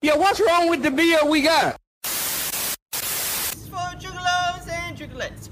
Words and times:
Yeah, 0.00 0.16
what's 0.16 0.40
wrong 0.40 0.70
with 0.70 0.84
the 0.84 0.92
beer 0.92 1.18
we 1.28 1.42
got? 1.42 1.76
for 2.04 3.88
juggalos 3.98 4.68
and 4.70 4.96
juggalettes. 4.96 5.50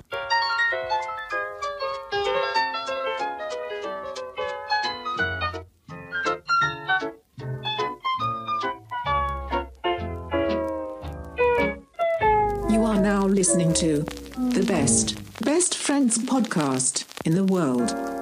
You 12.71 12.85
are 12.85 13.01
now 13.01 13.27
listening 13.27 13.73
to 13.75 14.03
the 14.03 14.65
best, 14.67 15.17
best 15.45 15.77
friends 15.77 16.19
podcast 16.19 17.05
in 17.25 17.35
the 17.35 17.45
world. 17.45 18.16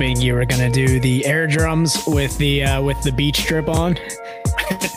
Hoping 0.00 0.18
you 0.22 0.32
were 0.32 0.46
gonna 0.46 0.70
do 0.70 0.98
the 0.98 1.26
air 1.26 1.46
drums 1.46 2.04
with 2.06 2.38
the 2.38 2.64
uh, 2.64 2.80
with 2.80 2.98
the 3.02 3.12
beach 3.12 3.44
drip 3.44 3.68
on. 3.68 3.98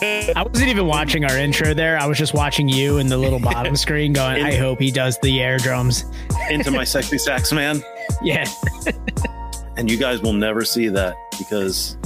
I 0.00 0.42
wasn't 0.50 0.70
even 0.70 0.86
watching 0.86 1.26
our 1.26 1.36
intro 1.36 1.74
there. 1.74 1.98
I 1.98 2.06
was 2.06 2.16
just 2.16 2.32
watching 2.32 2.70
you 2.70 2.96
in 2.96 3.08
the 3.08 3.18
little 3.18 3.38
bottom 3.38 3.76
screen, 3.76 4.14
going, 4.14 4.42
"I 4.42 4.54
hope 4.54 4.80
he 4.80 4.90
does 4.90 5.18
the 5.18 5.42
air 5.42 5.58
drums." 5.58 6.06
into 6.48 6.70
my 6.70 6.84
sexy 6.84 7.18
sax 7.18 7.52
man. 7.52 7.84
Yeah, 8.22 8.46
And 9.76 9.90
you 9.90 9.98
guys 9.98 10.22
will 10.22 10.32
never 10.32 10.64
see 10.64 10.88
that 10.88 11.14
because 11.38 11.98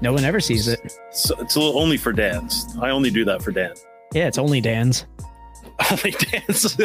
no 0.00 0.12
one 0.12 0.24
ever 0.24 0.38
sees 0.38 0.68
it. 0.68 0.80
it's, 1.08 1.30
it's 1.30 1.56
only 1.56 1.96
for 1.96 2.12
Dan's. 2.12 2.76
I 2.80 2.90
only 2.90 3.10
do 3.10 3.24
that 3.24 3.42
for 3.42 3.50
Dan. 3.50 3.74
Yeah, 4.12 4.28
it's 4.28 4.38
only 4.38 4.60
Dan's 4.60 5.04
Only 5.90 6.12
Dan's. 6.12 6.78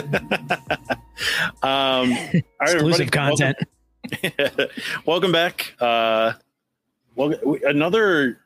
um, 1.62 2.12
exclusive 2.12 2.44
everybody, 2.62 3.06
content. 3.10 3.58
Welcome, 3.60 3.81
welcome 5.06 5.32
back. 5.32 5.74
Uh, 5.80 6.34
well, 7.16 7.34
another 7.66 8.40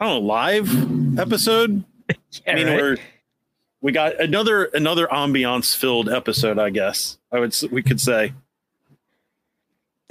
I 0.00 0.06
don't 0.06 0.22
know 0.22 0.26
live 0.26 1.18
episode. 1.18 1.84
Yeah, 2.46 2.52
I 2.52 2.54
mean, 2.56 2.66
right? 2.66 2.76
we're 2.76 2.96
we 3.80 3.92
got 3.92 4.20
another 4.20 4.64
another 4.64 5.06
ambiance 5.06 5.74
filled 5.74 6.10
episode. 6.10 6.58
I 6.58 6.68
guess 6.68 7.16
I 7.30 7.38
would 7.38 7.56
we 7.70 7.82
could 7.82 8.00
say. 8.00 8.34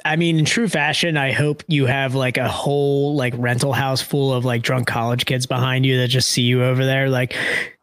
I 0.03 0.16
mean, 0.16 0.40
in 0.40 0.46
true 0.46 0.68
fashion, 0.68 1.16
I 1.16 1.31
hope 1.31 1.63
you 1.68 1.85
have 1.85 2.16
like 2.16 2.38
a 2.38 2.47
whole 2.47 3.16
like 3.16 3.34
rental 3.38 3.73
house 3.73 4.02
full 4.02 4.34
of 4.34 4.46
like 4.46 4.63
drunk 4.63 4.88
college 4.88 5.25
kids 5.25 5.46
behind 5.46 5.85
you 5.85 5.97
that 5.97 6.08
just 6.08 6.29
see 6.29 6.41
you 6.41 6.63
over 6.63 6.84
there, 6.85 7.08
like, 7.09 7.35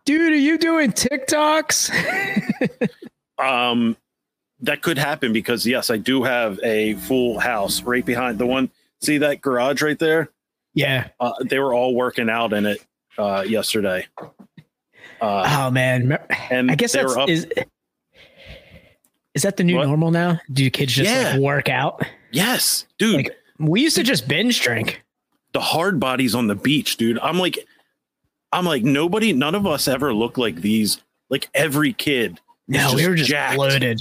dude, 0.05 0.33
are 0.33 0.37
you 0.37 0.59
doing 0.59 0.91
TikToks? 0.91 2.89
Um, 3.39 3.97
that 4.61 4.83
could 4.83 4.99
happen 4.99 5.33
because 5.33 5.67
yes, 5.67 5.91
I 5.91 5.97
do 5.99 6.23
have 6.25 6.59
a 6.63 6.95
full 6.95 7.39
house 7.39 7.83
right 7.83 8.05
behind 8.05 8.39
the 8.39 8.47
one. 8.47 8.71
See 9.01 9.19
that 9.19 9.41
garage 9.41 9.83
right 9.83 9.99
there? 9.99 10.31
yeah. 10.75 11.09
Uh, 11.21 11.33
they 11.45 11.59
were 11.59 11.75
all 11.75 11.95
working 11.95 12.29
out 12.31 12.53
in 12.53 12.67
it 12.67 12.85
uh, 13.17 13.45
yesterday. 13.47 14.07
Uh, 15.21 15.57
Oh 15.67 15.71
man, 15.71 16.17
and 16.51 16.71
I 16.71 16.75
guess 16.77 16.93
that's 16.93 17.17
up. 17.17 17.29
is. 17.29 17.47
Is 19.35 19.43
that 19.43 19.57
the 19.57 19.65
new 19.65 19.77
What? 19.77 19.87
normal 19.87 20.11
now? 20.11 20.41
Do 20.53 20.69
kids 20.71 20.93
just 20.95 21.11
Yeah. 21.11 21.33
like 21.33 21.41
work 21.41 21.69
out? 21.69 22.03
yes, 22.33 22.87
dude. 22.99 23.17
Like- 23.17 23.37
We 23.59 23.81
used 23.83 23.97
to 23.97 24.03
just 24.03 24.29
binge 24.29 24.61
drink. 24.61 25.03
the 25.53 25.61
hard 25.61 25.99
bodies 25.99 26.35
on 26.35 26.47
the 26.47 26.55
beach, 26.55 26.97
dude. 26.99 27.19
I'm 27.21 27.39
like, 27.39 27.59
I'm 28.53 28.65
like 28.67 28.83
nobody. 28.85 29.33
None 29.33 29.55
of 29.55 29.67
us 29.67 29.89
ever 29.89 30.13
look 30.15 30.37
like 30.39 30.57
these. 30.57 31.03
Like 31.31 31.49
every 31.55 31.93
kid. 31.93 32.39
No, 32.69 32.93
we 32.95 33.07
were 33.09 33.15
just 33.15 33.31
jacked. 33.31 33.57
bloated. 33.57 34.01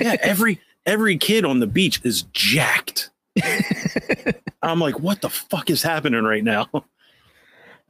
Yeah, 0.00 0.16
every 0.22 0.60
every 0.86 1.16
kid 1.18 1.44
on 1.44 1.60
the 1.60 1.66
beach 1.66 2.00
is 2.04 2.22
jacked. 2.32 3.10
I'm 4.62 4.80
like, 4.80 4.98
what 5.00 5.20
the 5.20 5.30
fuck 5.30 5.70
is 5.70 5.82
happening 5.82 6.24
right 6.24 6.42
now? 6.44 6.66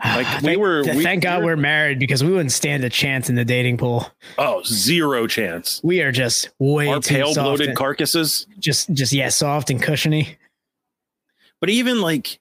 Ah, 0.00 0.14
like, 0.16 0.42
we 0.42 0.48
thank, 0.48 0.60
were- 0.60 0.82
th- 0.84 0.96
we- 0.96 1.02
thank 1.02 1.22
God 1.24 1.40
we 1.40 1.46
were- 1.46 1.52
we're 1.52 1.56
married 1.56 1.98
because 1.98 2.22
we 2.22 2.30
wouldn't 2.30 2.52
stand 2.52 2.84
a 2.84 2.90
chance 2.90 3.28
in 3.28 3.34
the 3.34 3.44
dating 3.44 3.78
pool. 3.78 4.08
Oh, 4.36 4.62
zero 4.64 5.26
chance. 5.26 5.80
We 5.82 6.02
are 6.02 6.12
just 6.12 6.50
way 6.60 6.86
Our 6.88 7.00
too 7.00 7.14
pale 7.14 7.34
bloated 7.34 7.68
and- 7.68 7.76
carcasses. 7.76 8.46
just 8.58 8.92
just 8.92 9.12
yeah, 9.12 9.28
soft 9.30 9.70
and 9.70 9.82
cushiony. 9.82 10.36
But 11.60 11.70
even 11.70 12.00
like, 12.00 12.38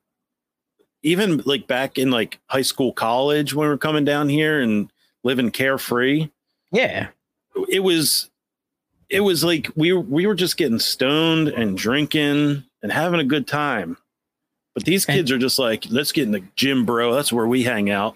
even 1.01 1.41
like 1.45 1.65
back 1.67 1.97
in 1.97 2.11
like 2.11 2.39
high 2.47 2.61
school, 2.61 2.93
college, 2.93 3.53
when 3.55 3.65
we 3.67 3.69
were 3.69 3.77
coming 3.77 4.05
down 4.05 4.29
here 4.29 4.59
and 4.61 4.91
living 5.23 5.49
carefree, 5.49 6.29
Yeah, 6.71 7.07
it 7.69 7.79
was, 7.79 8.29
it 9.09 9.21
was 9.21 9.43
like 9.43 9.69
we 9.75 9.93
we 9.93 10.25
were 10.27 10.35
just 10.35 10.57
getting 10.57 10.79
stoned 10.79 11.47
and 11.49 11.77
drinking 11.77 12.63
and 12.83 12.91
having 12.91 13.19
a 13.19 13.23
good 13.25 13.47
time. 13.47 13.97
But 14.73 14.83
these 14.85 15.05
And- 15.05 15.15
kids 15.17 15.31
are 15.31 15.37
just 15.39 15.57
like, 15.59 15.85
let's 15.89 16.11
get 16.11 16.23
in 16.23 16.31
the 16.31 16.43
gym, 16.55 16.85
bro. 16.85 17.13
That's 17.13 17.33
where 17.33 17.47
we 17.47 17.63
hang 17.63 17.89
out. 17.89 18.15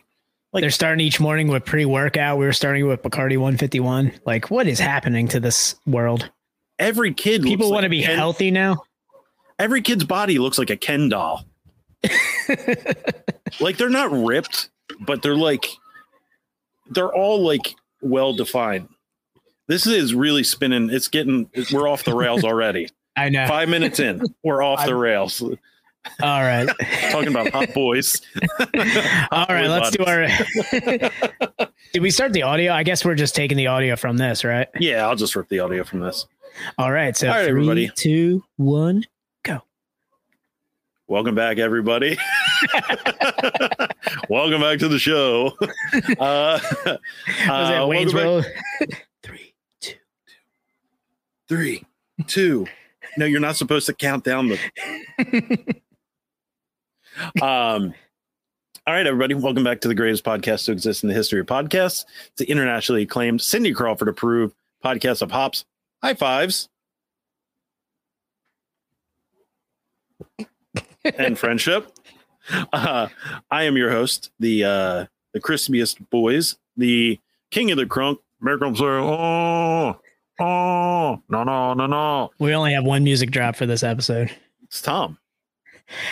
Like- 0.53 0.61
they're 0.61 0.69
starting 0.69 1.05
each 1.05 1.19
morning 1.19 1.47
with 1.47 1.65
pre-workout. 1.65 2.37
We 2.37 2.45
were 2.45 2.53
starting 2.53 2.85
with 2.87 3.01
Bacardi 3.01 3.37
151. 3.37 4.11
Like, 4.25 4.51
what 4.51 4.67
is 4.67 4.79
happening 4.79 5.27
to 5.29 5.39
this 5.39 5.75
world? 5.87 6.29
Every 6.77 7.13
kid, 7.13 7.41
People 7.43 7.71
want 7.71 7.83
to 7.83 7.89
be 7.89 8.03
Ken- 8.03 8.17
healthy 8.17 8.51
now. 8.51 8.83
Every 9.59 9.81
kid's 9.81 10.03
body 10.03 10.39
looks 10.39 10.57
like 10.57 10.69
a 10.71 10.77
Ken 10.77 11.09
doll. 11.09 11.45
like 13.59 13.77
they're 13.77 13.89
not 13.89 14.11
ripped, 14.11 14.69
but 14.99 15.21
they're 15.21 15.35
like 15.35 15.67
they're 16.89 17.13
all 17.13 17.41
like 17.41 17.75
well 18.01 18.33
defined. 18.33 18.89
This 19.71 19.87
is 19.87 20.13
really 20.13 20.43
spinning. 20.43 20.89
It's 20.89 21.07
getting 21.07 21.49
we're 21.71 21.87
off 21.87 22.03
the 22.03 22.13
rails 22.13 22.43
already. 22.43 22.89
I 23.15 23.29
know. 23.29 23.47
Five 23.47 23.69
minutes 23.69 24.01
in, 24.01 24.21
we're 24.43 24.61
off 24.61 24.85
the 24.85 24.93
rails. 24.93 25.41
All 25.41 25.55
right. 26.21 26.67
Talking 27.09 27.29
about 27.29 27.51
hot 27.51 27.73
boys. 27.73 28.21
All 28.59 29.45
right, 29.47 29.63
boy 29.63 29.69
let's 29.69 29.91
do 29.91 30.03
our. 30.03 30.27
Did 31.93 32.01
we 32.01 32.11
start 32.11 32.33
the 32.33 32.43
audio? 32.43 32.73
I 32.73 32.83
guess 32.83 33.05
we're 33.05 33.15
just 33.15 33.33
taking 33.33 33.55
the 33.55 33.67
audio 33.67 33.95
from 33.95 34.17
this, 34.17 34.43
right? 34.43 34.67
Yeah, 34.77 35.07
I'll 35.07 35.15
just 35.15 35.37
rip 35.37 35.47
the 35.47 35.59
audio 35.59 35.85
from 35.85 36.01
this. 36.01 36.25
All 36.77 36.91
right. 36.91 37.15
So 37.15 37.29
All 37.29 37.35
right, 37.35 37.43
three, 37.43 37.51
everybody. 37.51 37.91
two, 37.95 38.43
one. 38.57 39.05
Go. 39.43 39.61
Welcome 41.07 41.33
back, 41.35 41.59
everybody. 41.59 42.17
welcome 44.27 44.59
back 44.59 44.79
to 44.79 44.89
the 44.89 44.99
show. 44.99 45.53
Uh, 46.19 46.59
Was 46.65 46.99
uh, 47.47 47.83
it 47.83 47.87
Wayne's 47.87 48.13
welcome 48.13 48.13
back- 48.13 48.25
World? 48.25 48.45
Three, 48.79 48.87
two. 48.87 48.97
Three, 51.51 51.83
two. 52.27 52.65
No, 53.17 53.25
you're 53.25 53.41
not 53.41 53.57
supposed 53.57 53.85
to 53.87 53.93
count 53.93 54.23
down 54.23 54.47
the. 54.47 54.57
um. 57.41 57.93
All 58.87 58.93
right, 58.93 59.05
everybody. 59.05 59.33
Welcome 59.33 59.65
back 59.65 59.81
to 59.81 59.89
the 59.89 59.93
greatest 59.93 60.23
podcast 60.23 60.63
to 60.67 60.71
exist 60.71 61.03
in 61.03 61.09
the 61.09 61.13
history 61.13 61.41
of 61.41 61.47
podcasts. 61.47 62.05
It's 62.27 62.37
the 62.37 62.49
internationally 62.49 63.01
acclaimed 63.01 63.41
Cindy 63.41 63.73
Crawford 63.73 64.07
approved 64.07 64.55
podcast 64.81 65.21
of 65.21 65.31
hops, 65.31 65.65
high 66.01 66.13
fives, 66.13 66.69
and 71.03 71.37
friendship. 71.37 71.91
Uh, 72.71 73.09
I 73.51 73.63
am 73.63 73.75
your 73.75 73.91
host, 73.91 74.31
the 74.39 74.63
uh, 74.63 75.05
the 75.33 75.41
crispiest 75.41 76.09
boys, 76.09 76.55
the 76.77 77.19
king 77.49 77.71
of 77.71 77.77
the 77.77 77.85
crunk. 77.85 78.19
Make 78.39 78.61
'em 78.61 78.73
say, 78.73 78.85
oh, 78.85 79.99
oh, 80.41 81.21
no, 81.29 81.43
no, 81.43 81.73
no, 81.73 81.87
no. 81.87 82.31
We 82.39 82.53
only 82.53 82.73
have 82.73 82.83
one 82.83 83.03
music 83.03 83.31
drop 83.31 83.55
for 83.55 83.65
this 83.65 83.83
episode. 83.83 84.31
It's 84.63 84.81
Tom. 84.81 85.17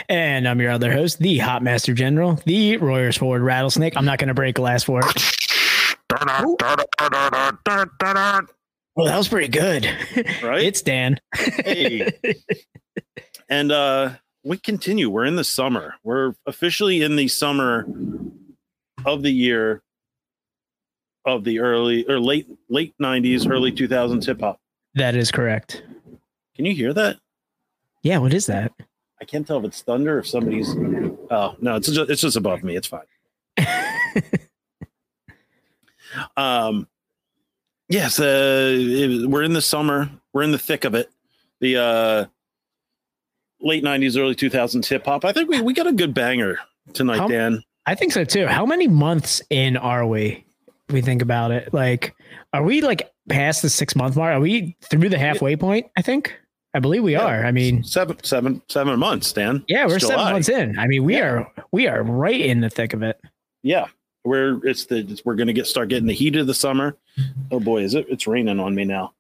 And 0.08 0.48
I'm 0.48 0.60
your 0.60 0.72
other 0.72 0.92
host, 0.92 1.20
the 1.20 1.38
Hot 1.40 1.64
Master 1.64 1.94
General, 1.94 2.36
the 2.46 2.78
Royers 2.78 3.18
Forward 3.18 3.42
Rattlesnake. 3.42 3.96
I'm 3.96 4.06
not 4.06 4.20
going 4.20 4.28
to 4.28 4.34
break 4.34 4.56
glass 4.56 4.84
for 4.84 5.00
it. 5.00 5.06
Well, 8.96 9.08
that 9.08 9.18
was 9.18 9.30
pretty 9.30 9.48
good. 9.48 9.86
Right? 10.44 10.64
It's 10.64 10.82
Dan. 10.82 11.20
Hey. 11.34 12.12
and 13.50 13.72
uh 13.72 14.12
we 14.44 14.58
continue. 14.58 15.10
We're 15.10 15.26
in 15.26 15.36
the 15.36 15.44
summer. 15.44 15.96
We're 16.04 16.34
officially 16.46 17.02
in 17.02 17.16
the 17.16 17.28
summer 17.28 17.86
of 19.06 19.22
the 19.22 19.32
year 19.32 19.82
of 21.38 21.44
the 21.44 21.60
early 21.60 22.06
or 22.08 22.20
late 22.20 22.48
late 22.70 22.94
90s, 23.02 23.50
early 23.50 23.72
2000s 23.72 24.26
hip 24.26 24.40
hop. 24.42 24.60
That 24.96 25.16
is 25.16 25.32
correct. 25.32 25.84
Can 26.56 26.66
you 26.66 26.74
hear 26.76 26.94
that? 26.94 27.18
Yeah, 28.04 28.18
what 28.20 28.34
is 28.34 28.46
that? 28.48 28.72
I 29.22 29.26
can't 29.26 29.46
tell 29.46 29.60
if 29.60 29.66
it's 29.66 29.82
thunder 29.82 30.16
or 30.16 30.20
if 30.20 30.28
somebody's 30.28 30.70
Oh, 31.32 31.56
no, 31.62 31.76
it's 31.76 31.90
just, 31.92 32.10
it's 32.10 32.22
just 32.22 32.36
above 32.38 32.64
me. 32.64 32.76
It's 32.76 32.88
fine. 32.88 33.02
Um, 36.36 36.88
yes, 37.88 38.20
uh, 38.20 38.74
it- 38.76 39.30
we're 39.30 39.44
in 39.44 39.54
the 39.54 39.62
summer. 39.62 40.10
We're 40.34 40.42
in 40.44 40.52
the 40.52 40.58
thick 40.58 40.84
of 40.86 40.96
it. 40.96 41.12
The 41.60 41.78
uh, 41.78 42.26
late 43.62 43.84
'90s, 43.84 44.18
early 44.20 44.34
2000s 44.36 44.88
hip 44.88 45.06
hop. 45.06 45.24
I 45.26 45.32
think 45.34 45.50
we, 45.50 45.62
we 45.62 45.74
got 45.74 45.88
a 45.88 45.94
good 45.94 46.14
banger 46.14 46.58
tonight, 46.94 47.18
How- 47.20 47.28
Dan. 47.28 47.64
I 47.86 47.96
think 47.96 48.12
so 48.12 48.24
too. 48.24 48.48
How 48.48 48.66
many 48.66 48.88
months 48.88 49.42
in 49.50 49.78
are 49.78 50.06
we? 50.06 50.46
We 50.92 51.02
think 51.02 51.22
about 51.22 51.52
it. 51.52 51.74
Like, 51.74 52.16
are 52.54 52.64
we 52.64 52.82
like 52.82 53.12
past 53.30 53.62
the 53.62 53.70
six 53.70 53.96
month 53.96 54.16
mark? 54.16 54.36
Are 54.36 54.40
we 54.40 54.76
through 54.82 55.10
the 55.10 55.20
halfway 55.20 55.56
point? 55.56 55.88
I 55.98 56.02
think. 56.02 56.36
I 56.74 56.80
believe 56.80 57.04
we 57.04 57.14
Yeah. 57.14 57.26
are. 57.26 57.46
I 57.46 57.52
mean, 57.52 57.84
Seven, 57.84 58.18
seven, 58.24 58.62
seven 58.68 59.00
months, 59.00 59.32
Dan. 59.34 59.64
yeah, 59.68 59.86
we're 59.88 60.00
seven 60.00 60.18
months 60.34 60.50
in. 60.50 60.78
I 60.78 60.88
mean, 60.88 61.04
we 61.04 61.16
Yeah. 61.16 61.26
are 61.30 61.52
we 61.72 61.88
are 61.88 62.04
right 62.04 62.40
in 62.40 62.62
the 62.62 62.70
thick 62.70 62.94
of 62.94 63.02
it. 63.04 63.20
Yeah, 63.64 63.86
we're 64.24 64.64
it's 64.66 64.86
the 64.86 64.98
it's, 65.00 65.24
we're 65.26 65.36
gonna 65.36 65.54
get 65.54 65.68
start 65.68 65.90
getting 65.90 66.08
the 66.08 66.14
heat 66.14 66.36
of 66.36 66.48
the 66.48 66.54
summer. 66.54 66.96
Oh 67.52 67.60
boy, 67.60 67.82
is 67.84 67.96
it? 67.96 68.06
It's 68.10 68.28
raining 68.28 68.60
on 68.60 68.74
me 68.76 68.86
now. 68.86 69.14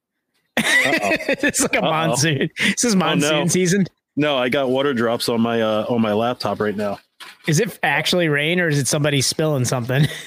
It's 0.57 1.59
like 1.61 1.75
a 1.75 1.79
Uh-oh. 1.83 1.89
monsoon. 1.91 2.49
This 2.59 2.83
is 2.83 2.95
monsoon 2.95 3.31
no. 3.41 3.47
season. 3.47 3.85
No, 4.15 4.37
I 4.37 4.49
got 4.49 4.69
water 4.69 4.93
drops 4.93 5.29
on 5.29 5.41
my 5.41 5.61
uh 5.61 5.85
on 5.89 6.01
my 6.01 6.13
laptop 6.13 6.59
right 6.59 6.75
now. 6.75 6.99
Is 7.47 7.59
it 7.59 7.77
actually 7.83 8.27
rain 8.29 8.59
or 8.59 8.67
is 8.69 8.77
it 8.77 8.87
somebody 8.87 9.21
spilling 9.21 9.65
something? 9.65 10.05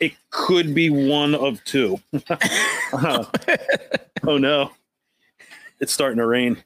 It 0.00 0.14
could 0.30 0.74
be 0.74 0.90
one 0.90 1.34
of 1.34 1.62
two. 1.64 2.00
Uh, 2.92 3.24
oh 4.26 4.36
no, 4.36 4.72
it's 5.78 5.92
starting 5.92 6.18
to 6.18 6.26
rain. 6.26 6.60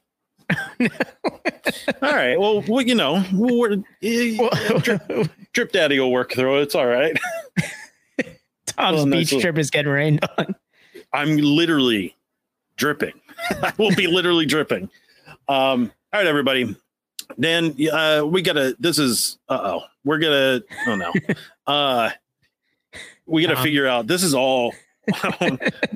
all 0.81 0.87
right. 2.01 2.35
Well, 2.39 2.61
well 2.61 2.81
you 2.81 2.95
know, 2.95 3.23
we're, 3.31 3.83
eh, 4.01 4.79
drip, 4.79 5.29
drip 5.53 5.71
daddy 5.71 5.99
will 5.99 6.11
work 6.11 6.33
through 6.33 6.57
it. 6.57 6.61
It's 6.63 6.73
all 6.73 6.87
right. 6.87 7.15
Tom's 8.65 8.95
Well, 8.97 9.05
beach 9.05 9.29
trip 9.39 9.59
is 9.59 9.69
getting 9.69 9.91
rained 9.91 10.27
on. 10.35 10.55
I'm 11.13 11.37
literally 11.37 12.15
dripping. 12.75 13.13
I 13.61 13.71
will 13.77 13.93
be 13.93 14.07
literally 14.07 14.47
dripping. 14.47 14.89
Um, 15.47 15.91
all 16.11 16.21
right, 16.21 16.25
everybody. 16.25 16.75
Dan, 17.39 17.75
uh, 17.91 18.23
we 18.25 18.41
gotta. 18.41 18.75
This 18.79 18.97
is. 18.97 19.37
Uh 19.47 19.59
oh. 19.61 19.83
We're 20.03 20.17
gonna. 20.17 20.61
Oh 20.87 20.95
no. 20.95 21.13
Uh, 21.67 22.09
we 23.25 23.43
gotta 23.43 23.57
Um, 23.57 23.63
figure 23.63 23.87
out. 23.87 24.07
This 24.07 24.23
is 24.23 24.33
all. 24.33 24.73
Uh, 25.23 25.31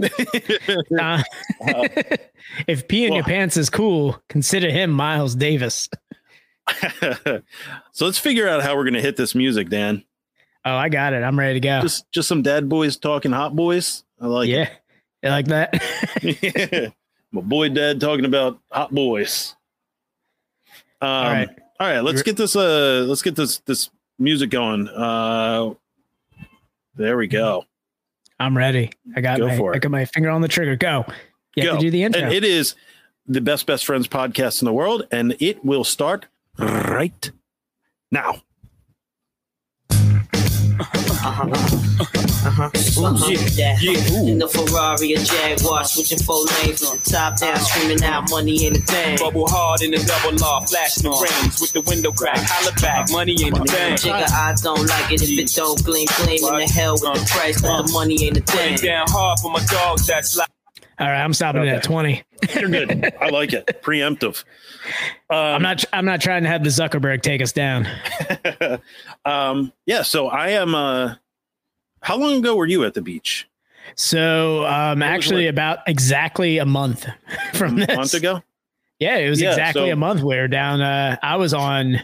if 2.68 2.88
pee 2.88 3.06
in 3.06 3.14
your 3.14 3.24
pants 3.24 3.58
is 3.58 3.70
cool, 3.70 4.22
consider 4.30 4.70
him 4.70 4.92
Miles 4.92 5.36
Davis. 5.36 5.90
so 7.92 8.06
let's 8.06 8.20
figure 8.20 8.48
out 8.48 8.62
how 8.62 8.76
we're 8.76 8.86
gonna 8.86 9.02
hit 9.02 9.18
this 9.18 9.34
music, 9.34 9.70
Dan. 9.70 10.04
Oh, 10.66 10.76
I 10.76 10.90
got 10.90 11.14
it. 11.14 11.24
I'm 11.24 11.40
ready 11.40 11.56
to 11.56 11.60
go. 11.60 11.82
Just 11.82 12.10
just 12.12 12.28
some 12.28 12.42
dad 12.42 12.70
boys 12.70 12.98
talking 12.98 13.32
hot 13.32 13.56
boys. 13.56 14.04
I 14.20 14.28
like 14.28 14.50
yeah. 14.50 14.70
You 15.24 15.30
like 15.30 15.48
that? 15.48 15.70
it. 16.22 16.94
My 17.32 17.42
boy 17.42 17.70
dad 17.70 18.00
talking 18.00 18.26
about 18.26 18.60
hot 18.72 18.92
boys. 18.92 19.56
Um, 21.02 21.10
all 21.10 21.24
right. 21.24 21.48
right. 21.48 21.60
All 21.80 21.88
right. 21.88 22.00
Let's 22.02 22.24
get 22.24 22.38
this. 22.38 22.56
Uh, 22.56 23.06
let's 23.08 23.22
get 23.22 23.36
this 23.36 23.60
this 23.60 23.90
music 24.18 24.50
going. 24.50 24.88
Uh, 24.88 25.74
there 27.00 27.18
we 27.18 27.28
go. 27.28 27.66
I'm 28.40 28.56
ready. 28.56 28.92
I 29.16 29.22
got 29.22 29.40
Go 29.40 29.48
my 29.48 29.58
for 29.58 29.74
it. 29.74 29.78
I 29.78 29.80
got 29.80 29.92
my 29.92 30.06
finger 30.06 30.30
on 30.30 30.42
the 30.42 30.48
trigger. 30.48 30.76
Go. 30.76 31.06
You 31.56 31.64
have 31.64 31.74
Go. 31.74 31.78
to 31.78 31.82
do 31.82 31.92
the 31.92 32.04
intro. 32.04 32.22
And 32.22 32.34
it 32.34 32.44
is 32.44 32.76
the 33.26 33.42
best 33.42 33.66
best 33.66 33.86
friends 33.86 34.08
podcast 34.08 34.62
in 34.62 34.66
the 34.66 34.74
world, 34.74 35.08
and 35.12 35.36
it 35.40 35.64
will 35.64 35.84
start 35.84 36.28
right 36.58 37.32
now. 38.12 38.42
Uh-huh. 41.22 41.44
Uh-huh. 42.00 42.70
Uh-huh. 42.70 43.30
Yeah, 43.54 43.76
yeah. 43.82 44.24
In 44.24 44.40
the 44.40 44.48
Ferrari 44.48 45.14
or 45.16 45.20
Jaguar, 45.20 45.84
switching 45.84 46.20
four 46.20 46.46
lanes, 46.64 46.84
on 46.84 46.98
top 47.00 47.38
down, 47.40 47.60
screaming 47.60 48.04
out, 48.04 48.30
money 48.32 48.66
ain't 48.66 48.78
a 48.78 48.82
thing. 48.82 49.18
Bubble 49.20 49.48
hard 49.48 49.82
in 49.82 49.92
the 49.92 50.00
double 50.00 50.38
law, 50.38 50.62
flashing 50.62 51.04
the 51.04 51.12
rings 51.12 51.60
with 51.60 51.74
the 51.74 51.82
window 51.82 52.12
crack. 52.12 52.40
Holla 52.40 52.72
back, 52.82 53.12
money 53.12 53.36
ain't 53.44 53.58
a 53.58 53.64
thing. 53.66 53.96
Jigga, 53.96 54.32
I 54.32 54.56
don't 54.64 54.88
like 54.88 55.12
it 55.12 55.22
if 55.22 55.38
it 55.38 55.52
don't 55.54 55.84
gleam, 55.84 56.08
gleam. 56.24 56.40
In 56.46 56.68
the 56.68 56.72
hell 56.72 56.94
with 56.94 57.20
the 57.20 57.26
price, 57.30 57.62
but 57.62 57.84
the 57.84 57.92
money 57.92 58.16
Put 58.30 58.38
it 58.38 58.48
thing. 58.48 58.78
down 58.78 59.06
hard 59.10 59.40
for 59.40 59.52
my 59.52 59.64
dogs 59.66 60.08
that's 60.08 60.38
like. 60.38 60.50
All 61.00 61.08
right, 61.08 61.24
I'm 61.24 61.34
stopping 61.34 61.64
it 61.64 61.68
at 61.70 61.84
20. 61.84 62.24
You're 62.60 62.70
good. 62.70 63.14
I 63.22 63.30
like 63.30 63.54
it. 63.54 63.82
Preemptive. 63.82 64.44
Um, 65.30 65.38
I'm 65.38 65.62
not 65.62 65.86
I'm 65.94 66.06
not 66.06 66.20
trying 66.22 66.44
to 66.44 66.50
have 66.50 66.64
the 66.64 66.70
Zuckerberg 66.70 67.22
take 67.22 67.42
us 67.42 67.52
down. 67.54 67.88
um, 69.26 69.72
yeah. 69.86 70.02
So 70.02 70.28
I 70.28 70.50
am. 70.50 70.76
Uh, 70.76 71.16
how 72.02 72.18
long 72.18 72.38
ago 72.38 72.56
were 72.56 72.66
you 72.66 72.84
at 72.86 72.94
the 72.94 73.02
beach? 73.02 73.48
So 73.96 74.66
um 74.66 75.02
actually 75.02 75.46
like- 75.46 75.54
about 75.54 75.80
exactly 75.88 76.58
a 76.58 76.66
month 76.66 77.06
from 77.54 77.82
A 77.82 77.86
this. 77.86 77.96
month 77.98 78.14
ago. 78.14 78.42
Yeah, 79.00 79.18
it 79.18 79.30
was 79.30 79.42
Yeah, 79.42 79.50
exactly 79.52 79.88
so- 79.90 79.94
a 79.94 79.96
month. 79.96 80.22
We 80.22 80.36
were 80.36 80.48
down. 80.48 80.82
Uh, 80.82 81.18
I 81.24 81.38
was 81.38 81.54
on 81.54 82.02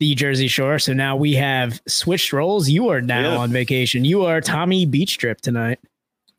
the 0.00 0.14
Jersey 0.14 0.48
Shore, 0.48 0.78
so 0.78 0.92
now 0.92 1.16
we 1.16 1.34
have 1.34 1.80
switched 1.86 2.32
roles. 2.32 2.68
You 2.68 2.88
are 2.88 3.00
now 3.00 3.32
Yeah. 3.32 3.36
on 3.38 3.50
vacation. 3.50 4.04
You 4.04 4.24
are 4.24 4.40
Tommy 4.40 4.84
Beach 4.86 5.18
Trip 5.18 5.40
tonight. 5.40 5.78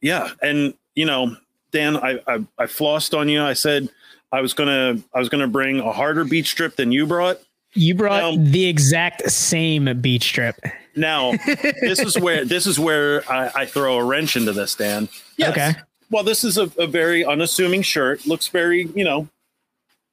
Yeah, 0.02 0.30
and 0.42 0.74
you 0.94 1.06
know, 1.06 1.36
Dan, 1.76 1.98
I, 1.98 2.20
I 2.26 2.36
I 2.58 2.66
flossed 2.68 3.18
on 3.18 3.28
you. 3.28 3.44
I 3.44 3.52
said 3.52 3.90
I 4.32 4.40
was 4.40 4.54
gonna 4.54 4.98
I 5.14 5.20
was 5.20 5.28
gonna 5.28 5.48
bring 5.48 5.80
a 5.82 5.92
harder 5.92 6.24
beach 6.24 6.56
drip 6.56 6.78
than 6.78 6.94
you 6.94 7.06
brought. 7.06 7.38
You 7.74 7.94
brought 7.96 8.22
Now- 8.38 8.42
the 8.42 8.66
exact 8.68 9.30
same 9.30 10.00
beach 10.00 10.32
trip. 10.32 10.56
Now, 10.96 11.34
this 11.82 12.00
is 12.00 12.18
where 12.18 12.46
this 12.46 12.66
is 12.66 12.80
where 12.80 13.30
I, 13.30 13.52
I 13.54 13.66
throw 13.66 13.98
a 14.00 14.04
wrench 14.06 14.38
into 14.38 14.54
this, 14.54 14.74
Dan. 14.76 15.10
Yes. 15.36 15.50
Okay. 15.52 15.74
Well, 16.10 16.24
this 16.24 16.46
is 16.46 16.58
a, 16.58 16.72
a 16.78 16.88
very 16.88 17.26
unassuming 17.26 17.82
shirt. 17.82 18.26
Looks 18.26 18.48
very, 18.48 18.84
you 18.96 19.04
know, 19.04 19.28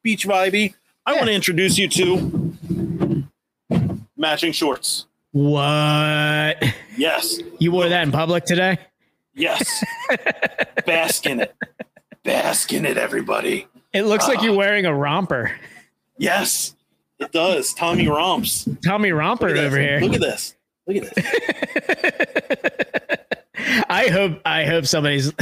beach 0.02 0.26
vibey. 0.26 0.74
I 1.06 1.12
Yeah. 1.12 1.18
want 1.18 1.28
to 1.28 1.34
introduce 1.34 1.78
you 1.78 1.86
to 1.90 3.24
matching 4.16 4.50
shorts. 4.50 5.06
What? 5.30 6.60
Yes. 6.96 7.38
You 7.60 7.70
wore 7.70 7.88
that 7.88 8.02
in 8.02 8.10
public 8.10 8.44
today? 8.44 8.78
Yes. 9.34 9.84
Bask 10.86 11.26
in 11.26 11.40
it. 11.40 11.54
Bask 12.24 12.72
in 12.72 12.86
it, 12.86 12.96
everybody. 12.96 13.66
It 13.92 14.02
looks 14.02 14.28
like 14.28 14.38
Ah. 14.40 14.44
you're 14.44 14.56
wearing 14.56 14.86
a 14.86 14.94
romper. 14.94 15.52
Yes, 16.18 16.74
it 17.18 17.32
does. 17.32 17.72
Tommy 17.74 18.06
Romps. 18.08 18.68
Tommy 18.84 19.10
Romper 19.12 19.48
over 19.48 19.78
here. 19.78 19.98
Look 20.00 20.14
at 20.14 20.20
this. 20.20 20.54
Look 20.86 20.96
at 20.98 21.14
this. 21.14 21.26
I 23.88 24.08
hope 24.08 24.40
I 24.44 24.64
hope 24.64 24.86
somebody's 24.86 25.32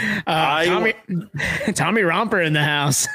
Uh, 0.00 0.22
I- 0.26 0.66
Tommy, 0.66 0.94
Tommy 1.74 2.02
Romper 2.02 2.40
in 2.40 2.52
the 2.52 2.62
house. 2.62 3.06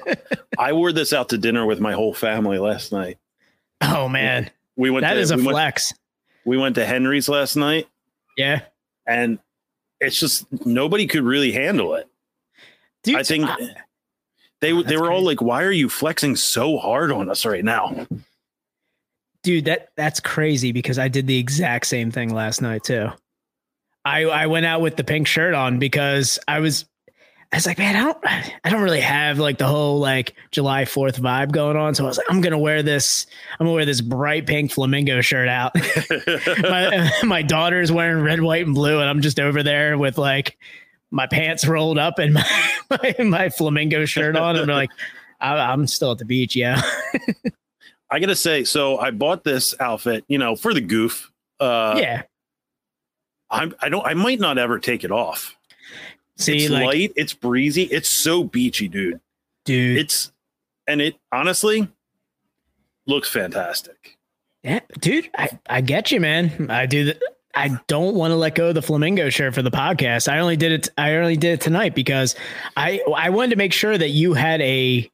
I 0.58 0.72
wore 0.72 0.92
this 0.92 1.12
out 1.12 1.28
to 1.30 1.38
dinner 1.38 1.66
with 1.66 1.80
my 1.80 1.92
whole 1.92 2.14
family 2.14 2.58
last 2.58 2.92
night. 2.92 3.18
oh 3.80 4.08
man, 4.08 4.50
We 4.76 4.90
went 4.90 5.02
that 5.02 5.14
to 5.14 5.20
is 5.20 5.30
a 5.30 5.36
we 5.36 5.42
went, 5.44 5.54
flex. 5.54 5.94
we 6.44 6.56
went 6.58 6.74
to 6.76 6.84
Henry's 6.86 7.28
last 7.28 7.56
night, 7.56 7.86
Yeah, 8.36 8.60
and 9.06 9.38
it's 10.00 10.18
just 10.18 10.46
nobody 10.66 11.06
could 11.06 11.22
really 11.22 11.52
handle 11.52 11.94
it. 11.94 12.08
dude. 13.02 13.16
I 13.16 13.22
think 13.22 13.46
I- 13.46 13.56
they 14.60 14.72
they 14.72 14.82
that's 14.82 15.00
were 15.00 15.10
all 15.10 15.22
like, 15.22 15.40
"Why 15.40 15.62
are 15.64 15.70
you 15.72 15.88
flexing 15.88 16.36
so 16.36 16.76
hard 16.76 17.10
on 17.10 17.30
us 17.30 17.46
right 17.46 17.64
now?" 17.64 18.06
dude, 19.42 19.64
that 19.64 19.88
that's 19.96 20.20
crazy 20.20 20.70
because 20.72 20.98
I 20.98 21.08
did 21.08 21.26
the 21.26 21.38
exact 21.38 21.86
same 21.86 22.10
thing 22.10 22.34
last 22.34 22.60
night 22.60 22.84
too. 22.84 23.08
I 24.04 24.24
I 24.24 24.46
went 24.46 24.66
out 24.66 24.80
with 24.80 24.96
the 24.96 25.04
pink 25.04 25.26
shirt 25.26 25.54
on 25.54 25.78
because 25.78 26.38
I 26.48 26.60
was 26.60 26.86
I 27.52 27.56
was 27.56 27.66
like, 27.66 27.78
man, 27.78 27.96
I 27.96 28.04
don't 28.04 28.18
I 28.64 28.70
don't 28.70 28.82
really 28.82 29.00
have 29.00 29.38
like 29.38 29.58
the 29.58 29.66
whole 29.66 29.98
like 29.98 30.34
July 30.52 30.84
4th 30.84 31.18
vibe 31.18 31.50
going 31.50 31.76
on. 31.76 31.96
So 31.96 32.04
I 32.04 32.06
was 32.06 32.16
like, 32.16 32.28
I'm 32.30 32.40
gonna 32.40 32.58
wear 32.58 32.82
this, 32.82 33.26
I'm 33.58 33.66
gonna 33.66 33.74
wear 33.74 33.84
this 33.84 34.00
bright 34.00 34.46
pink 34.46 34.70
flamingo 34.70 35.20
shirt 35.20 35.48
out. 35.48 35.74
my 36.62 37.10
my 37.24 37.42
daughter's 37.42 37.90
wearing 37.90 38.22
red, 38.22 38.40
white, 38.40 38.66
and 38.66 38.74
blue, 38.74 39.00
and 39.00 39.08
I'm 39.08 39.20
just 39.20 39.40
over 39.40 39.64
there 39.64 39.98
with 39.98 40.16
like 40.16 40.58
my 41.10 41.26
pants 41.26 41.66
rolled 41.66 41.98
up 41.98 42.20
and 42.20 42.34
my 42.34 42.46
my, 42.90 43.24
my 43.24 43.48
flamingo 43.48 44.04
shirt 44.04 44.36
on. 44.36 44.54
And 44.54 44.70
I'm 44.70 44.76
like, 44.76 44.90
I, 45.40 45.56
I'm 45.56 45.88
still 45.88 46.12
at 46.12 46.18
the 46.18 46.24
beach, 46.24 46.54
yeah. 46.54 46.80
I 48.12 48.20
gotta 48.20 48.36
say, 48.36 48.62
so 48.62 48.98
I 48.98 49.10
bought 49.10 49.42
this 49.42 49.74
outfit, 49.80 50.24
you 50.28 50.38
know, 50.38 50.54
for 50.54 50.72
the 50.72 50.80
goof. 50.80 51.32
Uh, 51.58 51.96
yeah. 51.98 52.22
I'm, 53.50 53.74
I 53.80 53.88
don't. 53.88 54.06
I 54.06 54.14
might 54.14 54.40
not 54.40 54.58
ever 54.58 54.78
take 54.78 55.04
it 55.04 55.10
off. 55.10 55.56
See, 56.36 56.64
it's 56.64 56.70
like, 56.70 56.84
light. 56.84 57.12
It's 57.16 57.34
breezy. 57.34 57.82
It's 57.84 58.08
so 58.08 58.44
beachy, 58.44 58.88
dude. 58.88 59.20
dude, 59.64 59.98
It's 59.98 60.32
and 60.86 61.00
it 61.00 61.16
honestly 61.30 61.88
looks 63.06 63.28
fantastic. 63.28 64.16
Yeah, 64.62 64.80
dude, 64.98 65.30
I, 65.36 65.58
I 65.68 65.80
get 65.80 66.10
you, 66.10 66.20
man. 66.20 66.70
I 66.70 66.86
do. 66.86 67.06
The, 67.06 67.20
I 67.54 67.78
don't 67.88 68.14
want 68.14 68.30
to 68.30 68.36
let 68.36 68.54
go 68.54 68.68
of 68.68 68.74
the 68.74 68.82
flamingo 68.82 69.28
shirt 69.28 69.54
for 69.54 69.62
the 69.62 69.70
podcast. 69.70 70.30
I 70.30 70.38
only 70.38 70.56
did 70.56 70.72
it. 70.72 70.88
I 70.96 71.14
only 71.16 71.36
did 71.36 71.54
it 71.54 71.60
tonight 71.60 71.94
because 71.94 72.36
I 72.76 73.00
I 73.14 73.30
wanted 73.30 73.50
to 73.50 73.56
make 73.56 73.72
sure 73.72 73.96
that 73.96 74.10
you 74.10 74.34
had 74.34 74.60
a 74.60 75.10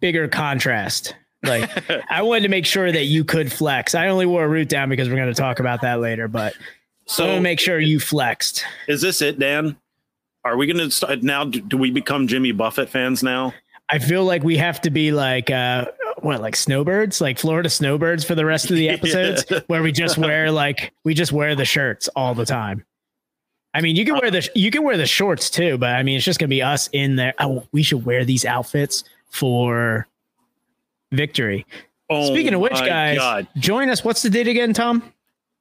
bigger 0.00 0.28
contrast. 0.28 1.14
Like 1.42 1.70
I 2.10 2.22
wanted 2.22 2.42
to 2.42 2.48
make 2.48 2.66
sure 2.66 2.90
that 2.90 3.04
you 3.04 3.24
could 3.24 3.52
flex. 3.52 3.94
I 3.94 4.08
only 4.08 4.26
wore 4.26 4.44
a 4.44 4.48
root 4.48 4.68
down 4.68 4.88
because 4.88 5.08
we're 5.08 5.16
going 5.16 5.32
to 5.32 5.40
talk 5.40 5.60
about 5.60 5.82
that 5.82 6.00
later. 6.00 6.26
But 6.26 6.54
so 7.10 7.40
make 7.40 7.60
sure 7.60 7.78
you 7.78 7.98
flexed. 7.98 8.64
Is 8.88 9.00
this 9.00 9.22
it, 9.22 9.38
Dan? 9.38 9.76
Are 10.44 10.56
we 10.56 10.66
going 10.66 10.78
to 10.78 10.90
start 10.90 11.22
now? 11.22 11.44
Do, 11.44 11.60
do 11.60 11.76
we 11.76 11.90
become 11.90 12.26
Jimmy 12.26 12.52
Buffett 12.52 12.88
fans 12.88 13.22
now? 13.22 13.52
I 13.90 13.98
feel 13.98 14.24
like 14.24 14.42
we 14.44 14.56
have 14.56 14.80
to 14.82 14.90
be 14.90 15.10
like 15.10 15.50
uh 15.50 15.86
what 16.20 16.40
like 16.40 16.54
snowbirds, 16.54 17.20
like 17.20 17.38
Florida 17.38 17.68
snowbirds 17.68 18.24
for 18.24 18.34
the 18.34 18.44
rest 18.44 18.70
of 18.70 18.76
the 18.76 18.88
episodes 18.88 19.44
yeah. 19.50 19.60
where 19.66 19.82
we 19.82 19.92
just 19.92 20.16
wear 20.16 20.50
like 20.50 20.92
we 21.04 21.12
just 21.12 21.32
wear 21.32 21.54
the 21.54 21.64
shirts 21.64 22.08
all 22.14 22.34
the 22.34 22.46
time. 22.46 22.84
I 23.74 23.80
mean, 23.80 23.96
you 23.96 24.04
can 24.04 24.14
wear 24.18 24.30
the 24.30 24.48
you 24.54 24.70
can 24.70 24.84
wear 24.84 24.96
the 24.96 25.06
shorts 25.06 25.50
too, 25.50 25.76
but 25.78 25.90
I 25.90 26.02
mean, 26.02 26.16
it's 26.16 26.24
just 26.24 26.38
gonna 26.38 26.48
be 26.48 26.62
us 26.62 26.88
in 26.92 27.16
there. 27.16 27.34
Oh, 27.38 27.66
we 27.72 27.82
should 27.82 28.04
wear 28.04 28.24
these 28.24 28.44
outfits 28.44 29.04
for 29.30 30.06
victory. 31.12 31.66
Oh 32.08 32.32
Speaking 32.32 32.54
of 32.54 32.60
which, 32.60 32.72
guys, 32.72 33.18
God. 33.18 33.48
join 33.56 33.88
us. 33.88 34.04
What's 34.04 34.22
the 34.22 34.30
date 34.30 34.48
again, 34.48 34.72
Tom? 34.72 35.12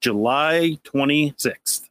July 0.01 0.77
twenty 0.83 1.33
sixth. 1.37 1.89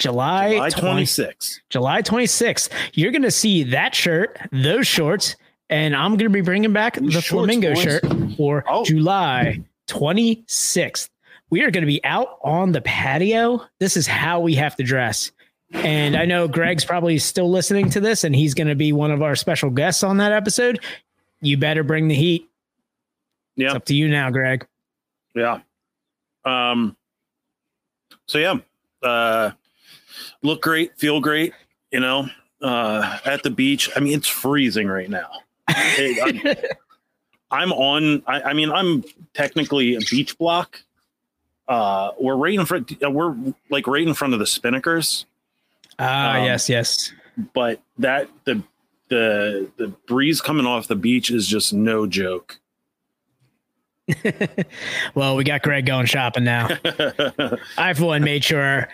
July, 0.00 0.54
July 0.54 0.70
26th. 0.70 1.60
July 1.68 2.00
26th. 2.00 2.70
You're 2.94 3.12
going 3.12 3.20
to 3.20 3.30
see 3.30 3.64
that 3.64 3.94
shirt, 3.94 4.38
those 4.50 4.86
shorts, 4.86 5.36
and 5.68 5.94
I'm 5.94 6.12
going 6.12 6.20
to 6.20 6.30
be 6.30 6.40
bringing 6.40 6.72
back 6.72 6.94
the 6.94 7.20
flamingo 7.20 7.74
boys. 7.74 7.82
shirt 7.82 8.04
for 8.38 8.64
oh. 8.66 8.82
July 8.84 9.62
26th. 9.88 11.10
We 11.50 11.62
are 11.64 11.70
going 11.70 11.82
to 11.82 11.86
be 11.86 12.02
out 12.02 12.38
on 12.42 12.72
the 12.72 12.80
patio. 12.80 13.62
This 13.78 13.96
is 13.96 14.06
how 14.06 14.40
we 14.40 14.54
have 14.54 14.74
to 14.76 14.82
dress. 14.82 15.32
And 15.72 16.16
I 16.16 16.24
know 16.24 16.48
Greg's 16.48 16.84
probably 16.84 17.18
still 17.18 17.50
listening 17.50 17.90
to 17.90 18.00
this, 18.00 18.24
and 18.24 18.34
he's 18.34 18.54
going 18.54 18.68
to 18.68 18.74
be 18.74 18.92
one 18.92 19.10
of 19.10 19.22
our 19.22 19.36
special 19.36 19.70
guests 19.70 20.02
on 20.02 20.16
that 20.16 20.32
episode. 20.32 20.80
You 21.42 21.56
better 21.58 21.82
bring 21.82 22.08
the 22.08 22.14
heat. 22.14 22.48
Yeah, 23.56 23.66
it's 23.66 23.74
up 23.74 23.84
to 23.86 23.94
you 23.94 24.08
now, 24.08 24.30
Greg. 24.30 24.66
Yeah. 25.34 25.60
Um. 26.44 26.96
So 28.30 28.38
yeah, 28.38 28.58
uh, 29.02 29.50
look 30.42 30.62
great, 30.62 30.96
feel 30.96 31.20
great. 31.20 31.52
You 31.90 31.98
know, 31.98 32.28
uh, 32.62 33.18
at 33.24 33.42
the 33.42 33.50
beach. 33.50 33.90
I 33.96 33.98
mean, 33.98 34.16
it's 34.16 34.28
freezing 34.28 34.86
right 34.86 35.10
now. 35.10 35.30
I'm, 35.66 36.40
I'm, 37.50 37.72
on. 37.72 38.22
I, 38.28 38.42
I, 38.42 38.52
mean, 38.52 38.70
I'm 38.70 39.02
technically 39.34 39.96
a 39.96 39.98
beach 39.98 40.38
block. 40.38 40.80
Uh, 41.66 42.12
we're 42.20 42.36
right 42.36 42.54
in 42.54 42.64
front. 42.66 42.92
Uh, 43.02 43.10
we're 43.10 43.34
like 43.68 43.88
right 43.88 44.06
in 44.06 44.14
front 44.14 44.32
of 44.32 44.38
the 44.38 44.46
Spinnakers. 44.46 45.24
Ah, 45.98 46.36
um, 46.36 46.44
yes, 46.44 46.68
yes. 46.68 47.12
But 47.52 47.82
that 47.98 48.28
the 48.44 48.62
the 49.08 49.68
the 49.76 49.88
breeze 50.06 50.40
coming 50.40 50.66
off 50.66 50.86
the 50.86 50.94
beach 50.94 51.32
is 51.32 51.48
just 51.48 51.72
no 51.72 52.06
joke. 52.06 52.60
well, 55.14 55.36
we 55.36 55.44
got 55.44 55.62
Greg 55.62 55.86
going 55.86 56.06
shopping 56.06 56.44
now. 56.44 56.68
I, 57.78 57.94
for 57.94 58.06
one, 58.06 58.22
made 58.22 58.44
sure, 58.44 58.88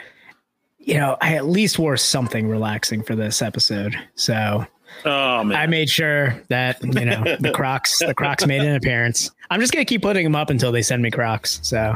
you 0.79 0.95
know, 0.95 1.17
I 1.21 1.35
at 1.35 1.47
least 1.47 1.79
wore 1.79 1.97
something 1.97 2.49
relaxing 2.49 3.03
for 3.03 3.15
this 3.15 3.43
episode. 3.43 3.97
So 4.15 4.67
Oh 5.05 5.45
man! 5.45 5.57
I 5.57 5.67
made 5.67 5.91
sure 5.91 6.43
that 6.49 6.83
you 6.83 7.05
know 7.05 7.37
the 7.41 7.53
Crocs, 7.53 7.99
the 7.99 8.15
Crocs 8.15 8.47
made 8.47 8.63
an 8.63 8.75
appearance. 8.75 9.31
I'm 9.51 9.61
just 9.61 9.73
gonna 9.73 9.85
keep 9.85 10.03
putting 10.03 10.25
them 10.25 10.35
up 10.35 10.51
until 10.51 10.73
they 10.73 10.83
send 10.83 11.03
me 11.03 11.11
Crocs. 11.11 11.61
So 11.63 11.95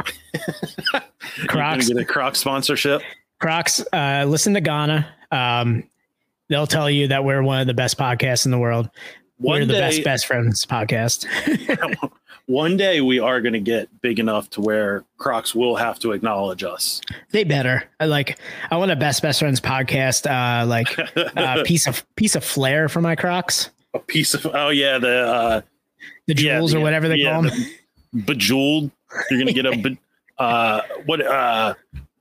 Crocs, 1.49 1.89
get 1.89 1.97
a 1.97 2.05
Croc 2.05 2.37
sponsorship. 2.37 3.03
Crocs, 3.41 3.85
uh, 3.93 4.25
listen 4.29 4.55
to 4.55 4.61
Ghana. 4.61 5.09
Um, 5.31 5.85
they'll 6.49 6.67
tell 6.67 6.91
you 6.91 7.09
that 7.09 7.25
we're 7.25 7.43
one 7.43 7.61
of 7.61 7.67
the 7.67 7.75
best 7.75 7.97
podcasts 7.97 8.45
in 8.45 8.51
the 8.51 8.59
world. 8.59 8.91
One 9.39 9.61
we're 9.61 9.67
day, 9.67 9.75
the 9.75 9.81
best 9.81 10.05
best 10.05 10.27
friends 10.27 10.67
podcast. 10.67 11.27
One 12.51 12.77
day 12.77 13.01
we 13.01 13.21
are 13.21 13.41
going 13.41 13.53
to 13.53 13.61
get 13.61 13.89
big 14.01 14.19
enough 14.19 14.51
to 14.51 14.61
where 14.61 15.05
Crocs 15.19 15.55
will 15.55 15.77
have 15.77 16.01
to 16.01 16.11
acknowledge 16.13 16.65
us. 16.65 17.01
They 17.31 17.45
better. 17.45 17.85
I 18.01 18.07
like. 18.07 18.39
I 18.71 18.77
want 18.77 18.91
a 18.91 18.97
best 18.97 19.23
best 19.23 19.39
friends 19.39 19.61
podcast. 19.61 20.27
Uh, 20.29 20.67
like 20.67 20.99
a 20.99 21.41
uh, 21.41 21.65
piece 21.65 21.87
of 21.87 22.05
piece 22.17 22.35
of 22.35 22.45
flair 22.45 22.89
for 22.89 23.01
my 23.01 23.15
Crocs. 23.15 23.71
A 23.95 24.01
piece 24.01 24.35
of 24.35 24.47
oh 24.47 24.71
yeah 24.71 24.99
the 24.99 25.19
uh, 25.21 25.61
the 26.27 26.35
jewels 26.35 26.73
yeah, 26.73 26.81
or 26.81 26.83
whatever 26.83 27.09
they 27.09 27.17
yeah, 27.17 27.33
call 27.33 27.43
them. 27.43 27.67
bejeweled. 28.27 28.91
You're 29.31 29.39
gonna 29.39 29.53
get 29.53 29.67
a 29.67 29.99
uh 30.43 30.83
what 31.07 31.25
uh 31.25 31.75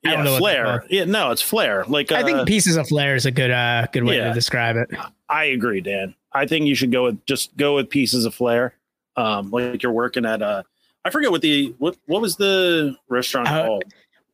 yeah 0.03 0.37
flair. 0.37 0.85
Yeah, 0.89 1.05
no, 1.05 1.31
it's 1.31 1.41
flair. 1.41 1.85
Like 1.87 2.11
I 2.11 2.23
think 2.23 2.37
uh, 2.37 2.45
pieces 2.45 2.77
of 2.77 2.87
flair 2.87 3.15
is 3.15 3.25
a 3.25 3.31
good 3.31 3.51
uh 3.51 3.87
good 3.91 4.03
way 4.03 4.17
yeah, 4.17 4.27
to 4.27 4.33
describe 4.33 4.75
it. 4.75 4.91
I 5.27 5.45
agree, 5.45 5.81
Dan. 5.81 6.13
I 6.31 6.45
think 6.45 6.67
you 6.67 6.75
should 6.75 6.91
go 6.91 7.05
with 7.05 7.25
just 7.25 7.57
go 7.57 7.75
with 7.75 7.89
pieces 7.89 8.25
of 8.25 8.35
flair 8.35 8.75
um, 9.15 9.51
like 9.51 9.83
you're 9.83 9.91
working 9.91 10.25
at 10.25 10.41
uh 10.41 10.63
I 11.05 11.09
forget 11.09 11.31
what 11.31 11.41
the 11.41 11.73
what 11.77 11.97
what 12.05 12.21
was 12.21 12.35
the 12.35 12.95
restaurant 13.07 13.47
uh, 13.47 13.65
called? 13.65 13.83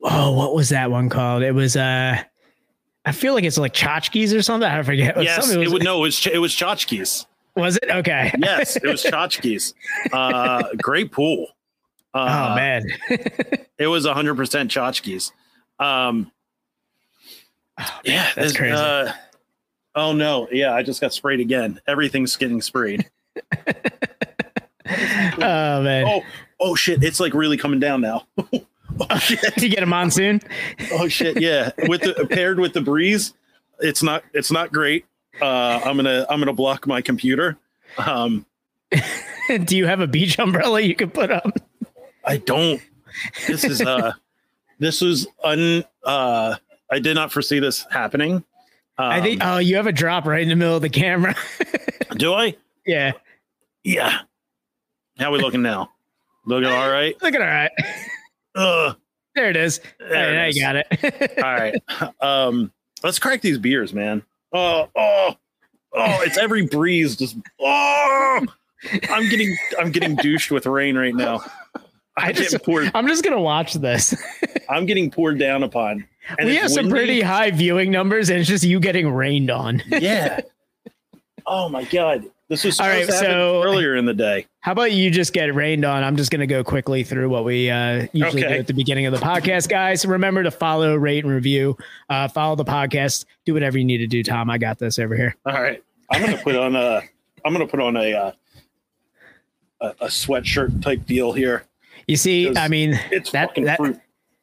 Oh, 0.03 0.33
what 0.33 0.55
was 0.55 0.69
that 0.69 0.91
one 0.91 1.09
called? 1.09 1.43
It 1.43 1.53
was 1.53 1.75
uh 1.75 2.21
I 3.05 3.11
feel 3.11 3.33
like 3.33 3.43
it's 3.43 3.57
like 3.57 3.73
Chotchkie's 3.73 4.33
or 4.33 4.41
something. 4.41 4.69
I 4.69 4.81
forget. 4.81 5.21
Yes, 5.21 5.51
it, 5.51 5.59
was, 5.59 5.67
it 5.67 5.71
would 5.71 5.83
no, 5.83 5.99
it 5.99 6.01
was 6.01 6.27
it 6.27 6.39
was 6.39 6.53
Chotchkie's. 6.53 7.27
Was 7.55 7.77
it 7.77 7.89
okay? 7.89 8.33
yes, 8.37 8.75
it 8.75 8.83
was 8.83 9.03
Chotchkie's. 9.05 9.73
Uh, 10.11 10.63
great 10.81 11.11
pool. 11.11 11.47
Uh, 12.13 12.51
oh 12.51 12.55
man, 12.55 12.85
it 13.77 13.87
was 13.87 14.05
100 14.05 14.35
percent 14.35 14.71
Chotchkie's. 14.71 15.31
Um, 15.79 16.31
oh, 17.79 17.99
yeah, 18.03 18.31
that's 18.35 18.55
crazy. 18.55 18.73
Uh, 18.73 19.11
oh 19.93 20.13
no, 20.13 20.47
yeah, 20.51 20.73
I 20.73 20.81
just 20.81 20.99
got 20.99 21.13
sprayed 21.13 21.39
again. 21.39 21.79
Everything's 21.87 22.35
getting 22.37 22.61
sprayed. 22.61 23.09
oh 24.87 25.81
man. 25.81 26.05
Oh, 26.07 26.21
oh 26.59 26.75
shit! 26.75 27.03
It's 27.03 27.19
like 27.19 27.33
really 27.33 27.57
coming 27.57 27.79
down 27.79 28.01
now. 28.01 28.25
oh 28.37 29.17
shit! 29.17 29.61
you 29.61 29.69
get 29.69 29.83
a 29.83 29.87
monsoon? 29.87 30.41
oh 30.93 31.07
shit! 31.07 31.41
Yeah, 31.41 31.71
with 31.87 32.01
the 32.01 32.27
paired 32.29 32.59
with 32.59 32.73
the 32.73 32.81
breeze, 32.81 33.33
it's 33.79 34.03
not 34.03 34.23
it's 34.33 34.51
not 34.51 34.71
great. 34.71 35.05
Uh, 35.41 35.81
I'm 35.83 35.95
gonna 35.97 36.25
I'm 36.29 36.39
gonna 36.39 36.53
block 36.53 36.87
my 36.87 37.01
computer. 37.01 37.57
Um, 37.97 38.45
Do 39.65 39.77
you 39.77 39.85
have 39.85 39.99
a 39.99 40.07
beach 40.07 40.39
umbrella 40.39 40.81
you 40.81 40.95
can 40.95 41.09
put 41.09 41.31
up? 41.31 41.51
I 42.23 42.37
don't. 42.37 42.81
This 43.47 43.63
is 43.63 43.81
uh, 43.81 44.13
this 44.79 45.01
was 45.01 45.27
un. 45.43 45.83
Uh, 46.03 46.55
I 46.91 46.99
did 46.99 47.15
not 47.15 47.31
foresee 47.31 47.59
this 47.59 47.85
happening. 47.89 48.43
Um, 48.97 49.11
I 49.11 49.21
think. 49.21 49.41
Oh, 49.43 49.57
you 49.57 49.75
have 49.75 49.87
a 49.87 49.91
drop 49.91 50.25
right 50.25 50.41
in 50.41 50.49
the 50.49 50.55
middle 50.55 50.75
of 50.75 50.81
the 50.81 50.89
camera. 50.89 51.35
do 52.17 52.33
I? 52.33 52.55
Yeah. 52.85 53.13
Yeah. 53.83 54.19
How 55.17 55.31
we 55.31 55.39
looking 55.39 55.61
now? 55.61 55.91
Looking 56.47 56.69
all 56.69 56.91
right? 56.91 57.15
Looking 57.23 57.41
all 57.41 57.47
right. 57.47 57.71
Ugh. 58.53 58.95
There 59.33 59.49
it 59.49 59.57
is. 59.57 59.81
There 59.99 60.09
right, 60.11 60.47
it 60.47 60.49
is. 60.49 60.63
I 60.63 60.73
got 60.73 60.75
it. 60.75 61.37
all 61.37 61.43
right. 62.03 62.13
Um, 62.21 62.71
let's 63.03 63.17
crack 63.17 63.41
these 63.41 63.57
beers, 63.57 63.93
man. 63.93 64.21
Oh, 64.53 64.87
oh, 64.95 65.35
oh, 65.93 66.21
it's 66.21 66.37
every 66.37 66.67
breeze 66.67 67.15
just 67.15 67.35
oh 67.59 68.45
I'm 69.09 69.29
getting 69.29 69.57
I'm 69.79 69.91
getting 69.91 70.15
douched 70.15 70.51
with 70.51 70.65
rain 70.65 70.97
right 70.97 71.15
now. 71.15 71.41
I 72.17 72.31
just, 72.31 72.63
poured, 72.63 72.91
I'm 72.93 73.07
just 73.07 73.25
gonna 73.25 73.41
watch 73.41 73.73
this. 73.73 74.15
I'm 74.69 74.85
getting 74.85 75.11
poured 75.11 75.37
down 75.37 75.63
upon. 75.63 76.07
we 76.41 76.55
have 76.55 76.71
some 76.71 76.89
pretty 76.89 77.19
high 77.19 77.51
viewing 77.51 77.91
numbers, 77.91 78.29
and 78.29 78.39
it's 78.39 78.47
just 78.47 78.63
you 78.63 78.79
getting 78.79 79.09
rained 79.09 79.49
on. 79.49 79.83
yeah. 79.87 80.39
Oh 81.45 81.67
my 81.67 81.83
god. 81.83 82.23
This 82.47 82.63
was 82.63 82.79
all 82.79 82.87
right. 82.87 83.07
So 83.07 83.63
earlier 83.63 83.95
in 83.95 84.05
the 84.05 84.13
day. 84.13 84.45
How 84.59 84.71
about 84.71 84.91
you 84.91 85.09
just 85.09 85.33
get 85.33 85.53
rained 85.55 85.83
on? 85.83 86.03
I'm 86.03 86.15
just 86.15 86.29
going 86.29 86.41
to 86.41 86.47
go 86.47 86.63
quickly 86.63 87.03
through 87.03 87.29
what 87.29 87.43
we 87.43 87.71
uh, 87.71 88.07
usually 88.13 88.43
okay. 88.43 88.53
do 88.53 88.59
at 88.59 88.67
the 88.67 88.73
beginning 88.73 89.07
of 89.07 89.13
the 89.13 89.19
podcast, 89.19 89.67
guys. 89.67 90.05
Remember 90.05 90.43
to 90.43 90.51
follow, 90.51 90.95
rate, 90.95 91.23
and 91.23 91.33
review. 91.33 91.75
Uh, 92.07 92.27
follow 92.27 92.55
the 92.55 92.65
podcast. 92.65 93.25
Do 93.45 93.53
whatever 93.55 93.79
you 93.79 93.85
need 93.85 93.97
to 93.97 94.07
do, 94.07 94.21
Tom. 94.21 94.51
I 94.51 94.59
got 94.59 94.77
this 94.77 94.99
over 94.99 95.15
here. 95.15 95.35
All 95.45 95.53
right. 95.53 95.83
I'm 96.11 96.21
going 96.21 96.37
to 96.37 96.43
put 96.43 96.55
on 96.55 96.75
a. 96.75 97.01
I'm 97.43 97.53
going 97.53 97.65
to 97.65 97.71
put 97.71 97.79
on 97.79 97.97
a, 97.97 98.13
uh, 98.13 98.31
a 99.81 99.87
a 100.01 100.07
sweatshirt 100.07 100.83
type 100.83 101.05
deal 101.05 101.33
here. 101.33 101.65
You 102.07 102.15
see, 102.15 102.55
I 102.55 102.67
mean, 102.67 102.99
it's 103.11 103.31
that, 103.31 103.49
fucking 103.49 103.63
that, 103.63 103.77
fruit. 103.77 103.99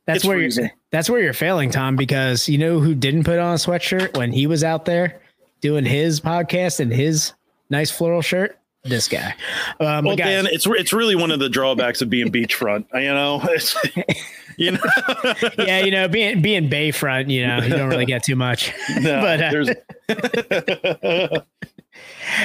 That's 0.06 0.18
it's 0.18 0.24
where 0.24 0.38
freezing. 0.38 0.64
you're. 0.64 0.72
That's 0.90 1.08
where 1.08 1.20
you're 1.20 1.32
failing, 1.32 1.70
Tom. 1.70 1.94
Because 1.94 2.48
you 2.48 2.58
know 2.58 2.80
who 2.80 2.96
didn't 2.96 3.22
put 3.22 3.38
on 3.38 3.54
a 3.54 3.58
sweatshirt 3.58 4.16
when 4.16 4.32
he 4.32 4.48
was 4.48 4.64
out 4.64 4.86
there 4.86 5.20
doing 5.60 5.84
his 5.84 6.20
podcast 6.20 6.80
and 6.80 6.92
his 6.92 7.32
nice 7.72 7.90
floral 7.90 8.22
shirt. 8.22 8.56
This 8.84 9.08
guy. 9.08 9.34
Um, 9.80 10.04
well, 10.04 10.16
guys, 10.16 10.26
Dan, 10.26 10.46
it's 10.46 10.66
it's 10.66 10.92
really 10.92 11.14
one 11.14 11.30
of 11.30 11.38
the 11.40 11.48
drawbacks 11.48 12.02
of 12.02 12.10
being 12.10 12.28
beachfront. 12.32 12.86
You 12.94 13.14
know, 13.14 13.40
it's, 13.44 13.76
you 14.56 14.72
know. 14.72 14.80
yeah, 15.58 15.80
you 15.80 15.90
know, 15.90 16.08
being 16.08 16.42
being 16.42 16.68
bayfront, 16.68 17.30
you 17.30 17.46
know, 17.46 17.58
you 17.58 17.70
don't 17.70 17.88
really 17.88 18.06
get 18.06 18.22
too 18.24 18.36
much. 18.36 18.72
No, 19.00 19.20
but 19.20 19.76
uh, 20.10 21.40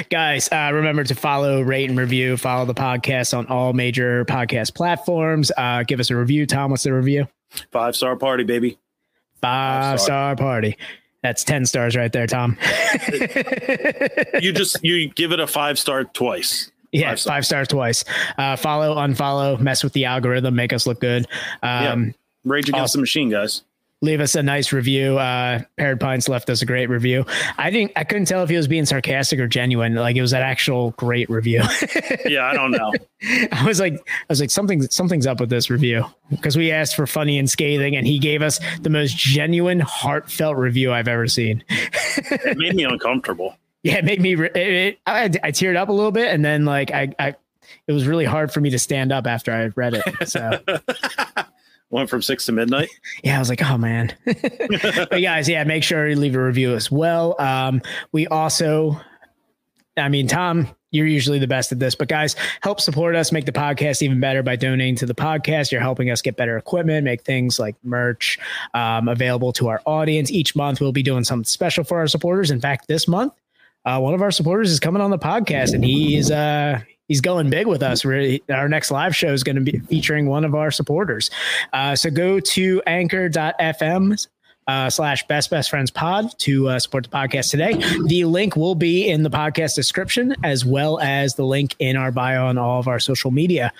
guys, 0.10 0.50
uh, 0.52 0.72
remember 0.74 1.04
to 1.04 1.16
follow, 1.16 1.62
rate, 1.62 1.90
and 1.90 1.98
review. 1.98 2.38
Follow 2.38 2.66
the 2.66 2.74
podcast 2.74 3.38
on 3.38 3.48
all 3.48 3.74
major 3.74 4.24
podcast 4.26 4.76
platforms. 4.76 5.52
Uh, 5.58 5.84
give 5.84 6.00
us 6.00 6.10
a 6.10 6.16
review. 6.16 6.46
Tom, 6.46 6.72
what's 6.72 6.84
the 6.84 6.94
review? 6.94 7.28
Five 7.72 7.96
star 7.96 8.16
party, 8.16 8.44
baby. 8.44 8.78
Five 9.42 10.00
star 10.00 10.36
party. 10.36 10.78
That's 11.24 11.44
10 11.44 11.66
stars 11.66 11.96
right 11.96 12.12
there, 12.12 12.28
Tom. 12.28 12.58
You 14.40 14.52
just 14.54 14.84
you 14.84 15.10
give 15.10 15.32
it 15.32 15.40
a 15.40 15.48
five 15.48 15.80
star 15.80 16.04
twice. 16.04 16.72
Yeah, 16.92 17.10
Five 17.12 17.20
five, 17.22 17.46
stars. 17.46 17.68
twice. 17.68 18.04
Uh, 18.38 18.56
follow, 18.56 18.96
unfollow, 18.96 19.60
mess 19.60 19.84
with 19.84 19.94
the 19.94 20.06
algorithm, 20.06 20.56
make 20.56 20.72
us 20.74 20.88
look 20.88 21.02
good. 21.02 21.28
Um, 21.62 22.14
Rage 22.46 22.70
Against 22.70 22.82
Awesome. 22.84 23.00
the 23.00 23.04
Machine, 23.04 23.30
guys. 23.30 23.64
Leave 24.02 24.22
us 24.22 24.36
a 24.36 24.44
nice 24.44 24.72
review. 24.72 25.18
Uh, 25.18 25.62
Paired 25.78 26.00
Pints 26.00 26.30
left 26.30 26.52
us 26.52 26.62
a 26.62 26.68
great 26.68 26.88
review. 26.88 27.26
I 27.58 27.72
didn't, 27.72 27.94
I 27.96 28.04
couldn't 28.04 28.26
tell 28.26 28.44
if 28.44 28.50
he 28.50 28.56
was 28.56 28.68
being 28.68 28.86
sarcastic 28.86 29.40
or 29.40 29.48
genuine. 29.48 29.96
Like 29.96 30.16
it 30.16 30.22
was 30.22 30.34
an 30.34 30.44
actual 30.44 30.92
great 30.92 31.30
review. 31.30 31.64
Yeah, 32.26 32.46
I 32.46 32.54
don't 32.54 32.72
know. 32.72 32.92
I 33.52 33.64
was 33.66 33.80
like, 33.80 33.94
I 33.94 34.26
was 34.28 34.42
like, 34.42 34.50
something, 34.52 34.82
something's 34.90 35.26
up 35.26 35.40
with 35.40 35.50
this 35.50 35.70
review 35.70 36.06
because 36.30 36.58
we 36.58 36.72
asked 36.72 36.96
for 36.96 37.08
funny 37.08 37.40
and 37.40 37.50
scathing, 37.50 37.96
and 37.96 38.06
he 38.06 38.20
gave 38.20 38.42
us 38.42 38.60
the 38.82 38.90
most 38.90 39.16
genuine, 39.16 39.80
heartfelt 39.80 40.58
review 40.58 40.92
I've 40.92 41.08
ever 41.08 41.28
seen. 41.28 41.64
It 41.70 42.58
made 42.58 42.76
me 42.76 42.84
uncomfortable. 42.84 43.56
yeah, 43.84 43.98
it 43.98 44.06
made 44.06 44.22
me. 44.22 44.34
It, 44.34 44.56
it, 44.58 45.00
I, 45.06 45.24
I 45.24 45.52
teared 45.52 45.78
up 45.78 45.90
a 45.90 45.94
little 45.94 46.12
bit, 46.12 46.34
and 46.34 46.44
then 46.44 46.66
like 46.66 46.92
I, 46.92 47.14
I, 47.18 47.36
it 47.88 47.94
was 47.94 48.06
really 48.08 48.26
hard 48.26 48.52
for 48.52 48.60
me 48.60 48.70
to 48.72 48.80
stand 48.80 49.12
up 49.12 49.26
after 49.28 49.54
I 49.54 49.68
read 49.76 49.94
it. 49.94 50.28
So 50.28 50.60
Went 51.90 52.10
from 52.10 52.22
six 52.22 52.46
to 52.48 52.52
midnight. 52.52 52.90
yeah, 53.24 53.38
I 53.38 53.40
was 53.40 53.50
like, 53.50 53.64
oh 53.64 53.78
man. 53.78 54.14
but 54.26 55.22
guys, 55.22 55.48
yeah, 55.48 55.64
make 55.64 55.84
sure 55.84 56.08
you 56.08 56.16
leave 56.16 56.36
a 56.36 56.44
review 56.44 56.76
as 56.76 56.92
well. 56.92 57.40
Um, 57.40 57.82
we 58.12 58.28
also, 58.28 59.00
I 59.96 60.10
mean, 60.10 60.28
Tom, 60.28 60.68
you're 60.92 61.08
usually 61.08 61.40
the 61.40 61.48
best 61.48 61.72
at 61.72 61.80
this, 61.80 61.96
but 61.96 62.08
guys, 62.08 62.36
help 62.62 62.80
support 62.80 63.16
us, 63.16 63.32
make 63.32 63.46
the 63.46 63.52
podcast 63.52 64.02
even 64.02 64.20
better 64.20 64.42
by 64.44 64.56
donating 64.56 64.96
to 64.96 65.06
the 65.06 65.16
podcast. 65.16 65.72
You're 65.72 65.82
helping 65.82 66.10
us 66.10 66.22
get 66.22 66.38
better 66.38 66.58
equipment, 66.58 67.04
make 67.04 67.24
things 67.24 67.60
like 67.60 67.76
merch 67.84 68.40
um, 68.74 69.08
available 69.08 69.52
to 69.54 69.68
our 69.68 69.82
audience. 69.86 70.32
Each 70.32 70.56
month, 70.56 70.80
we'll 70.80 70.92
be 70.92 71.04
doing 71.04 71.24
something 71.24 71.46
special 71.46 71.84
for 71.84 72.00
our 72.00 72.08
supporters. 72.08 72.52
In 72.52 72.62
fact, 72.62 72.88
this 72.88 73.08
month, 73.08 73.34
uh, 73.88 73.98
one 73.98 74.14
of 74.14 74.22
our 74.22 74.32
supporters 74.32 74.70
is 74.70 74.82
coming 74.82 75.02
on 75.02 75.12
the 75.12 75.18
podcast, 75.18 75.74
and 75.74 75.84
he's 75.84 76.30
uh, 76.30 76.82
he's 77.08 77.22
going 77.22 77.50
big 77.50 77.68
with 77.68 77.82
us. 77.82 78.04
Really, 78.04 78.44
our 78.50 78.68
next 78.68 78.92
live 78.92 79.16
show 79.16 79.32
is 79.32 79.44
going 79.44 79.56
to 79.56 79.62
be 79.62 79.80
featuring 79.80 80.28
one 80.28 80.44
of 80.44 80.54
our 80.54 80.72
supporters. 80.72 81.32
Uh, 81.72 81.96
so 81.96 82.10
go 82.10 82.42
to 82.42 82.82
anchor.fm 82.86 84.28
uh, 84.68 84.90
slash 84.90 85.26
best 85.28 85.50
best 85.50 85.70
friends 85.70 85.90
pod 85.90 86.38
to 86.40 86.68
uh, 86.68 86.80
support 86.80 87.06
the 87.06 87.10
podcast 87.10 87.50
today. 87.50 87.76
The 88.08 88.26
link 88.26 88.58
will 88.58 88.76
be 88.76 89.08
in 89.08 89.24
the 89.24 89.30
podcast 89.30 89.76
description 89.76 90.36
as 90.44 90.66
well 90.66 91.00
as 91.00 91.36
the 91.36 91.46
link 91.46 91.74
in 91.80 91.96
our 91.96 92.12
bio 92.12 92.48
on 92.48 92.58
all 92.58 92.82
of 92.82 92.90
our 92.90 93.00
social 93.00 93.32
media. 93.32 93.72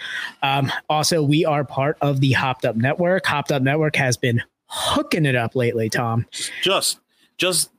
Um, 0.42 0.72
also, 0.90 1.22
we 1.22 1.44
are 1.44 1.66
part 1.66 1.98
of 2.00 2.22
the 2.22 2.32
Hopped 2.32 2.64
Up 2.64 2.78
Network. 2.78 3.26
Hopped 3.26 3.52
Up 3.52 3.62
Network 3.62 3.98
has 3.98 4.16
been 4.16 4.42
hooking 4.68 5.26
it 5.26 5.36
up 5.36 5.54
lately, 5.54 5.90
Tom. 5.90 6.26
Just 6.62 7.00
just 7.38 7.72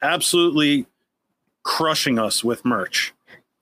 absolutely 0.00 0.86
crushing 1.64 2.18
us 2.18 2.42
with 2.44 2.64
merch. 2.64 3.12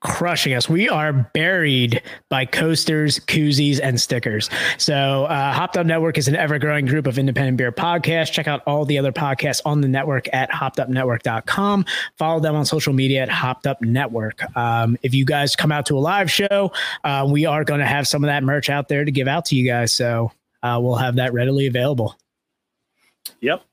crushing 0.01 0.53
us. 0.53 0.69
We 0.69 0.87
are 0.87 1.11
buried 1.33 2.03
by 2.29 2.45
coasters, 2.45 3.17
koozies, 3.19 3.79
and 3.81 3.99
stickers. 3.99 4.47
So, 4.77 5.25
uh, 5.25 5.51
Hopped 5.51 5.75
Up 5.75 5.87
Network 5.87 6.19
is 6.19 6.27
an 6.27 6.35
ever 6.35 6.59
growing 6.59 6.85
group 6.85 7.07
of 7.07 7.17
independent 7.17 7.57
beer 7.57 7.71
podcasts. 7.71 8.31
Check 8.31 8.47
out 8.47 8.61
all 8.67 8.85
the 8.85 8.99
other 8.99 9.11
podcasts 9.11 9.59
on 9.65 9.81
the 9.81 9.87
network 9.87 10.27
at 10.33 10.51
hoppedupnetwork.com. 10.51 11.83
Follow 12.15 12.39
them 12.39 12.55
on 12.55 12.63
social 12.63 12.93
media 12.93 13.23
at 13.23 13.29
Hopped 13.29 13.65
Up 13.65 13.81
Network. 13.81 14.43
Um, 14.55 14.97
if 15.01 15.15
you 15.15 15.25
guys 15.25 15.55
come 15.55 15.71
out 15.71 15.87
to 15.87 15.97
a 15.97 15.99
live 15.99 16.29
show, 16.31 16.71
uh, 17.03 17.27
we 17.29 17.47
are 17.47 17.63
going 17.63 17.79
to 17.79 17.87
have 17.87 18.07
some 18.07 18.23
of 18.23 18.27
that 18.27 18.43
merch 18.43 18.69
out 18.69 18.87
there 18.89 19.03
to 19.03 19.11
give 19.11 19.27
out 19.27 19.45
to 19.45 19.55
you 19.55 19.67
guys. 19.67 19.91
So, 19.91 20.31
uh, 20.61 20.77
we'll 20.79 20.95
have 20.95 21.15
that 21.15 21.33
readily 21.33 21.65
available. 21.65 22.15
Yep. 23.41 23.63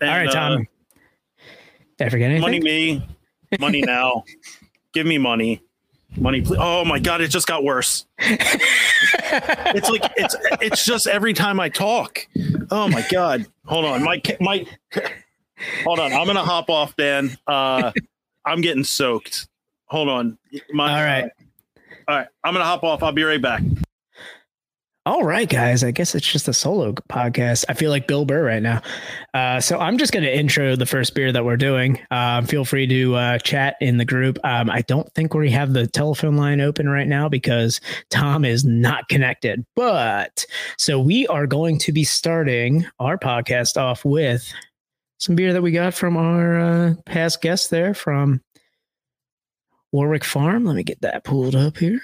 And, 0.00 0.10
all 0.10 0.16
right, 0.16 0.30
Tom. 0.32 0.52
uh, 0.52 1.44
Did 1.96 2.06
I 2.06 2.10
forget 2.10 2.30
anything? 2.30 2.40
money 2.42 2.60
me, 2.60 3.06
money 3.60 3.80
now. 3.86 4.24
Give 4.92 5.06
me 5.06 5.18
money. 5.18 5.62
Money, 6.16 6.42
please. 6.42 6.58
Oh 6.60 6.84
my 6.84 7.00
god, 7.00 7.20
it 7.20 7.28
just 7.28 7.46
got 7.48 7.64
worse. 7.64 8.06
it's 8.20 9.90
like 9.90 10.02
it's 10.16 10.36
it's 10.60 10.84
just 10.84 11.06
every 11.08 11.32
time 11.32 11.58
I 11.58 11.68
talk. 11.68 12.26
Oh 12.70 12.88
my 12.88 13.04
god. 13.10 13.46
Hold 13.66 13.84
on. 13.84 14.04
My 14.04 14.22
my 14.40 14.64
Hold 15.82 15.98
on. 15.98 16.12
I'm 16.12 16.24
going 16.24 16.36
to 16.36 16.42
hop 16.42 16.70
off, 16.70 16.94
Dan. 16.96 17.36
Uh 17.46 17.90
I'm 18.44 18.60
getting 18.60 18.84
soaked. 18.84 19.48
Hold 19.86 20.08
on. 20.08 20.38
My, 20.72 20.90
All 20.98 21.04
right. 21.04 21.30
all 22.06 22.16
right. 22.16 22.28
I'm 22.44 22.52
going 22.52 22.62
to 22.62 22.66
hop 22.66 22.84
off. 22.84 23.02
I'll 23.02 23.12
be 23.12 23.22
right 23.24 23.40
back. 23.42 23.62
All 25.06 25.22
right, 25.22 25.46
guys. 25.46 25.84
I 25.84 25.90
guess 25.90 26.14
it's 26.14 26.26
just 26.26 26.48
a 26.48 26.54
solo 26.54 26.92
podcast. 26.92 27.66
I 27.68 27.74
feel 27.74 27.90
like 27.90 28.08
Bill 28.08 28.24
Burr 28.24 28.42
right 28.42 28.62
now. 28.62 28.80
Uh, 29.34 29.60
so 29.60 29.78
I'm 29.78 29.98
just 29.98 30.14
going 30.14 30.22
to 30.22 30.34
intro 30.34 30.76
the 30.76 30.86
first 30.86 31.14
beer 31.14 31.30
that 31.30 31.44
we're 31.44 31.58
doing. 31.58 32.00
Um, 32.10 32.46
feel 32.46 32.64
free 32.64 32.86
to 32.86 33.14
uh, 33.14 33.38
chat 33.38 33.76
in 33.82 33.98
the 33.98 34.06
group. 34.06 34.38
Um, 34.44 34.70
I 34.70 34.80
don't 34.80 35.12
think 35.12 35.34
we 35.34 35.50
have 35.50 35.74
the 35.74 35.86
telephone 35.86 36.36
line 36.36 36.62
open 36.62 36.88
right 36.88 37.06
now 37.06 37.28
because 37.28 37.82
Tom 38.08 38.46
is 38.46 38.64
not 38.64 39.06
connected. 39.10 39.66
But 39.76 40.46
so 40.78 40.98
we 40.98 41.26
are 41.26 41.46
going 41.46 41.78
to 41.80 41.92
be 41.92 42.04
starting 42.04 42.86
our 42.98 43.18
podcast 43.18 43.76
off 43.76 44.06
with 44.06 44.50
some 45.18 45.36
beer 45.36 45.52
that 45.52 45.62
we 45.62 45.70
got 45.72 45.92
from 45.92 46.16
our 46.16 46.58
uh, 46.58 46.94
past 47.04 47.42
guest 47.42 47.68
there 47.68 47.92
from 47.92 48.40
Warwick 49.92 50.24
Farm. 50.24 50.64
Let 50.64 50.76
me 50.76 50.82
get 50.82 51.02
that 51.02 51.24
pulled 51.24 51.54
up 51.54 51.76
here. 51.76 52.00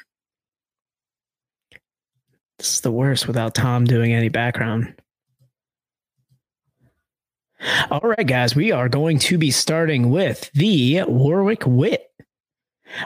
This 2.60 2.74
is 2.74 2.80
the 2.82 2.92
worst 2.92 3.26
without 3.26 3.54
Tom 3.54 3.86
doing 3.86 4.12
any 4.12 4.28
background. 4.28 4.92
All 7.90 8.02
right, 8.02 8.26
guys, 8.26 8.54
we 8.54 8.70
are 8.70 8.86
going 8.86 9.18
to 9.20 9.38
be 9.38 9.50
starting 9.50 10.10
with 10.10 10.50
the 10.52 11.02
Warwick 11.08 11.62
Wit. 11.64 12.06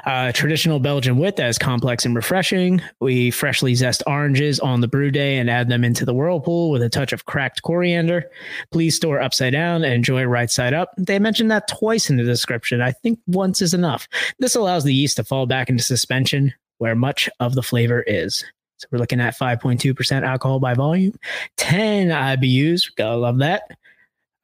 Uh, 0.07 0.33
traditional 0.33 0.81
Belgian 0.81 1.19
wit 1.19 1.37
that 1.37 1.49
is 1.49 1.57
complex 1.57 2.05
and 2.05 2.17
refreshing. 2.17 2.83
We 3.01 3.31
freshly 3.31 3.77
zest 3.77 4.03
oranges 4.09 4.59
on 4.59 4.81
the 4.81 4.89
brew 4.89 5.13
day 5.13 5.39
and 5.39 5.49
add 5.49 5.69
them 5.69 5.85
into 5.85 6.05
the 6.05 6.15
whirlpool 6.15 6.73
with 6.73 6.83
a 6.83 6.89
touch 6.89 7.13
of 7.13 7.27
cracked 7.27 7.63
coriander. 7.63 8.29
Please 8.73 8.97
store 8.97 9.23
upside 9.23 9.53
down 9.53 9.85
and 9.85 9.95
enjoy 9.95 10.25
right 10.25 10.51
side 10.51 10.75
up. 10.75 10.91
They 10.99 11.21
mentioned 11.21 11.53
that 11.53 11.69
twice 11.69 12.11
in 12.11 12.17
the 12.17 12.25
description. 12.25 12.81
I 12.81 12.91
think 12.91 13.21
once 13.29 13.63
is 13.63 13.73
enough. 13.73 14.09
This 14.41 14.57
allows 14.57 14.83
the 14.83 14.95
yeast 14.95 15.19
to 15.19 15.25
fall 15.25 15.47
back 15.47 15.69
into 15.69 15.85
suspension 15.85 16.53
where 16.79 16.97
much 16.97 17.31
of 17.39 17.55
the 17.55 17.63
flavor 17.63 18.03
is. 18.03 18.45
So 18.85 18.89
we're 18.93 18.99
looking 18.99 19.21
at 19.21 19.37
5.2% 19.37 20.23
alcohol 20.23 20.61
by 20.61 20.75
volume, 20.75 21.19
10 21.57 22.09
IBUs. 22.09 22.95
Gotta 22.95 23.17
love 23.17 23.39
that. 23.39 23.63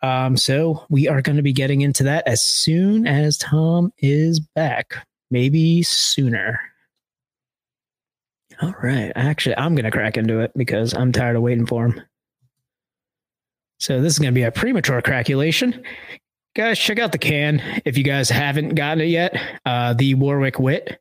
Um, 0.02 0.36
so 0.36 0.86
we 0.88 1.08
are 1.08 1.20
going 1.20 1.36
to 1.36 1.42
be 1.42 1.52
getting 1.52 1.82
into 1.82 2.02
that 2.04 2.26
as 2.26 2.42
soon 2.42 3.06
as 3.06 3.36
Tom 3.36 3.92
is 3.98 4.40
back, 4.40 5.06
maybe 5.30 5.82
sooner. 5.82 6.58
All 8.62 8.74
right. 8.82 9.12
Actually, 9.14 9.56
I'm 9.58 9.74
going 9.74 9.84
to 9.84 9.90
crack 9.90 10.16
into 10.16 10.40
it 10.40 10.52
because 10.56 10.94
I'm 10.94 11.12
tired 11.12 11.36
of 11.36 11.42
waiting 11.42 11.66
for 11.66 11.86
him. 11.86 12.00
So 13.78 14.00
this 14.00 14.12
is 14.12 14.18
going 14.18 14.32
to 14.32 14.38
be 14.38 14.42
a 14.42 14.50
premature 14.50 15.00
craculation. 15.00 15.82
Guys, 16.54 16.78
check 16.78 16.98
out 16.98 17.12
the 17.12 17.18
can 17.18 17.82
if 17.84 17.96
you 17.96 18.04
guys 18.04 18.28
haven't 18.28 18.74
gotten 18.74 19.02
it 19.02 19.06
yet. 19.06 19.36
Uh, 19.64 19.94
the 19.94 20.14
Warwick 20.14 20.58
Wit 20.58 21.00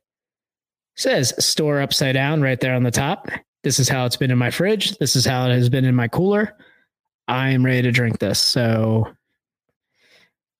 says 1.00 1.32
store 1.38 1.80
upside 1.80 2.14
down 2.14 2.42
right 2.42 2.60
there 2.60 2.74
on 2.74 2.82
the 2.82 2.90
top. 2.90 3.28
This 3.62 3.78
is 3.78 3.88
how 3.88 4.04
it's 4.04 4.16
been 4.16 4.30
in 4.30 4.38
my 4.38 4.50
fridge. 4.50 4.98
This 4.98 5.16
is 5.16 5.24
how 5.24 5.46
it 5.46 5.52
has 5.52 5.68
been 5.68 5.84
in 5.84 5.94
my 5.94 6.08
cooler. 6.08 6.56
I 7.26 7.50
am 7.50 7.64
ready 7.64 7.82
to 7.82 7.90
drink 7.90 8.18
this. 8.18 8.38
So 8.38 9.06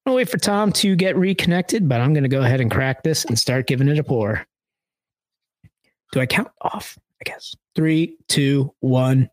I'll 0.06 0.14
wait 0.14 0.30
for 0.30 0.38
Tom 0.38 0.72
to 0.72 0.96
get 0.96 1.16
reconnected, 1.16 1.88
but 1.88 2.00
I'm 2.00 2.14
going 2.14 2.24
to 2.24 2.28
go 2.28 2.42
ahead 2.42 2.60
and 2.60 2.70
crack 2.70 3.02
this 3.02 3.24
and 3.24 3.38
start 3.38 3.66
giving 3.66 3.88
it 3.88 3.98
a 3.98 4.04
pour. 4.04 4.46
Do 6.12 6.20
I 6.20 6.26
count 6.26 6.48
off? 6.62 6.98
I 7.20 7.24
guess. 7.24 7.54
Three, 7.74 8.16
two, 8.28 8.74
one. 8.80 9.28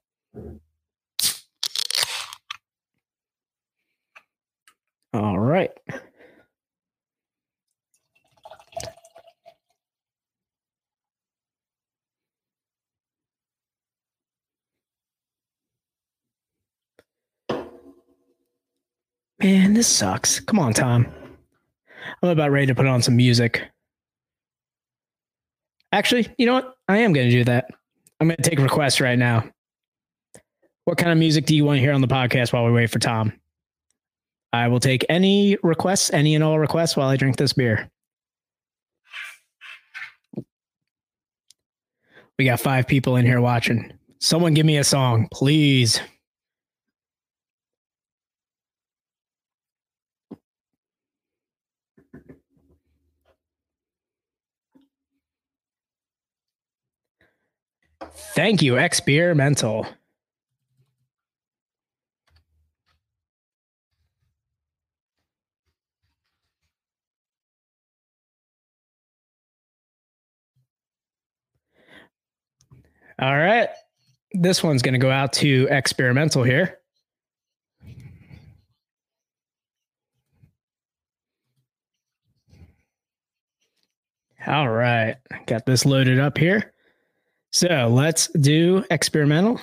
All 5.13 5.39
right. 5.39 5.71
Man, 19.39 19.73
this 19.73 19.87
sucks. 19.87 20.39
Come 20.39 20.59
on, 20.59 20.73
Tom. 20.73 21.07
I'm 22.23 22.29
about 22.29 22.51
ready 22.51 22.67
to 22.67 22.75
put 22.75 22.87
on 22.87 23.01
some 23.01 23.15
music. 23.15 23.63
Actually, 25.91 26.27
you 26.37 26.45
know 26.45 26.53
what? 26.53 26.75
I 26.87 26.97
am 26.99 27.13
going 27.13 27.29
to 27.29 27.35
do 27.35 27.43
that. 27.43 27.69
I'm 28.19 28.27
going 28.27 28.37
to 28.37 28.49
take 28.49 28.59
requests 28.59 28.99
right 28.99 29.17
now. 29.17 29.43
What 30.85 30.97
kind 30.97 31.11
of 31.11 31.17
music 31.17 31.45
do 31.45 31.55
you 31.55 31.65
want 31.65 31.77
to 31.77 31.81
hear 31.81 31.93
on 31.93 32.01
the 32.01 32.07
podcast 32.07 32.51
while 32.51 32.65
we 32.65 32.71
wait 32.71 32.89
for 32.89 32.99
Tom? 32.99 33.33
I 34.53 34.69
will 34.69 34.79
take 34.79 35.05
any 35.09 35.57
requests, 35.61 36.11
any 36.11 36.33
and 36.33 36.43
all 36.43 36.57
requests 36.57 36.95
while 36.95 37.09
I 37.09 37.17
drink 37.17 37.37
this 37.37 37.53
beer. 37.53 37.91
We 42.39 42.45
got 42.45 42.59
five 42.59 42.87
people 42.87 43.17
in 43.17 43.25
here 43.25 43.41
watching. 43.41 43.93
Someone 44.19 44.53
give 44.53 44.65
me 44.65 44.77
a 44.77 44.83
song, 44.83 45.27
please. 45.31 45.99
Thank 58.17 58.61
you, 58.61 58.77
experimental. 58.77 59.85
All 73.19 73.35
right. 73.35 73.69
This 74.33 74.63
one's 74.63 74.81
going 74.81 74.93
to 74.93 74.99
go 74.99 75.09
out 75.09 75.33
to 75.33 75.67
experimental 75.71 76.43
here. 76.43 76.77
All 84.45 84.69
right. 84.69 85.15
Got 85.47 85.65
this 85.65 85.85
loaded 85.85 86.19
up 86.19 86.37
here. 86.37 86.73
So 87.57 87.89
let's 87.91 88.27
do 88.39 88.85
experimental. 88.91 89.59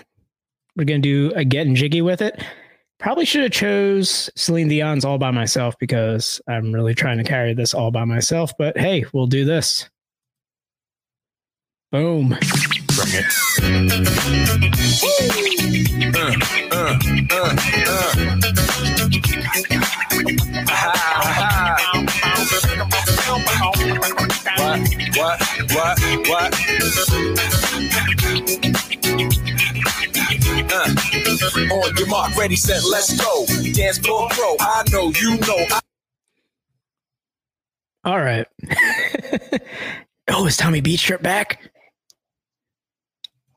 We're 0.75 0.83
going 0.83 1.01
to 1.01 1.29
do 1.31 1.33
a 1.37 1.45
getting 1.45 1.77
jiggy 1.77 2.03
with 2.03 2.23
it. 2.23 2.43
Probably 2.99 3.25
should 3.25 3.45
have 3.45 3.53
chose 3.53 4.29
Celine 4.35 4.67
Dion's 4.67 5.05
all 5.05 5.17
by 5.17 5.31
myself 5.31 5.77
because 5.79 6.41
I'm 6.49 6.73
really 6.73 6.97
trying 6.97 7.19
to 7.19 7.23
carry 7.25 7.55
this 7.55 7.73
all 7.73 7.93
by 7.93 8.05
myself. 8.05 8.51
But 8.59 8.77
hey, 8.77 9.05
we'll 9.13 9.29
do 9.29 9.45
this. 9.45 9.89
Boom. 11.93 12.31
Bring 12.31 13.13
it. 13.13 13.27
Uh, 16.73 16.99
uh, 17.31 17.57
uh, 21.87 22.21
What? 25.17 25.41
What? 25.73 25.99
What? 26.29 26.55
Uh, 30.77 31.75
on 31.75 31.97
your 31.97 32.07
mark, 32.09 32.37
ready, 32.37 32.57
set, 32.57 32.83
let's 32.91 33.19
go. 33.19 33.47
Dance 33.73 33.99
floor 33.99 34.29
pro. 34.31 34.57
I 34.61 34.83
know, 34.93 35.11
you 35.21 35.37
know. 35.39 35.57
I- 35.71 35.81
All 38.05 38.19
right. 38.19 38.47
oh, 40.29 40.47
is 40.47 40.57
Tommy 40.59 40.81
Beach 40.83 41.03
Trip 41.03 41.23
back? 41.23 41.71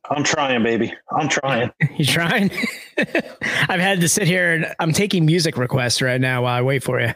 I'm 0.10 0.24
trying, 0.24 0.64
baby. 0.64 0.94
I'm 1.12 1.28
trying. 1.28 1.72
You 1.98 2.06
trying? 2.06 2.52
I've 2.98 3.82
had 3.82 4.00
to 4.02 4.08
sit 4.08 4.28
here 4.28 4.54
and 4.54 4.74
I'm 4.80 4.94
taking 4.94 5.26
music 5.26 5.58
requests 5.58 6.02
right 6.02 6.22
now 6.22 6.44
while 6.44 6.54
I 6.58 6.62
wait 6.62 6.84
for 6.84 7.02
you. 7.02 7.14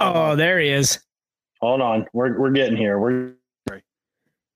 Oh, 0.00 0.36
there 0.36 0.58
he 0.60 0.68
is. 0.70 0.98
Hold 1.62 1.80
on. 1.80 2.06
We're 2.12 2.38
we're 2.38 2.50
getting 2.50 2.76
here. 2.76 2.98
We're 2.98 3.34
all 3.70 3.78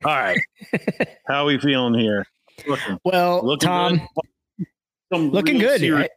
right. 0.04 0.38
How 1.28 1.42
are 1.42 1.46
we 1.46 1.58
feeling 1.58 1.94
here? 1.94 2.26
Looking, 2.66 2.98
Well, 3.04 3.40
looking 3.44 3.68
Tom, 3.68 3.96
good. 4.58 4.66
Some 5.12 5.30
looking 5.30 5.58
good. 5.58 5.78
serious 5.80 6.08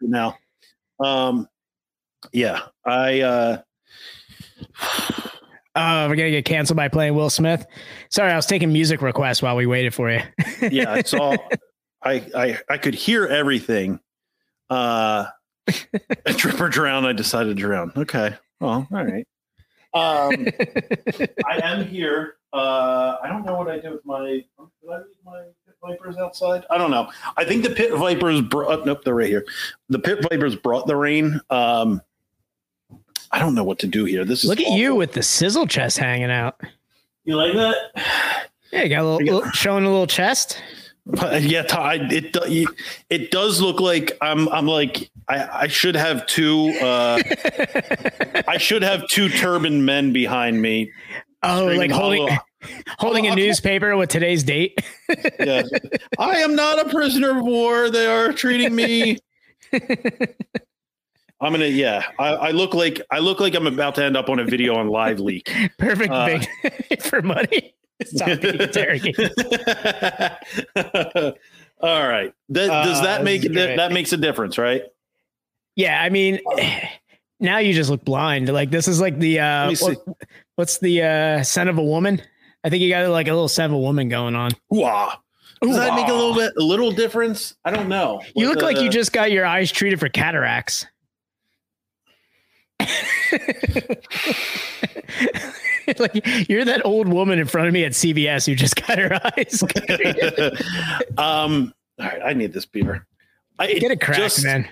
now. 0.00 0.36
Um, 1.02 1.46
yeah, 2.32 2.62
I 2.84 3.20
uh, 3.20 3.62
Oh, 5.78 6.08
we're 6.08 6.16
gonna 6.16 6.30
get 6.30 6.44
canceled 6.44 6.76
by 6.76 6.88
playing 6.88 7.14
Will 7.14 7.30
Smith. 7.30 7.64
Sorry, 8.10 8.32
I 8.32 8.36
was 8.36 8.46
taking 8.46 8.72
music 8.72 9.02
requests 9.02 9.42
while 9.42 9.54
we 9.56 9.66
waited 9.66 9.94
for 9.94 10.10
you. 10.10 10.20
yeah, 10.70 10.92
I 10.92 11.02
saw. 11.02 11.36
I 12.02 12.14
I 12.34 12.58
I 12.68 12.78
could 12.78 12.94
hear 12.94 13.26
everything. 13.26 14.00
Uh, 14.70 15.26
a 16.24 16.32
trip 16.34 16.60
or 16.60 16.68
drown. 16.68 17.04
I 17.06 17.12
decided 17.12 17.56
to 17.56 17.62
drown. 17.62 17.92
Okay. 17.96 18.34
Well, 18.60 18.88
all 18.92 19.04
right. 19.04 19.26
Um, 19.96 20.46
I 21.46 21.60
am 21.62 21.86
here. 21.86 22.36
Uh, 22.52 23.16
I 23.22 23.28
don't 23.28 23.44
know 23.44 23.56
what 23.56 23.68
I 23.68 23.78
did 23.78 23.92
with 23.92 24.04
my. 24.04 24.20
Did 24.20 24.90
I 24.90 24.96
leave 24.98 25.04
my 25.24 25.42
pit 25.66 25.74
vipers 25.84 26.16
outside? 26.16 26.64
I 26.70 26.78
don't 26.78 26.90
know. 26.90 27.10
I 27.36 27.44
think 27.44 27.62
the 27.64 27.70
pit 27.70 27.92
vipers 27.94 28.40
brought. 28.42 28.86
Nope, 28.86 29.04
they're 29.04 29.14
right 29.14 29.28
here. 29.28 29.44
The 29.88 29.98
pit 29.98 30.24
vipers 30.30 30.54
brought 30.56 30.86
the 30.86 30.96
rain. 30.96 31.40
Um, 31.50 32.00
I 33.32 33.38
don't 33.38 33.54
know 33.54 33.64
what 33.64 33.78
to 33.80 33.86
do 33.86 34.04
here. 34.04 34.24
This 34.24 34.44
is 34.44 34.48
Look 34.50 34.60
at 34.60 34.66
awful. 34.66 34.78
you 34.78 34.94
with 34.94 35.12
the 35.12 35.22
sizzle 35.22 35.66
chest 35.66 35.98
hanging 35.98 36.30
out. 36.30 36.60
You 37.24 37.36
like 37.36 37.54
that? 37.54 38.46
Yeah, 38.72 38.82
you 38.84 38.88
got 38.88 39.00
a 39.00 39.04
little, 39.04 39.18
got- 39.18 39.34
little- 39.34 39.50
showing 39.50 39.84
a 39.84 39.90
little 39.90 40.06
chest. 40.06 40.62
But, 41.08 41.42
yeah, 41.42 41.62
it 41.68 42.36
it 43.10 43.30
does 43.30 43.60
look 43.60 43.80
like 43.80 44.16
I'm 44.20 44.48
I'm 44.48 44.66
like 44.66 45.08
I, 45.28 45.48
I 45.62 45.66
should 45.68 45.94
have 45.94 46.26
two 46.26 46.70
uh 46.82 47.22
I 48.48 48.56
should 48.58 48.82
have 48.82 49.06
two 49.06 49.28
turban 49.28 49.84
men 49.84 50.12
behind 50.12 50.60
me. 50.60 50.90
Oh, 51.44 51.66
like 51.66 51.92
holding 51.92 52.26
hollow- 52.26 52.40
holding 52.98 53.26
a 53.28 53.36
newspaper 53.36 53.96
with 53.96 54.08
today's 54.08 54.42
date. 54.42 54.80
Yeah. 55.38 55.62
I 56.18 56.38
am 56.38 56.56
not 56.56 56.84
a 56.84 56.88
prisoner 56.90 57.38
of 57.38 57.44
war. 57.44 57.88
They 57.88 58.06
are 58.06 58.32
treating 58.32 58.74
me. 58.74 59.18
I'm 61.40 61.52
gonna 61.52 61.66
yeah. 61.66 62.02
I, 62.18 62.28
I 62.28 62.50
look 62.50 62.74
like 62.74 63.00
I 63.10 63.18
look 63.18 63.40
like 63.40 63.54
I'm 63.54 63.66
about 63.66 63.94
to 63.96 64.04
end 64.04 64.16
up 64.16 64.28
on 64.28 64.38
a 64.38 64.44
video 64.44 64.74
on 64.74 64.88
Live 64.88 65.20
Leak. 65.20 65.52
Perfect 65.78 66.10
Uh, 66.12 66.40
for 67.02 67.20
money. 67.22 67.74
Stop 68.04 68.40
being 68.40 68.54
interrogated. 68.60 69.32
All 71.80 72.08
right. 72.08 72.32
That, 72.50 72.66
does 72.68 73.00
Uh, 73.00 73.04
that 73.04 73.24
make 73.24 73.42
that, 73.52 73.76
that 73.76 73.92
makes 73.92 74.12
a 74.12 74.16
difference, 74.16 74.58
right? 74.58 74.82
Yeah, 75.76 76.00
I 76.00 76.08
mean, 76.10 76.40
now 77.40 77.58
you 77.58 77.72
just 77.74 77.90
look 77.90 78.04
blind. 78.04 78.48
Like 78.52 78.70
this 78.70 78.88
is 78.88 79.00
like 79.00 79.18
the 79.18 79.40
uh, 79.40 79.60
Let 79.62 79.68
me 79.68 79.74
see. 79.74 79.86
what- 79.86 80.16
what's 80.56 80.78
the 80.78 81.02
uh, 81.02 81.42
scent 81.42 81.68
of 81.68 81.76
a 81.78 81.82
woman? 81.84 82.22
I 82.64 82.70
think 82.70 82.82
you 82.82 82.88
got 82.90 83.08
like 83.10 83.28
a 83.28 83.32
little 83.32 83.48
scent 83.48 83.72
of 83.72 83.76
a 83.76 83.80
woman 83.80 84.08
going 84.08 84.34
on. 84.34 84.52
Wow. 84.70 85.12
Does 85.62 85.76
that 85.76 85.94
make 85.94 86.08
a 86.08 86.12
little 86.14 86.34
bit 86.34 86.52
a 86.58 86.62
little 86.62 86.90
difference? 86.92 87.54
I 87.64 87.70
don't 87.70 87.88
know. 87.88 88.20
You 88.34 88.48
look 88.48 88.60
like 88.62 88.78
you 88.78 88.88
just 88.90 89.12
got 89.12 89.30
your 89.30 89.44
eyes 89.46 89.70
treated 89.72 90.00
for 90.00 90.08
cataracts. 90.08 90.86
like 95.98 96.48
you're 96.48 96.64
that 96.64 96.84
old 96.84 97.08
woman 97.08 97.38
in 97.38 97.46
front 97.46 97.68
of 97.68 97.74
me 97.74 97.84
at 97.84 97.92
CVS 97.92 98.46
who 98.46 98.54
just 98.54 98.76
got 98.76 98.98
her 98.98 99.20
eyes. 99.36 99.62
um 101.18 101.72
all 101.98 102.06
right, 102.06 102.20
I 102.24 102.32
need 102.34 102.52
this 102.52 102.66
beer. 102.66 103.06
I 103.58 103.72
Get 103.74 103.90
it 103.90 104.00
cracked, 104.00 104.18
just, 104.20 104.44
man. 104.44 104.68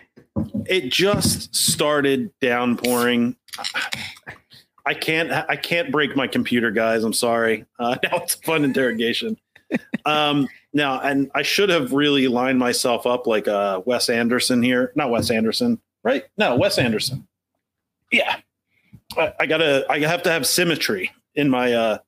It 0.67 0.91
just 0.93 1.55
started 1.55 2.31
downpouring. 2.41 3.37
I 4.85 4.93
can't 4.95 5.33
I 5.33 5.57
can't 5.57 5.91
break 5.91 6.17
my 6.17 6.27
computer, 6.27 6.71
guys. 6.71 7.05
I'm 7.05 7.15
sorry. 7.15 7.65
Uh, 7.79 7.97
now 8.03 8.19
it's 8.19 8.35
a 8.35 8.39
fun 8.39 8.65
interrogation. 8.65 9.37
um 10.05 10.47
now 10.75 11.01
and 11.01 11.31
I 11.35 11.43
should 11.43 11.71
have 11.71 11.93
really 11.93 12.29
lined 12.29 12.59
myself 12.59 13.07
up 13.07 13.27
like 13.27 13.49
uh 13.49 13.81
Wes 13.87 14.09
Anderson 14.11 14.63
here. 14.63 14.93
Not 14.95 15.11
Wes 15.11 15.31
Anderson, 15.31 15.81
right? 16.03 16.25
No, 16.37 16.57
Wes 16.57 16.79
Anderson. 16.79 17.27
Yeah. 18.13 18.37
I, 19.19 19.33
I 19.41 19.47
gotta 19.47 19.85
I 19.89 19.99
have 20.01 20.23
to 20.25 20.31
have 20.31 20.47
symmetry 20.47 21.11
in 21.35 21.49
my 21.51 21.73
uh 21.73 21.99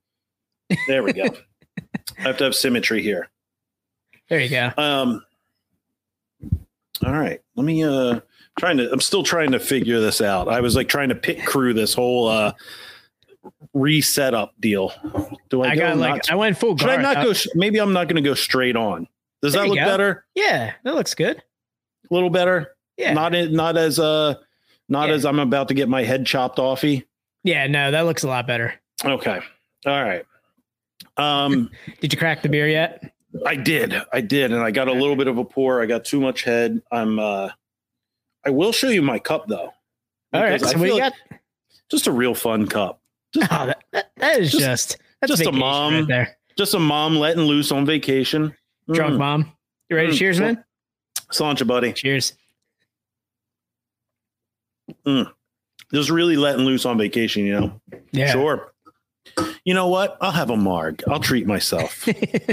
there 0.88 1.02
we 1.02 1.12
go. 1.12 1.24
I 2.18 2.22
have 2.22 2.36
to 2.38 2.44
have 2.44 2.54
symmetry 2.54 3.02
here. 3.02 3.28
There 4.28 4.40
you 4.40 4.48
go. 4.48 4.70
Um. 4.76 5.22
All 7.04 7.12
right. 7.12 7.40
Let 7.54 7.64
me. 7.64 7.84
Uh. 7.84 8.20
Trying 8.58 8.78
to. 8.78 8.90
I'm 8.90 9.00
still 9.00 9.22
trying 9.22 9.52
to 9.52 9.60
figure 9.60 10.00
this 10.00 10.20
out. 10.20 10.48
I 10.48 10.60
was 10.60 10.74
like 10.74 10.88
trying 10.88 11.10
to 11.10 11.14
pit 11.14 11.44
crew 11.44 11.74
this 11.74 11.92
whole 11.94 12.26
uh 12.26 12.52
reset 13.74 14.34
up 14.34 14.54
deal. 14.60 14.92
Do 15.50 15.62
I, 15.62 15.68
I 15.70 15.74
go 15.76 15.80
got 15.82 15.96
like 15.98 16.30
I 16.30 16.34
went 16.34 16.56
full 16.58 16.76
should 16.76 16.88
I 16.88 16.96
not 16.96 17.18
Uh, 17.18 17.24
go? 17.24 17.32
sh- 17.34 17.48
Maybe 17.54 17.78
I'm 17.78 17.92
not 17.92 18.08
going 18.08 18.16
to 18.22 18.28
go 18.28 18.34
straight 18.34 18.76
on. 18.76 19.06
Does 19.42 19.52
There 19.52 19.62
that 19.62 19.68
look 19.68 19.78
go. 19.78 19.84
better? 19.84 20.24
Yeah, 20.34 20.72
that 20.84 20.94
looks 20.94 21.14
good. 21.14 21.36
A 21.36 22.14
little 22.14 22.30
better. 22.30 22.74
Yeah. 22.96 23.12
Not 23.12 23.34
in, 23.34 23.52
not 23.52 23.76
as 23.76 23.98
uh 24.00 24.34
not 24.88 25.08
Yeah. 25.08 25.14
as 25.14 25.24
I'm 25.26 25.38
about 25.38 25.68
to 25.68 25.74
get 25.74 25.88
my 25.88 26.02
head 26.04 26.26
chopped 26.26 26.58
offy. 26.58 27.04
Yeah, 27.44 27.66
no, 27.66 27.90
that 27.90 28.02
looks 28.02 28.22
a 28.24 28.28
lot 28.28 28.46
better. 28.46 28.74
Okay. 29.04 29.40
All 29.86 30.04
right. 30.04 30.24
Um. 31.16 31.70
Did 32.00 32.12
you 32.12 32.18
crack 32.18 32.42
the 32.42 32.48
beer 32.48 32.68
yet? 32.68 33.12
I 33.44 33.54
did. 33.56 33.94
I 34.12 34.20
did. 34.22 34.50
And 34.52 34.62
I 34.62 34.70
got 34.70 34.88
a 34.88 34.92
little 34.92 35.16
bit 35.16 35.28
of 35.28 35.36
a 35.38 35.44
pour. 35.44 35.82
I 35.82 35.86
got 35.86 36.04
too 36.06 36.20
much 36.20 36.42
head. 36.42 36.80
I'm 36.90 37.18
uh 37.18 37.50
I 38.44 38.50
will 38.50 38.72
show 38.72 38.88
you 38.88 39.02
my 39.02 39.18
cup 39.18 39.46
though. 39.46 39.72
All 40.32 40.42
right. 40.42 40.60
So 40.60 40.78
what 40.78 40.86
you 40.88 40.98
like 40.98 41.12
got? 41.30 41.38
just 41.90 42.06
a 42.06 42.12
real 42.12 42.34
fun 42.34 42.66
cup. 42.66 43.00
Oh, 43.36 43.72
that, 43.92 44.10
that, 44.16 44.40
is 44.40 44.52
Just- 44.52 44.64
just, 44.64 44.98
just 45.26 45.46
a 45.46 45.52
mom. 45.52 45.94
right 45.94 46.06
there. 46.08 46.36
Just 46.56 46.72
a 46.74 46.78
mom 46.78 47.16
letting 47.16 47.42
loose 47.42 47.70
on 47.70 47.84
vacation. 47.84 48.54
Drunk 48.90 49.14
Mm. 49.14 49.18
mom. 49.18 49.52
You 49.90 49.96
ready 49.96 50.08
to 50.08 50.14
Mm. 50.14 50.18
cheers, 50.18 50.40
man? 50.40 50.64
Sláinte, 51.30 51.66
buddy. 51.66 51.92
Cheers. 51.92 52.32
Just 55.92 56.10
really 56.10 56.36
letting 56.36 56.64
loose 56.64 56.84
on 56.84 56.98
vacation, 56.98 57.44
you 57.44 57.60
know. 57.60 57.80
Yeah. 58.12 58.32
Sure. 58.32 58.72
You 59.64 59.74
know 59.74 59.88
what? 59.88 60.16
I'll 60.20 60.30
have 60.30 60.50
a 60.50 60.56
marg. 60.56 61.02
I'll 61.08 61.20
treat 61.20 61.46
myself. 61.46 62.08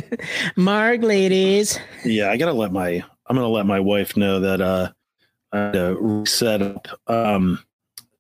Marg, 0.56 1.04
ladies. 1.04 1.80
yeah, 2.04 2.32
I 2.32 2.38
gotta 2.38 2.54
let 2.54 2.72
my 2.72 3.04
I'm 3.28 3.36
gonna 3.36 3.48
let 3.48 3.66
my 3.66 3.80
wife 3.80 4.18
know 4.18 4.40
that 4.40 4.60
uh 4.62 4.92
I 5.52 5.58
had 5.58 5.74
to 5.74 5.98
reset 6.00 6.62
up 6.62 6.88
um 7.08 7.60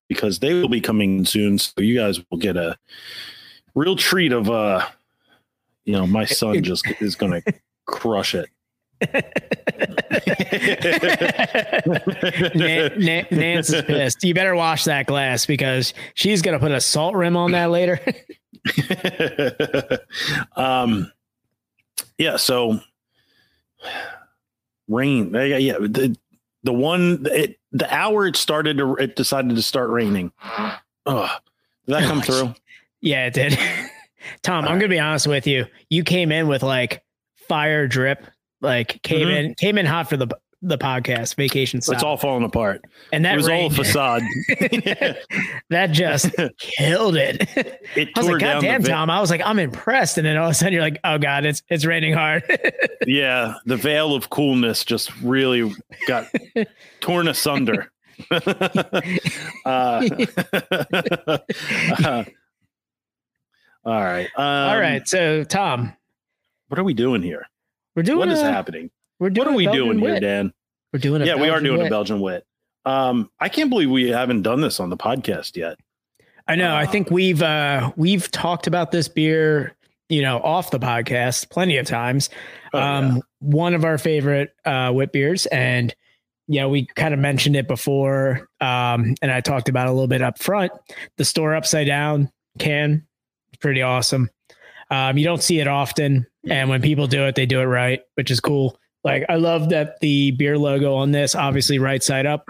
because 0.07 0.39
they 0.39 0.53
will 0.53 0.69
be 0.69 0.81
coming 0.81 1.25
soon. 1.25 1.57
So 1.57 1.73
you 1.77 1.97
guys 1.97 2.19
will 2.29 2.37
get 2.37 2.55
a 2.55 2.77
real 3.75 3.95
treat 3.95 4.31
of 4.31 4.49
uh 4.49 4.87
you 5.85 5.93
know, 5.93 6.07
my 6.07 6.25
son 6.25 6.63
just 6.63 6.85
is 7.01 7.15
gonna 7.15 7.41
crush 7.85 8.35
it. 8.35 8.49
Nan- 12.55 12.91
Nan- 12.99 13.27
Nance 13.31 13.71
is 13.71 13.81
pissed. 13.83 14.23
You 14.23 14.33
better 14.33 14.55
wash 14.55 14.85
that 14.85 15.05
glass 15.05 15.45
because 15.45 15.93
she's 16.13 16.41
gonna 16.41 16.59
put 16.59 16.71
a 16.71 16.81
salt 16.81 17.15
rim 17.15 17.35
on 17.37 17.51
that 17.51 17.69
later. 17.71 17.99
um, 20.55 21.11
yeah. 22.17 22.37
So 22.37 22.79
rain. 24.87 25.33
Yeah, 25.33 25.57
yeah. 25.57 25.77
The 25.79 26.15
the 26.63 26.73
one 26.73 27.25
it 27.31 27.59
the 27.71 27.93
hour 27.93 28.27
it 28.27 28.35
started 28.35 28.77
to 28.77 28.95
it 28.95 29.15
decided 29.15 29.55
to 29.55 29.61
start 29.61 29.89
raining. 29.89 30.31
Oh, 31.05 31.29
did 31.85 31.93
that 31.95 32.03
come 32.03 32.21
through? 32.23 32.53
yeah, 33.01 33.25
it 33.27 33.33
did. 33.33 33.57
Tom, 34.41 34.65
I'm 34.65 34.77
gonna 34.79 34.87
be 34.87 34.99
honest 34.99 35.27
with 35.27 35.47
you. 35.47 35.65
You 35.89 36.03
came 36.03 36.31
in 36.31 36.47
with 36.47 36.63
like 36.63 37.03
fire 37.49 37.87
drip, 37.87 38.25
like 38.63 38.99
came 39.03 39.27
Mhm. 39.27 39.37
in 39.45 39.53
came 39.55 39.77
in 39.77 39.85
hot 39.85 40.09
for 40.09 40.17
the 40.17 40.27
the 40.65 40.77
podcast 40.77 41.35
vacation 41.35 41.81
style. 41.81 41.95
It's 41.95 42.03
all 42.03 42.15
falling 42.15 42.45
apart. 42.45 42.85
and 43.11 43.25
that 43.25 43.33
it 43.33 43.35
was 43.35 43.49
all 43.49 43.69
facade. 43.69 44.21
that 45.69 45.87
just 45.91 46.29
killed 46.57 47.17
it. 47.17 47.41
It 47.97 48.09
I 48.15 48.19
was 48.19 48.29
like, 48.29 48.39
God 48.39 48.61
damn, 48.61 48.81
Tom. 48.81 49.09
I 49.09 49.19
was 49.19 49.29
like, 49.29 49.41
I'm 49.43 49.59
impressed. 49.59 50.17
And 50.17 50.25
then 50.25 50.37
all 50.37 50.45
of 50.45 50.51
a 50.51 50.53
sudden 50.53 50.71
you're 50.71 50.81
like, 50.81 50.99
oh 51.03 51.17
God, 51.17 51.43
it's 51.45 51.61
it's 51.69 51.85
raining 51.85 52.13
hard. 52.13 52.43
Yeah, 53.05 53.55
the 53.65 53.75
veil 53.75 54.15
of 54.15 54.29
coolness 54.29 54.85
just 54.85 55.13
really 55.21 55.69
got 56.07 56.27
torn 57.01 57.27
asunder. 57.27 57.91
uh, 58.31 58.39
uh, 59.65 60.07
all 63.83 64.01
right. 64.01 64.29
Um, 64.37 64.45
all 64.69 64.79
right. 64.79 65.05
So 65.05 65.43
Tom, 65.43 65.91
What 66.69 66.79
are 66.79 66.85
we 66.85 66.93
doing 66.93 67.21
here? 67.21 67.45
We're 67.95 68.03
doing 68.03 68.19
What 68.19 68.29
is 68.29 68.41
a- 68.41 68.51
happening? 68.51 68.89
We're 69.19 69.29
doing 69.29 69.47
What 69.47 69.53
are 69.53 69.57
we 69.57 69.65
Belgian 69.65 69.83
doing 69.85 69.99
here. 69.99 70.19
Dan? 70.19 70.53
We're 70.91 70.99
doing 70.99 71.21
a 71.21 71.25
Yeah, 71.25 71.35
we 71.35 71.43
are 71.49 71.53
Belgian 71.59 71.63
doing 71.75 71.87
a. 71.87 71.89
Belgian 71.89 72.19
wit. 72.21 72.45
Um, 72.85 73.29
I 73.39 73.49
can't 73.49 73.69
believe 73.69 73.89
we 73.89 74.09
haven't 74.09 74.41
done 74.41 74.61
this 74.61 74.79
on 74.79 74.89
the 74.89 74.97
podcast 74.97 75.55
yet. 75.55 75.77
I 76.47 76.55
know. 76.55 76.75
I 76.75 76.85
think 76.85 77.09
we've 77.09 77.41
uh 77.41 77.91
we've 77.95 78.29
talked 78.31 78.67
about 78.67 78.91
this 78.91 79.07
beer, 79.07 79.75
you 80.09 80.21
know, 80.21 80.39
off 80.39 80.71
the 80.71 80.79
podcast 80.79 81.49
plenty 81.49 81.77
of 81.77 81.85
times. 81.85 82.29
Oh, 82.73 82.79
um 82.81 83.15
yeah. 83.15 83.21
one 83.39 83.73
of 83.73 83.85
our 83.85 83.97
favorite 83.97 84.53
uh 84.65 84.91
wit 84.93 85.13
beers 85.13 85.45
and 85.45 85.95
yeah, 86.49 86.65
we 86.65 86.85
kind 86.97 87.13
of 87.13 87.21
mentioned 87.21 87.55
it 87.55 87.69
before. 87.69 88.49
Um, 88.59 89.15
and 89.21 89.31
I 89.31 89.39
talked 89.39 89.69
about 89.69 89.87
a 89.87 89.91
little 89.93 90.09
bit 90.09 90.21
up 90.21 90.37
front. 90.39 90.73
The 91.15 91.23
store 91.23 91.55
upside 91.55 91.87
down 91.87 92.29
can 92.59 93.07
pretty 93.61 93.81
awesome. 93.81 94.29
Um, 94.91 95.17
you 95.17 95.23
don't 95.23 95.41
see 95.41 95.61
it 95.61 95.69
often, 95.69 96.27
and 96.49 96.69
when 96.69 96.81
people 96.81 97.07
do 97.07 97.25
it, 97.25 97.35
they 97.35 97.45
do 97.45 97.61
it 97.61 97.65
right, 97.65 98.01
which 98.15 98.31
is 98.31 98.39
cool. 98.39 98.77
Like 99.03 99.25
I 99.29 99.35
love 99.35 99.69
that 99.69 99.99
the 99.99 100.31
beer 100.31 100.57
logo 100.57 100.95
on 100.95 101.11
this, 101.11 101.35
obviously 101.35 101.79
right 101.79 102.01
side 102.01 102.25
up 102.25 102.49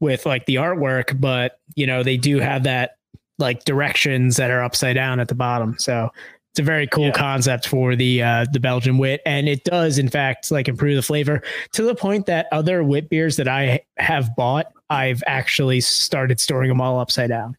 with 0.00 0.24
like 0.26 0.46
the 0.46 0.56
artwork, 0.56 1.20
but 1.20 1.60
you 1.74 1.86
know, 1.86 2.02
they 2.02 2.16
do 2.16 2.38
have 2.38 2.62
that 2.64 2.92
like 3.38 3.64
directions 3.64 4.36
that 4.36 4.50
are 4.50 4.62
upside 4.62 4.94
down 4.94 5.20
at 5.20 5.28
the 5.28 5.34
bottom. 5.34 5.76
So 5.78 6.10
it's 6.52 6.60
a 6.60 6.62
very 6.62 6.86
cool 6.86 7.06
Yeah. 7.06 7.12
concept 7.12 7.68
for 7.68 7.94
the 7.94 8.22
uh 8.22 8.46
the 8.52 8.60
Belgian 8.60 8.96
wit. 8.98 9.20
And 9.26 9.48
it 9.48 9.64
does 9.64 9.98
in 9.98 10.08
fact 10.08 10.50
like 10.50 10.68
improve 10.68 10.96
the 10.96 11.02
flavor 11.02 11.42
to 11.72 11.82
the 11.82 11.94
point 11.94 12.26
that 12.26 12.46
other 12.50 12.82
wit 12.82 13.10
beers 13.10 13.36
that 13.36 13.48
I 13.48 13.80
have 13.98 14.34
bought, 14.36 14.72
I've 14.90 15.22
actually 15.26 15.80
started 15.82 16.40
storing 16.40 16.68
them 16.70 16.80
all 16.80 16.98
upside 16.98 17.28
down. 17.28 17.56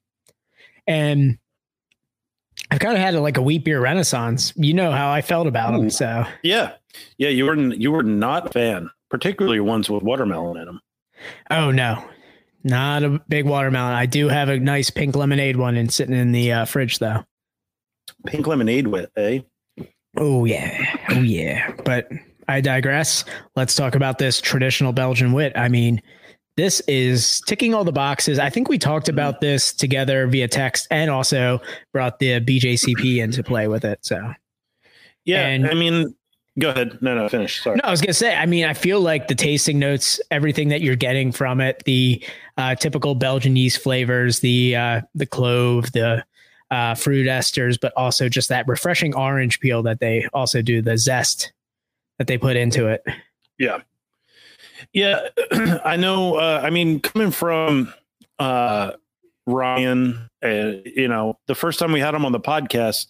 And 0.88 1.38
I've 2.72 2.80
kind 2.80 2.94
of 2.96 3.00
had 3.00 3.16
like 3.16 3.38
a 3.38 3.42
wheat 3.42 3.64
beer 3.64 3.82
renaissance. 3.82 4.54
You 4.56 4.74
know 4.74 4.92
how 4.92 5.12
I 5.12 5.22
felt 5.22 5.48
about 5.48 5.72
them. 5.72 5.90
So 5.90 6.26
Yeah, 6.44 6.74
yeah. 7.18 7.30
You 7.30 7.46
were 7.46 7.56
you 7.56 7.92
were 7.92 8.04
not 8.04 8.48
a 8.48 8.50
fan, 8.50 8.90
particularly 9.10 9.60
ones 9.60 9.90
with 9.90 10.04
watermelon 10.04 10.58
in 10.58 10.66
them. 10.66 10.82
Oh 11.50 11.72
no, 11.72 12.04
not 12.64 13.04
a 13.04 13.20
big 13.28 13.46
watermelon. 13.46 13.94
I 13.94 14.06
do 14.06 14.28
have 14.30 14.50
a 14.50 14.60
nice 14.60 14.90
pink 14.90 15.16
lemonade 15.16 15.58
one 15.58 15.78
and 15.78 15.92
sitting 15.92 16.16
in 16.16 16.32
the 16.32 16.52
uh, 16.52 16.66
fridge 16.66 17.00
though. 17.00 17.24
Pink 18.26 18.48
lemonade 18.48 18.88
with, 18.88 19.10
eh? 19.18 19.42
Oh 20.18 20.46
yeah, 20.46 20.96
oh 21.10 21.22
yeah. 21.22 21.72
But 21.86 22.10
I 22.48 22.62
digress. 22.62 23.26
Let's 23.56 23.76
talk 23.76 23.96
about 23.96 24.18
this 24.18 24.42
traditional 24.42 24.92
Belgian 24.92 25.34
wit. 25.34 25.54
I 25.56 25.70
mean, 25.70 26.02
this 26.60 26.82
is 26.82 27.40
ticking 27.48 27.74
all 27.74 27.86
the 27.86 27.92
boxes. 27.94 28.38
I 28.38 28.50
think 28.50 28.68
we 28.68 28.78
talked 28.78 29.08
about 29.08 29.40
this 29.40 29.72
together 29.72 30.28
via 30.28 30.50
text 30.50 30.88
and 30.92 31.10
also 31.10 31.62
brought 31.94 32.20
the 32.20 32.42
BJCP 32.42 33.24
into 33.24 33.42
play 33.44 33.70
with 33.70 33.86
it. 33.86 34.00
So 34.02 34.34
Yeah, 35.24 35.48
And- 35.48 35.66
I 35.68 35.74
mean, 35.74 36.14
go 36.60 36.72
ahead. 36.72 37.02
No, 37.02 37.16
no, 37.16 37.30
finish. 37.30 37.62
Sorry. 37.64 37.78
No, 37.78 37.84
I 37.86 37.92
was 37.92 38.02
gonna 38.02 38.14
say. 38.14 38.36
I 38.36 38.46
mean, 38.46 38.66
I 38.66 38.74
feel 38.74 39.00
like 39.00 39.30
the 39.30 39.36
tasting 39.36 39.80
notes, 39.80 40.20
everything 40.32 40.68
that 40.70 40.82
you're 40.82 40.98
getting 40.98 41.32
from 41.32 41.62
it, 41.62 41.82
the 41.86 42.22
uh, 42.58 42.76
typical 42.76 43.16
Belgian 43.16 43.56
yeast 43.56 43.82
flavors, 43.82 44.42
the 44.42 44.76
uh, 44.76 45.02
the 45.16 45.26
clove, 45.26 45.94
the 45.94 46.26
uh, 46.72 46.94
fruit 46.96 47.26
esters, 47.28 47.78
but 47.80 47.94
also 47.96 48.28
just 48.28 48.50
that 48.50 48.68
refreshing 48.68 49.16
orange 49.16 49.62
peel 49.62 49.82
that 49.84 50.02
they 50.02 50.28
also 50.34 50.62
do, 50.62 50.82
the 50.82 50.98
zest 50.98 51.54
that 52.18 52.28
they 52.28 52.38
put 52.38 52.58
into 52.58 52.88
it. 52.88 53.02
Yeah. 53.58 53.80
Yeah, 54.94 55.28
I 55.86 55.98
know. 55.98 56.36
Uh, 56.36 56.62
I 56.64 56.70
mean, 56.70 57.00
coming 57.00 57.32
from 57.32 57.94
uh, 58.40 58.92
Ryan, 59.46 60.30
uh, 60.44 60.72
you 60.86 61.08
know, 61.08 61.38
the 61.48 61.56
first 61.56 61.80
time 61.80 61.92
we 61.92 62.00
had 62.00 62.16
him 62.16 62.26
on 62.26 62.32
the 62.32 62.40
podcast, 62.40 63.08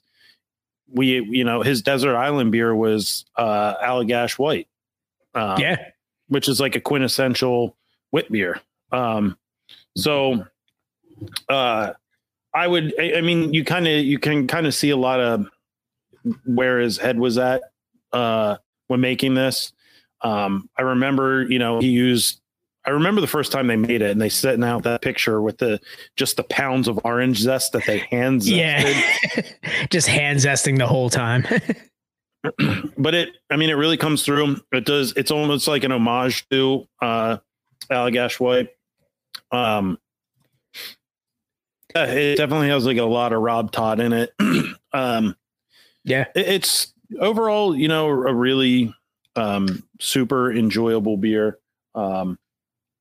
we, 0.91 1.21
you 1.21 1.43
know, 1.43 1.61
his 1.61 1.81
desert 1.81 2.17
island 2.17 2.51
beer 2.51 2.75
was 2.75 3.25
uh, 3.37 3.75
Allagash 3.77 4.37
White, 4.39 4.67
uh, 5.35 5.57
yeah, 5.59 5.77
which 6.27 6.49
is 6.49 6.59
like 6.59 6.75
a 6.75 6.81
quintessential 6.81 7.77
wit 8.11 8.31
beer. 8.31 8.59
Um, 8.91 9.37
so, 9.95 10.45
uh, 11.47 11.93
I 12.53 12.67
would, 12.67 12.93
I, 12.99 13.17
I 13.17 13.21
mean, 13.21 13.53
you 13.53 13.63
kind 13.63 13.87
of, 13.87 14.03
you 14.03 14.17
can 14.17 14.47
kind 14.47 14.65
of 14.65 14.73
see 14.73 14.89
a 14.89 14.97
lot 14.97 15.19
of 15.19 15.47
where 16.45 16.79
his 16.79 16.97
head 16.97 17.19
was 17.19 17.37
at 17.37 17.61
uh, 18.11 18.57
when 18.87 19.01
making 19.01 19.35
this. 19.35 19.71
Um, 20.21 20.69
I 20.77 20.81
remember, 20.83 21.43
you 21.49 21.59
know, 21.59 21.79
he 21.79 21.87
used. 21.89 22.41
I 22.85 22.91
remember 22.91 23.19
the 23.21 23.27
first 23.27 23.51
time 23.51 23.67
they 23.67 23.75
made 23.75 24.01
it, 24.01 24.09
and 24.11 24.21
they 24.21 24.29
sent 24.29 24.63
out 24.63 24.83
that 24.83 25.01
picture 25.01 25.41
with 25.41 25.57
the 25.57 25.79
just 26.15 26.37
the 26.37 26.43
pounds 26.43 26.87
of 26.87 26.99
orange 27.03 27.37
zest 27.39 27.73
that 27.73 27.85
they 27.85 27.99
hand 27.99 28.41
zested. 28.41 28.55
yeah, 28.57 29.85
just 29.89 30.07
hand 30.07 30.39
zesting 30.39 30.77
the 30.77 30.87
whole 30.87 31.09
time. 31.09 31.45
but 32.97 33.13
it, 33.13 33.29
I 33.49 33.57
mean, 33.57 33.69
it 33.69 33.73
really 33.73 33.97
comes 33.97 34.23
through. 34.23 34.57
It 34.71 34.85
does. 34.85 35.13
It's 35.17 35.29
almost 35.29 35.67
like 35.67 35.83
an 35.83 35.91
homage 35.91 36.47
to 36.49 36.87
uh, 37.01 37.37
Allagash 37.91 38.39
White. 38.39 38.69
Um, 39.51 39.99
yeah, 41.95 42.05
it 42.05 42.37
definitely 42.37 42.69
has 42.69 42.85
like 42.85 42.97
a 42.97 43.03
lot 43.03 43.33
of 43.33 43.41
Rob 43.41 43.71
Tod 43.71 43.99
in 43.99 44.13
it. 44.13 44.33
um, 44.93 45.35
yeah, 46.03 46.25
it- 46.35 46.47
it's 46.47 46.93
overall, 47.19 47.75
you 47.75 47.87
know, 47.87 48.07
a 48.07 48.33
really 48.33 48.93
um, 49.35 49.83
super 49.99 50.51
enjoyable 50.51 51.17
beer. 51.17 51.59
Um, 51.95 52.37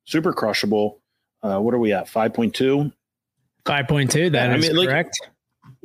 super 0.05 0.33
crushable. 0.33 1.01
Uh, 1.43 1.59
what 1.61 1.75
are 1.75 1.79
we 1.79 1.93
at? 1.93 2.09
Five 2.09 2.35
point 2.35 2.55
two. 2.55 2.93
five 3.65 3.87
point 3.89 4.11
two. 4.11 4.31
That 4.31 4.51
I 4.51 4.57
is 4.57 4.69
mean, 4.69 4.77
like- 4.77 4.89
correct. 4.89 5.19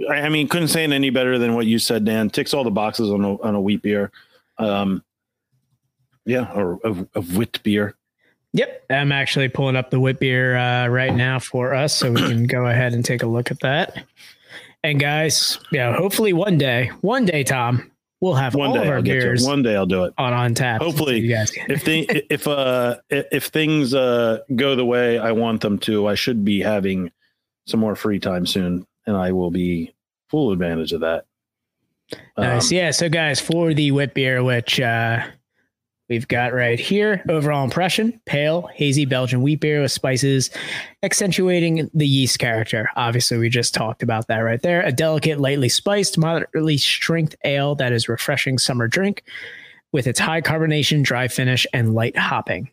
I, 0.10 0.22
I 0.22 0.30
mean, 0.30 0.48
couldn't 0.48 0.70
say 0.70 0.84
it 0.84 0.92
any 0.92 1.10
better 1.12 1.38
than 1.38 1.54
what 1.54 1.66
you 1.68 1.78
said, 1.78 2.06
Dan. 2.06 2.30
Ticks 2.30 2.54
all 2.54 2.64
the 2.64 2.72
boxes 2.72 3.12
on 3.12 3.24
a 3.24 3.42
on 3.42 3.54
a 3.56 3.62
wheat 3.62 3.82
beer. 3.82 4.12
Um, 4.58 5.04
yeah, 6.26 6.52
or 6.54 6.80
of, 6.84 7.08
of 7.14 7.36
wit 7.38 7.60
beer. 7.64 7.96
Yep, 8.54 8.86
I'm 8.90 9.12
actually 9.12 9.50
pulling 9.50 9.76
up 9.76 9.90
the 9.90 10.00
wit 10.00 10.20
beer 10.20 10.56
uh, 10.56 10.88
right 10.88 11.14
now 11.14 11.40
for 11.40 11.74
us, 11.74 11.94
so 11.94 12.12
we 12.12 12.22
can 12.22 12.46
go 12.46 12.66
ahead 12.68 12.94
and 12.94 13.04
take 13.04 13.24
a 13.24 13.28
look 13.28 13.52
at 13.52 13.60
that. 13.62 14.04
And 14.84 15.00
guys, 15.00 15.60
yeah, 15.72 15.96
hopefully 15.96 16.34
one 16.34 16.58
day, 16.58 16.92
one 17.02 17.26
day, 17.26 17.44
Tom, 17.44 17.92
we'll 18.24 18.34
have 18.36 18.56
One 18.56 18.70
all 18.70 18.74
day 18.76 18.82
of 18.84 18.88
our 18.88 18.96
I'll 18.96 19.02
get 19.02 19.14
to 19.14 19.18
it. 19.20 19.22
beers 19.22 19.46
One 19.46 19.62
day 19.62 19.76
I'll 19.76 19.86
do 19.86 20.06
it. 20.06 20.14
on 20.18 20.34
on 20.34 20.54
tap. 20.54 20.82
Hopefully, 20.82 21.20
you 21.20 21.30
guys. 21.30 21.52
Can. 21.52 21.70
if 21.70 21.84
they 21.84 22.00
if 22.30 22.48
uh 22.48 22.96
if 23.10 23.46
things 23.48 23.94
uh 23.94 24.40
go 24.56 24.76
the 24.76 24.86
way 24.86 25.20
I 25.20 25.34
want 25.34 25.62
them 25.62 25.78
to, 25.80 26.08
I 26.08 26.16
should 26.16 26.44
be 26.46 26.62
having 26.62 27.12
some 27.68 27.80
more 27.80 27.96
free 27.96 28.20
time 28.20 28.46
soon, 28.46 28.88
and 29.06 29.16
I 29.18 29.34
will 29.34 29.52
be 29.52 29.94
full 30.30 30.52
advantage 30.52 30.94
of 30.94 31.02
that. 31.02 31.26
Nice. 32.38 32.72
Um, 32.72 32.78
yeah. 32.78 32.92
So, 32.92 33.10
guys, 33.10 33.40
for 33.40 33.74
the 33.74 33.92
wit 33.92 34.14
beer, 34.14 34.44
which 34.44 34.80
uh, 34.80 35.26
we've 36.10 36.28
got 36.28 36.54
right 36.54 36.80
here, 36.80 37.24
overall 37.30 37.64
impression 37.64 38.20
pale, 38.26 38.68
hazy 38.74 39.06
Belgian 39.06 39.42
wheat 39.42 39.60
beer 39.60 39.82
with 39.82 39.92
spices, 39.92 40.50
accentuating 41.02 41.90
the 41.94 42.08
yeast 42.08 42.40
character. 42.40 42.90
Obviously, 42.96 43.38
we 43.38 43.50
just 43.50 43.74
talked 43.74 44.04
about 44.04 44.28
that 44.28 44.40
right 44.40 44.62
there. 44.62 44.82
A 44.82 44.92
delicate, 44.92 45.40
lightly 45.40 45.70
spiced, 45.70 46.18
moderately 46.18 46.78
strength 46.78 47.36
ale 47.44 47.76
that 47.76 47.92
is 47.92 48.10
refreshing 48.10 48.58
summer 48.58 48.88
drink 48.88 49.24
with 49.92 50.08
its 50.08 50.20
high 50.20 50.42
carbonation, 50.42 51.04
dry 51.04 51.28
finish, 51.28 51.66
and 51.74 51.94
light 51.94 52.18
hopping. 52.18 52.70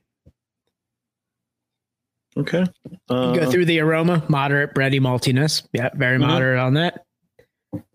Okay. 2.36 2.64
Uh, 3.08 3.34
Go 3.34 3.50
through 3.50 3.64
the 3.64 3.80
aroma, 3.80 4.24
moderate 4.28 4.74
bready 4.74 5.00
maltiness. 5.00 5.66
Yeah, 5.72 5.90
very 5.94 6.16
Mhm. 6.18 6.22
moderate 6.28 6.58
on 6.58 6.74
that. 6.74 7.04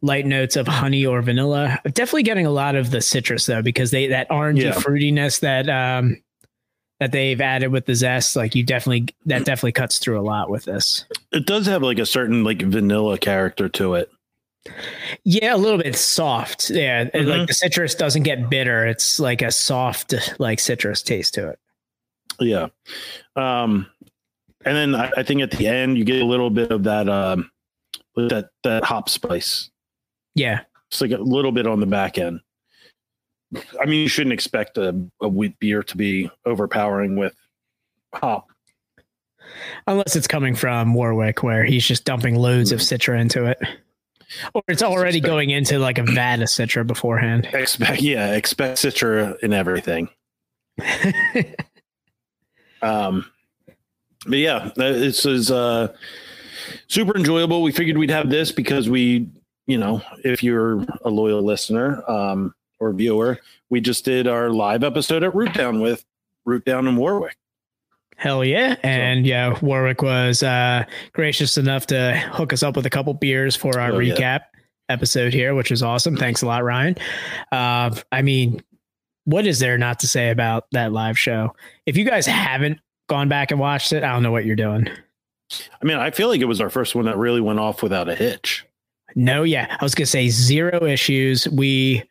Light 0.01 0.25
notes 0.25 0.55
of 0.55 0.67
honey 0.67 1.05
or 1.05 1.21
vanilla. 1.21 1.79
Definitely 1.85 2.23
getting 2.23 2.45
a 2.45 2.51
lot 2.51 2.75
of 2.75 2.91
the 2.91 3.01
citrus 3.01 3.45
though, 3.45 3.61
because 3.61 3.91
they 3.91 4.07
that 4.07 4.29
orangey 4.29 4.63
Yeah. 4.63 4.73
fruitiness 4.73 5.39
that 5.41 5.69
um 5.69 6.21
that 7.01 7.11
they've 7.11 7.41
added 7.41 7.71
with 7.71 7.85
the 7.85 7.95
zest, 7.95 8.35
like 8.37 8.55
you 8.55 8.63
definitely 8.63 9.07
that 9.25 9.43
definitely 9.45 9.73
cuts 9.73 9.99
through 9.99 10.19
a 10.19 10.23
lot 10.23 10.49
with 10.49 10.63
this. 10.65 11.05
It 11.33 11.45
does 11.45 11.65
have 11.65 11.83
like 11.83 11.99
a 11.99 12.05
certain 12.05 12.43
like 12.45 12.61
vanilla 12.61 13.17
character 13.17 13.67
to 13.69 13.95
it. 13.95 14.09
Yeah, 15.25 15.53
a 15.55 15.57
little 15.57 15.77
bit 15.77 15.95
soft. 15.95 16.69
Yeah, 16.69 17.01
and, 17.13 17.27
Mhm. 17.27 17.37
like 17.39 17.47
the 17.47 17.53
citrus 17.53 17.95
doesn't 17.95 18.23
get 18.23 18.49
bitter. 18.49 18.85
It's 18.87 19.19
like 19.19 19.41
a 19.41 19.51
soft 19.51 20.13
like 20.39 20.59
citrus 20.59 21.01
taste 21.01 21.33
to 21.35 21.49
it. 21.49 21.59
Yeah. 22.39 22.67
Um, 23.35 23.87
and 24.65 24.75
then 24.75 24.95
I, 24.95 25.11
I 25.17 25.23
think 25.23 25.41
at 25.41 25.51
the 25.51 25.67
end 25.67 25.97
you 25.97 26.05
get 26.05 26.21
a 26.21 26.25
little 26.25 26.49
bit 26.49 26.71
of 26.71 26.83
that 26.85 27.07
um 27.09 27.51
that 28.15 28.49
that 28.63 28.83
hop 28.83 29.09
spice. 29.09 29.69
Yeah. 30.35 30.61
It's 30.91 31.01
like 31.01 31.11
a 31.11 31.17
little 31.17 31.51
bit 31.51 31.67
on 31.67 31.79
the 31.79 31.85
back 31.85 32.17
end. 32.17 32.41
I 33.79 33.85
mean, 33.85 34.01
you 34.01 34.07
shouldn't 34.07 34.33
expect 34.33 34.77
a, 34.77 35.07
a 35.21 35.27
wheat 35.27 35.57
beer 35.59 35.83
to 35.83 35.97
be 35.97 36.29
overpowering 36.45 37.15
with 37.15 37.35
hop. 38.13 38.47
Unless 39.87 40.15
it's 40.15 40.27
coming 40.27 40.55
from 40.55 40.93
Warwick, 40.93 41.43
where 41.43 41.63
he's 41.63 41.85
just 41.85 42.05
dumping 42.05 42.35
loads 42.35 42.71
of 42.71 42.79
Citra 42.79 43.19
into 43.19 43.45
it. 43.45 43.59
Or 44.53 44.63
it's 44.67 44.83
already 44.83 45.19
Suspect- 45.19 45.31
going 45.31 45.49
into 45.51 45.79
like 45.79 45.97
a 45.97 46.03
vat 46.03 46.41
of 46.41 46.47
Citra 46.47 46.85
beforehand. 46.85 47.47
Expect, 47.53 48.01
yeah, 48.01 48.33
expect 48.33 48.77
citra 48.77 49.37
in 49.39 49.53
everything. 49.53 50.09
Um, 52.81 53.25
but 54.27 54.37
yeah, 54.37 54.69
this 54.75 55.25
is 55.25 55.49
uh, 55.49 55.95
super 56.87 57.15
enjoyable. 57.17 57.61
We 57.61 57.71
figured 57.71 57.97
we'd 57.97 58.09
have 58.09 58.29
this 58.29 58.51
because 58.51 58.89
we, 58.89 59.29
you 59.67 59.77
know, 59.77 60.01
if 60.23 60.43
you're 60.43 60.83
a 61.03 61.09
loyal 61.09 61.41
listener 61.41 62.03
um, 62.09 62.53
or 62.79 62.93
viewer, 62.93 63.39
we 63.69 63.81
just 63.81 64.05
did 64.05 64.27
our 64.27 64.49
live 64.49 64.83
episode 64.83 65.23
at 65.23 65.33
Root 65.35 65.53
Down 65.53 65.81
with 65.81 66.05
Root 66.45 66.65
Down 66.65 66.87
in 66.87 66.95
Warwick. 66.95 67.37
Hell 68.17 68.45
yeah. 68.45 68.75
And 68.83 69.25
yeah, 69.25 69.57
Warwick 69.61 70.01
was 70.01 70.41
uh, 70.41 70.85
gracious 71.13 71.57
enough 71.57 71.85
to 71.87 72.15
hook 72.31 72.53
us 72.53 72.63
up 72.63 72.75
with 72.77 72.85
a 72.85 72.89
couple 72.89 73.13
beers 73.13 73.55
for 73.55 73.79
our 73.79 73.91
Oh, 73.91 73.99
yeah. 73.99 74.15
recap 74.15 74.39
episode 74.87 75.33
here, 75.33 75.53
which 75.55 75.69
was 75.71 75.83
awesome. 75.83 76.15
Thanks 76.15 76.41
a 76.41 76.45
lot, 76.45 76.63
Ryan. 76.63 76.95
Uh, 77.51 77.93
I 78.13 78.21
mean, 78.21 78.61
what 79.25 79.45
is 79.47 79.59
there 79.59 79.77
not 79.77 79.99
to 79.99 80.07
say 80.07 80.29
about 80.29 80.65
that 80.71 80.93
live 80.93 81.17
show? 81.19 81.55
If 81.85 81.97
you 81.97 82.05
guys 82.05 82.25
haven't 82.25 82.79
gone 83.09 83.27
back 83.27 83.51
and 83.51 83.59
watched 83.59 83.91
it, 83.91 84.03
I 84.03 84.13
don't 84.13 84.23
know 84.23 84.31
what 84.31 84.45
you're 84.45 84.55
doing. 84.55 84.87
I 85.81 85.85
mean, 85.85 85.97
I 85.97 86.11
feel 86.11 86.27
like 86.27 86.41
it 86.41 86.45
was 86.45 86.59
our 86.61 86.69
first 86.69 86.95
one 86.95 87.05
that 87.05 87.17
really 87.17 87.41
went 87.41 87.59
off 87.59 87.83
without 87.83 88.09
a 88.09 88.15
hitch. 88.15 88.65
No, 89.15 89.43
yeah. 89.43 89.77
I 89.79 89.83
was 89.83 89.95
going 89.95 90.05
to 90.05 90.11
say 90.11 90.29
zero 90.29 90.83
issues. 90.85 91.47
We 91.47 92.03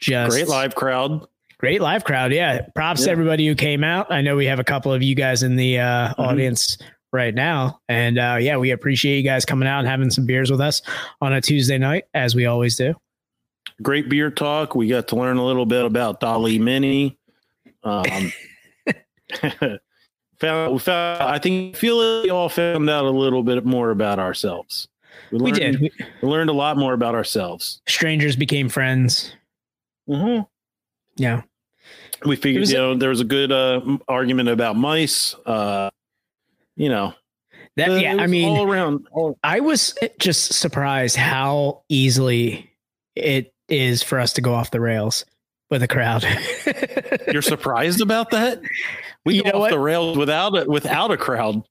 just 0.00 0.30
Great 0.30 0.48
live 0.48 0.74
crowd. 0.74 1.26
Great 1.58 1.80
live 1.80 2.04
crowd. 2.04 2.32
Yeah. 2.32 2.62
Props 2.74 3.04
to 3.04 3.10
everybody 3.10 3.46
who 3.46 3.54
came 3.54 3.84
out. 3.84 4.10
I 4.10 4.20
know 4.20 4.34
we 4.36 4.46
have 4.46 4.58
a 4.58 4.64
couple 4.64 4.92
of 4.92 5.02
you 5.02 5.14
guys 5.14 5.42
in 5.44 5.56
the 5.56 5.78
uh, 5.78 6.08
Mm-hmm. 6.08 6.20
audience 6.22 6.76
right 7.12 7.34
now. 7.34 7.80
And 7.88 8.18
uh, 8.18 8.36
yeah, 8.40 8.56
we 8.56 8.70
appreciate 8.72 9.16
you 9.18 9.22
guys 9.22 9.44
coming 9.44 9.68
out 9.68 9.78
and 9.78 9.88
having 9.88 10.10
some 10.10 10.26
beers 10.26 10.50
with 10.50 10.60
us 10.60 10.82
on 11.20 11.32
a 11.32 11.40
Tuesday 11.40 11.78
night, 11.78 12.04
as 12.14 12.34
we 12.34 12.46
always 12.46 12.74
do. 12.76 12.94
Great 13.80 14.08
beer 14.08 14.30
talk. 14.30 14.74
We 14.74 14.88
got 14.88 15.08
to 15.08 15.16
learn 15.16 15.36
a 15.36 15.44
little 15.44 15.66
bit 15.66 15.84
about 15.84 16.20
DALL-E 16.20 16.58
Mini. 16.58 17.16
Um, 17.84 18.32
found, 20.42 20.72
we 20.72 20.78
found, 20.78 21.22
I 21.22 21.38
think, 21.38 21.76
feel 21.76 21.96
like 21.96 22.24
we 22.24 22.30
all 22.30 22.48
found 22.48 22.88
out 22.90 23.04
a 23.04 23.10
little 23.10 23.42
bit 23.42 23.64
more 23.64 23.90
about 23.90 24.18
ourselves. 24.18 24.88
We 25.30 25.38
learned, 25.38 25.54
did. 25.54 25.80
We- 25.80 25.90
We 26.22 26.28
learned 26.28 26.50
a 26.50 26.52
lot 26.54 26.76
more 26.76 26.92
about 26.94 27.14
ourselves. 27.14 27.80
strangers 27.86 28.36
became 28.36 28.68
friends. 28.68 29.34
Mm-hmm. 30.08 30.42
Yeah. 31.16 31.42
We 32.24 32.36
figured, 32.36 32.60
was 32.60 32.70
you 32.72 32.78
know, 32.78 32.94
there 32.96 33.08
was 33.08 33.20
a 33.20 33.24
good 33.24 33.50
uh, 33.52 33.80
argument 34.08 34.48
about 34.48 34.76
mice. 34.76 35.34
Uh, 35.46 35.90
you 36.76 36.88
know, 36.88 37.14
That, 37.76 37.90
uh, 37.90 37.94
yeah. 37.94 38.16
I 38.18 38.26
mean, 38.26 38.48
all 38.48 38.70
around. 38.70 39.06
All, 39.12 39.38
I 39.42 39.60
was 39.60 39.94
just 40.18 40.52
surprised 40.54 41.16
how 41.16 41.82
easily 41.88 42.70
it 43.16 43.52
is 43.68 44.02
for 44.02 44.18
us 44.20 44.32
to 44.34 44.40
go 44.40 44.54
off 44.54 44.70
the 44.70 44.80
rails 44.80 45.24
with 45.72 45.82
a 45.82 45.88
crowd. 45.88 46.24
you're 47.32 47.42
surprised 47.42 48.00
about 48.00 48.30
that? 48.30 48.60
We 49.24 49.36
You 49.36 49.44
go 49.44 49.50
know 49.50 49.54
off 49.58 49.60
what? 49.60 49.70
the 49.70 49.78
rails 49.78 50.18
without 50.18 50.56
it, 50.56 50.66
without 50.68 51.12
a 51.12 51.16
crowd. 51.16 51.62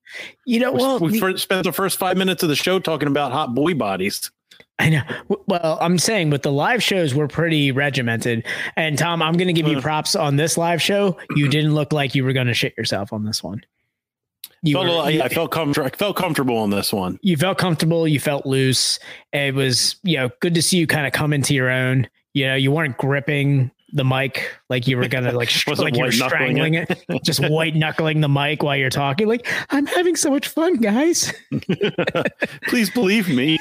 you 0.45 0.57
know, 0.61 0.71
We- 0.71 0.77
well, 0.79 0.99
we 0.99 1.19
the- 1.19 1.37
spent 1.37 1.65
the 1.65 1.73
first 1.73 1.99
five 1.99 2.15
minutes 2.15 2.43
of 2.43 2.47
the 2.49 2.55
show 2.55 2.79
talking 2.79 3.09
about 3.09 3.33
hot 3.33 3.53
boy 3.53 3.73
bodies. 3.73 4.31
I 4.79 4.89
know. 4.89 5.01
Well, 5.47 5.77
I'm 5.81 5.97
saying 5.99 6.29
with 6.29 6.43
the 6.43 6.51
live 6.53 6.81
shows, 6.81 7.13
we're 7.13 7.27
pretty 7.27 7.73
regimented. 7.73 8.45
And 8.77 8.97
Tom, 8.97 9.21
I'm 9.21 9.33
going 9.33 9.47
to 9.47 9.53
give 9.53 9.67
you 9.67 9.81
props 9.81 10.15
on 10.15 10.37
this 10.37 10.57
live 10.57 10.81
show. 10.81 11.17
You 11.35 11.49
didn't 11.49 11.75
look 11.75 11.91
like 11.91 12.15
you 12.15 12.23
were 12.23 12.31
going 12.31 12.47
to 12.47 12.53
shit 12.53 12.73
yourself 12.77 13.11
on 13.11 13.25
this 13.25 13.43
one. 13.43 13.61
You, 14.63 14.75
Felt, 14.75 14.87
were- 14.87 15.09
a- 15.09 15.11
yeah, 15.11 15.25
I 15.25 15.27
felt 15.27 15.51
comfortable. 15.51 15.87
I 15.87 15.89
felt 15.97 16.15
comfortable 16.15 16.57
on 16.57 16.69
this 16.69 16.93
one. 16.93 17.19
you 17.21 17.35
felt 17.35 17.57
comfortable. 17.57 18.07
You 18.07 18.21
felt 18.21 18.45
loose. 18.45 18.97
It 19.33 19.53
was, 19.55 19.97
you 20.03 20.15
know, 20.15 20.29
good 20.39 20.55
to 20.55 20.61
see 20.61 20.77
you 20.77 20.87
kind 20.87 21.05
of 21.05 21.11
come 21.11 21.33
into 21.33 21.53
your 21.53 21.69
own. 21.69 22.07
You 22.33 22.47
know, 22.47 22.55
you 22.55 22.71
weren't 22.71 22.97
gripping 22.97 23.71
the 23.93 24.05
mic 24.05 24.57
like 24.69 24.87
you 24.87 24.97
were 24.97 25.07
to 25.07 25.31
like, 25.31 25.49
like 25.77 25.95
you 25.95 26.03
were 26.03 26.11
strangling 26.11 26.75
it, 26.75 26.99
just 27.23 27.47
white 27.49 27.75
knuckling 27.75 28.21
the 28.21 28.29
mic 28.29 28.63
while 28.63 28.75
you're 28.75 28.89
talking. 28.89 29.27
Like, 29.27 29.47
I'm 29.69 29.85
having 29.85 30.15
so 30.15 30.29
much 30.29 30.47
fun, 30.47 30.75
guys. 30.75 31.33
Please 32.67 32.89
believe 32.89 33.27
me. 33.29 33.59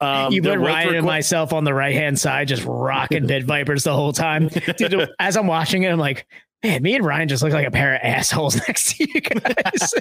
um, 0.00 0.32
you 0.32 0.42
put 0.42 0.58
Ryan 0.58 0.96
and 0.96 1.06
myself 1.06 1.52
on 1.52 1.64
the 1.64 1.74
right 1.74 1.94
hand 1.94 2.18
side, 2.18 2.48
just 2.48 2.64
rocking 2.66 3.26
pit 3.26 3.44
vipers 3.44 3.84
the 3.84 3.94
whole 3.94 4.12
time. 4.12 4.48
Dude, 4.76 5.08
as 5.18 5.36
I'm 5.36 5.46
watching 5.46 5.84
it, 5.84 5.90
I'm 5.90 5.98
like, 5.98 6.26
man, 6.62 6.82
me 6.82 6.94
and 6.94 7.04
Ryan 7.04 7.28
just 7.28 7.42
look 7.42 7.52
like 7.52 7.66
a 7.66 7.70
pair 7.70 7.94
of 7.94 8.00
assholes 8.02 8.56
next 8.56 8.96
to 8.96 9.08
you 9.12 9.20
guys. 9.20 9.94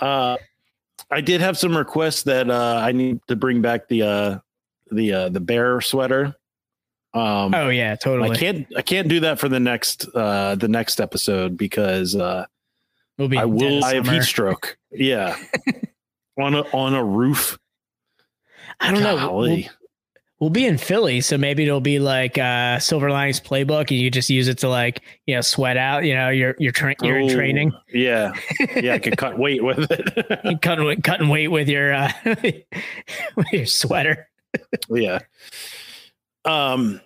uh, 0.00 0.36
I 1.10 1.20
did 1.20 1.40
have 1.40 1.56
some 1.56 1.76
requests 1.76 2.24
that 2.24 2.50
uh, 2.50 2.80
I 2.82 2.92
need 2.92 3.20
to 3.28 3.36
bring 3.36 3.62
back 3.62 3.88
the 3.88 4.02
uh, 4.02 4.38
the 4.94 5.12
uh, 5.12 5.28
the 5.28 5.40
bear 5.40 5.80
sweater. 5.80 6.34
Um, 7.12 7.54
oh 7.54 7.68
yeah, 7.68 7.94
totally. 7.94 8.30
I 8.30 8.36
can't 8.36 8.66
I 8.76 8.82
can't 8.82 9.08
do 9.08 9.20
that 9.20 9.38
for 9.38 9.48
the 9.48 9.60
next 9.60 10.06
uh, 10.14 10.54
the 10.56 10.68
next 10.68 11.00
episode 11.00 11.56
because 11.56 12.16
uh, 12.16 12.46
we'll 13.18 13.28
be 13.28 13.38
I 13.38 13.44
will 13.44 13.84
I 13.84 13.94
have 13.94 14.08
heat 14.08 14.22
stroke. 14.22 14.76
Yeah, 14.90 15.36
on 16.38 16.54
a 16.54 16.62
on 16.72 16.94
a 16.94 17.04
roof. 17.04 17.58
I 18.80 18.90
don't 18.90 19.02
know. 19.04 19.32
We'll, 19.32 19.62
we'll 20.40 20.50
be 20.50 20.66
in 20.66 20.76
Philly, 20.78 21.20
so 21.20 21.38
maybe 21.38 21.64
it'll 21.64 21.80
be 21.80 22.00
like 22.00 22.36
uh, 22.36 22.80
Silver 22.80 23.08
Linings 23.10 23.40
Playbook, 23.40 23.90
and 23.90 24.00
you 24.00 24.10
just 24.10 24.28
use 24.28 24.48
it 24.48 24.58
to 24.58 24.68
like 24.68 25.00
you 25.26 25.36
know 25.36 25.40
sweat 25.40 25.76
out. 25.76 26.02
You 26.04 26.14
know, 26.14 26.30
you're 26.30 26.56
you're, 26.58 26.72
tra- 26.72 26.96
you're 27.02 27.18
in 27.18 27.28
training, 27.28 27.72
Yeah, 27.92 28.32
yeah, 28.74 28.94
I 28.94 28.98
could 28.98 29.16
cut 29.16 29.38
weight 29.38 29.62
with 29.62 29.86
it. 29.88 30.60
cutting 30.62 31.00
cutting 31.02 31.28
weight 31.28 31.48
with 31.48 31.68
your 31.68 31.94
uh, 31.94 32.12
with 32.24 33.52
your 33.52 33.66
sweater. 33.66 34.28
Yeah. 34.88 35.20
Um, 36.44 37.00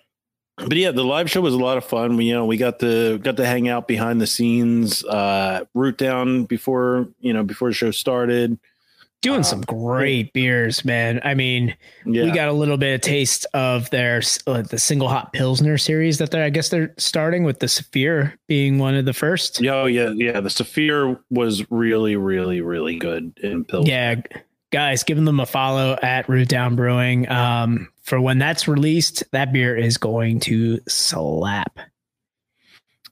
but 0.57 0.75
yeah, 0.75 0.91
the 0.91 1.03
live 1.03 1.31
show 1.31 1.41
was 1.41 1.53
a 1.53 1.57
lot 1.57 1.77
of 1.77 1.85
fun. 1.85 2.17
We 2.17 2.25
you 2.25 2.33
know 2.33 2.45
we 2.45 2.57
got 2.57 2.79
to 2.79 3.17
got 3.19 3.37
to 3.37 3.45
hang 3.45 3.69
out 3.69 3.87
behind 3.87 4.19
the 4.19 4.27
scenes, 4.27 5.05
uh, 5.05 5.65
root 5.73 5.97
down 5.97 6.43
before 6.45 7.07
you 7.19 7.33
know 7.33 7.43
before 7.43 7.69
the 7.69 7.73
show 7.73 7.91
started. 7.91 8.59
Doing 9.21 9.39
Um, 9.39 9.43
some 9.43 9.61
great 9.61 10.31
beers, 10.31 10.85
man. 10.85 11.19
I 11.25 11.33
mean, 11.33 11.75
Yeah, 12.05 12.23
we 12.23 12.31
got 12.31 12.47
a 12.47 12.53
little 12.53 12.77
bit 12.77 12.95
of 12.95 13.01
taste 13.01 13.45
of 13.53 13.89
their 13.89 14.21
uh, 14.47 14.61
the 14.61 14.79
single 14.79 15.09
hop 15.09 15.33
pilsner 15.33 15.77
series 15.77 16.19
that 16.19 16.31
they're 16.31 16.45
I 16.45 16.49
guess 16.49 16.69
they're 16.69 16.93
starting 16.97 17.43
with 17.43 17.59
the 17.59 17.67
Saphir 17.67 18.33
being 18.47 18.79
one 18.79 18.95
of 18.95 19.03
the 19.03 19.11
first. 19.13 19.59
Yeah, 19.59 19.73
oh, 19.75 19.85
yeah, 19.87 20.11
yeah. 20.15 20.39
The 20.39 20.49
Saphir 20.49 21.19
was 21.29 21.69
really, 21.69 22.15
really, 22.15 22.61
really 22.61 22.97
good 22.97 23.37
in 23.43 23.65
Pilsner. 23.65 23.91
Yeah, 23.91 24.15
guys, 24.71 25.03
giving 25.03 25.25
them 25.25 25.39
a 25.39 25.45
follow 25.45 25.97
at 26.01 26.27
Root 26.29 26.47
Down 26.49 26.75
Brewing. 26.75 27.29
Um, 27.29 27.89
for 28.03 28.19
when 28.21 28.37
that's 28.39 28.67
released, 28.67 29.23
that 29.31 29.53
beer 29.53 29.75
is 29.75 29.97
going 29.97 30.39
to 30.41 30.79
slap. 30.87 31.79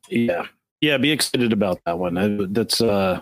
yeah, 0.09 0.45
yeah. 0.81 0.97
Be 0.97 1.11
excited 1.11 1.53
about 1.53 1.79
that 1.85 1.99
one. 1.99 2.17
I- 2.17 2.45
That's 2.49 2.81
uh, 2.81 3.21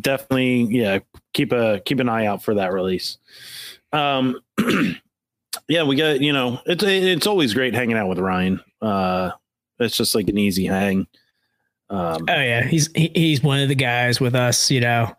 definitely 0.00 0.62
yeah. 0.70 0.98
Keep 1.32 1.52
a 1.52 1.80
keep 1.84 2.00
an 2.00 2.08
eye 2.08 2.26
out 2.26 2.42
for 2.42 2.54
that 2.54 2.72
release. 2.72 3.18
Um, 3.92 4.40
yeah, 5.68 5.82
we 5.84 5.96
got 5.96 6.20
you 6.20 6.32
know 6.32 6.60
it's 6.66 6.82
it's 6.84 7.26
always 7.26 7.54
great 7.54 7.74
hanging 7.74 7.96
out 7.96 8.08
with 8.08 8.18
Ryan. 8.18 8.60
Uh, 8.80 9.30
it's 9.78 9.96
just 9.96 10.14
like 10.14 10.28
an 10.28 10.38
easy 10.38 10.66
hang. 10.66 11.06
Um, 11.88 12.24
Oh 12.28 12.40
yeah, 12.40 12.64
he's 12.64 12.90
he, 12.94 13.10
he's 13.14 13.42
one 13.42 13.60
of 13.60 13.68
the 13.68 13.74
guys 13.74 14.18
with 14.20 14.34
us. 14.34 14.70
You 14.70 14.80
know, 14.80 15.14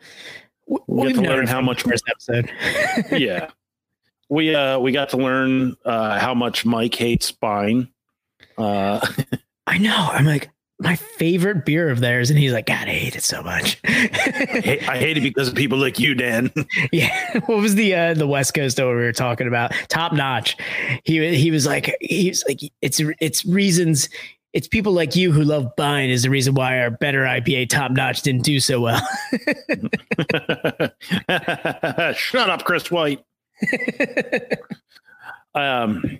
We 0.68 0.78
get 0.78 0.88
we've 0.88 1.16
to 1.16 1.22
learn 1.22 1.48
how 1.48 1.62
much- 1.62 1.84
first 1.84 2.04
episode. 2.10 2.52
yeah, 3.12 3.50
we 4.30 4.54
uh 4.54 4.80
we 4.80 4.92
got 4.92 5.10
to 5.10 5.18
learn 5.18 5.76
uh 5.86 6.20
how 6.20 6.34
much 6.34 6.66
Mike 6.66 6.96
hates 6.96 7.26
spine. 7.28 7.90
Uh, 8.58 9.06
I 9.68 9.78
know. 9.78 9.96
I'm 9.96 10.26
like, 10.26 10.50
my 10.80 10.96
favorite 10.96 11.66
beer 11.66 11.90
of 11.90 12.02
theirs, 12.02 12.30
and 12.30 12.38
he's 12.38 12.54
like, 12.54 12.68
God, 12.68 12.88
I 12.88 12.92
hate 12.92 13.16
it 13.16 13.24
so 13.24 13.42
much. 13.42 13.80
I 13.84 13.90
hate, 13.90 14.88
I 14.88 14.98
hate 14.98 15.18
it 15.18 15.22
because 15.22 15.48
of 15.48 15.56
people 15.56 15.78
like 15.78 15.98
you, 15.98 16.14
Dan. 16.14 16.52
yeah, 16.92 17.40
what 17.48 17.58
was 17.58 17.76
the 17.76 17.96
uh, 17.96 18.14
the 18.14 18.28
West 18.28 18.54
Coast 18.54 18.80
over 18.80 18.96
we 18.96 19.04
were 19.04 19.12
talking 19.12 19.48
about? 19.48 19.74
Top 19.88 20.14
notch. 20.14 20.56
He 21.04 21.36
he 21.36 21.50
was 21.50 21.66
like 21.66 21.96
he 22.02 22.30
was 22.30 22.44
like 22.48 22.60
it's 22.82 23.02
it's 23.20 23.46
reasons. 23.46 24.10
It's 24.54 24.68
people 24.68 24.94
like 24.94 25.16
you 25.16 25.32
who 25.32 25.44
love 25.44 25.76
buying 25.76 26.10
is 26.10 26.24
the 26.24 26.30
reason 26.30 26.56
why 26.56 26.80
our 26.80 26.90
better 26.90 27.24
IPA 27.24 27.70
top 27.70 27.92
notch 27.92 28.22
didn't 28.24 28.44
do 28.44 28.60
so 28.60 28.82
well. 28.82 29.02
Shut 32.14 32.50
up, 32.50 32.64
Chris 32.64 32.90
White. 32.90 33.24
um, 35.56 36.20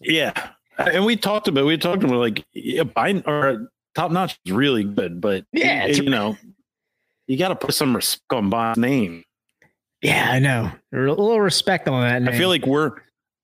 yeah, 0.00 0.50
and 0.78 1.04
we 1.04 1.16
talked 1.16 1.48
about 1.48 1.64
we 1.66 1.78
talked 1.78 2.02
about 2.04 2.18
like 2.18 2.44
yeah, 2.52 2.82
Biden 2.82 3.26
or 3.26 3.70
top 3.94 4.10
notch 4.10 4.38
is 4.44 4.52
really 4.52 4.84
good, 4.84 5.20
but 5.20 5.44
Yeah, 5.52 5.84
it's- 5.84 5.98
you 5.98 6.10
know, 6.10 6.36
you 7.26 7.38
got 7.38 7.48
to 7.48 7.56
put 7.56 7.74
some 7.74 7.94
respect 7.96 8.32
on 8.32 8.50
Biden's 8.50 8.78
name. 8.78 9.24
yeah, 10.02 10.28
I 10.30 10.38
know. 10.40 10.70
A 10.92 10.96
little 10.96 11.40
respect 11.40 11.88
on 11.88 12.02
that. 12.02 12.32
I 12.32 12.36
feel 12.36 12.48
like 12.48 12.66
we're, 12.66 12.92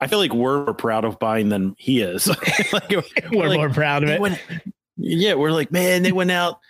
I 0.00 0.06
feel 0.06 0.18
like 0.18 0.32
we're 0.32 0.64
more 0.64 0.74
proud 0.74 1.04
of 1.04 1.18
buying 1.18 1.48
than 1.50 1.74
he 1.78 2.00
is. 2.00 2.26
like, 2.72 2.90
we're 2.90 3.48
like, 3.48 3.58
more 3.58 3.70
proud 3.70 4.02
of 4.02 4.08
it. 4.10 4.20
went- 4.20 4.40
yeah, 4.96 5.34
we're 5.34 5.52
like, 5.52 5.70
man, 5.72 6.02
they 6.02 6.12
went 6.12 6.30
out. 6.30 6.60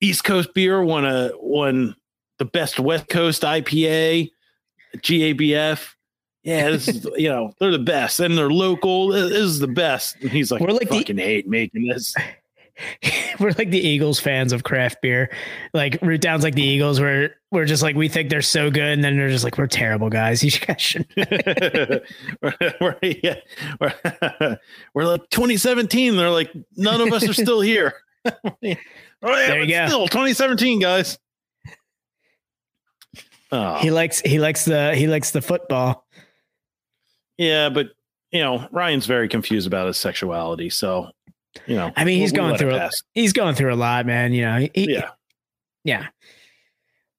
East 0.00 0.24
Coast 0.24 0.52
beer 0.54 0.82
won 0.82 1.04
a 1.06 1.30
won 1.36 1.94
the 2.38 2.44
best 2.44 2.78
West 2.78 3.08
Coast 3.08 3.42
IPA, 3.42 4.30
GABF. 4.96 5.94
Yeah, 6.42 6.70
this 6.70 6.88
is 6.88 7.06
you 7.16 7.28
know 7.28 7.54
they're 7.58 7.70
the 7.70 7.78
best, 7.78 8.20
and 8.20 8.36
they're 8.36 8.50
local. 8.50 9.08
This 9.08 9.32
is 9.32 9.58
the 9.60 9.66
best. 9.68 10.16
And 10.20 10.30
he's 10.30 10.50
like, 10.50 10.60
We're 10.60 10.72
like 10.72 10.88
the- 10.90 10.98
fucking 10.98 11.18
hate 11.18 11.48
making 11.48 11.86
this. 11.88 12.14
we're 13.40 13.52
like 13.58 13.70
the 13.70 13.78
Eagles 13.80 14.18
fans 14.20 14.52
of 14.52 14.64
craft 14.64 15.00
beer. 15.02 15.30
Like 15.72 15.98
Root 16.02 16.20
Down's 16.20 16.42
like 16.42 16.54
the 16.54 16.62
Eagles, 16.62 17.00
where 17.00 17.36
we're 17.52 17.64
just 17.66 17.82
like 17.82 17.94
we 17.96 18.08
think 18.08 18.30
they're 18.30 18.42
so 18.42 18.70
good, 18.70 18.82
and 18.92 19.04
then 19.04 19.16
they're 19.16 19.28
just 19.30 19.44
like 19.44 19.58
we're 19.58 19.66
terrible 19.66 20.10
guys. 20.10 20.42
You 20.44 20.50
guys 20.50 20.80
should. 20.80 21.06
we're, 21.16 22.02
we're- 22.80 23.20
yeah, 23.22 23.36
we're, 23.80 24.58
we're 24.94 25.04
like 25.04 25.28
2017. 25.30 26.16
They're 26.16 26.30
like 26.30 26.52
none 26.76 27.00
of 27.00 27.12
us 27.12 27.28
are 27.28 27.32
still 27.34 27.60
here. 27.60 27.94
oh, 28.24 28.32
yeah, 28.60 28.74
There 29.22 29.62
you 29.62 29.74
go. 29.74 29.86
Still 29.86 30.08
2017, 30.08 30.80
guys. 30.80 31.18
Oh. 33.52 33.76
He 33.78 33.90
likes 33.90 34.20
he 34.20 34.38
likes 34.40 34.64
the 34.64 34.94
he 34.96 35.06
likes 35.06 35.30
the 35.30 35.40
football. 35.42 36.06
Yeah, 37.38 37.68
but 37.68 37.90
you 38.32 38.40
know, 38.40 38.66
Ryan's 38.72 39.06
very 39.06 39.28
confused 39.28 39.66
about 39.66 39.86
his 39.86 39.96
sexuality. 39.96 40.70
So, 40.70 41.10
you 41.66 41.76
know, 41.76 41.92
I 41.96 42.04
mean, 42.04 42.18
he's 42.20 42.32
we'll- 42.32 42.42
we'll 42.42 42.50
going 42.50 42.54
it 42.54 42.58
through 42.58 42.74
a, 42.76 42.90
he's 43.14 43.32
going 43.32 43.54
through 43.54 43.72
a 43.72 43.76
lot, 43.76 44.06
man. 44.06 44.32
You 44.32 44.42
know, 44.42 44.68
he, 44.74 44.92
Yeah, 44.92 45.10
yeah. 45.84 46.06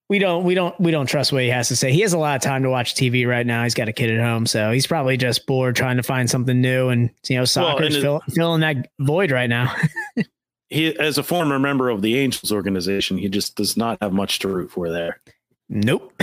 We 0.07 0.19
don't 0.19 0.43
we 0.43 0.53
don't 0.53 0.79
we 0.79 0.91
don't 0.91 1.07
trust 1.07 1.33
what 1.33 1.41
he 1.41 1.49
has 1.49 1.67
to 1.69 1.75
say. 1.75 1.91
He 1.91 2.01
has 2.01 2.13
a 2.13 2.19
lot 2.19 2.35
of 2.35 2.41
time 2.43 2.61
to 2.61 2.69
watch 2.69 2.93
TV 2.93 3.27
right 3.27 3.45
now. 3.45 3.63
He's 3.63 3.73
got 3.73 3.89
a 3.89 3.93
kid 3.93 4.11
at 4.11 4.19
home, 4.23 4.45
so 4.45 4.69
he's 4.71 4.85
probably 4.85 5.17
just 5.17 5.47
bored 5.47 5.75
trying 5.75 5.97
to 5.97 6.03
find 6.03 6.29
something 6.29 6.61
new. 6.61 6.89
And 6.89 7.09
you 7.27 7.37
know, 7.37 7.45
soccer's 7.45 7.87
and 7.87 7.95
it- 7.95 8.01
fill, 8.01 8.21
filling 8.29 8.61
that 8.61 8.89
void 8.99 9.31
right 9.31 9.49
now. 9.49 9.75
he 10.69 10.95
as 10.99 11.17
a 11.17 11.23
former 11.23 11.57
member 11.57 11.89
of 11.89 12.03
the 12.03 12.19
Angels 12.19 12.51
organization, 12.51 13.17
he 13.17 13.29
just 13.29 13.55
does 13.55 13.75
not 13.77 13.97
have 13.99 14.13
much 14.13 14.37
to 14.39 14.47
root 14.47 14.69
for 14.69 14.91
there. 14.91 15.21
nope, 15.69 16.13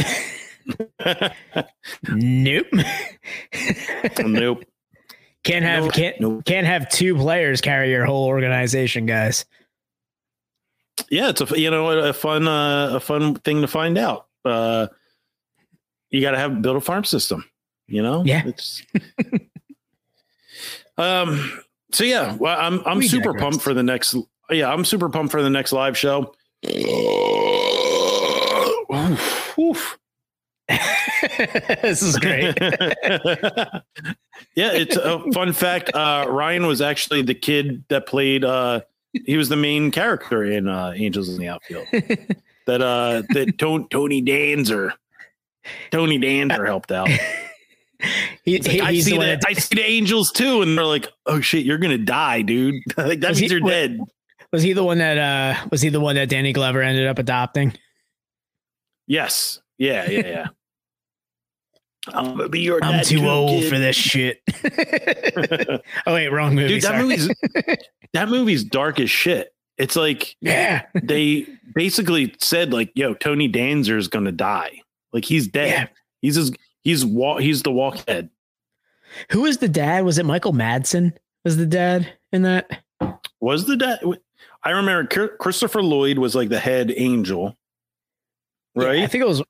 nope. 2.08 2.66
nope. 4.18 4.64
Can't 5.44 5.64
have 5.64 5.84
Nope. 5.84 5.92
can't 5.92 6.20
Nope. 6.20 6.44
can't 6.44 6.66
have 6.66 6.88
two 6.88 7.16
players 7.16 7.60
carry 7.60 7.90
your 7.90 8.04
whole 8.04 8.26
organization, 8.26 9.06
guys. 9.06 9.44
Yeah, 11.10 11.30
it's 11.30 11.40
a 11.40 11.60
you 11.60 11.70
know 11.70 11.90
a 11.90 12.12
fun 12.12 12.46
uh, 12.46 12.90
a 12.94 13.00
fun 13.00 13.34
thing 13.36 13.62
to 13.62 13.66
find 13.68 13.98
out. 13.98 14.26
Uh, 14.44 14.86
you 16.10 16.20
got 16.20 16.32
to 16.32 16.38
have 16.38 16.62
build 16.62 16.76
a 16.76 16.80
farm 16.80 17.04
system. 17.04 17.44
You 17.88 18.02
know. 18.02 18.22
Yeah. 18.24 18.42
It's, 18.46 18.82
um. 20.98 21.60
So 21.92 22.04
yeah, 22.04 22.36
well, 22.36 22.58
I'm 22.58 22.80
I'm 22.86 22.98
We 22.98 23.08
super 23.08 23.32
digress. 23.32 23.42
pumped 23.42 23.62
for 23.64 23.74
the 23.74 23.82
next. 23.82 24.14
Yeah, 24.50 24.72
I'm 24.72 24.84
super 24.84 25.08
pumped 25.08 25.32
for 25.32 25.42
the 25.42 25.50
next 25.50 25.72
live 25.72 25.96
show. 25.98 26.34
Oof, 28.94 29.58
oof. 29.58 29.98
this 31.82 32.02
is 32.02 32.18
great. 32.18 32.56
yeah, 34.54 34.72
it's 34.72 34.96
a 34.96 35.22
fun 35.32 35.52
fact. 35.52 35.90
Uh, 35.94 36.26
Ryan 36.28 36.66
was 36.66 36.80
actually 36.80 37.22
the 37.22 37.34
kid 37.34 37.84
that 37.88 38.06
played. 38.06 38.44
Uh, 38.44 38.80
he 39.12 39.36
was 39.36 39.48
the 39.48 39.56
main 39.56 39.90
character 39.90 40.44
in 40.44 40.68
uh, 40.68 40.92
Angels 40.96 41.28
in 41.28 41.38
the 41.38 41.48
Outfield. 41.48 41.86
that 42.66 42.82
uh, 42.82 43.22
that 43.30 43.54
Tony, 43.58 43.86
Tony 43.90 44.20
Danza, 44.20 44.94
Tony 45.90 46.18
Danza 46.18 46.64
helped 46.64 46.92
out. 46.92 47.08
He, 48.44 48.58
like, 48.58 48.66
he- 48.66 48.80
I 48.80 48.98
see 48.98 49.12
the 49.16 49.18
the, 49.18 49.44
I 49.46 49.52
see 49.52 49.76
the 49.76 49.84
Angels 49.84 50.32
too, 50.32 50.62
and 50.62 50.76
they're 50.76 50.84
like, 50.84 51.08
"Oh 51.26 51.40
shit, 51.40 51.64
you're 51.64 51.78
gonna 51.78 51.98
die, 51.98 52.42
dude! 52.42 52.74
like 52.96 53.20
that 53.20 53.30
Was 53.30 53.40
means 53.40 53.52
he- 53.52 53.58
you're 53.58 53.68
dead." 53.68 54.00
was 54.52 54.62
he 54.62 54.74
the 54.74 54.84
one 54.84 54.98
that 54.98 55.16
uh 55.18 55.66
was 55.70 55.80
he 55.80 55.88
the 55.88 56.00
one 56.00 56.16
that 56.16 56.28
Danny 56.28 56.52
Glover 56.52 56.82
ended 56.82 57.06
up 57.06 57.18
adopting? 57.18 57.72
Yes, 59.06 59.60
yeah, 59.78 60.08
yeah, 60.10 60.26
yeah. 60.26 60.46
Um, 62.12 62.26
I'm 62.30 62.36
gonna 62.36 62.48
be 62.48 62.60
your 62.60 62.82
I'm 62.82 63.04
too 63.04 63.28
old 63.28 63.62
kid. 63.62 63.70
for 63.70 63.78
this 63.78 63.94
shit. 63.96 64.42
oh 66.06 66.14
wait, 66.14 66.28
wrong 66.28 66.54
movie. 66.54 66.68
Dude, 66.68 66.82
that 66.82 66.88
sorry. 66.88 67.02
movie's 67.02 67.28
that 68.12 68.28
movie's 68.28 68.64
dark 68.64 68.98
as 68.98 69.10
shit. 69.10 69.54
It's 69.78 69.94
like 69.96 70.34
yeah, 70.40 70.86
they 71.02 71.46
basically 71.74 72.34
said 72.40 72.72
like, 72.72 72.90
"Yo, 72.94 73.14
Tony 73.14 73.46
Danza 73.48 73.96
is 73.96 74.08
gonna 74.08 74.32
die. 74.32 74.82
Like 75.12 75.24
he's 75.24 75.46
dead. 75.46 75.68
yeah. 75.70 75.86
He's 76.22 76.34
his, 76.36 76.52
he's 76.82 77.04
wa- 77.04 77.38
he's 77.38 77.62
the 77.62 77.70
walk 77.72 78.04
dead." 78.04 78.30
Who 79.30 79.42
was 79.42 79.58
the 79.58 79.68
dad? 79.68 80.04
Was 80.04 80.18
it 80.18 80.26
Michael 80.26 80.52
Madsen? 80.52 81.12
Was 81.44 81.56
the 81.56 81.66
dad 81.66 82.12
in 82.32 82.42
that? 82.42 82.82
Was 83.40 83.66
the 83.66 83.76
dad? 83.76 84.00
I 84.64 84.70
remember 84.70 85.28
Christopher 85.38 85.82
Lloyd 85.82 86.18
was 86.18 86.34
like 86.34 86.48
the 86.48 86.58
head 86.60 86.92
angel, 86.96 87.56
Yeah, 88.74 88.84
right? 88.86 89.02
I 89.02 89.06
think 89.06 89.22
it 89.22 89.28
was. 89.28 89.42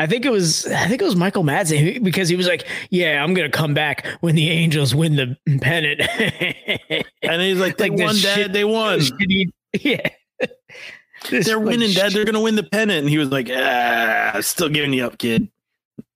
I 0.00 0.06
think 0.06 0.24
it 0.24 0.30
was. 0.32 0.66
I 0.66 0.86
think 0.88 1.00
it 1.00 1.04
was 1.04 1.16
Michael 1.16 1.44
Madsen 1.44 1.78
who- 1.78 2.00
because 2.00 2.28
he 2.28 2.36
was 2.36 2.46
like, 2.48 2.66
"Yeah, 2.90 3.22
I'm 3.22 3.34
gonna 3.34 3.48
come 3.50 3.74
back 3.74 4.06
when 4.20 4.34
the 4.34 4.50
Angels 4.50 4.94
win 4.94 5.16
the 5.16 5.36
pennant." 5.60 6.00
and 7.22 7.42
he's 7.42 7.58
like, 7.58 7.76
"They 7.76 7.90
Like 7.90 8.00
won, 8.00 8.14
Dad. 8.16 8.34
shit- 8.34 8.52
they 8.52 8.64
won. 8.64 8.98
Shitty- 9.00 9.50
yeah, 9.80 10.08
This 11.30 11.46
They're 11.46 11.60
winning, 11.60 11.92
Dad. 11.92 12.12
They're 12.12 12.24
gonna 12.24 12.40
win 12.40 12.56
the 12.56 12.62
pennant." 12.64 13.00
And 13.00 13.08
he 13.08 13.18
was 13.18 13.28
like, 13.30 13.48
"Ah, 13.52 14.38
still 14.40 14.68
giving 14.68 14.92
you 14.92 15.06
up, 15.06 15.18
kid." 15.18 15.48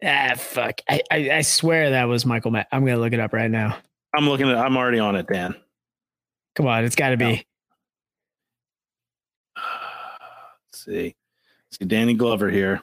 Ah, 0.04 0.34
fuck! 0.36 0.80
I, 0.88 1.00
I 1.10 1.30
I 1.30 1.40
swear 1.42 1.90
that 1.90 2.04
was 2.04 2.26
Michael. 2.26 2.50
Mad- 2.50 2.66
I'm 2.72 2.84
gonna 2.84 2.98
look 3.00 3.12
it 3.12 3.20
up 3.20 3.32
right 3.32 3.50
now. 3.50 3.78
I'm 4.14 4.28
looking 4.28 4.48
at. 4.48 4.56
I'm 4.56 4.76
already 4.76 4.98
on 4.98 5.14
it, 5.16 5.26
Dan. 5.26 5.54
Come 6.54 6.66
on, 6.66 6.84
it's 6.84 6.96
got 6.96 7.10
to 7.10 7.16
be. 7.16 7.24
No. 9.56 9.62
Let's 10.68 10.84
see. 10.84 11.14
See 11.72 11.84
Danny 11.84 12.14
Glover 12.14 12.50
here. 12.50 12.80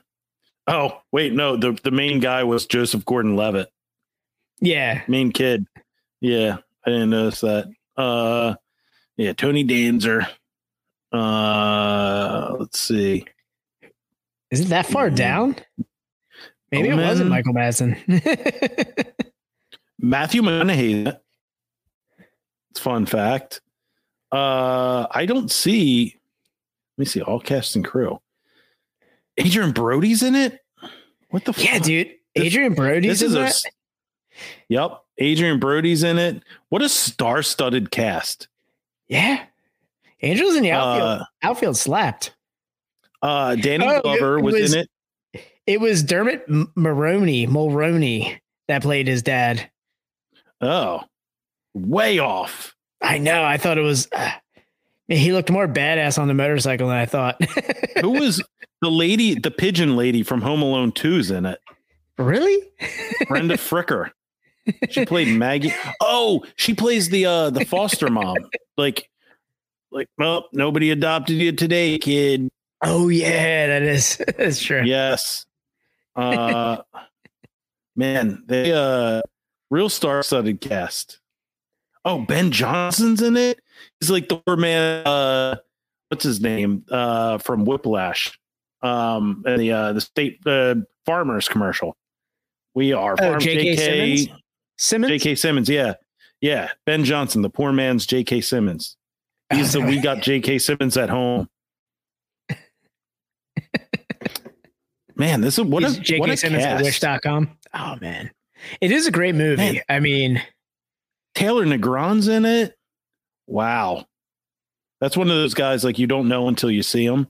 Oh, 0.67 1.01
wait, 1.11 1.33
no, 1.33 1.57
the, 1.57 1.73
the 1.83 1.91
main 1.91 2.19
guy 2.19 2.43
was 2.43 2.65
Joseph 2.65 3.03
Gordon 3.05 3.35
Levitt. 3.35 3.69
Yeah, 4.61 5.01
Main 5.09 5.31
kid. 5.33 5.65
Yeah, 6.21 6.57
I 6.85 6.89
didn't 6.89 7.09
notice 7.09 7.41
that. 7.41 7.67
Uh 7.97 8.55
yeah, 9.17 9.33
Tony 9.33 9.63
Danza. 9.65 10.29
Uh 11.11 12.55
let's 12.59 12.79
see. 12.79 13.25
is 14.51 14.61
it 14.61 14.69
that 14.69 14.85
far 14.85 15.09
Mhm. 15.09 15.15
down? 15.15 15.55
Maybe 16.71 16.89
it 16.89 16.95
wasn't 16.95 17.29
Michael 17.29 17.53
Madsen. 17.53 17.97
Matthew 19.99 20.41
McConaughey. 20.41 21.19
It's 22.71 22.79
fun 22.79 23.05
fact. 23.05 23.61
Uh 24.31 25.07
I 25.11 25.25
don't 25.25 25.51
see 25.51 26.15
let 26.97 27.01
me 27.01 27.05
see 27.05 27.21
all 27.21 27.39
cast 27.39 27.75
and 27.75 27.83
crew. 27.83 28.19
Adrien 29.39 29.71
Brody's 29.71 30.23
in 30.23 30.35
it? 30.35 30.59
What 31.29 31.45
the 31.45 31.53
yeah, 31.57 31.73
fuck? 31.75 31.83
dude. 31.83 32.11
Adrien 32.37 32.73
Brody's 32.73 33.19
This 33.19 33.21
is 33.29 33.35
in 33.35 33.41
a 33.43 33.51
Yep. 34.69 34.99
Adrien 35.21 35.59
Brody's 35.59 36.03
in 36.03 36.17
it. 36.17 36.43
What 36.69 36.81
a 36.81 36.89
star-studded 36.89 37.91
cast. 37.91 38.47
Yeah, 39.07 39.43
Angels 40.21 40.55
in 40.55 40.63
the 40.63 40.71
outfield. 40.71 41.21
Uh, 41.21 41.25
outfield 41.43 41.77
slapped. 41.77 42.33
uh 43.21 43.55
Danny 43.55 43.85
Oh, 43.87 44.01
Glover 44.01 44.39
was, 44.39 44.53
was- 44.55 44.73
in 44.73 44.81
it. 44.81 44.89
It 45.65 45.79
was 45.79 46.03
Dermot 46.03 46.43
Maroney, 46.75 47.47
Mulroney, 47.47 48.39
that 48.67 48.81
played 48.81 49.07
his 49.07 49.21
dad. 49.21 49.69
Oh. 50.61 51.03
Way 51.73 52.19
off. 52.19 52.75
I 53.01 53.17
know. 53.17 53.43
I 53.43 53.57
thought 53.57 53.77
it 53.77 53.81
was. 53.81 54.07
Uh, 54.11 54.31
he 55.07 55.33
looked 55.33 55.51
more 55.51 55.67
badass 55.67 56.17
on 56.17 56.27
the 56.27 56.33
motorcycle 56.33 56.87
than 56.87 56.97
I 56.97 57.05
thought. 57.05 57.43
Who 58.01 58.11
was 58.11 58.41
the 58.81 58.89
lady, 58.89 59.35
the 59.35 59.51
pigeon 59.51 59.95
lady 59.95 60.23
from 60.23 60.41
Home 60.41 60.61
Alone 60.61 60.91
2's 60.91 61.31
in 61.31 61.45
it? 61.45 61.59
really? 62.17 62.57
Brenda 63.27 63.55
Fricker. 63.57 64.11
She 64.89 65.05
played 65.05 65.27
Maggie. 65.37 65.73
Oh, 65.99 66.43
she 66.55 66.73
plays 66.73 67.09
the 67.09 67.25
uh 67.25 67.49
the 67.49 67.65
foster 67.65 68.09
mom. 68.09 68.37
Like 68.77 69.09
like, 69.91 70.07
well, 70.17 70.47
nobody 70.53 70.89
adopted 70.89 71.35
you 71.35 71.51
today, 71.51 71.97
kid. 71.97 72.49
Oh 72.81 73.09
yeah, 73.09 73.67
that 73.67 73.81
is 73.81 74.17
that's 74.37 74.61
true. 74.61 74.83
Yes. 74.85 75.45
Uh 76.15 76.77
man, 77.95 78.43
they 78.47 78.71
uh 78.71 79.21
real 79.69 79.89
star-studded 79.89 80.61
cast. 80.61 81.19
Oh, 82.05 82.19
Ben 82.19 82.51
Johnson's 82.51 83.21
in 83.21 83.37
it. 83.37 83.59
He's 84.03 84.11
like 84.11 84.27
the 84.27 84.35
poor 84.35 84.57
man 84.57 85.07
uh 85.07 85.55
what's 86.09 86.25
his 86.25 86.41
name? 86.41 86.83
Uh 86.91 87.37
from 87.37 87.63
Whiplash. 87.63 88.37
Um 88.81 89.43
and 89.45 89.57
the 89.61 89.71
uh 89.71 89.93
the 89.93 90.01
state 90.01 90.45
uh 90.45 90.75
farmers 91.05 91.47
commercial. 91.47 91.95
We 92.75 92.91
are 92.91 93.15
Oh, 93.17 93.37
J.K. 93.39 93.77
Simmons? 93.77 94.41
Simmons. 94.77 95.09
J.K. 95.11 95.35
Simmons, 95.35 95.69
yeah. 95.69 95.93
Yeah. 96.41 96.71
Ben 96.85 97.05
Johnson, 97.05 97.43
the 97.43 97.49
poor 97.49 97.71
man's 97.71 98.05
J.K. 98.05 98.41
Simmons. 98.41 98.97
He's 99.53 99.71
the 99.71 99.79
we 99.79 100.01
got 100.01 100.21
J.K. 100.21 100.59
Simmons 100.59 100.97
at 100.97 101.09
home. 101.09 101.47
Man, 105.15 105.39
this 105.39 105.57
is 105.57 105.63
what 105.63 105.83
He's 105.83 105.97
a 105.97 106.01
J.K. 106.01 106.19
what 106.19 106.29
a 106.29 106.35
Simmons 106.35 106.65
at 106.65 106.83
cast. 106.83 106.83
Wish.com. 106.83 107.57
Oh 107.73 107.95
man, 108.01 108.31
it 108.81 108.91
is 108.91 109.07
a 109.07 109.11
great 109.11 109.35
movie. 109.35 109.55
Man. 109.75 109.81
I 109.87 110.01
mean, 110.01 110.41
Taylor 111.35 111.65
Negron's 111.65 112.27
in 112.27 112.43
it. 112.43 112.75
Wow. 113.47 114.05
That's 115.01 115.17
one 115.17 115.29
of 115.29 115.35
those 115.35 115.53
guys 115.53 115.83
like 115.83 115.99
you 115.99 116.07
don't 116.07 116.27
know 116.27 116.47
until 116.47 116.71
you 116.71 116.83
see 116.83 117.05
him. 117.05 117.27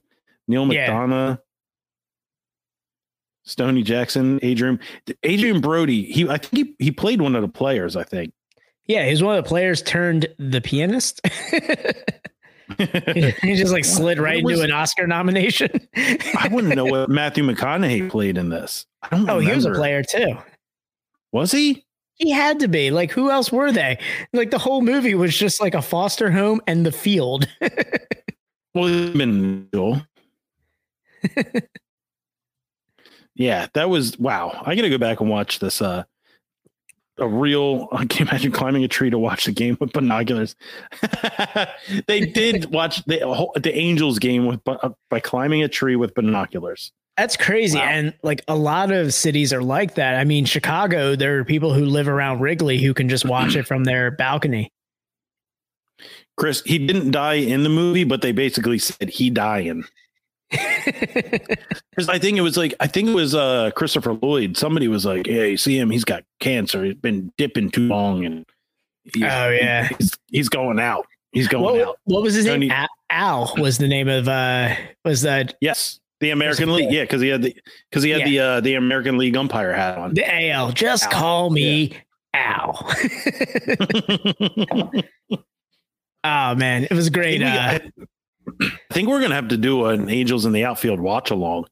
Neal 0.48 0.72
Yeah. 0.72 0.90
McDonough, 0.90 1.40
Stoney 3.46 3.84
Jackson, 3.84 4.40
Adrien 4.44 4.80
Adrien 5.26 5.60
Brody. 5.62 6.04
He 6.04 6.28
I 6.30 6.38
think 6.38 6.76
he, 6.80 6.86
he 6.86 6.92
played 6.92 7.22
one 7.22 7.36
of 7.36 7.42
the 7.42 7.48
players, 7.48 7.96
I 7.96 8.04
think. 8.04 8.34
yeah, 8.88 9.06
he's 9.08 9.24
one 9.24 9.38
of 9.38 9.44
the 9.44 9.48
players 9.48 9.82
turned 9.82 10.28
the 10.38 10.62
pianist. 10.62 11.22
he 12.78 13.56
just 13.56 13.74
like 13.74 13.86
slid 13.86 14.20
right 14.20 14.40
into 14.40 14.62
an 14.62 14.72
Oscar 14.72 15.08
nomination. 15.08 15.70
I 15.96 16.50
wouldn't 16.52 16.76
know 16.76 16.86
what 16.86 17.10
Matthew 17.10 17.44
McConaughey 17.44 18.10
played 18.10 18.38
in 18.38 18.50
this. 18.50 18.86
I 19.02 19.10
don't 19.10 19.30
oh, 19.30 19.40
he 19.40 19.52
was 19.52 19.66
a 19.66 19.72
player 19.72 20.04
too. 20.04 20.38
Was 21.32 21.52
he? 21.52 21.83
He 22.16 22.32
had 22.32 22.60
to 22.60 22.68
be. 22.68 22.92
Like, 22.92 23.12
who 23.12 23.32
else 23.32 23.52
were 23.52 23.72
they? 23.72 23.98
Like, 24.34 24.52
the 24.52 24.60
whole 24.60 24.82
movie 24.82 25.16
was 25.16 25.36
just 25.36 25.60
like 25.60 25.74
a 25.74 25.82
foster 25.82 26.32
home 26.32 26.62
and 26.68 26.86
the 26.86 26.92
field. 26.92 27.48
Joel. 28.76 30.02
yeah, 33.36 33.68
that 33.74 33.90
was 33.90 34.18
wow. 34.18 34.62
I 34.66 34.76
gotta 34.76 34.90
go 34.90 34.98
back 34.98 35.22
and 35.22 35.30
watch 35.30 35.60
this. 35.60 35.82
Uh, 35.82 36.04
a 37.20 37.28
real. 37.28 37.88
I 37.92 38.06
can't 38.06 38.30
imagine 38.30 38.52
climbing 38.52 38.84
a 38.84 38.88
tree 38.88 39.10
to 39.10 39.20
watch 39.20 39.46
the 39.46 39.52
game 39.52 39.78
with 39.80 39.94
binoculars. 39.94 40.56
they 42.08 42.22
did 42.22 42.74
watch 42.74 43.04
the 43.06 43.50
the 43.62 43.76
Angels 43.76 44.20
game 44.20 44.46
with 44.48 44.62
uh, 44.68 44.90
by 45.10 45.20
climbing 45.20 45.64
a 45.64 45.68
tree 45.68 45.96
with 45.96 46.16
binoculars. 46.16 46.92
That's 47.18 47.38
crazy. 47.38 47.78
Wow. 47.78 47.86
And 47.86 48.14
like 48.24 48.42
a 48.48 48.56
lot 48.56 48.92
of 48.92 49.14
cities 49.14 49.54
are 49.54 49.62
like 49.62 49.96
that. 49.96 50.16
I 50.16 50.24
mean, 50.24 50.46
Chicago, 50.46 51.16
there 51.16 51.38
are 51.40 51.46
people 51.46 51.74
who 51.74 51.86
live 51.86 52.08
around 52.08 52.40
Wrigley 52.40 52.80
who 52.82 52.94
can 52.94 53.08
just 53.08 53.24
watch 53.26 53.56
it 53.56 53.68
from 53.68 53.84
their 53.84 54.10
balcony. 54.12 54.72
Chris, 56.38 56.64
he 56.66 56.80
didn't 56.80 57.12
die 57.12 57.36
in 57.36 57.62
the 57.62 57.70
movie, 57.70 58.04
but 58.04 58.24
they 58.24 58.32
basically 58.32 58.80
said 58.80 59.10
he 59.10 59.30
dying. 59.30 59.84
Because 60.86 62.10
I 62.10 62.18
think 62.20 62.38
it 62.38 62.42
was 62.42 62.58
like 62.58 62.74
I 62.80 62.88
think 62.88 63.10
it 63.10 63.14
was 63.14 63.36
uh 63.36 63.72
Christopher 63.76 64.14
Lloyd. 64.14 64.58
Somebody 64.58 64.88
was 64.88 65.06
like, 65.06 65.28
"Yeah, 65.28 65.44
you 65.44 65.58
see 65.58 65.78
him? 65.78 65.90
He's 65.92 66.04
got 66.04 66.24
cancer. 66.40 66.84
He's 66.84 66.96
been 66.96 67.32
dipping 67.38 67.70
too 67.70 67.88
long, 67.88 68.26
and 68.26 68.46
he's, 69.04 69.24
Oh, 69.24 69.50
yeah. 69.50 69.88
he's, 70.00 70.18
he's 70.28 70.50
going 70.50 70.80
out. 70.80 71.06
He's 71.32 71.48
going 71.48 71.64
what, 71.64 71.88
out." 71.88 72.00
what 72.06 72.24
was 72.24 72.34
his 72.34 72.46
Tony- 72.46 72.68
name? 72.68 72.72
Al, 72.72 72.88
Al 73.10 73.54
was 73.58 73.78
the 73.78 73.88
name 73.88 74.08
of 74.08 74.28
uh 74.28 74.76
was 75.06 75.22
that 75.22 75.56
Yes, 75.62 76.00
the 76.20 76.32
American 76.32 76.74
League. 76.74 76.92
Yeah, 76.92 77.02
because 77.04 77.22
he 77.22 77.28
had 77.30 77.42
the 77.42 77.56
because 77.90 78.04
he 78.04 78.10
had 78.12 78.22
Yeah. 78.22 78.26
the 78.28 78.40
uh 78.40 78.60
the 78.62 78.76
American 78.76 79.18
League 79.18 79.36
umpire 79.38 79.74
hat 79.74 79.98
on. 79.98 80.14
the 80.14 80.50
AL. 80.50 80.72
Just 80.72 81.06
Al, 81.06 81.12
call 81.12 81.50
me 81.50 81.98
Al. 82.34 82.88
oh 86.24 86.56
man, 86.56 86.84
it 86.84 86.92
was 86.94 87.10
great. 87.10 87.40
We- 87.42 87.46
Uh, 87.46 87.80
I 88.62 88.94
think 88.94 89.08
we're 89.10 89.22
gonna 89.22 89.36
have 89.36 89.48
to 89.50 89.58
do 89.58 89.86
an 89.86 90.10
Angels 90.10 90.46
in 90.46 90.52
the 90.52 90.66
Outfield 90.66 91.00
watch 91.00 91.32
along. 91.32 91.66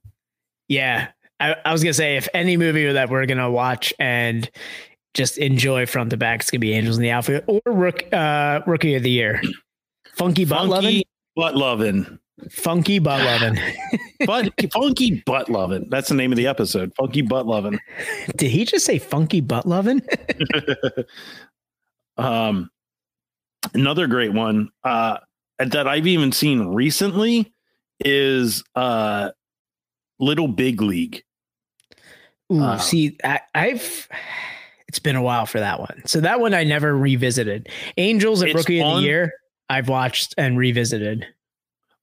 yeah, 0.70 1.10
I, 1.40 1.56
I 1.66 1.72
was 1.74 1.84
gonna 1.84 1.94
say 1.94 2.16
if 2.18 2.28
any 2.34 2.58
movie 2.58 2.92
that 2.92 3.10
we're 3.10 3.26
gonna 3.26 3.52
watch 3.52 3.94
and 4.00 4.50
just 5.14 5.38
enjoy 5.38 5.86
front 5.86 6.10
to 6.12 6.18
back, 6.18 6.40
it's 6.40 6.50
gonna 6.50 6.60
be 6.60 6.74
Angels 6.74 6.98
in 6.98 7.04
the 7.04 7.12
Outfield 7.12 7.44
or 7.48 7.62
Rook, 7.66 8.06
uh, 8.14 8.62
Rookie 8.66 8.96
of 8.96 9.04
the 9.04 9.12
Year. 9.12 9.42
Funky 10.16 10.46
butt 10.46 10.68
loving, 10.68 10.84
Funky 10.90 11.08
butt 11.36 11.56
loving, 11.58 12.20
funky 12.50 13.00
butt 13.00 13.22
loving. 13.24 13.60
but 14.26 14.52
funky 14.72 15.22
butt 15.26 15.50
loving. 15.50 15.88
That's 15.90 16.10
the 16.10 16.16
name 16.16 16.32
of 16.32 16.38
the 16.38 16.48
episode. 16.48 16.94
Funky 16.96 17.22
butt 17.22 17.46
loving. 17.48 17.80
Did 18.38 18.52
he 18.52 18.66
just 18.66 18.86
say 18.86 19.00
funky 19.00 19.42
butt 19.42 19.66
loving? 19.68 20.02
um, 22.18 22.70
another 23.74 24.08
great 24.08 24.34
one 24.34 24.70
uh, 24.84 25.18
that 25.60 25.88
I've 25.88 26.08
even 26.08 26.32
seen 26.32 26.68
recently 26.68 27.52
is 28.04 28.64
uh, 28.76 29.32
Little 30.20 30.48
Big 30.48 30.82
League. 30.82 31.24
Ooh, 32.52 32.62
Uh, 32.62 32.78
see, 32.78 33.18
I, 33.24 33.40
I've. 33.56 34.08
It's 34.88 35.00
been 35.00 35.16
a 35.16 35.22
while 35.22 35.46
for 35.46 35.60
that 35.62 35.80
one. 35.80 36.02
So 36.06 36.20
that 36.20 36.42
one 36.42 36.54
I 36.54 36.66
never 36.66 36.98
revisited. 36.98 37.70
Angels 37.96 38.42
It's 38.42 38.54
Rookie 38.54 38.82
of 38.82 38.88
on- 38.88 39.02
the 39.02 39.08
Year, 39.08 39.32
I've 39.70 39.88
watched 39.88 40.34
and 40.38 40.58
revisited. 40.58 41.26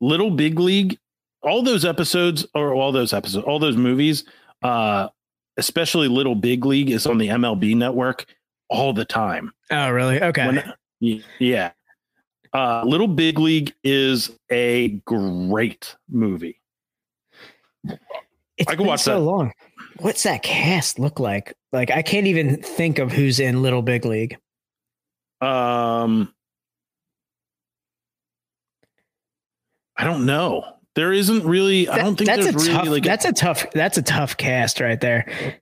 Little 0.01 0.31
Big 0.31 0.59
League, 0.59 0.99
all 1.43 1.63
those 1.63 1.85
episodes 1.85 2.47
or 2.55 2.75
all 2.75 2.93
those 2.93 3.13
episodes, 3.13 3.45
all 3.47 3.59
those 3.59 3.77
movies, 3.77 4.25
uh, 4.63 5.09
especially 5.57 6.09
Little 6.09 6.35
Big 6.35 6.65
League 6.65 6.91
is 6.91 7.07
on 7.07 7.19
the 7.19 7.29
MLB 7.29 7.77
network 7.77 8.27
all 8.69 8.93
the 8.93 9.05
time. 9.05 9.53
Oh, 9.71 9.91
really? 9.91 10.21
Okay. 10.23 10.47
When- 10.47 11.23
yeah. 11.39 11.73
Uh, 12.53 12.83
Little 12.85 13.09
Big 13.09 13.39
League 13.39 13.75
is 13.85 14.31
a 14.51 14.89
great 15.05 15.95
movie. 16.09 16.61
It's 18.57 18.69
I 18.71 18.75
could 18.75 18.87
watch 18.87 19.01
so 19.01 19.15
that. 19.15 19.21
long. 19.21 19.53
What's 19.99 20.23
that 20.25 20.43
cast 20.43 20.99
look 20.99 21.21
like? 21.21 21.55
Like 21.73 21.91
I 21.91 22.03
can't 22.03 22.27
even 22.27 22.61
think 22.63 22.99
of 22.99 23.13
who's 23.13 23.39
in 23.39 23.63
Little 23.63 23.83
Big 23.83 24.05
League. 24.05 24.37
Um, 25.41 26.33
I 29.99 30.05
don't 30.05 30.25
know. 30.27 30.65
There 30.95 31.13
isn't 31.13 31.45
really. 31.45 31.89
I 31.89 31.99
don't 31.99 32.17
think 32.17 32.27
that's 32.29 32.45
there's 32.45 32.55
a 32.55 32.59
really 32.59 32.73
tough. 32.73 32.89
like. 32.89 33.03
that's 33.05 33.25
a 33.25 33.33
tough. 33.33 33.67
That's 33.73 33.99
a 33.99 34.03
tough 34.03 34.37
cast 34.37 34.81
right 34.81 35.01
there. 35.01 35.61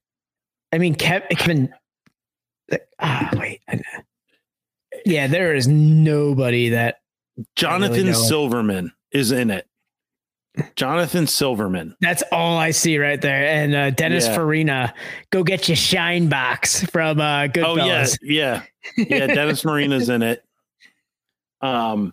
I 0.73 0.79
mean, 0.79 0.95
Kev, 0.95 1.29
Kevin. 1.31 1.73
Ah, 3.01 3.31
wait. 3.35 3.61
Yeah, 5.05 5.27
there 5.27 5.55
is 5.55 5.69
nobody 5.69 6.71
that. 6.71 6.97
Jonathan 7.55 8.07
know. 8.07 8.13
Silverman 8.13 8.93
is 9.13 9.31
in 9.31 9.51
it. 9.51 9.67
Jonathan 10.75 11.27
Silverman. 11.27 11.95
That's 12.01 12.23
all 12.33 12.57
I 12.57 12.71
see 12.71 12.99
right 12.99 13.21
there. 13.21 13.47
And 13.47 13.75
uh, 13.75 13.91
Dennis 13.91 14.27
Yeah. 14.27 14.35
Farina, 14.35 14.95
go 15.31 15.45
get 15.45 15.69
your 15.69 15.77
shine 15.77 16.29
box 16.29 16.83
from 16.87 17.21
uh, 17.21 17.49
Goodfellas. 17.49 18.17
Oh 18.23 18.25
yeah, 18.25 18.63
yeah, 18.97 19.07
yeah. 19.07 19.27
Dennis 19.27 19.65
Marina's 19.65 20.09
in 20.09 20.23
it. 20.23 20.43
Um, 21.63 22.13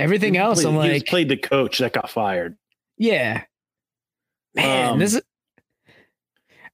Everything 0.00 0.36
else, 0.36 0.62
played, 0.62 0.70
I'm 0.70 0.76
like, 0.76 1.06
played 1.06 1.28
the 1.28 1.36
coach 1.36 1.78
that 1.78 1.92
got 1.92 2.10
fired. 2.10 2.56
yeah. 2.98 3.44
Man, 4.54 4.92
Um, 4.94 4.98
this 4.98 5.14
is. 5.14 5.22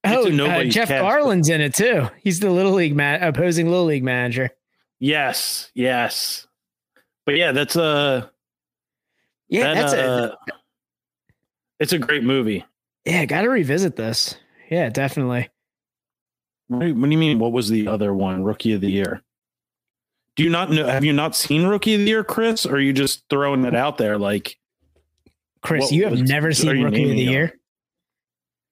Oh, 0.05 0.29
uh, 0.31 0.65
Jeff 0.65 0.89
but- 0.89 1.01
Garland's 1.03 1.49
in 1.51 1.61
it 1.61 1.75
too. 1.75 2.09
He's 2.23 2.41
the 2.41 2.51
little 2.51 2.73
league 2.73 2.95
man, 2.97 3.23
opposing 3.23 3.69
little 3.69 3.85
league 3.87 4.05
manager. 4.05 4.51
Yes, 4.99 5.71
yes. 5.75 6.47
But 7.27 7.37
yeah, 7.37 7.53
that's 7.53 7.77
a 7.77 8.31
Yeah, 9.49 9.75
that, 9.75 9.75
that's 9.75 9.93
a 9.93 10.33
uh, 10.33 10.37
It's 11.81 11.93
a 11.93 11.99
great 11.99 12.23
movie. 12.25 12.65
yeah. 13.05 13.25
Got 13.27 13.43
to 13.43 13.51
revisit 13.51 13.97
this. 13.97 14.37
Yeah, 14.71 14.89
definitely. 14.89 15.51
What 16.69 16.81
do 16.81 16.87
you 16.87 16.95
what 16.95 17.05
do 17.07 17.11
you 17.13 17.19
mean? 17.19 17.39
What 17.39 17.53
was 17.53 17.69
the 17.69 17.89
other 17.89 18.15
one? 18.15 18.43
Rookie 18.43 18.73
of 18.73 18.81
the 18.81 18.91
year. 18.91 19.23
Do 20.37 20.43
you 20.45 20.51
not 20.51 20.71
know? 20.71 20.87
Have 20.87 21.05
you 21.05 21.13
not 21.13 21.35
seen 21.35 21.67
Rookie 21.67 21.95
of 21.95 22.01
the 22.01 22.07
Year, 22.07 22.23
Chris? 22.23 22.67
Or 22.67 22.75
are 22.77 22.81
you 22.81 22.93
just 22.93 23.25
throwing 23.31 23.65
it 23.65 23.75
out 23.75 23.97
there? 23.99 24.19
Like 24.19 24.59
Chris, 25.63 25.85
What 25.85 25.93
you 25.93 26.05
have 26.05 26.19
never 26.21 26.53
seen 26.53 26.83
Rookie 26.83 27.05
of 27.11 27.17
the 27.17 27.23
Year. 27.23 27.59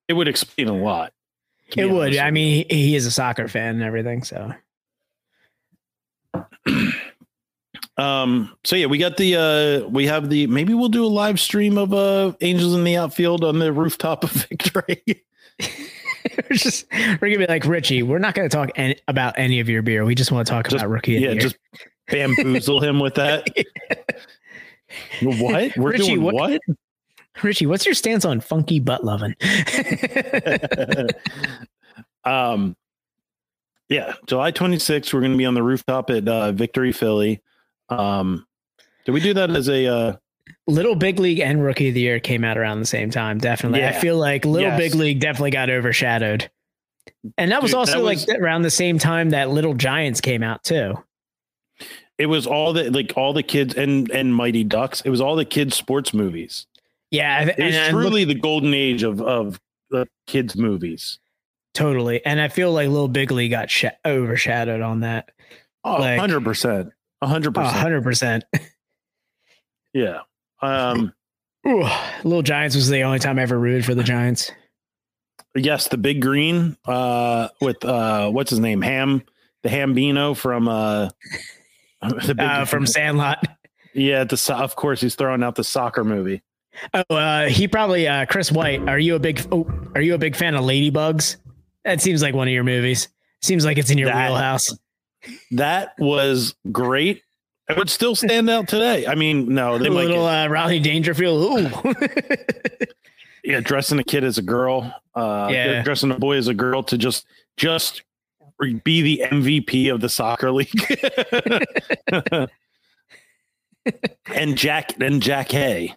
it 0.09 0.13
would 0.13 0.29
explain 0.29 0.69
a 0.69 0.75
lot. 0.75 1.13
It 1.77 1.91
would. 1.91 2.17
I 2.17 2.31
mean, 2.31 2.67
he, 2.69 2.77
he 2.77 2.97
is 2.97 3.07
a 3.07 3.11
soccer 3.11 3.49
fan 3.49 3.77
and 3.77 3.83
everything. 3.83 4.23
So 4.25 4.53
um. 7.97 8.55
So 8.65 8.77
yeah, 8.77 8.87
we 8.87 8.99
got 8.99 9.17
the. 9.17 9.37
uh 9.85 9.89
We 9.89 10.07
have 10.07 10.29
the. 10.29 10.47
Maybe 10.47 10.75
we'll 10.75 10.89
do 10.89 11.05
a 11.05 11.09
live 11.09 11.41
stream 11.41 11.79
of 11.79 11.93
uh 11.95 12.33
Angels 12.41 12.75
in 12.75 12.85
the 12.85 12.97
outfield 12.97 13.45
on 13.45 13.59
the 13.59 13.73
rooftop 13.73 14.25
of 14.25 14.31
Victory. 14.49 15.03
we're 16.51 16.57
just 16.57 16.87
we're 16.93 17.17
gonna 17.29 17.39
be 17.39 17.47
like 17.47 17.65
Richie. 17.65 18.03
We're 18.03 18.19
not 18.19 18.35
gonna 18.35 18.49
talk 18.49 18.71
any, 18.77 18.97
about 19.09 19.39
any 19.39 19.61
of 19.61 19.69
your 19.69 19.83
beer. 19.83 20.05
We 20.05 20.15
just 20.15 20.33
want 20.33 20.47
to 20.47 20.53
talk 20.53 20.69
Just- 20.69 20.77
about 20.83 20.91
Rookie 20.91 21.13
yeah, 21.13 21.35
just 21.35 21.57
bamboozle 22.09 22.81
him 22.81 23.01
with 23.01 23.15
that. 23.15 23.47
what? 25.23 25.77
We're 25.77 25.91
Richie, 25.93 26.07
doing 26.07 26.23
what- 26.23 26.35
what? 26.35 26.61
Richie, 27.43 27.67
what's 27.67 27.85
your 27.85 27.97
stance 27.97 28.25
on 28.25 28.41
funky 28.41 28.79
butt 28.79 29.05
loving? 29.05 29.35
um, 32.25 32.77
yeah, 33.89 34.15
July 34.27 34.53
26th, 34.53 35.13
we're 35.13 35.21
going 35.21 35.33
to 35.33 35.39
be 35.39 35.45
on 35.45 35.55
the 35.55 35.63
rooftop 35.63 36.11
at 36.11 36.29
uh, 36.29 36.53
Victory 36.53 36.93
Philly. 36.93 37.43
Um, 37.89 38.47
did 39.05 39.13
we 39.13 39.21
do 39.21 39.35
that 39.35 39.51
as 39.51 39.69
a? 39.69 39.87
Uh, 39.87 40.17
Little 40.67 40.95
Big 40.95 41.19
League 41.19 41.41
and 41.41 41.63
Rookie 41.63 41.89
of 41.89 41.95
the 41.95 42.01
Year 42.01 42.21
came 42.21 42.43
out 42.45 42.57
around 42.57 42.81
the 42.81 42.87
same 42.87 43.11
time. 43.11 43.39
Definitely, 43.39 43.85
I 43.85 43.93
feel 43.93 44.17
like 44.19 44.45
Little 44.45 44.69
Yes. 44.71 44.79
Big 44.79 44.95
League 44.95 45.21
definitely 45.21 45.51
got 45.51 45.69
overshadowed, 45.71 46.51
and 47.37 47.51
that 47.51 47.63
was 47.63 47.75
also 47.75 47.99
that 47.99 48.05
like 48.05 48.17
was- 48.19 48.29
around 48.31 48.63
the 48.63 48.71
same 48.71 48.99
time 48.99 49.31
that 49.31 49.51
Little 49.51 49.75
Giants 49.75 50.21
came 50.21 50.43
out 50.43 50.65
too. 50.65 50.95
it 52.17 52.27
was 52.27 52.47
all 52.47 52.73
the 52.73 52.91
like 52.91 53.13
all 53.17 53.33
the 53.33 53.43
kids 53.43 53.75
and 53.75 54.11
and 54.11 54.35
Mighty 54.35 54.65
Ducks. 54.65 55.01
It 55.03 55.11
was 55.11 55.21
all 55.21 55.37
the 55.37 55.45
kids 55.45 55.75
sports 55.77 56.15
movies. 56.15 56.67
Yeah, 57.11 57.43
It 57.43 57.59
was 57.59 57.75
and 57.77 57.95
look- 57.97 58.03
truly 58.03 58.25
the 58.25 58.35
golden 58.35 58.73
age 58.73 59.03
of 59.03 59.21
of 59.21 59.61
the 59.91 60.07
kids 60.27 60.57
movies. 60.57 61.19
totally. 61.75 62.25
And 62.25 62.41
I 62.41 62.49
feel 62.49 62.73
like 62.73 62.89
Little 62.89 63.09
Big 63.09 63.31
League 63.33 63.51
got 63.51 63.69
sh- 63.71 63.85
overshadowed 64.07 64.81
on 64.81 65.01
that. 65.01 65.31
Oh, 65.85 65.97
Like- 65.97 66.19
100%. 66.19 66.91
100%. 67.23 67.67
hundred 67.73 68.03
percent. 68.03 68.45
Yeah. 69.93 70.21
Um 70.65 71.13
Little 71.65 72.43
Giants 72.43 72.77
was 72.77 72.89
the 72.89 73.03
only 73.03 73.19
time 73.19 73.39
I 73.39 73.43
ever 73.43 73.59
rooted 73.59 73.85
for 73.85 73.95
the 73.95 74.05
Giants. 74.05 74.51
yes, 75.55 75.89
the 75.89 75.97
big 75.99 76.21
green 76.21 76.77
uh 76.87 77.49
with 77.61 77.85
uh 77.85 78.31
what's 78.31 78.51
his 78.51 78.61
name? 78.61 78.83
Ham 78.83 79.23
the 79.63 79.69
Hambino 79.71 80.37
from 80.37 80.69
uh 80.69 81.09
the 82.03 82.35
Uh, 82.39 82.65
from 82.67 82.87
Sandlot. 82.87 83.43
yeah, 83.95 84.25
the 84.25 84.55
of 84.57 84.77
course 84.77 85.01
he's 85.01 85.15
throwing 85.15 85.43
out 85.43 85.55
the 85.55 85.65
soccer 85.65 86.05
movie. 86.05 86.43
Oh, 86.93 87.15
uh, 87.15 87.47
he 87.49 87.69
probably 87.69 88.09
uh, 88.09 88.27
Chris 88.27 88.51
White. 88.51 88.89
Are 88.89 88.99
you 88.99 89.15
a 89.15 89.19
big? 89.21 89.47
Oh, 89.53 89.65
are 89.95 90.01
you 90.01 90.15
a 90.15 90.19
big 90.19 90.35
fan 90.35 90.57
of 90.57 90.65
Ladybugs? 90.65 91.37
That 91.85 92.01
seems 92.01 92.21
like 92.21 92.35
one 92.35 92.49
of 92.49 92.53
your 92.53 92.65
movies. 92.65 93.07
Seems 93.43 93.65
like 93.65 93.79
it's 93.79 93.91
in 93.91 93.97
your 93.99 94.09
That- 94.09 94.31
wheelhouse. 94.31 94.77
That 95.53 95.93
was 95.99 96.57
great. 96.73 97.23
It 97.69 97.77
would 97.79 97.89
still 97.89 98.15
stand 98.15 98.51
out 98.51 98.69
today. 98.69 99.07
I 99.07 99.15
mean, 99.15 99.55
no, 99.55 99.79
they 99.79 99.87
A 99.89 99.91
might 99.91 100.03
little 100.07 100.25
get, 100.27 100.47
uh, 100.47 100.49
Rodney 100.51 100.81
Dangerfield. 100.81 101.43
Ooh. 101.59 101.95
yeah, 103.45 103.61
dressing 103.61 103.99
a 103.99 104.05
kid 104.05 104.23
as 104.25 104.37
a 104.39 104.43
girl, 104.43 104.95
uh 105.15 105.49
Yeah. 105.51 105.83
dressing 105.83 106.11
a 106.11 106.19
boy 106.19 106.37
as 106.37 106.49
a 106.49 106.55
girl 106.55 106.83
to 106.85 106.99
just 106.99 107.27
just 107.57 108.03
be 108.85 109.01
the 109.03 109.23
MVP 109.31 109.93
of 109.93 110.01
the 110.01 110.09
soccer 110.09 110.51
league. 110.53 110.71
and 114.27 114.57
Jack 114.57 115.01
and 115.01 115.23
Jack 115.23 115.51
Hay. 115.53 115.95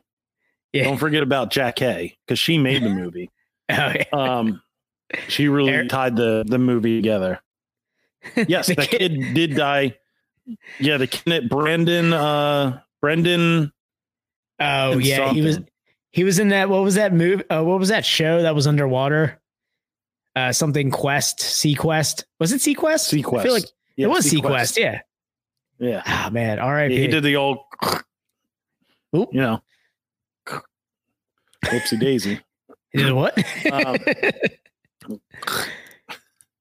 yeah. 0.73 0.83
Don't 0.85 0.97
forget 0.97 1.23
about 1.23 1.51
Jack 1.51 1.79
Hay 1.79 2.17
because 2.25 2.39
she 2.39 2.57
made 2.57 2.83
the 2.83 2.89
movie. 2.89 3.29
Oh, 3.69 3.91
yeah. 3.93 4.03
Um, 4.13 4.61
she 5.27 5.49
really 5.49 5.73
Eric- 5.73 5.89
tied 5.89 6.15
the 6.15 6.45
the 6.47 6.57
movie 6.57 6.95
together. 7.01 7.41
Yes, 8.47 8.67
The 8.67 8.75
kid- 8.77 8.89
kid 9.19 9.33
did 9.33 9.55
die. 9.57 9.97
Yeah, 10.79 10.97
the 10.97 11.07
kid 11.07 11.23
that 11.27 11.49
Brandon 11.49 12.13
uh 12.13 12.81
Brendan 13.01 13.71
Oh 14.59 14.97
yeah, 14.97 15.33
he 15.33 15.41
was 15.41 15.59
he 16.11 16.23
was 16.23 16.39
in 16.39 16.49
that. 16.49 16.69
What 16.69 16.83
was 16.83 16.95
that 16.95 17.13
movie? 17.13 17.47
Uh, 17.49 17.63
what 17.63 17.79
was 17.79 17.89
that 17.89 18.05
show 18.05 18.41
that 18.41 18.55
was 18.55 18.65
underwater? 18.67 19.39
Uh, 20.35 20.51
something 20.51 20.89
Quest, 20.91 21.39
seaQuest. 21.39 22.23
Was 22.39 22.51
it 22.53 22.61
seaQuest? 22.61 23.11
seaQuest. 23.23 23.39
I 23.39 23.43
feel 23.43 23.53
like 23.53 23.65
Yeah, 23.95 24.05
it 24.05 24.09
was 24.09 24.25
seaQuest. 24.25 24.41
seaQuest. 24.41 24.77
Yeah. 24.77 25.01
Yeah. 25.79 26.01
Ah 26.05 26.29
man. 26.31 26.59
All 26.59 26.71
right. 26.71 26.89
Yeah, 26.91 26.97
he 26.99 27.07
did 27.07 27.23
the 27.23 27.35
old 27.35 27.59
Oop. 29.15 29.29
you 29.33 29.41
know 29.41 29.61
whoopsie 31.65 31.99
daisy. 31.99 32.39
He 32.93 33.03
did 33.03 33.11
what? 33.13 33.37
Um, 33.71 33.97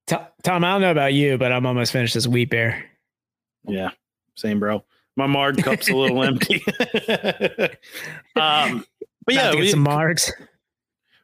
Tom, 0.07 0.25
Tom, 0.43 0.63
I 0.63 0.71
don't 0.73 0.81
know 0.81 0.91
about 0.91 1.13
you, 1.13 1.37
but 1.37 1.51
I'm 1.51 1.65
almost 1.65 1.91
finished 1.91 2.13
this 2.13 2.27
wheat 2.27 2.49
beer. 2.49 2.83
Yeah, 3.67 3.89
same 4.35 4.59
bro. 4.59 4.83
My 5.15 5.27
Mard 5.27 5.63
cup's 5.63 5.89
a 5.89 5.95
little 5.95 6.23
empty. 6.23 6.63
um 8.35 8.85
but 9.25 9.35
yeah, 9.35 9.53
we, 9.55 9.67
some 9.69 9.81
marks. 9.81 10.31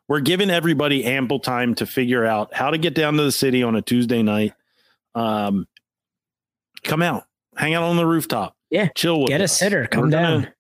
we're 0.10 0.20
giving 0.20 0.50
everybody 0.50 1.06
ample 1.06 1.40
time 1.40 1.76
to 1.76 1.86
figure 1.86 2.26
out 2.26 2.54
how 2.54 2.70
to 2.72 2.78
get 2.78 2.96
down 2.96 3.16
to 3.16 3.24
the 3.24 3.32
city 3.32 3.64
on 3.64 3.76
a 3.76 3.82
Tuesday 3.82 4.22
night. 4.24 4.54
Um, 5.16 5.68
come 6.84 7.02
out, 7.02 7.24
hang 7.56 7.76
out 7.76 7.84
on 7.84 7.96
the 7.96 8.06
rooftop. 8.06 8.58
Yeah, 8.70 8.90
chill 8.96 9.20
with 9.22 9.30
Get 9.30 9.42
a 9.42 9.48
sitter. 9.48 9.86
Come 9.88 10.06
We're 10.06 10.10
down. 10.10 10.54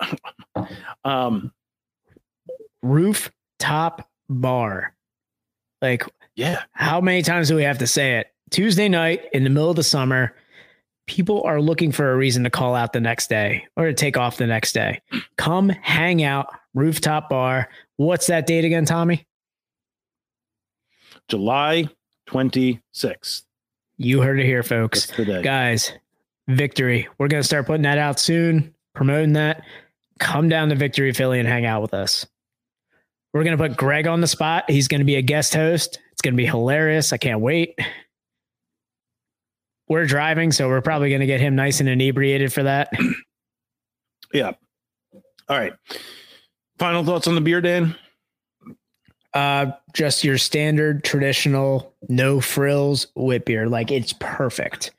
gonna- 0.00 0.68
um, 1.04 1.52
Rooftop 2.82 4.08
bar. 4.28 4.94
Like, 5.82 6.04
yeah, 6.34 6.62
how 6.72 7.00
many 7.00 7.22
times 7.22 7.48
do 7.48 7.56
we 7.56 7.62
have 7.64 7.78
to 7.78 7.86
say 7.86 8.18
it? 8.18 8.28
Tuesday 8.50 8.88
night 8.88 9.26
in 9.32 9.44
the 9.44 9.50
middle 9.50 9.70
of 9.70 9.76
the 9.76 9.82
summer, 9.82 10.34
people 11.06 11.42
are 11.44 11.60
looking 11.60 11.92
for 11.92 12.12
a 12.12 12.16
reason 12.16 12.44
to 12.44 12.50
call 12.50 12.74
out 12.74 12.92
the 12.92 13.00
next 13.00 13.28
day 13.28 13.66
or 13.76 13.86
to 13.86 13.94
take 13.94 14.16
off 14.16 14.36
the 14.36 14.46
next 14.46 14.72
day. 14.72 15.00
Come 15.36 15.68
hang 15.68 16.22
out, 16.22 16.48
rooftop 16.74 17.28
bar. 17.28 17.68
What's 17.96 18.26
that 18.26 18.46
date 18.46 18.64
again, 18.64 18.84
Tommy? 18.84 19.26
July 21.28 21.88
twenty 22.26 22.80
sixth. 22.92 23.44
You 23.96 24.20
heard 24.22 24.38
it 24.38 24.46
here, 24.46 24.62
folks. 24.62 25.10
Guys, 25.42 25.92
victory. 26.46 27.08
We're 27.18 27.28
going 27.28 27.42
to 27.42 27.46
start 27.46 27.66
putting 27.66 27.82
that 27.82 27.98
out 27.98 28.20
soon, 28.20 28.74
promoting 28.94 29.32
that. 29.32 29.64
Come 30.20 30.48
down 30.48 30.68
to 30.68 30.74
Victory 30.74 31.12
Philly 31.12 31.38
and 31.38 31.48
hang 31.48 31.66
out 31.66 31.82
with 31.82 31.94
us. 31.94 32.26
We're 33.32 33.44
going 33.44 33.58
to 33.58 33.68
put 33.68 33.76
Greg 33.76 34.06
on 34.06 34.20
the 34.20 34.26
spot. 34.26 34.70
He's 34.70 34.88
going 34.88 35.00
to 35.00 35.04
be 35.04 35.16
a 35.16 35.22
guest 35.22 35.54
host. 35.54 35.98
It's 36.12 36.22
going 36.22 36.34
to 36.34 36.36
be 36.36 36.46
hilarious. 36.46 37.12
I 37.12 37.18
can't 37.18 37.40
wait. 37.40 37.78
We're 39.88 40.06
driving, 40.06 40.52
so 40.52 40.68
we're 40.68 40.80
probably 40.82 41.08
going 41.08 41.20
to 41.20 41.26
get 41.26 41.40
him 41.40 41.56
nice 41.56 41.80
and 41.80 41.88
inebriated 41.88 42.52
for 42.52 42.62
that. 42.64 42.92
Yeah. 44.30 44.52
All 45.48 45.58
right. 45.58 45.72
Final 46.78 47.02
thoughts 47.02 47.26
on 47.26 47.34
the 47.34 47.40
beer, 47.40 47.62
Dan? 47.62 47.96
Uh, 49.32 49.72
just 49.94 50.22
your 50.22 50.36
standard 50.36 51.02
traditional, 51.02 51.94
no 52.10 52.38
frills 52.40 53.06
wit 53.14 53.46
beer. 53.46 53.66
Like 53.68 53.90
it's 53.90 54.12
perfect. 54.12 54.90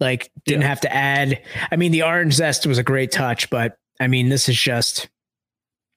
Like 0.00 0.30
didn't 0.46 0.62
Yeah. 0.62 0.68
have 0.68 0.80
to 0.82 0.94
add. 0.94 1.42
I 1.70 1.76
mean, 1.76 1.92
the 1.92 2.02
orange 2.02 2.32
zest 2.32 2.66
was 2.66 2.78
a 2.78 2.82
great 2.82 3.10
touch, 3.12 3.50
but 3.50 3.76
I 4.00 4.06
mean, 4.06 4.30
this 4.30 4.48
is 4.48 4.58
just 4.58 5.10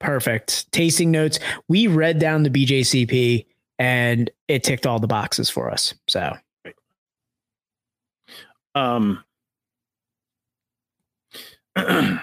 perfect. 0.01 0.69
Tasting 0.73 1.11
notes. 1.11 1.39
We 1.69 1.87
read 1.87 2.19
down 2.19 2.43
the 2.43 2.49
BJCP 2.49 3.45
and 3.79 4.29
it 4.49 4.63
ticked 4.65 4.85
all 4.85 4.99
the 4.99 5.07
boxes 5.07 5.49
for 5.49 5.71
us. 5.71 5.93
So 6.09 6.35
Um, 8.75 9.23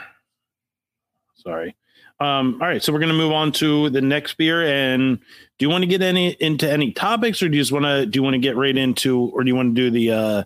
sorry. 1.34 1.74
Um, 2.20 2.58
all 2.60 2.66
right, 2.66 2.82
so 2.82 2.92
we're 2.92 2.98
gonna 2.98 3.12
move 3.14 3.32
on 3.32 3.52
to 3.52 3.90
the 3.90 4.00
next 4.00 4.34
beer. 4.34 4.66
And 4.66 5.18
do 5.18 5.64
you 5.64 5.70
want 5.70 5.82
to 5.82 5.86
get 5.86 6.02
any 6.02 6.30
into 6.40 6.70
any 6.70 6.92
topics, 6.92 7.42
or 7.42 7.48
do 7.48 7.56
you 7.56 7.62
just 7.62 7.72
want 7.72 7.84
to 7.84 8.06
do 8.06 8.18
you 8.18 8.22
want 8.22 8.34
to 8.34 8.40
get 8.40 8.56
right 8.56 8.76
into, 8.76 9.20
or 9.32 9.44
do 9.44 9.48
you 9.48 9.54
want 9.54 9.74
to 9.74 9.80
do 9.82 9.90
the 9.90 10.10
uh 10.10 10.44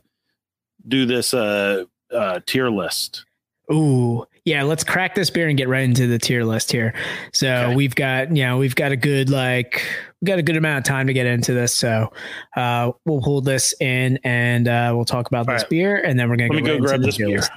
do 0.86 1.06
this 1.06 1.32
uh 1.32 1.84
uh 2.12 2.40
tier 2.46 2.68
list? 2.68 3.24
Ooh, 3.72 4.26
yeah, 4.44 4.62
let's 4.64 4.82
crack 4.84 5.14
this 5.14 5.30
beer 5.30 5.48
and 5.48 5.56
get 5.56 5.68
right 5.68 5.84
into 5.84 6.06
the 6.06 6.18
tier 6.18 6.42
list 6.44 6.72
here. 6.72 6.94
So 7.32 7.48
Okay. 7.48 7.74
we've 7.76 7.94
got, 7.94 8.34
you 8.36 8.42
know, 8.44 8.58
we've 8.58 8.74
got 8.74 8.90
a 8.92 8.96
good 8.96 9.30
like 9.30 9.82
we've 10.20 10.26
got 10.26 10.38
a 10.38 10.42
good 10.42 10.56
amount 10.56 10.78
of 10.78 10.84
time 10.84 11.06
to 11.06 11.12
get 11.12 11.26
into 11.26 11.52
this. 11.54 11.74
So 11.74 12.12
uh 12.56 12.92
we'll 13.04 13.20
pull 13.22 13.40
this 13.40 13.72
in 13.80 14.18
and 14.24 14.66
uh 14.68 14.92
we'll 14.94 15.04
talk 15.04 15.28
about 15.28 15.48
All 15.48 15.54
this 15.54 15.62
right. 15.62 15.70
beer 15.70 15.96
and 15.96 16.18
then 16.18 16.28
we're 16.28 16.36
gonna 16.36 16.52
Let 16.54 16.64
go 16.64 16.72
right 16.74 16.80
grab 16.82 17.00
the 17.00 17.06
this 17.06 17.18
beer. 17.18 17.28
list. 17.38 17.50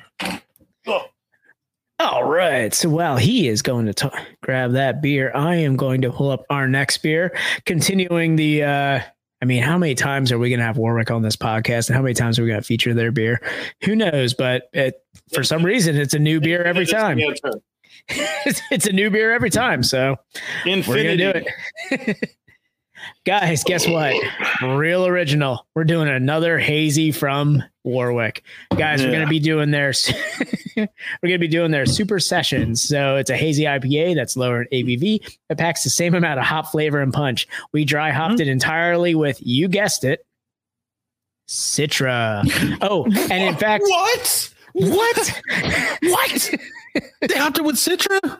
All 1.98 2.26
right. 2.26 2.74
So 2.74 2.90
while 2.90 3.16
he 3.16 3.48
is 3.48 3.62
going 3.62 3.86
to 3.86 3.94
t- 3.94 4.10
grab 4.44 4.74
that 4.74 5.02
beer, 5.02 5.32
I 5.34 5.56
am 5.56 5.78
going 5.78 6.02
to 6.02 6.12
pull 6.12 6.30
up 6.30 6.44
our 6.50 6.68
next 6.68 6.98
beer, 6.98 7.36
continuing 7.66 8.36
the. 8.36 8.64
uh 8.64 9.00
I 9.46 9.48
mean, 9.48 9.62
how 9.62 9.78
many 9.78 9.94
times 9.94 10.32
are 10.32 10.40
we 10.40 10.50
going 10.50 10.60
to 10.60 10.66
have 10.66 10.76
Warwick 10.76 11.12
on 11.12 11.22
this 11.22 11.36
podcast, 11.36 11.88
and 11.90 11.96
how 11.96 12.02
many 12.02 12.16
times 12.16 12.40
are 12.40 12.42
we 12.42 12.48
going 12.48 12.60
to 12.60 12.66
feature 12.66 12.96
their 12.96 13.12
beer? 13.12 13.40
Who 13.84 13.96
knows? 13.96 14.34
But 14.34 14.72
it, 14.74 14.96
for 15.32 15.44
some 15.44 15.64
reason, 15.64 15.96
it's 15.96 16.16
a 16.16 16.20
new 16.20 16.42
beer 16.42 16.64
every 16.64 16.88
time. 16.88 17.20
it's, 18.10 18.88
a 18.88 18.92
new 18.92 19.12
beer 19.12 19.32
every 19.32 19.52
time. 19.52 19.84
So 19.84 20.16
we're 20.66 20.82
gonna 20.82 21.16
do 21.16 21.32
it. 21.92 22.38
Guys, 23.26 23.64
guess 23.64 23.88
what? 23.88 24.16
Real 24.62 25.08
original. 25.08 25.66
We're 25.74 25.84
doing 25.84 26.08
another 26.08 26.60
hazy 26.60 27.12
from 27.12 27.64
Warwick. 27.84 28.44
Guys, 28.78 29.04
we're 29.04 29.12
gonna 29.12 29.26
be 29.26 29.40
doing 29.40 29.72
their 29.72 29.94
we're 30.78 30.88
gonna 31.24 31.40
be 31.40 31.48
doing 31.48 31.72
their 31.72 31.88
super 31.88 32.20
sessions. 32.20 32.84
So 32.84 33.16
it's 33.16 33.32
a 33.32 33.36
hazy 33.36 33.64
IPA 33.64 34.14
that's 34.14 34.38
lower 34.38 34.62
in 34.62 34.68
ABV. 34.68 35.38
It 35.50 35.58
packs 35.58 35.84
the 35.84 35.90
same 35.90 36.14
amount 36.14 36.40
of 36.40 36.46
hop 36.46 36.68
flavor 36.68 37.02
and 37.02 37.12
punch. 37.12 37.48
We 37.72 37.84
dry 37.84 38.12
hopped 38.12 38.36
mm-hmm. 38.36 38.42
it 38.42 38.48
entirely 38.48 39.16
with 39.16 39.40
you 39.42 39.70
guessed 39.70 40.04
it, 40.04 40.24
Citra. 41.48 42.78
Oh, 42.82 43.06
and 43.06 43.44
in 43.44 43.56
fact, 43.58 43.86
what? 43.88 44.54
what? 44.74 45.42
What? 46.04 46.52
they 47.22 47.38
hopped 47.38 47.58
it 47.58 47.64
with 47.64 47.76
Citra? 47.78 48.40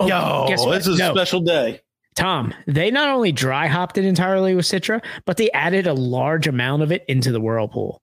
Oh, 0.00 0.06
Yo, 0.06 0.46
guess 0.48 0.64
what? 0.64 0.76
this 0.76 0.86
is 0.86 0.98
No. 0.98 1.10
a 1.10 1.14
special 1.14 1.40
day. 1.40 1.82
Tom, 2.18 2.52
they 2.66 2.90
not 2.90 3.08
only 3.08 3.32
dry 3.32 3.66
hopped 3.68 3.96
it 3.98 4.04
entirely 4.04 4.54
with 4.54 4.64
Citra, 4.66 5.02
but 5.24 5.36
they 5.36 5.50
added 5.52 5.86
a 5.86 5.94
large 5.94 6.46
amount 6.46 6.82
of 6.82 6.92
it 6.92 7.04
into 7.08 7.30
the 7.32 7.40
whirlpool. 7.40 8.00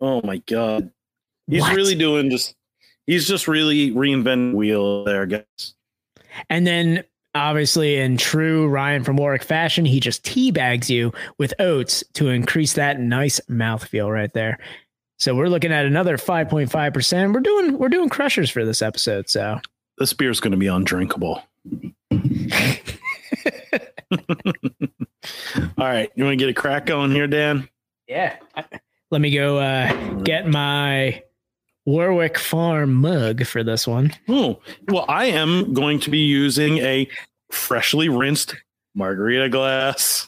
Oh 0.00 0.20
my 0.22 0.38
god. 0.46 0.90
He's 1.48 1.62
What? 1.62 1.74
really 1.76 1.94
doing 1.94 2.28
just 2.30 2.54
he's 3.06 3.26
just 3.28 3.46
really 3.48 3.92
reinventing 3.92 4.50
the 4.52 4.56
wheel 4.56 5.04
there, 5.04 5.26
guys. 5.26 5.74
And 6.50 6.66
then, 6.66 7.04
obviously, 7.34 7.96
in 7.96 8.16
true 8.18 8.66
Ryan 8.68 9.04
from 9.04 9.16
Warwick 9.16 9.42
fashion, 9.44 9.84
he 9.86 10.00
just 10.00 10.22
teabags 10.24 10.90
you 10.90 11.12
with 11.38 11.54
oats 11.58 12.02
to 12.14 12.28
increase 12.28 12.74
that 12.74 13.00
nice 13.00 13.40
mouthfeel 13.48 14.12
right 14.12 14.32
there. 14.34 14.58
So 15.18 15.34
we're 15.34 15.48
looking 15.48 15.72
at 15.72 15.86
another 15.86 16.18
5.5%. 16.18 17.32
We're 17.32 17.40
doing 17.40 17.78
we're 17.78 17.88
doing 17.88 18.08
crushers 18.10 18.50
for 18.50 18.64
this 18.66 18.82
episode. 18.82 19.30
So 19.30 19.60
This 19.98 20.12
beer's 20.12 20.40
gonna 20.40 20.58
be 20.58 20.66
undrinkable. 20.66 21.42
All 25.78 25.84
right. 25.86 26.10
You 26.14 26.24
want 26.24 26.32
to 26.32 26.36
get 26.36 26.48
a 26.48 26.54
crack 26.54 26.86
going 26.86 27.10
here, 27.10 27.26
Dan? 27.26 27.68
yeah. 28.06 28.36
Let 29.10 29.20
me 29.20 29.30
go 29.34 29.58
uh, 29.58 29.92
get 30.22 30.46
my 30.48 31.22
Warwick 31.84 32.38
Farm 32.38 32.92
mug 32.94 33.44
for 33.46 33.62
this 33.62 33.86
one. 33.86 34.12
Oh, 34.28 34.60
well, 34.88 35.04
I 35.08 35.26
am 35.26 35.74
going 35.74 36.00
to 36.00 36.10
be 36.10 36.18
using 36.18 36.78
a 36.78 37.08
freshly 37.52 38.08
rinsed 38.08 38.54
margarita 38.96 39.48
glass. 39.48 40.26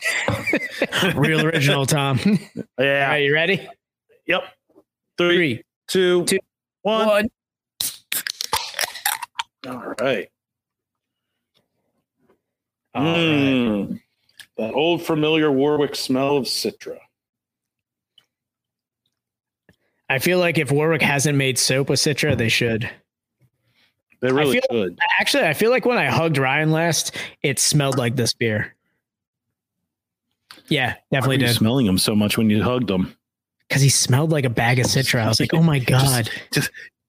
Real 1.16 1.44
original, 1.44 1.86
Tom. 1.86 2.20
All 2.78 2.84
Yeah. 2.84 3.08
right, 3.08 3.24
you 3.24 3.34
ready? 3.34 3.66
Yep. 4.26 4.42
Three, 5.16 5.36
Three, 5.36 5.62
two, 5.88 6.24
two, 6.26 6.38
one. 6.82 7.06
one. 7.08 7.28
All 9.66 9.94
right. 10.00 10.28
All 12.98 13.04
right. 13.04 13.14
Mm, 13.18 14.00
That 14.56 14.74
old 14.74 15.02
familiar 15.02 15.50
Warwick 15.52 15.94
smell 15.94 16.36
of 16.36 16.44
Citra. 16.44 16.98
I 20.10 20.18
feel 20.18 20.38
like 20.38 20.58
if 20.58 20.70
Warwick 20.72 21.02
hasn't 21.02 21.36
made 21.36 21.58
soap 21.58 21.90
with 21.90 22.00
Citra, 22.00 22.36
they 22.36 22.48
should. 22.48 22.88
They 24.20 24.32
really 24.32 24.60
feel- 24.60 24.82
should. 24.86 24.98
Actually, 25.20 25.44
I 25.44 25.54
feel 25.54 25.70
like 25.70 25.84
when 25.84 25.98
I 25.98 26.06
hugged 26.06 26.38
Ryan 26.38 26.72
last, 26.72 27.14
it 27.42 27.58
smelled 27.58 27.98
like 27.98 28.16
this 28.16 28.32
beer. 28.32 28.74
Yeah, 30.68 30.94
Why 31.10 31.18
definitely 31.18 31.36
were 31.36 31.40
you 31.42 31.46
did. 31.48 31.56
smelling 31.56 31.86
him 31.86 31.98
so 31.98 32.14
much 32.16 32.36
when 32.36 32.50
you 32.50 32.62
hugged 32.62 32.90
him? 32.90 33.14
Because 33.68 33.82
he 33.82 33.88
smelled 33.90 34.32
like 34.32 34.44
a 34.44 34.50
bag 34.50 34.78
of 34.78 34.86
Citra. 34.86 35.20
I 35.22 35.28
was 35.28 35.40
like, 35.40 35.54
oh 35.54 35.62
my 35.62 35.78
God. 35.94 36.28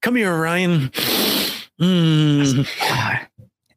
Come 0.01 0.15
here, 0.17 0.37
Ryan. 0.37 0.89
Mm. 1.79 2.67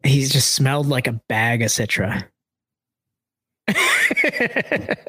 He's 0.05 0.31
just 0.31 0.53
smelled 0.53 0.87
like 0.89 1.07
a 1.07 1.21
bag 1.29 1.63
of 1.63 1.69
Citra. 1.69 2.25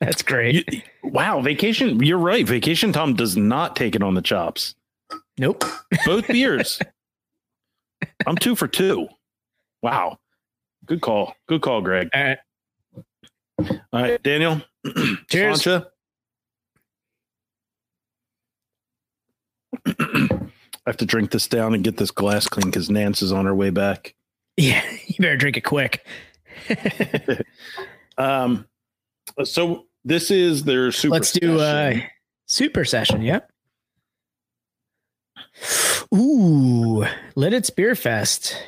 That's 0.00 0.22
great. 0.22 0.72
You- 0.72 0.82
wow, 1.02 1.40
vacation. 1.40 2.02
You're 2.02 2.18
right. 2.18 2.46
Vacation 2.46 2.92
Tom 2.92 3.14
does 3.14 3.36
not 3.36 3.74
take 3.76 3.94
it 3.96 4.02
on 4.02 4.14
the 4.14 4.22
chops. 4.22 4.74
nope. 5.38 5.64
Both 6.04 6.26
beers. 6.28 6.78
I'm 8.26 8.36
two 8.36 8.54
for 8.54 8.68
two. 8.68 9.08
Wow. 9.82 10.18
Good 10.86 11.00
call. 11.00 11.34
Good 11.48 11.62
call, 11.62 11.80
Greg. 11.80 12.08
All 12.14 12.22
right. 12.22 12.38
All 13.92 14.02
right, 14.02 14.22
Daniel. 14.22 14.60
Cheers. 15.30 15.62
Sláinte. 15.62 15.86
I 20.86 20.90
have 20.90 20.96
to 20.98 21.06
drink 21.06 21.30
this 21.32 21.46
down 21.48 21.74
and 21.74 21.84
get 21.84 21.96
this 21.98 22.10
glass 22.10 22.46
clean 22.46 22.66
because 22.70 22.88
Nance 22.88 23.20
is 23.20 23.32
on 23.32 23.44
her 23.46 23.54
way 23.54 23.70
back. 23.70 24.14
Yeah, 24.58 24.84
you 25.06 25.14
better 25.18 25.36
drink 25.36 25.56
it 25.56 25.62
quick. 25.62 26.04
Um, 28.18 28.66
so 29.44 29.86
this 30.04 30.32
is 30.32 30.64
their 30.64 30.90
super. 30.90 31.14
Let's 31.14 31.30
do 31.30 31.60
uh 31.60 31.92
session. 31.92 32.10
super 32.46 32.84
session. 32.84 33.22
Yep. 33.22 33.52
Ooh, 36.12 37.04
Lititz 37.36 37.74
Beer 37.74 37.94
Fest. 37.94 38.60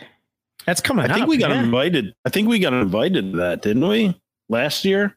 That's 0.66 0.80
coming 0.80 1.04
I 1.04 1.08
think 1.08 1.24
up, 1.24 1.28
we 1.28 1.36
got 1.36 1.50
yeah. 1.50 1.64
invited. 1.64 2.14
I 2.24 2.30
think 2.30 2.48
we 2.48 2.60
got 2.60 2.72
invited 2.72 3.32
to 3.32 3.38
that, 3.38 3.62
didn't 3.62 3.86
we? 3.86 4.16
Last 4.48 4.84
year. 4.84 5.16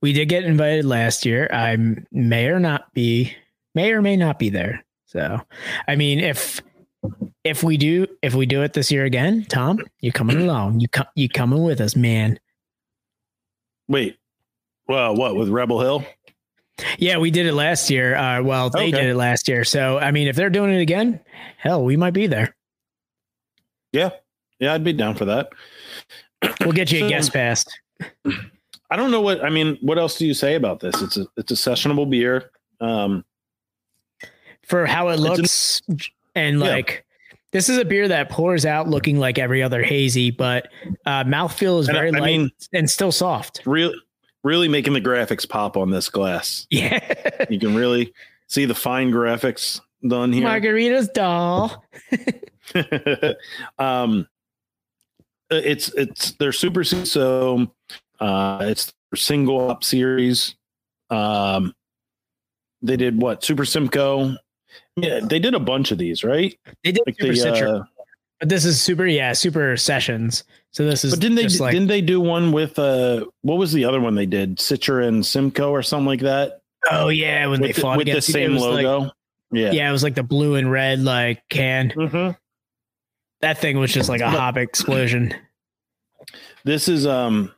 We 0.00 0.14
did 0.14 0.30
get 0.30 0.44
invited 0.44 0.86
last 0.86 1.26
year. 1.26 1.48
I 1.52 1.76
may 2.10 2.46
or 2.46 2.60
not 2.60 2.92
be, 2.94 3.34
may 3.74 3.92
or 3.92 4.00
may 4.00 4.16
not 4.16 4.38
be 4.38 4.48
there. 4.48 4.84
So, 5.04 5.40
I 5.86 5.96
mean, 5.96 6.20
if 6.20 6.62
if 7.44 7.62
we 7.62 7.76
do 7.76 8.06
if 8.22 8.34
we 8.34 8.46
do 8.46 8.62
it 8.62 8.72
this 8.72 8.90
year 8.90 9.04
again, 9.04 9.44
Tom, 9.48 9.78
you're 10.00 10.12
coming 10.12 10.36
along? 10.42 10.80
You 10.80 10.88
come 10.88 11.06
you 11.14 11.28
coming 11.28 11.62
with 11.62 11.80
us, 11.80 11.96
man? 11.96 12.38
Wait. 13.88 14.16
Well, 14.88 15.14
what 15.16 15.36
with 15.36 15.48
Rebel 15.48 15.80
Hill? 15.80 16.04
Yeah, 16.98 17.18
we 17.18 17.30
did 17.30 17.46
it 17.46 17.54
last 17.54 17.88
year. 17.88 18.16
Uh, 18.16 18.42
well, 18.42 18.68
they 18.68 18.88
Okay. 18.88 18.90
did 18.90 19.06
it 19.10 19.14
last 19.14 19.46
year. 19.48 19.64
So, 19.64 19.98
I 19.98 20.10
mean, 20.10 20.26
if 20.26 20.34
they're 20.36 20.50
doing 20.50 20.74
it 20.74 20.80
again, 20.80 21.20
hell, 21.56 21.84
we 21.84 21.96
might 21.96 22.12
be 22.12 22.26
there. 22.26 22.54
Yeah, 23.92 24.10
yeah, 24.58 24.74
I'd 24.74 24.82
be 24.82 24.92
down 24.92 25.14
for 25.14 25.24
that. 25.26 25.50
We'll 26.60 26.72
get 26.72 26.90
you 26.90 27.06
a 27.06 27.08
guest 27.08 27.32
pass. 27.32 27.64
I 28.90 28.96
don't 28.96 29.10
know 29.12 29.20
what 29.20 29.42
I 29.44 29.50
mean. 29.50 29.78
What 29.82 29.98
else 29.98 30.18
do 30.18 30.26
you 30.26 30.34
say 30.34 30.56
about 30.56 30.80
this? 30.80 31.00
It's 31.00 31.16
a 31.16 31.26
it's 31.36 31.52
a 31.52 31.54
sessionable 31.54 32.10
beer. 32.10 32.50
Um, 32.80 33.24
for 34.66 34.84
how 34.84 35.08
it 35.08 35.18
looks, 35.20 35.80
an- 35.88 35.98
and 36.34 36.58
Yeah. 36.60 36.66
like 36.66 37.04
this 37.52 37.68
is 37.68 37.78
a 37.78 37.84
beer 37.84 38.08
that 38.08 38.30
pours 38.30 38.66
out 38.66 38.88
looking 38.88 39.18
like 39.18 39.38
every 39.38 39.62
other 39.62 39.82
hazy 39.82 40.30
but 40.30 40.68
uh 41.06 41.24
mouthfeel 41.24 41.80
is 41.80 41.88
And 41.88 41.96
very 41.96 42.08
I 42.14 42.18
light 42.18 42.38
mean- 42.38 42.50
and 42.72 42.88
still 42.90 43.12
soft 43.12 43.60
really, 43.64 43.94
really 44.42 44.68
making 44.68 44.92
the 44.92 45.00
graphics 45.00 45.48
pop 45.48 45.76
on 45.76 45.90
this 45.90 46.08
glass. 46.08 46.66
yeah 46.70 46.98
You 47.50 47.58
can 47.58 47.74
really 47.74 48.12
see 48.48 48.64
the 48.64 48.74
fine 48.74 49.10
graphics 49.12 49.80
done 50.06 50.32
here. 50.32 50.44
margarita's 50.44 51.08
doll 51.08 51.84
um, 53.78 54.26
it's 55.50 55.88
it's 55.94 56.32
their 56.32 56.52
super 56.52 56.82
so 56.84 57.70
uh, 58.20 58.58
it's 58.62 58.86
their 59.10 59.16
single 59.18 59.68
hop 59.68 59.84
series. 59.84 60.54
Um, 61.10 61.74
they 62.82 62.96
did 62.96 63.20
what 63.20 63.44
Super 63.44 63.64
Simcoe. 63.64 64.36
Yeah, 64.96 65.20
they 65.22 65.38
did 65.38 65.54
a 65.54 65.60
bunch 65.60 65.90
of 65.90 65.98
these, 65.98 66.22
right? 66.24 66.56
they 66.84 66.92
did 66.92 67.02
Like 67.06 67.16
super 67.20 67.32
the, 67.32 67.38
citra 67.38 67.80
uh, 67.80 67.84
but 68.40 68.48
this 68.48 68.64
is 68.64 68.80
super 68.80 69.06
yeah 69.06 69.32
super 69.32 69.76
sessions. 69.76 70.44
So 70.72 70.84
this 70.84 71.04
is 71.04 71.12
but 71.14 71.20
didn't 71.20 71.36
they 71.36 71.48
like 71.48 71.72
didn't 71.72 71.88
they 71.88 72.00
do 72.00 72.20
one 72.20 72.52
with 72.52 72.78
uh 72.78 73.24
what 73.42 73.58
was 73.58 73.72
the 73.72 73.84
other 73.84 74.00
one 74.00 74.14
they 74.14 74.26
did? 74.26 74.56
Citra 74.58 75.06
and 75.08 75.24
Simcoe 75.24 75.70
or 75.70 75.82
something 75.82 76.06
like 76.06 76.20
that? 76.20 76.60
Oh 76.90 77.08
yeah 77.08 77.46
when 77.46 77.60
they 77.60 77.68
with, 77.68 77.76
the, 77.76 77.82
fought 77.82 77.96
with 77.98 78.06
the 78.06 78.12
each- 78.12 78.18
it 78.18 78.22
same 78.32 78.54
was 78.54 78.62
like- 78.62 78.84
logo 78.84 79.10
yeah. 79.52 79.70
yeah 79.72 79.88
it 79.88 79.92
was 79.92 80.02
like 80.02 80.14
the 80.16 80.22
blue 80.22 80.54
and 80.56 80.70
red 80.70 81.00
like 81.00 81.42
can. 81.48 81.90
Mhm. 81.90 82.36
that 83.40 83.58
thing 83.58 83.78
was 83.78 83.92
just 83.92 84.08
like 84.08 84.20
a 84.20 84.28
hop 84.30 84.56
explosion. 84.56 85.32
This 86.64 86.88
is 86.88 87.06
um 87.06 87.52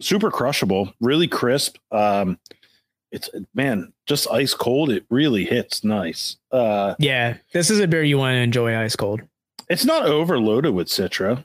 super 0.00 0.30
crushable 0.30 0.92
really 1.00 1.28
crisp 1.28 1.76
um 1.92 2.38
it's 3.12 3.28
man 3.54 3.92
just 4.06 4.30
ice 4.30 4.54
cold 4.54 4.90
it 4.90 5.04
really 5.10 5.44
hits 5.44 5.82
nice. 5.84 6.36
Uh 6.52 6.94
yeah 6.98 7.36
this 7.52 7.70
is 7.70 7.80
a 7.80 7.88
beer 7.88 8.02
you 8.02 8.18
want 8.18 8.34
to 8.34 8.40
enjoy 8.40 8.76
ice 8.76 8.96
cold. 8.96 9.20
it's 9.68 9.84
not 9.84 10.06
overloaded 10.06 10.74
with 10.74 10.88
citra. 10.88 11.44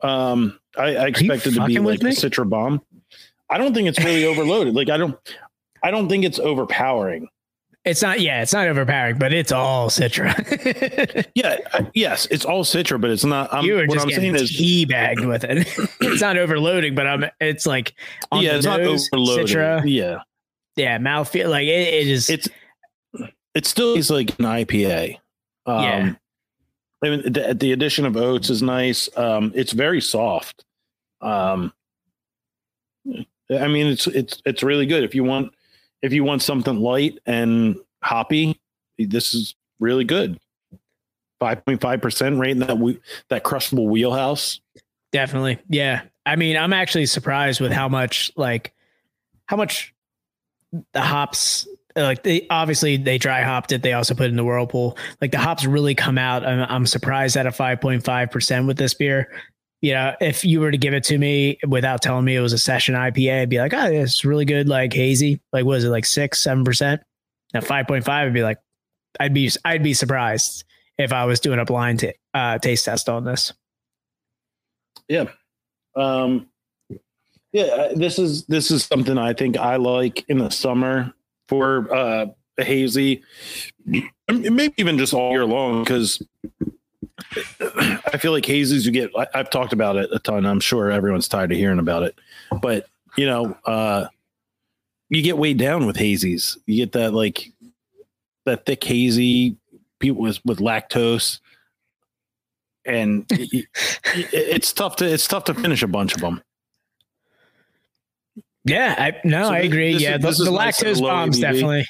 Um 0.00 0.58
i, 0.76 0.96
I 0.96 1.06
expected 1.06 1.54
to 1.54 1.66
be 1.66 1.78
like 1.78 2.00
a 2.00 2.04
citra 2.06 2.48
bomb. 2.48 2.82
I 3.50 3.58
don't 3.58 3.74
think 3.74 3.88
it's 3.88 4.02
really 4.02 4.24
overloaded 4.32 4.74
like 4.74 4.88
i 4.88 4.96
don't 4.96 5.16
i 5.82 5.90
don't 5.90 6.08
think 6.08 6.24
it's 6.24 6.38
overpowering. 6.38 7.28
It's 7.84 8.00
not 8.00 8.20
yeah 8.20 8.42
it's 8.42 8.52
not 8.52 8.68
overpowering 8.68 9.18
but 9.18 9.32
it's 9.32 9.50
all 9.52 9.90
citra. 9.90 11.26
Yeah 11.34 11.58
yes 11.94 12.26
it's 12.30 12.44
all 12.44 12.62
citra 12.64 13.00
but 13.00 13.10
it's 13.10 13.24
not 13.24 13.52
I'm, 13.52 13.64
you 13.64 13.74
were 13.74 13.86
what 13.86 13.94
just 13.94 14.06
i'm 14.06 14.12
saying 14.12 14.36
is 14.36 14.52
teabagged 14.52 15.26
with 15.26 15.44
it. 15.44 15.66
it's 16.00 16.20
not 16.20 16.36
overloading, 16.38 16.94
but 16.94 17.06
I'm. 17.08 17.24
It's 17.40 17.66
like 17.66 17.94
on 18.30 18.42
yeah 18.42 18.52
the 18.52 18.56
it's 18.58 18.66
not 18.66 18.80
nose, 18.80 19.08
overloaded. 19.12 19.46
Citra, 19.48 19.82
yeah 19.84 20.20
yeah, 20.76 20.98
mouthfeel. 20.98 21.50
Like 21.50 21.64
it, 21.64 21.94
it 21.94 22.06
is. 22.08 22.30
it's 22.30 22.48
it 23.54 23.66
still 23.66 23.94
is 23.94 24.10
like 24.10 24.30
an 24.38 24.44
IPA. 24.44 25.18
Um, 25.66 25.82
Yeah. 25.82 26.14
I 27.04 27.10
mean, 27.10 27.32
the, 27.32 27.56
the 27.58 27.72
addition 27.72 28.06
of 28.06 28.16
oats 28.16 28.48
is 28.48 28.62
nice. 28.62 29.08
Um, 29.16 29.50
it's 29.56 29.72
very 29.72 30.00
soft. 30.00 30.64
Um, 31.20 31.72
I 33.50 33.66
mean, 33.66 33.88
it's 33.88 34.06
it's 34.06 34.40
it's 34.44 34.62
really 34.62 34.86
good 34.86 35.02
if 35.02 35.14
you 35.14 35.24
want 35.24 35.52
if 36.00 36.12
you 36.12 36.22
want 36.22 36.42
something 36.42 36.76
light 36.76 37.18
and 37.26 37.76
hoppy. 38.02 38.60
This 38.98 39.34
is 39.34 39.56
really 39.80 40.04
good. 40.04 40.38
Five 41.40 41.64
point 41.64 41.80
five 41.80 42.00
percent 42.00 42.38
right 42.38 42.50
in 42.50 42.60
that 42.60 42.78
we, 42.78 43.00
that 43.30 43.42
crushable 43.42 43.88
wheelhouse. 43.88 44.60
definitely 45.10 45.58
yeah. 45.68 46.02
I 46.24 46.36
mean, 46.36 46.56
I'm 46.56 46.72
actually 46.72 47.06
surprised 47.06 47.60
with 47.60 47.72
how 47.72 47.88
much 47.88 48.30
like 48.36 48.72
how 49.46 49.56
much 49.56 49.92
the 50.92 51.00
hops 51.00 51.66
like 51.94 52.22
they 52.22 52.46
obviously 52.48 52.96
they 52.96 53.18
dry 53.18 53.42
hopped 53.42 53.72
it. 53.72 53.82
They 53.82 53.92
also 53.92 54.14
put 54.14 54.30
in 54.30 54.36
the 54.36 54.44
whirlpool. 54.44 54.96
Like 55.20 55.30
the 55.30 55.38
hops 55.38 55.64
really 55.64 55.94
come 55.94 56.18
out. 56.18 56.44
I'm, 56.44 56.60
I'm 56.68 56.86
surprised 56.86 57.36
at 57.36 57.46
a 57.46 57.50
5.5 57.50 58.30
percent 58.30 58.66
with 58.66 58.78
this 58.78 58.94
beer. 58.94 59.30
You 59.80 59.94
know, 59.94 60.14
if 60.20 60.44
you 60.44 60.60
were 60.60 60.70
to 60.70 60.78
give 60.78 60.94
it 60.94 61.02
to 61.04 61.18
me 61.18 61.58
without 61.66 62.02
telling 62.02 62.24
me 62.24 62.36
it 62.36 62.40
was 62.40 62.52
a 62.52 62.58
session 62.58 62.94
IPA, 62.94 63.42
I'd 63.42 63.48
be 63.48 63.58
like, 63.58 63.74
oh, 63.74 63.86
it's 63.86 64.24
really 64.24 64.44
good, 64.44 64.68
like 64.68 64.92
hazy. 64.92 65.40
Like, 65.52 65.64
what 65.64 65.78
is 65.78 65.84
it, 65.84 65.88
like 65.88 66.06
six, 66.06 66.38
seven 66.38 66.62
percent? 66.64 67.02
At 67.52 67.64
5.5, 67.64 68.08
I'd 68.08 68.32
be 68.32 68.44
like, 68.44 68.58
I'd 69.18 69.34
be, 69.34 69.50
I'd 69.64 69.82
be 69.82 69.92
surprised 69.92 70.64
if 70.98 71.12
I 71.12 71.24
was 71.24 71.40
doing 71.40 71.58
a 71.58 71.64
blind 71.64 71.98
t- 71.98 72.14
uh, 72.32 72.58
taste 72.58 72.84
test 72.84 73.08
on 73.08 73.24
this. 73.24 73.52
Yeah. 75.08 75.24
Um, 75.96 76.46
yeah, 77.52 77.92
this 77.94 78.18
is 78.18 78.44
this 78.46 78.70
is 78.70 78.84
something 78.84 79.18
I 79.18 79.32
think 79.32 79.56
I 79.56 79.76
like 79.76 80.24
in 80.28 80.38
the 80.38 80.50
summer 80.50 81.12
for 81.48 81.92
uh, 81.94 82.26
a 82.58 82.64
hazy, 82.64 83.22
maybe 84.28 84.74
even 84.78 84.98
just 84.98 85.12
all 85.12 85.32
year 85.32 85.44
long 85.44 85.84
because 85.84 86.22
I 87.36 88.18
feel 88.18 88.32
like 88.32 88.44
hazies 88.44 88.84
you 88.84 88.90
get. 88.90 89.10
I, 89.16 89.26
have 89.34 89.50
talked 89.50 89.72
about 89.72 89.96
it 89.96 90.10
a 90.12 90.18
ton. 90.18 90.46
I'm 90.46 90.60
sure 90.60 90.90
everyone's 90.90 91.28
tired 91.28 91.52
of 91.52 91.58
hearing 91.58 91.78
about 91.78 92.02
it, 92.02 92.14
but 92.60 92.86
you 93.16 93.26
know, 93.26 93.56
uh, 93.66 94.06
you 95.10 95.22
get 95.22 95.36
weighed 95.36 95.58
down 95.58 95.86
with 95.86 95.96
hazies. 95.96 96.56
You 96.66 96.76
get 96.76 96.92
that 96.92 97.12
like 97.12 97.52
that 98.46 98.64
thick 98.64 98.82
hazy 98.82 99.56
people 99.98 100.22
with 100.22 100.40
with 100.44 100.58
lactose 100.58 101.38
and 102.84 103.24
it's 103.30 104.72
tough 104.72 104.96
to 104.96 105.04
it's 105.04 105.26
tough 105.26 105.44
to 105.44 105.54
finish 105.54 105.82
a 105.82 105.86
bunch 105.86 106.14
of 106.14 106.20
them. 106.20 106.42
Yeah, 108.64 108.94
I 108.96 109.26
no, 109.26 109.44
so 109.44 109.52
I 109.52 109.58
agree. 109.60 109.94
This, 109.94 110.02
yeah, 110.02 110.18
this 110.18 110.38
the, 110.38 110.44
the 110.44 110.50
lactose 110.50 111.00
bombs 111.00 111.38
definitely. 111.38 111.86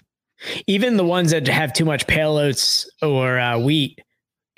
Even 0.67 0.97
the 0.97 1.05
ones 1.05 1.31
that 1.31 1.47
have 1.47 1.73
too 1.73 1.85
much 1.85 2.07
pale 2.07 2.37
oats 2.37 2.91
or 3.01 3.39
uh, 3.39 3.59
wheat 3.59 4.01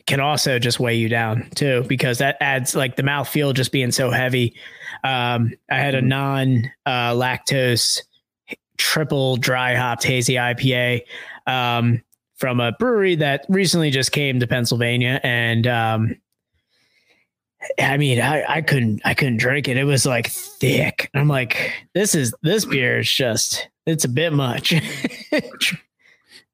can 0.07 0.21
also 0.21 0.59
just 0.59 0.79
weigh 0.81 0.95
you 0.95 1.09
down 1.09 1.49
too, 1.55 1.85
because 1.89 2.19
that 2.19 2.37
adds 2.41 2.75
like 2.75 2.97
the 2.97 3.03
mouth 3.03 3.29
feel 3.29 3.53
just 3.53 3.73
being 3.73 3.91
so 3.91 4.11
heavy. 4.11 4.55
Um, 5.03 5.53
I 5.71 5.79
had 5.79 5.95
a 5.95 5.99
mm-hmm. 5.99 6.09
non 6.09 6.71
uh, 6.87 7.12
lactose 7.12 8.01
triple 8.77 9.37
dry 9.37 9.75
hopped 9.75 10.05
hazy 10.05 10.35
IPA 10.35 11.03
um, 11.47 12.03
from 12.37 12.61
a 12.61 12.73
brewery 12.73 13.17
that 13.17 13.45
recently 13.49 13.91
just 13.91 14.12
came 14.12 14.41
to 14.41 14.47
Pennsylvania, 14.47 15.21
and 15.23 15.67
um, 15.67 16.17
I 17.79 17.97
mean, 17.97 18.21
I, 18.21 18.45
I 18.47 18.62
couldn't 18.62 19.03
I 19.05 19.15
couldn't 19.15 19.39
drink 19.39 19.69
it. 19.69 19.77
It 19.77 19.85
was 19.85 20.07
like 20.07 20.29
thick. 20.29 21.11
I'm 21.15 21.29
like, 21.29 21.73
this 21.95 22.15
is 22.15 22.35
this 22.43 22.65
beer 22.65 22.99
is 22.99 23.11
just 23.11 23.69
it's 23.87 24.05
a 24.05 24.09
bit 24.09 24.33
much. 24.33 24.73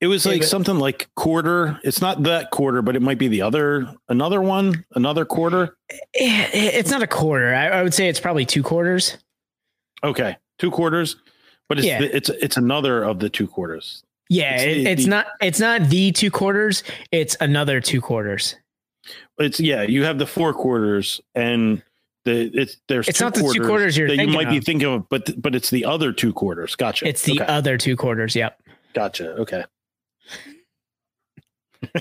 it 0.01 0.07
was 0.07 0.27
like 0.27 0.43
something 0.43 0.77
like 0.77 1.09
quarter. 1.17 1.79
It's 1.85 2.01
not 2.01 2.23
that 2.25 2.51
quarter, 2.51 2.83
but 2.83 2.97
it 2.97 3.03
might 3.03 3.19
be 3.19 3.29
the 3.29 3.43
other 3.43 3.95
another 4.09 4.41
one, 4.41 4.85
another 4.95 5.25
quarter. 5.25 5.77
Eh, 5.91 5.97
eh, 6.15 6.49
it's 6.53 6.91
not 6.91 7.03
a 7.03 7.07
quarter. 7.07 7.55
I, 7.55 7.69
I 7.69 7.83
would 7.83 7.95
say 7.95 8.09
it's 8.09 8.21
probably 8.21 8.47
two 8.47 8.63
quarters. 8.63 9.17
Okay, 10.03 10.37
two 10.59 10.71
quarters, 10.71 11.17
but 11.69 11.79
it's 11.79 11.87
yeah. 11.87 12.01
the, 12.01 12.17
it's 12.17 12.29
it's 12.31 12.57
another 12.57 13.03
of 13.03 13.19
the 13.19 13.29
two 13.29 13.47
quarters. 13.47 14.03
Yeah, 14.29 14.57
it's, 14.57 14.65
it, 14.65 14.87
it's 14.87 15.05
the, 15.05 15.11
not 15.11 15.27
it's 15.41 15.61
not 15.61 15.89
the 15.89 16.13
two 16.13 16.31
quarters. 16.31 16.83
It's 17.11 17.37
another 17.41 17.81
two 17.81 18.01
quarters 18.01 18.55
it's 19.39 19.61
yeah, 19.61 19.83
you 19.83 20.05
have 20.05 20.19
the 20.19 20.27
four 20.27 20.53
quarters 20.53 21.21
and 21.35 21.83
the 22.25 22.51
it's 22.55 22.77
there's 22.89 23.09
it's 23.09 23.21
not 23.21 23.35
the 23.35 23.51
two 23.53 23.65
quarters 23.65 23.97
you're 23.97 24.09
that 24.09 24.17
you 24.17 24.29
might 24.29 24.47
of. 24.47 24.53
be 24.53 24.61
thinking 24.61 24.89
of, 24.89 25.09
but 25.09 25.41
but 25.41 25.55
it's 25.55 25.71
the 25.71 25.85
other 25.85 26.13
two 26.13 26.33
quarters. 26.33 26.77
Gotcha. 26.77 27.07
It's 27.07 27.23
the 27.23 27.41
okay. 27.41 27.53
other 27.53 27.79
two 27.79 27.97
quarters. 27.97 28.37
Yep. 28.37 28.63
Gotcha. 28.95 29.33
Okay. 29.37 29.65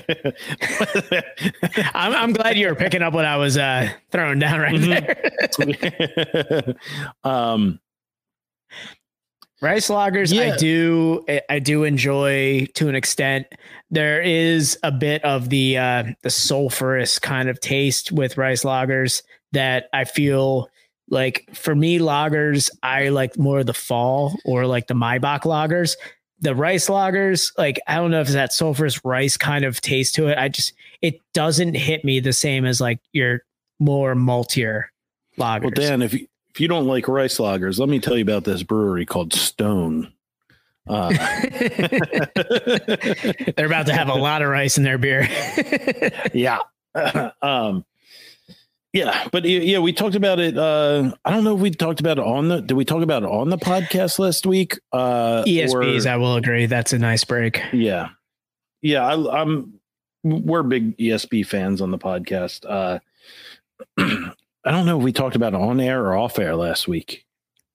I'm, 1.94 2.12
I'm 2.14 2.32
glad 2.32 2.58
you 2.58 2.68
were 2.68 2.74
picking 2.74 3.00
up 3.02 3.14
what 3.14 3.24
I 3.24 3.36
was 3.36 3.56
uh, 3.56 3.88
throwing 4.10 4.38
down 4.38 4.60
right 4.60 4.74
mm-hmm. 4.74 5.74
there. 6.64 6.74
um, 7.24 7.80
Rice 9.62 9.88
lagers, 9.88 10.32
yeah. 10.32 10.54
I 10.54 10.56
do, 10.56 11.24
I 11.50 11.58
do 11.58 11.84
enjoy 11.84 12.66
to 12.74 12.88
an 12.88 12.94
extent. 12.94 13.46
There 13.90 14.22
is 14.22 14.78
a 14.82 14.90
bit 14.90 15.22
of 15.22 15.50
the 15.50 15.76
uh, 15.76 16.04
the 16.22 16.30
sulfurous 16.30 17.20
kind 17.20 17.48
of 17.48 17.60
taste 17.60 18.10
with 18.10 18.38
rice 18.38 18.64
lagers 18.64 19.22
that 19.52 19.88
I 19.92 20.04
feel 20.04 20.70
like 21.10 21.46
for 21.52 21.74
me 21.74 21.98
lagers, 21.98 22.70
I 22.82 23.08
like 23.10 23.36
more 23.36 23.62
the 23.62 23.74
fall 23.74 24.38
or 24.44 24.64
like 24.64 24.86
the 24.86 24.94
Maibock 24.94 25.42
lagers. 25.42 25.96
The 26.40 26.54
rice 26.54 26.88
lagers, 26.88 27.52
like 27.58 27.78
I 27.86 27.96
don't 27.96 28.10
know 28.10 28.20
if 28.20 28.28
it's 28.28 28.34
that 28.34 28.52
sulfurous 28.52 29.00
rice 29.04 29.36
kind 29.36 29.66
of 29.66 29.82
taste 29.82 30.14
to 30.14 30.28
it. 30.28 30.38
I 30.38 30.48
just 30.48 30.72
it 31.02 31.20
doesn't 31.34 31.74
hit 31.74 32.02
me 32.02 32.20
the 32.20 32.32
same 32.32 32.64
as 32.64 32.80
like 32.80 33.00
your 33.12 33.42
more 33.78 34.14
maltier 34.14 34.84
lagers. 35.38 35.62
Well, 35.62 35.70
Dan, 35.70 36.00
if 36.00 36.14
you 36.14 36.28
if 36.52 36.60
you 36.60 36.68
don't 36.68 36.86
like 36.86 37.08
rice 37.08 37.38
lagers, 37.38 37.78
let 37.78 37.88
me 37.88 38.00
tell 38.00 38.16
you 38.16 38.22
about 38.22 38.44
this 38.44 38.62
brewery 38.62 39.06
called 39.06 39.32
Stone. 39.32 40.12
Uh, 40.88 41.08
They're 43.56 43.66
about 43.66 43.86
to 43.86 43.94
have 43.94 44.08
a 44.08 44.14
lot 44.14 44.42
of 44.42 44.48
rice 44.48 44.76
in 44.76 44.82
their 44.82 44.98
beer. 44.98 45.28
yeah. 46.34 46.58
um, 47.42 47.84
yeah, 48.92 49.28
but 49.30 49.44
yeah, 49.44 49.78
we 49.78 49.92
talked 49.92 50.16
about 50.16 50.40
it. 50.40 50.58
Uh, 50.58 51.12
I 51.24 51.30
don't 51.30 51.44
know 51.44 51.54
if 51.54 51.60
we 51.60 51.70
talked 51.70 52.00
about 52.00 52.18
it 52.18 52.24
on 52.24 52.48
the. 52.48 52.60
Did 52.60 52.74
we 52.74 52.84
talk 52.84 53.04
about 53.04 53.22
it 53.22 53.28
on 53.28 53.48
the 53.48 53.56
podcast 53.56 54.18
last 54.18 54.46
week? 54.46 54.80
Uh, 54.90 55.44
ESBs, 55.44 56.06
or, 56.06 56.08
I 56.08 56.16
will 56.16 56.34
agree. 56.34 56.66
That's 56.66 56.92
a 56.92 56.98
nice 56.98 57.22
break. 57.22 57.62
Yeah, 57.72 58.08
yeah. 58.82 59.06
I, 59.06 59.42
I'm. 59.42 59.74
We're 60.24 60.64
big 60.64 60.98
ESB 60.98 61.46
fans 61.46 61.80
on 61.80 61.92
the 61.92 61.98
podcast. 61.98 62.66
Uh, 62.68 62.98
I 64.64 64.70
don't 64.70 64.86
know 64.86 64.98
if 64.98 65.04
we 65.04 65.12
talked 65.12 65.36
about 65.36 65.54
it 65.54 65.60
on 65.60 65.80
air 65.80 66.04
or 66.04 66.16
off 66.16 66.38
air 66.38 66.54
last 66.54 66.86
week. 66.86 67.26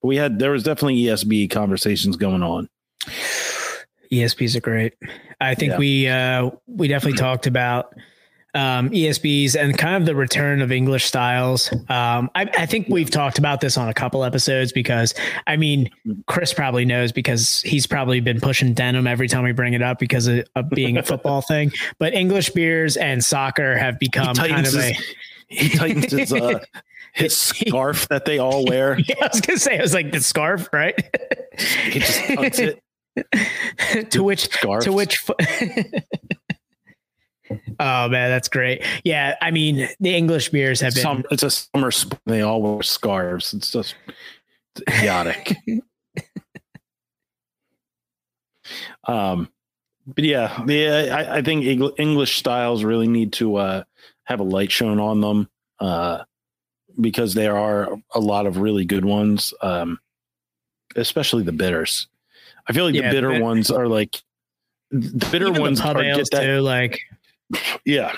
We 0.03 0.17
had 0.17 0.39
there 0.39 0.51
was 0.51 0.63
definitely 0.63 1.01
ESB 1.01 1.49
conversations 1.49 2.15
going 2.15 2.43
on. 2.43 2.69
ESBs 4.11 4.55
are 4.55 4.61
great. 4.61 4.93
I 5.41 5.55
think 5.55 5.71
yeah. 5.71 5.77
we 5.77 6.07
uh 6.07 6.51
we 6.67 6.87
definitely 6.87 7.17
talked 7.19 7.47
about 7.47 7.93
um, 8.55 8.89
ESBs 8.91 9.55
and 9.55 9.77
kind 9.77 9.95
of 9.95 10.05
the 10.05 10.15
return 10.15 10.61
of 10.61 10.71
English 10.71 11.03
styles. 11.03 11.71
Um, 11.89 12.31
I, 12.35 12.49
I, 12.57 12.65
think 12.65 12.87
we've 12.87 13.09
talked 13.09 13.37
about 13.37 13.59
this 13.59 13.77
on 13.77 13.89
a 13.89 13.93
couple 13.93 14.23
episodes 14.23 14.71
because 14.71 15.13
I 15.45 15.57
mean, 15.57 15.89
Chris 16.27 16.53
probably 16.53 16.85
knows 16.85 17.11
because 17.11 17.59
he's 17.63 17.85
probably 17.85 18.21
been 18.21 18.39
pushing 18.39 18.73
denim 18.73 19.07
every 19.07 19.27
time 19.27 19.43
we 19.43 19.51
bring 19.51 19.73
it 19.73 19.81
up 19.81 19.99
because 19.99 20.27
of, 20.27 20.45
of 20.55 20.69
being 20.69 20.95
a 20.95 21.03
football 21.03 21.41
thing. 21.41 21.73
But 21.99 22.13
English 22.13 22.51
beers 22.51 22.95
and 22.95 23.23
soccer 23.23 23.75
have 23.75 23.99
become 23.99 24.35
kind 24.35 24.65
of 24.65 24.73
a 24.73 24.97
he 25.47 25.69
tightens 25.69 26.11
his 26.11 26.33
uh, 26.33 26.59
his 27.13 27.35
scarf 27.35 28.07
that 28.09 28.25
they 28.25 28.39
all 28.39 28.65
wear. 28.67 28.99
Yeah, 28.99 29.15
I 29.21 29.29
was 29.31 29.41
gonna 29.41 29.59
say 29.59 29.77
it 29.77 29.81
was 29.81 29.93
like 29.93 30.11
the 30.11 30.21
scarf, 30.21 30.69
right? 30.73 30.95
he 31.57 31.99
just 31.99 32.25
tucks 32.27 32.59
it. 32.59 32.81
to 34.11 34.23
which 34.23 34.49
Scarves. 34.51 34.83
to 34.85 34.91
which 34.91 35.25
Oh 37.79 38.09
man, 38.09 38.29
that's 38.29 38.49
great. 38.49 38.83
Yeah, 39.03 39.35
I 39.41 39.51
mean 39.51 39.87
the 39.99 40.15
English 40.15 40.49
beers 40.49 40.81
have 40.81 40.93
been. 40.95 41.03
Some, 41.03 41.23
it's 41.31 41.43
a 41.43 41.49
summer. 41.51 41.91
They 42.25 42.41
all 42.41 42.61
wear 42.61 42.83
scarves. 42.83 43.53
It's 43.53 43.71
just 43.71 43.95
it's 44.75 44.97
idiotic. 44.97 45.55
um, 49.05 49.49
but 50.07 50.23
yeah, 50.23 50.63
yeah, 50.65 51.15
I, 51.15 51.37
I 51.37 51.41
think 51.41 51.65
English 51.97 52.37
styles 52.37 52.83
really 52.83 53.07
need 53.07 53.33
to 53.33 53.55
uh, 53.57 53.83
have 54.25 54.39
a 54.39 54.43
light 54.43 54.71
shown 54.71 54.99
on 54.99 55.21
them 55.21 55.49
uh, 55.79 56.23
because 56.99 57.33
there 57.33 57.57
are 57.57 57.97
a 58.13 58.19
lot 58.19 58.45
of 58.45 58.57
really 58.57 58.85
good 58.85 59.05
ones, 59.05 59.53
um, 59.61 59.99
especially 60.95 61.43
the 61.43 61.51
bitters. 61.51 62.07
I 62.67 62.73
feel 62.73 62.85
like 62.85 62.95
yeah, 62.95 63.09
the 63.09 63.15
bitter 63.15 63.33
the 63.33 63.43
ones 63.43 63.71
are 63.71 63.87
like 63.87 64.21
the 64.91 65.27
bitter 65.31 65.51
ones 65.51 65.81
the 65.81 65.87
are 65.87 66.03
get 66.03 66.27
that, 66.31 66.43
too, 66.43 66.61
like 66.61 66.99
yeah. 67.85 68.13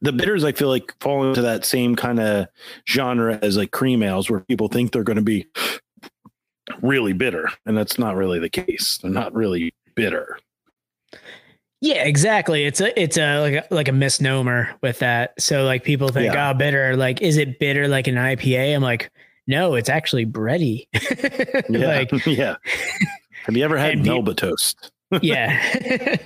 The 0.00 0.12
bitters 0.12 0.42
I 0.42 0.52
feel 0.52 0.68
like 0.68 0.94
fall 1.00 1.28
into 1.28 1.42
that 1.42 1.66
same 1.66 1.96
kind 1.96 2.18
of 2.18 2.46
genre 2.88 3.38
as 3.42 3.58
like 3.58 3.72
cream 3.72 4.02
ales 4.02 4.30
where 4.30 4.40
people 4.40 4.68
think 4.68 4.90
they're 4.90 5.04
going 5.04 5.16
to 5.16 5.22
be 5.22 5.46
really 6.80 7.12
bitter 7.12 7.50
and 7.66 7.76
that's 7.76 7.98
not 7.98 8.16
really 8.16 8.38
the 8.38 8.48
case. 8.48 8.98
They're 9.02 9.10
not 9.10 9.34
really 9.34 9.74
bitter. 9.94 10.38
Yeah, 11.82 12.04
exactly. 12.04 12.64
It's 12.64 12.80
a 12.80 12.98
it's 12.98 13.16
a 13.16 13.40
like 13.40 13.54
a, 13.54 13.74
like 13.74 13.88
a 13.88 13.92
misnomer 13.92 14.72
with 14.82 15.00
that. 15.00 15.34
So 15.40 15.64
like 15.64 15.82
people 15.82 16.10
think, 16.10 16.32
yeah. 16.32 16.50
oh, 16.50 16.54
bitter. 16.54 16.96
Like, 16.96 17.20
is 17.20 17.36
it 17.36 17.58
bitter 17.58 17.88
like 17.88 18.06
an 18.06 18.14
IPA? 18.14 18.76
I'm 18.76 18.82
like, 18.82 19.10
no, 19.48 19.74
it's 19.74 19.88
actually 19.88 20.24
bready. 20.24 20.86
yeah, 21.68 21.86
like, 21.86 22.12
yeah. 22.26 22.54
Have 23.46 23.56
you 23.56 23.64
ever 23.64 23.76
had 23.76 23.98
Melba 23.98 24.32
toast? 24.32 24.92
yeah. 25.22 26.16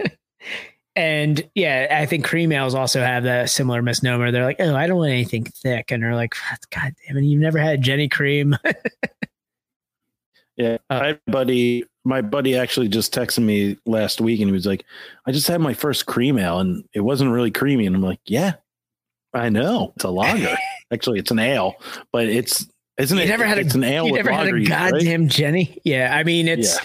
and 0.95 1.49
yeah, 1.55 2.01
I 2.03 2.05
think 2.05 2.27
cream 2.27 2.53
ales 2.53 2.75
also 2.75 3.01
have 3.01 3.23
that 3.23 3.49
similar 3.49 3.81
misnomer. 3.81 4.31
They're 4.31 4.45
like, 4.45 4.61
oh, 4.61 4.77
I 4.77 4.87
don't 4.87 4.99
want 4.99 5.13
anything 5.13 5.45
thick, 5.45 5.91
and 5.91 6.03
they're 6.03 6.15
like, 6.15 6.35
God 6.71 6.93
damn 7.07 7.17
it, 7.17 7.25
you've 7.25 7.41
never 7.41 7.59
had 7.59 7.83
Genny 7.83 8.11
cream. 8.11 8.59
yeah, 10.59 10.77
uh, 10.91 11.15
I 11.15 11.19
buddy 11.27 11.87
my 12.07 12.23
buddy 12.23 12.57
actually 12.57 12.87
just 12.89 13.13
texted 13.13 13.43
me 13.43 13.77
last 13.85 14.21
week 14.21 14.41
and 14.41 14.49
he 14.49 14.53
was 14.53 14.65
like, 14.67 14.85
I 15.27 15.33
just 15.33 15.49
had 15.49 15.61
my 15.61 15.75
first 15.75 16.07
cream 16.07 16.39
ale 16.39 16.61
and 16.61 16.85
it 16.95 17.01
wasn't 17.01 17.33
really 17.33 17.51
creamy. 17.51 17.85
And 17.87 17.97
I'm 17.97 18.03
like, 18.03 18.21
yeah, 18.27 18.55
I 19.35 19.49
know. 19.49 19.93
It's 19.97 20.05
a 20.05 20.11
lager. 20.11 20.57
actually, 20.93 21.19
it's 21.19 21.33
an 21.33 21.41
ale, 21.41 21.75
but 22.13 22.27
it's, 22.27 22.67
isn't 22.97 23.19
You 23.19 23.25
it? 23.25 23.29
never 23.29 23.45
had 23.45 23.59
a 23.59 23.63
it's 23.63 23.75
an 23.75 23.83
ale 23.85 24.07
you 24.07 24.13
with 24.13 24.21
never 24.25 24.31
had 24.31 24.45
lager 24.45 24.57
a 24.57 24.61
yeast, 24.61 24.71
right? 24.71 24.93
goddamn 24.93 25.29
Genny. 25.29 25.79
Yeah, 25.85 26.17
I 26.17 26.23
mean 26.23 26.47
it's 26.49 26.77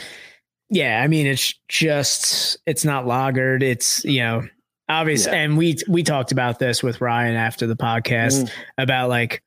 Yeah. 0.69 0.97
yeah. 0.97 1.03
I 1.03 1.07
mean 1.07 1.27
it's 1.27 1.53
just 1.69 2.57
it's 2.65 2.83
not 2.83 3.05
lagered. 3.05 3.61
It's 3.61 4.03
you 4.03 4.19
know 4.21 4.41
obvious, 4.89 5.25
Yeah. 5.27 5.35
and 5.35 5.55
we 5.57 5.77
we 5.87 6.01
talked 6.03 6.31
about 6.33 6.57
this 6.59 6.81
with 6.83 6.99
Ryan 6.99 7.35
after 7.35 7.67
the 7.67 7.75
podcast 7.77 8.43
Mm. 8.43 8.51
about 8.79 9.07
like 9.09 9.41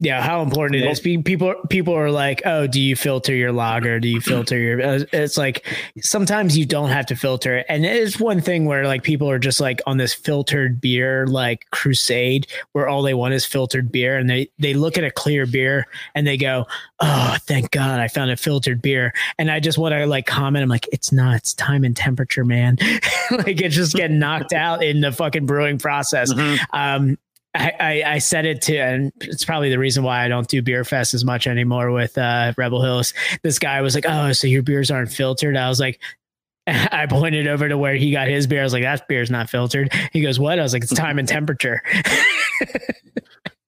yeah 0.00 0.22
how 0.22 0.42
important 0.42 0.82
it 0.82 0.90
is. 0.90 0.98
Pe- 1.00 1.18
People 1.18 1.54
people 1.68 1.94
are 1.94 2.10
like, 2.10 2.42
oh, 2.44 2.66
do 2.66 2.80
you 2.80 2.96
filter 2.96 3.34
your 3.34 3.52
lager? 3.52 4.00
Do 4.00 4.08
you 4.08 4.20
filter 4.20 4.58
your? 4.58 4.82
uh, 4.82 5.04
It's 5.12 5.36
like 5.36 5.64
sometimes 6.00 6.56
you 6.58 6.64
don't 6.66 6.88
have 6.90 7.06
to 7.06 7.16
filter 7.16 7.56
it, 7.58 7.66
and 7.68 7.84
it 7.84 7.96
is 7.96 8.18
one 8.18 8.40
thing 8.40 8.64
where 8.64 8.86
like 8.86 9.02
people 9.02 9.30
are 9.30 9.38
just 9.38 9.60
like 9.60 9.80
on 9.86 9.96
this 9.98 10.12
filtered 10.14 10.80
beer 10.80 11.26
like 11.26 11.66
crusade 11.70 12.46
where 12.72 12.88
all 12.88 13.02
they 13.02 13.14
want 13.14 13.34
is 13.34 13.44
filtered 13.44 13.92
beer, 13.92 14.16
and 14.16 14.28
they 14.28 14.48
they 14.58 14.74
look 14.74 14.96
at 14.98 15.04
a 15.04 15.10
clear 15.10 15.46
beer 15.46 15.86
and 16.14 16.26
they 16.26 16.36
go, 16.36 16.66
oh, 17.00 17.36
thank 17.42 17.70
God 17.70 18.00
I 18.00 18.08
found 18.08 18.30
a 18.30 18.36
filtered 18.36 18.80
beer, 18.82 19.12
and 19.38 19.50
I 19.50 19.60
just 19.60 19.78
want 19.78 19.92
to 19.92 20.06
like 20.06 20.26
comment, 20.26 20.62
I'm 20.62 20.68
like, 20.68 20.88
it's 20.92 21.12
not, 21.12 21.36
it's 21.36 21.54
time 21.54 21.84
and 21.84 21.96
temperature, 21.96 22.44
man, 22.44 22.76
like 23.30 23.60
it's 23.60 23.74
just 23.76 23.94
getting 23.94 24.18
knocked 24.18 24.52
out 24.52 24.82
in 24.82 25.00
the 25.00 25.12
fucking 25.12 25.46
brewing 25.46 25.78
process. 25.78 26.32
Mhm. 26.32 26.58
Um, 26.72 27.18
I, 27.52 28.04
I, 28.06 28.18
said 28.18 28.46
it 28.46 28.62
to, 28.62 28.76
and 28.76 29.12
it's 29.22 29.44
probably 29.44 29.70
the 29.70 29.78
reason 29.78 30.04
why 30.04 30.24
I 30.24 30.28
don't 30.28 30.46
do 30.46 30.62
beer 30.62 30.84
fest 30.84 31.14
as 31.14 31.24
much 31.24 31.48
anymore 31.48 31.90
with 31.90 32.16
uh, 32.16 32.52
Rebel 32.56 32.80
Hills. 32.80 33.12
This 33.42 33.58
guy 33.58 33.80
was 33.80 33.96
like, 33.96 34.04
"Oh, 34.06 34.30
so 34.30 34.46
your 34.46 34.62
beers 34.62 34.88
aren't 34.88 35.10
filtered?" 35.10 35.56
I 35.56 35.68
was 35.68 35.80
like, 35.80 36.00
I 36.68 37.06
pointed 37.06 37.48
over 37.48 37.68
to 37.68 37.76
where 37.76 37.96
he 37.96 38.12
got 38.12 38.28
his 38.28 38.46
beer. 38.46 38.60
I 38.60 38.64
was 38.64 38.72
like, 38.72 38.84
"That 38.84 39.08
beer's 39.08 39.32
not 39.32 39.50
filtered." 39.50 39.92
He 40.12 40.20
goes, 40.20 40.38
"What?" 40.38 40.60
I 40.60 40.62
was 40.62 40.72
like, 40.72 40.84
"It's 40.84 40.94
time 40.94 41.18
and 41.18 41.26
temperature." 41.26 41.82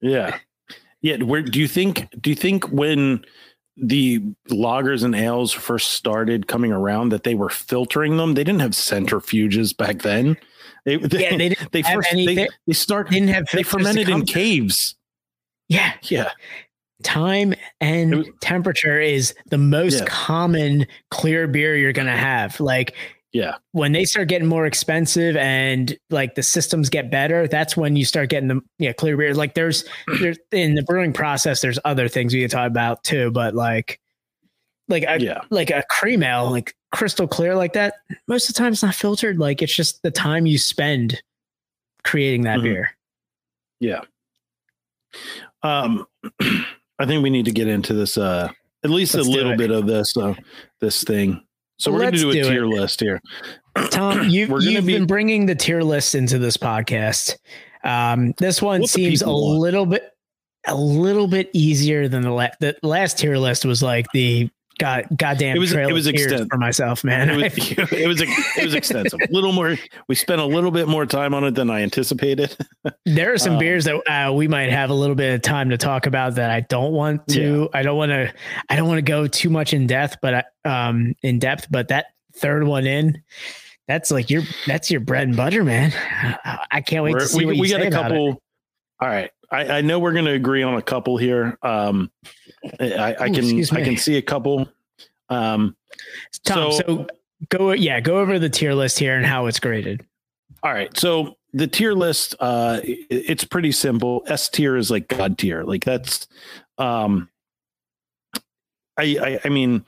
Yeah. 0.02 0.38
Yeah. 1.00 1.22
Where 1.22 1.42
do 1.42 1.58
you 1.58 1.68
think, 1.68 2.08
do 2.20 2.28
you 2.28 2.36
think 2.36 2.70
when 2.70 3.24
the 3.76 4.20
lagers 4.50 5.02
and 5.02 5.14
ales 5.14 5.52
first 5.52 5.92
started 5.92 6.48
coming 6.48 6.72
around 6.72 7.08
that 7.10 7.24
they 7.24 7.34
were 7.34 7.48
filtering 7.48 8.18
them? 8.18 8.34
They 8.34 8.44
didn't 8.44 8.60
have 8.60 8.72
centrifuges 8.72 9.74
back 9.74 10.02
then. 10.02 10.36
They, 10.84 10.96
they, 10.96 11.22
Yeah, 11.22 11.36
they 11.36 11.48
didn't 11.50 11.72
they 11.72 11.82
first, 11.82 12.08
any- 12.12 12.26
they, 12.34 12.48
they- 12.66 12.72
start, 12.74 13.10
Didn't 13.10 13.28
have 13.28 13.46
they 13.52 13.62
fermented 13.62 14.08
in 14.08 14.24
caves. 14.24 14.96
Yeah, 15.68 15.92
Yeah. 16.02 16.30
time 17.02 17.54
and 17.80 18.14
was- 18.18 18.28
temperature 18.40 19.00
is 19.00 19.34
the 19.50 19.58
most 19.58 20.00
Yeah. 20.00 20.06
common 20.08 20.86
clear 21.10 21.46
beer 21.46 21.76
you're 21.76 21.92
gonna 21.92 22.16
have. 22.16 22.58
Like 22.60 22.94
Yeah. 23.32 23.54
when 23.72 23.92
they 23.92 24.04
start 24.04 24.28
getting 24.28 24.46
more 24.48 24.66
expensive 24.66 25.36
and 25.36 25.96
like 26.10 26.34
the 26.34 26.42
systems 26.42 26.90
get 26.90 27.10
better, 27.10 27.48
that's 27.48 27.76
when 27.76 27.96
you 27.96 28.04
start 28.04 28.28
getting 28.28 28.48
the 28.48 28.60
yeah 28.78 28.92
clear 28.92 29.16
beer. 29.16 29.34
Like 29.34 29.54
there's 29.54 29.84
there's 30.20 30.38
in 30.52 30.74
the 30.74 30.82
brewing 30.82 31.12
process, 31.12 31.60
there's 31.62 31.78
other 31.84 32.08
things 32.08 32.34
we 32.34 32.40
can 32.40 32.50
talk 32.50 32.66
about 32.68 33.02
too, 33.04 33.30
but 33.30 33.54
like 33.54 33.98
like 34.88 35.04
a, 35.04 35.18
Yeah. 35.20 35.40
like 35.50 35.70
a 35.70 35.82
cream 35.88 36.22
ale, 36.22 36.50
like 36.50 36.74
crystal 36.92 37.26
clear 37.26 37.54
like 37.56 37.72
that. 37.72 37.94
Most 38.28 38.48
of 38.48 38.54
the 38.54 38.58
time, 38.58 38.72
it's 38.72 38.82
not 38.82 38.94
filtered. 38.94 39.38
Like 39.38 39.62
it's 39.62 39.74
just 39.74 40.02
the 40.02 40.10
time 40.10 40.46
you 40.46 40.58
spend 40.58 41.20
creating 42.04 42.42
that 42.42 42.60
Mhm. 42.60 42.62
beer. 42.62 42.90
Yeah. 43.80 44.00
Um, 45.62 46.06
I 46.98 47.06
think 47.06 47.22
we 47.22 47.30
need 47.30 47.44
to 47.46 47.52
get 47.52 47.68
into 47.68 47.94
this, 47.94 48.16
uh, 48.18 48.48
at 48.84 48.90
least 48.90 49.14
Let's 49.14 49.26
a 49.26 49.30
little 49.30 49.56
bit 49.56 49.70
of 49.70 49.86
this, 49.86 50.16
uh, 50.16 50.34
this 50.80 51.04
thing. 51.04 51.42
So 51.78 51.90
we're 51.90 52.00
going 52.00 52.12
to 52.12 52.18
do 52.18 52.30
a 52.30 52.32
do 52.34 52.42
tier 52.44 52.64
it. 52.64 52.68
list 52.68 53.00
here. 53.00 53.20
Tom, 53.90 54.28
you, 54.28 54.46
We're 54.48 54.60
gonna 54.60 54.70
you've 54.72 54.86
be- 54.86 54.94
been 54.98 55.06
bringing 55.06 55.46
the 55.46 55.54
tier 55.54 55.82
list 55.82 56.14
into 56.14 56.38
this 56.38 56.56
podcast. 56.56 57.36
Um, 57.84 58.32
this 58.38 58.62
one 58.62 58.82
What 58.82 58.90
seems 58.90 59.22
a 59.22 59.26
want. 59.28 59.58
little 59.58 59.86
bit, 59.86 60.10
a 60.66 60.74
little 60.76 61.26
bit 61.26 61.50
easier 61.52 62.06
than 62.08 62.22
the 62.22 62.30
last. 62.30 62.60
The 62.60 62.76
last 62.84 63.18
tier 63.18 63.36
list 63.36 63.64
was 63.64 63.82
like 63.82 64.06
the 64.12 64.48
god, 64.82 65.06
goddamn. 65.16 65.56
It 65.56 65.60
was- 65.60 65.72
it 65.72 65.92
was 65.92 66.06
extent- 66.06 66.48
for 66.50 66.58
myself, 66.58 67.04
man. 67.04 67.30
It 67.30 67.36
was, 67.36 67.70
it 67.92 68.06
was, 68.08 68.20
it 68.20 68.64
was 68.64 68.74
extensive. 68.74 69.20
A 69.20 69.32
little 69.32 69.52
more, 69.52 69.76
we 70.08 70.14
spent 70.14 70.40
a 70.40 70.44
little 70.44 70.70
bit 70.70 70.88
more 70.88 71.06
time 71.06 71.34
on 71.34 71.44
it 71.44 71.54
than 71.54 71.70
I 71.70 71.82
anticipated. 71.82 72.56
there 73.06 73.32
are 73.32 73.38
some 73.38 73.54
um, 73.54 73.58
beers 73.58 73.84
that 73.84 73.96
uh, 74.10 74.32
we 74.32 74.48
might 74.48 74.70
have 74.70 74.90
a 74.90 74.94
little 74.94 75.14
bit 75.16 75.34
of 75.34 75.42
time 75.42 75.70
to 75.70 75.78
talk 75.78 76.06
about 76.06 76.34
that 76.34 76.50
I 76.50 76.60
don't 76.60 76.92
want 76.92 77.26
to. 77.28 77.68
I 77.72 77.82
don't 77.82 77.96
want 77.96 78.10
to. 78.10 78.32
I 78.68 78.76
don't 78.76 78.88
want 78.88 78.98
to 78.98 79.02
go 79.02 79.26
too 79.26 79.50
much 79.50 79.72
in 79.72 79.86
depth, 79.86 80.16
but 80.20 80.44
I, 80.64 80.88
um, 80.88 81.14
in 81.22 81.38
depth. 81.38 81.68
But 81.70 81.88
that 81.88 82.06
third 82.34 82.64
one 82.64 82.86
in. 82.86 83.22
That's 83.88 84.10
like 84.10 84.30
your 84.30 84.42
that's 84.66 84.90
your 84.90 85.00
bread 85.00 85.24
and 85.28 85.36
butter, 85.36 85.64
man. 85.64 85.92
I 86.70 86.80
can't 86.80 87.04
wait 87.04 87.12
We're- 87.14 87.24
to 87.24 87.28
see 87.28 87.38
we, 87.38 87.46
what 87.46 87.56
we 87.58 87.68
got 87.68 87.82
a 87.82 87.90
couple. 87.90 88.40
All 89.00 89.08
right. 89.08 89.30
I, 89.52 89.78
I 89.78 89.80
know 89.82 89.98
we're 89.98 90.12
going 90.12 90.24
to 90.24 90.32
agree 90.32 90.62
on 90.62 90.74
a 90.74 90.82
couple 90.82 91.16
here. 91.18 91.58
Um, 91.62 92.10
I, 92.80 93.14
I 93.20 93.26
can, 93.26 93.36
excuse 93.36 93.70
I 93.72 93.82
can 93.84 93.96
see 93.96 94.16
a 94.16 94.22
couple. 94.22 94.68
Um, 95.28 95.76
Tom, 96.44 96.72
So- 96.72 96.78
so, 96.86 97.06
go 97.48 97.72
yeah, 97.72 98.00
go 98.00 98.18
over 98.18 98.38
the 98.38 98.48
tier 98.48 98.72
list 98.74 98.98
here 98.98 99.16
and 99.16 99.26
how 99.26 99.46
it's 99.46 99.60
graded. 99.60 100.04
All 100.62 100.72
right. 100.72 100.96
So 100.96 101.36
the 101.52 101.66
tier 101.66 101.92
list, 101.92 102.34
uh, 102.40 102.80
it's 102.84 103.44
pretty 103.44 103.72
simple. 103.72 104.22
S 104.26 104.48
tier 104.48 104.76
is 104.76 104.90
like 104.90 105.08
God 105.08 105.36
tier. 105.38 105.64
Like 105.64 105.84
that's, 105.84 106.26
um, 106.78 107.28
I, 108.98 109.16
I, 109.20 109.40
I 109.44 109.48
mean, 109.48 109.84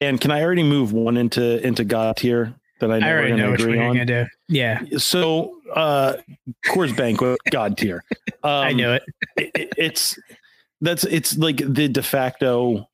and 0.00 0.20
can 0.20 0.30
I 0.30 0.42
already 0.42 0.62
move 0.62 0.92
one 0.92 1.16
into, 1.16 1.64
into 1.66 1.84
God 1.84 2.16
tier 2.16 2.54
that 2.80 2.90
I 2.90 2.98
know 2.98 3.06
I 3.06 3.10
we're 3.10 3.18
already 3.18 3.28
going 3.30 3.38
know 3.40 3.46
to 3.46 3.50
which 3.52 3.60
one 3.66 3.74
you're 3.74 3.82
on? 3.84 3.94
gonna 3.94 4.04
do. 4.06 4.26
Yeah, 4.48 4.82
So, 4.98 5.59
uh, 5.74 6.16
Coors 6.66 6.96
Banquet, 6.96 7.38
God 7.50 7.76
tier. 7.76 8.04
Um, 8.42 8.50
I 8.50 8.72
knew 8.72 8.90
it. 8.92 9.02
it- 9.36 9.50
it- 9.54 9.72
it's, 9.76 10.18
that's, 10.80 11.04
it's 11.04 11.36
like 11.36 11.58
the 11.58 11.88
de 11.88 12.02
facto, 12.02 12.88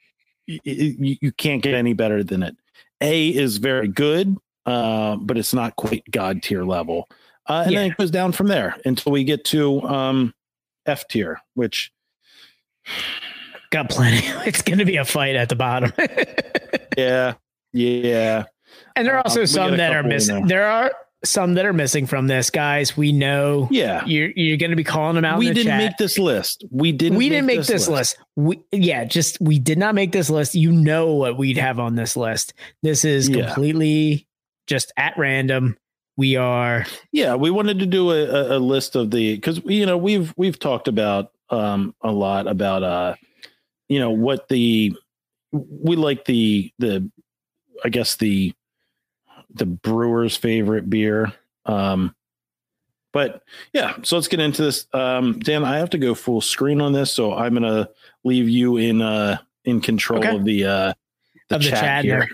y- 0.49 0.59
you, 0.65 1.31
can't 1.39 1.63
get 1.63 1.75
any 1.75 1.93
better 1.93 2.25
than 2.25 2.43
it. 2.43 2.57
A 3.01 3.29
is 3.29 3.59
very 3.59 3.87
good, 3.87 4.37
uh, 4.67 5.15
but 5.17 5.39
it's 5.39 5.55
not 5.55 5.77
quite 5.77 6.03
God 6.11 6.43
tier 6.43 6.65
level. 6.65 7.09
Uh, 7.47 7.63
and 7.67 7.77
then 7.77 7.93
it 7.93 7.97
goes 7.97 8.11
down 8.11 8.33
from 8.33 8.49
there 8.49 8.75
until 8.85 9.13
we 9.13 9.23
get 9.23 9.45
to 9.45 9.81
um, 9.83 10.35
F 10.87 11.07
tier, 11.07 11.41
which 11.55 11.93
Got 13.71 13.89
plenty. 13.91 14.27
It's 14.47 14.63
gonna 14.63 14.85
be 14.85 14.97
a 14.97 15.05
fight 15.05 15.37
at 15.37 15.49
the 15.49 15.55
bottom. 15.57 15.93
yeah, 16.99 17.35
yeah, 17.73 18.45
and 18.97 19.07
there 19.07 19.15
are 19.17 19.23
also 19.25 19.41
got 19.43 19.49
some 19.49 19.77
that 19.77 19.93
are 19.93 20.03
missing. 20.03 20.47
there. 20.47 20.61
There 20.61 20.67
are 20.67 20.93
some 21.25 21.55
that 21.55 21.67
are 21.67 21.73
missing 21.73 22.07
from 22.07 22.27
this, 22.27 22.51
guys. 22.51 22.97
We 22.97 23.13
know 23.13 23.69
yeah. 23.71 24.05
you're 24.07 24.31
you're 24.37 24.57
gonna 24.57 24.77
be 24.77 24.85
calling 24.85 25.15
them 25.17 25.25
out. 25.25 25.39
We 25.39 25.49
in 25.49 25.55
the 25.55 25.61
didn't 25.65 25.71
chat. 25.71 25.79
make 25.91 25.97
this 25.97 26.19
list. 26.19 26.65
We 26.71 26.93
didn't. 26.93 27.19
we 27.19 27.29
didn't 27.29 27.47
make 27.47 27.65
this 27.65 27.89
list. 27.89 28.17
We 28.37 28.61
yeah, 28.73 29.05
just 29.05 29.41
we 29.41 29.59
did 29.59 29.79
not 29.79 29.95
make 29.95 30.13
this 30.13 30.31
list. 30.31 30.55
You 30.55 30.73
know 30.73 31.15
what 31.15 31.37
we'd 31.39 31.57
have 31.57 31.81
on 31.81 31.97
this 31.97 32.17
list. 32.17 32.55
This 32.83 33.05
is 33.05 33.29
Yeah. 33.29 33.47
completely 33.47 34.27
just 34.67 34.93
at 34.97 35.17
random. 35.19 35.77
We 36.17 36.37
are 36.37 36.87
Yeah, 37.13 37.35
we 37.35 37.51
wanted 37.51 37.79
to 37.81 37.87
do 37.87 38.11
a, 38.11 38.25
a, 38.25 38.57
a 38.57 38.61
list 38.61 38.97
of 38.97 39.11
the 39.11 39.37
because 39.37 39.61
you 39.65 39.85
know 39.87 39.99
we've 39.99 40.33
we've 40.37 40.59
talked 40.59 40.89
about 40.89 41.33
um 41.51 41.95
a 42.03 42.11
lot 42.11 42.47
about 42.47 42.83
uh 42.83 43.15
you 43.89 44.01
know 44.01 44.11
what 44.11 44.49
the 44.49 44.95
we 45.53 45.97
like 45.97 46.25
the 46.25 46.73
the 46.79 47.09
I 47.85 47.89
guess 47.91 48.17
the 48.17 48.53
the 49.57 49.67
brewer's 49.67 50.37
favorite 50.37 50.89
beer 50.91 51.33
um 51.67 52.15
but 53.13 53.43
yeah 53.73 53.97
so 54.03 54.17
let's 54.17 54.29
get 54.29 54.41
into 54.41 54.63
this 54.63 54.87
um 54.93 55.39
Dan 55.41 55.65
I 55.65 55.79
have 55.79 55.91
to 55.91 55.99
go 55.99 56.15
full 56.15 56.41
screen 56.41 56.81
on 56.81 56.93
this 56.93 57.13
so 57.13 57.33
I'm 57.35 57.55
gonna 57.55 57.89
leave 58.25 58.49
you 58.49 58.77
in 58.77 59.01
uh 59.03 59.39
in 59.65 59.81
control 59.81 60.21
Okay. 60.21 60.37
of 60.37 60.45
the 60.45 60.65
uh 60.65 60.93
the 61.49 61.57
of 61.57 61.63
the 61.63 61.71
chat, 61.71 61.81
chat. 61.81 62.05
here 62.05 62.19
there. 62.19 62.29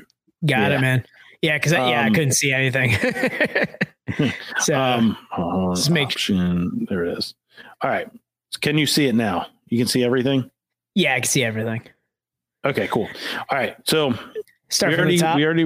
Got 0.44 0.70
Yeah. 0.72 0.78
it, 0.78 0.80
man. 0.80 1.04
Yeah, 1.42 1.58
because 1.58 1.72
yeah, 1.72 1.82
I 1.82 2.06
Um, 2.06 2.14
couldn't 2.14 2.32
see 2.32 2.52
anything. 2.52 2.92
so 4.58 4.74
um 4.78 5.16
just 5.74 5.90
make- 5.90 6.08
option 6.08 6.86
there 6.88 7.04
it 7.04 7.18
is 7.18 7.34
all 7.80 7.90
right 7.90 8.08
can 8.60 8.76
you 8.76 8.86
see 8.86 9.06
it 9.06 9.14
now 9.14 9.46
you 9.68 9.78
can 9.78 9.86
see 9.86 10.04
everything 10.04 10.50
yeah, 10.94 11.14
I 11.14 11.20
can 11.20 11.28
see 11.28 11.42
everything. 11.42 11.82
okay 12.64 12.86
cool 12.88 13.08
all 13.48 13.56
right 13.58 13.76
so 13.84 14.12
Start 14.68 14.90
we 14.92 14.96
from 14.96 15.00
already 15.02 15.16
the 15.16 15.22
top. 15.22 15.36
we 15.36 15.44
already 15.46 15.64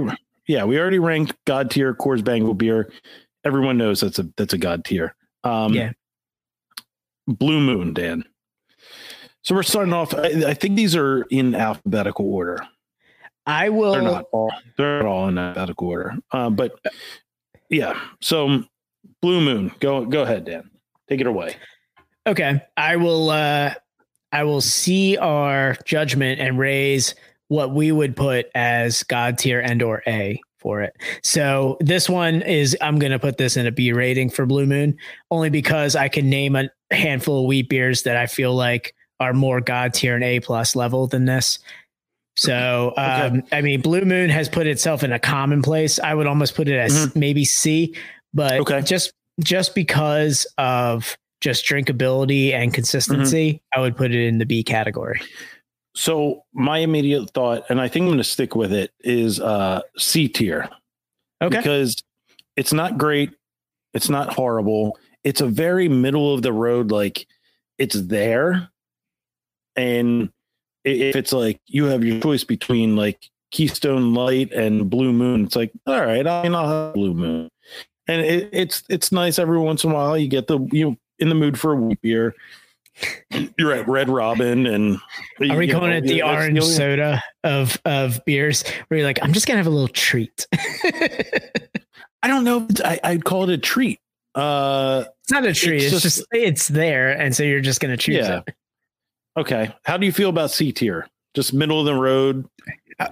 yeah 0.48 0.64
we 0.64 0.78
already 0.78 0.98
ranked 0.98 1.34
god 1.46 1.70
tier 1.70 1.94
Coors 1.94 2.22
Banquet 2.24 2.56
beer 2.58 2.90
everyone 3.44 3.78
knows 3.78 4.00
that's 4.00 4.18
a 4.18 4.28
that's 4.36 4.52
a 4.54 4.58
god 4.58 4.84
tier 4.84 5.14
um 5.44 5.72
Yeah. 5.74 5.92
blue 7.26 7.60
moon 7.60 7.92
dan 7.94 8.24
so 9.42 9.54
we're 9.54 9.62
starting 9.62 9.92
off 9.92 10.14
I, 10.14 10.44
I 10.48 10.54
think 10.54 10.76
these 10.76 10.94
are 10.96 11.22
in 11.30 11.54
alphabetical 11.54 12.26
order 12.32 12.58
I 13.46 13.68
will. 13.68 13.92
they're 13.92 14.02
not 14.02 14.24
all 14.32 14.52
they're 14.76 15.02
not 15.02 15.08
all 15.08 15.28
in 15.28 15.38
alphabetical 15.38 15.88
order 15.88 16.14
um 16.32 16.56
but 16.56 16.78
yeah 17.70 17.98
so 18.20 18.62
blue 19.22 19.40
moon 19.40 19.70
go 19.80 20.04
go 20.04 20.22
ahead 20.22 20.44
dan 20.44 20.70
take 21.08 21.20
it 21.20 21.26
away 21.26 21.56
Okay, 22.28 22.60
I 22.76 22.96
will. 22.96 23.30
uh 23.30 23.72
I 24.32 24.42
will 24.42 24.60
see 24.60 25.16
our 25.16 25.76
judgment 25.84 26.40
and 26.40 26.58
raise 26.58 27.14
what 27.48 27.72
we 27.74 27.92
would 27.92 28.16
put 28.16 28.46
as 28.54 29.02
God 29.04 29.38
tier 29.38 29.60
and 29.60 29.82
or 29.82 30.02
A 30.06 30.40
for 30.58 30.82
it. 30.82 30.94
So 31.22 31.76
this 31.80 32.08
one 32.08 32.42
is 32.42 32.76
I'm 32.80 32.98
gonna 32.98 33.18
put 33.18 33.36
this 33.36 33.56
in 33.56 33.66
a 33.66 33.72
B 33.72 33.92
rating 33.92 34.30
for 34.30 34.46
Blue 34.46 34.66
Moon, 34.66 34.96
only 35.30 35.50
because 35.50 35.94
I 35.94 36.08
can 36.08 36.28
name 36.28 36.56
a 36.56 36.68
handful 36.90 37.40
of 37.40 37.46
wheat 37.46 37.68
beers 37.68 38.02
that 38.02 38.16
I 38.16 38.26
feel 38.26 38.54
like 38.54 38.94
are 39.20 39.32
more 39.32 39.60
God 39.60 39.94
tier 39.94 40.14
and 40.14 40.24
A 40.24 40.40
plus 40.40 40.74
level 40.76 41.06
than 41.06 41.24
this. 41.24 41.58
So 42.36 42.92
um, 42.98 43.42
I 43.52 43.62
mean, 43.62 43.80
Blue 43.80 44.02
Moon 44.02 44.28
has 44.28 44.48
put 44.48 44.66
itself 44.66 45.02
in 45.02 45.12
a 45.12 45.18
commonplace. 45.18 45.98
I 45.98 46.12
would 46.14 46.26
almost 46.26 46.54
put 46.54 46.68
it 46.68 46.76
as 46.78 47.14
maybe 47.14 47.44
C, 47.44 47.94
but 48.34 48.60
Okay. 48.60 48.82
just 48.82 49.12
just 49.40 49.74
because 49.74 50.46
of 50.58 51.16
just 51.40 51.64
drinkability 51.64 52.52
and 52.52 52.74
consistency, 52.74 53.62
I 53.74 53.80
would 53.80 53.96
put 53.96 54.10
it 54.10 54.26
in 54.26 54.38
the 54.38 54.46
B 54.46 54.62
category. 54.64 55.20
So 55.96 56.44
my 56.52 56.78
immediate 56.78 57.30
thought, 57.30 57.64
and 57.70 57.80
I 57.80 57.88
think 57.88 58.02
I'm 58.02 58.08
going 58.08 58.18
to 58.18 58.24
stick 58.24 58.54
with 58.54 58.70
it, 58.70 58.92
is 59.00 59.40
uh, 59.40 59.80
C 59.96 60.28
tier 60.28 60.68
Okay. 61.42 61.56
because 61.56 62.02
it's 62.54 62.74
not 62.74 62.98
great, 62.98 63.30
it's 63.94 64.10
not 64.10 64.34
horrible. 64.34 64.98
It's 65.24 65.40
a 65.40 65.46
very 65.46 65.88
middle 65.88 66.34
of 66.34 66.42
the 66.42 66.52
road, 66.52 66.90
like 66.90 67.26
it's 67.78 67.98
there, 67.98 68.68
and 69.74 70.30
if 70.84 71.16
it's 71.16 71.32
like 71.32 71.60
you 71.66 71.86
have 71.86 72.04
your 72.04 72.20
choice 72.20 72.44
between 72.44 72.94
like 72.94 73.30
Keystone 73.50 74.12
Light 74.12 74.52
and 74.52 74.90
Blue 74.90 75.14
Moon, 75.14 75.44
it's 75.46 75.56
like 75.56 75.72
all 75.86 76.00
right, 76.04 76.26
I 76.26 76.42
mean 76.42 76.54
I'll 76.54 76.68
have 76.68 76.94
Blue 76.94 77.14
Moon, 77.14 77.50
and 78.06 78.20
it, 78.20 78.50
it's 78.52 78.84
it's 78.90 79.12
nice 79.12 79.38
every 79.38 79.58
once 79.58 79.82
in 79.82 79.90
a 79.92 79.94
while. 79.94 80.16
You 80.16 80.28
get 80.28 80.46
the 80.46 80.60
you 80.70 80.90
know, 80.90 80.96
in 81.18 81.30
the 81.30 81.34
mood 81.34 81.58
for 81.58 81.72
a 81.72 81.76
wheat 81.76 82.02
beer. 82.02 82.34
You're 83.58 83.72
at 83.72 83.86
Red 83.88 84.08
Robin, 84.08 84.66
and 84.66 84.96
Are 85.50 85.56
we 85.56 85.68
calling 85.68 85.90
know, 85.90 85.96
it 85.96 86.04
the 86.04 86.22
orange 86.22 86.62
soda 86.62 87.22
of 87.44 87.80
of 87.84 88.24
beers? 88.24 88.64
Where 88.88 88.98
you're 88.98 89.06
like, 89.06 89.18
I'm 89.22 89.32
just 89.32 89.46
gonna 89.46 89.58
have 89.58 89.66
a 89.66 89.70
little 89.70 89.88
treat. 89.88 90.46
I 92.22 92.28
don't 92.28 92.44
know. 92.44 92.66
if 92.68 92.80
I, 92.84 92.98
I'd 93.04 93.24
call 93.24 93.44
it 93.44 93.50
a 93.50 93.58
treat. 93.58 94.00
Uh, 94.34 95.04
It's 95.22 95.32
not 95.32 95.44
a 95.44 95.52
treat. 95.52 95.82
It's, 95.82 95.92
It's 95.92 96.02
just, 96.02 96.16
just- 96.18 96.28
it's 96.32 96.68
there, 96.68 97.10
and 97.12 97.34
so 97.34 97.42
you're 97.42 97.60
just 97.60 97.80
gonna 97.80 97.96
choose 97.96 98.16
Yeah. 98.26 98.40
it. 98.46 98.54
okay. 99.38 99.74
How 99.84 99.96
do 99.96 100.06
you 100.06 100.12
feel 100.12 100.30
about 100.30 100.50
C 100.50 100.72
tier? 100.72 101.06
Just 101.34 101.52
middle 101.52 101.78
of 101.80 101.86
the 101.86 101.94
road. 101.94 102.46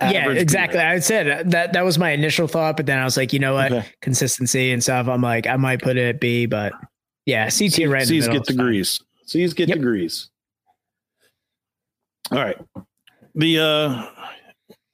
yeah, 0.01 0.31
exactly. 0.31 0.81
I 0.81 0.99
said 1.01 1.51
that 1.51 1.75
that 1.75 1.85
was 1.85 1.99
my 1.99 2.11
initial 2.11 2.47
thought, 2.49 2.77
but 2.79 2.87
then 2.87 2.99
I 2.99 3.05
was 3.05 3.19
like, 3.19 3.35
you 3.35 3.39
know 3.39 3.53
what, 3.55 3.71
Okay. 3.73 3.87
consistency 4.01 4.73
and 4.73 4.83
stuff. 4.83 5.09
I'm 5.09 5.21
like, 5.21 5.47
I 5.47 5.57
might 5.57 5.83
put 5.83 5.99
it 5.99 6.09
at 6.09 6.21
B, 6.21 6.47
but 6.47 6.73
yeah, 7.27 7.51
C 7.51 7.69
tier 7.69 7.91
right. 7.91 8.03
in 8.03 8.09
the 8.09 8.15
C's 8.21 8.27
middle 8.29 8.41
get 8.41 8.47
fine. 8.49 8.57
degrees. 8.57 9.01
C's 9.27 9.55
get 9.55 9.69
Yep. 9.69 9.79
degrees. 9.79 10.31
All 12.31 12.39
right. 12.39 12.59
The 13.35 13.59
uh 13.61 14.07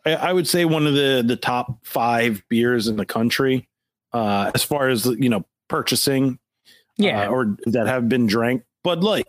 I, 0.06 0.14
I 0.14 0.32
would 0.32 0.48
say 0.48 0.64
one 0.64 0.86
of 0.86 0.94
the 0.94 1.22
the 1.26 1.36
top 1.36 1.84
five 1.84 2.42
beers 2.48 2.88
in 2.88 2.96
the 2.96 3.04
country, 3.06 3.68
uh, 4.12 4.50
as 4.54 4.62
far 4.62 4.88
as 4.88 5.04
you 5.06 5.28
know, 5.28 5.44
purchasing, 5.68 6.38
Yeah, 6.96 7.28
uh, 7.28 7.30
or 7.30 7.56
that 7.66 7.86
have 7.86 8.08
been 8.08 8.26
drank. 8.26 8.62
Bud 8.82 9.04
Light, 9.04 9.28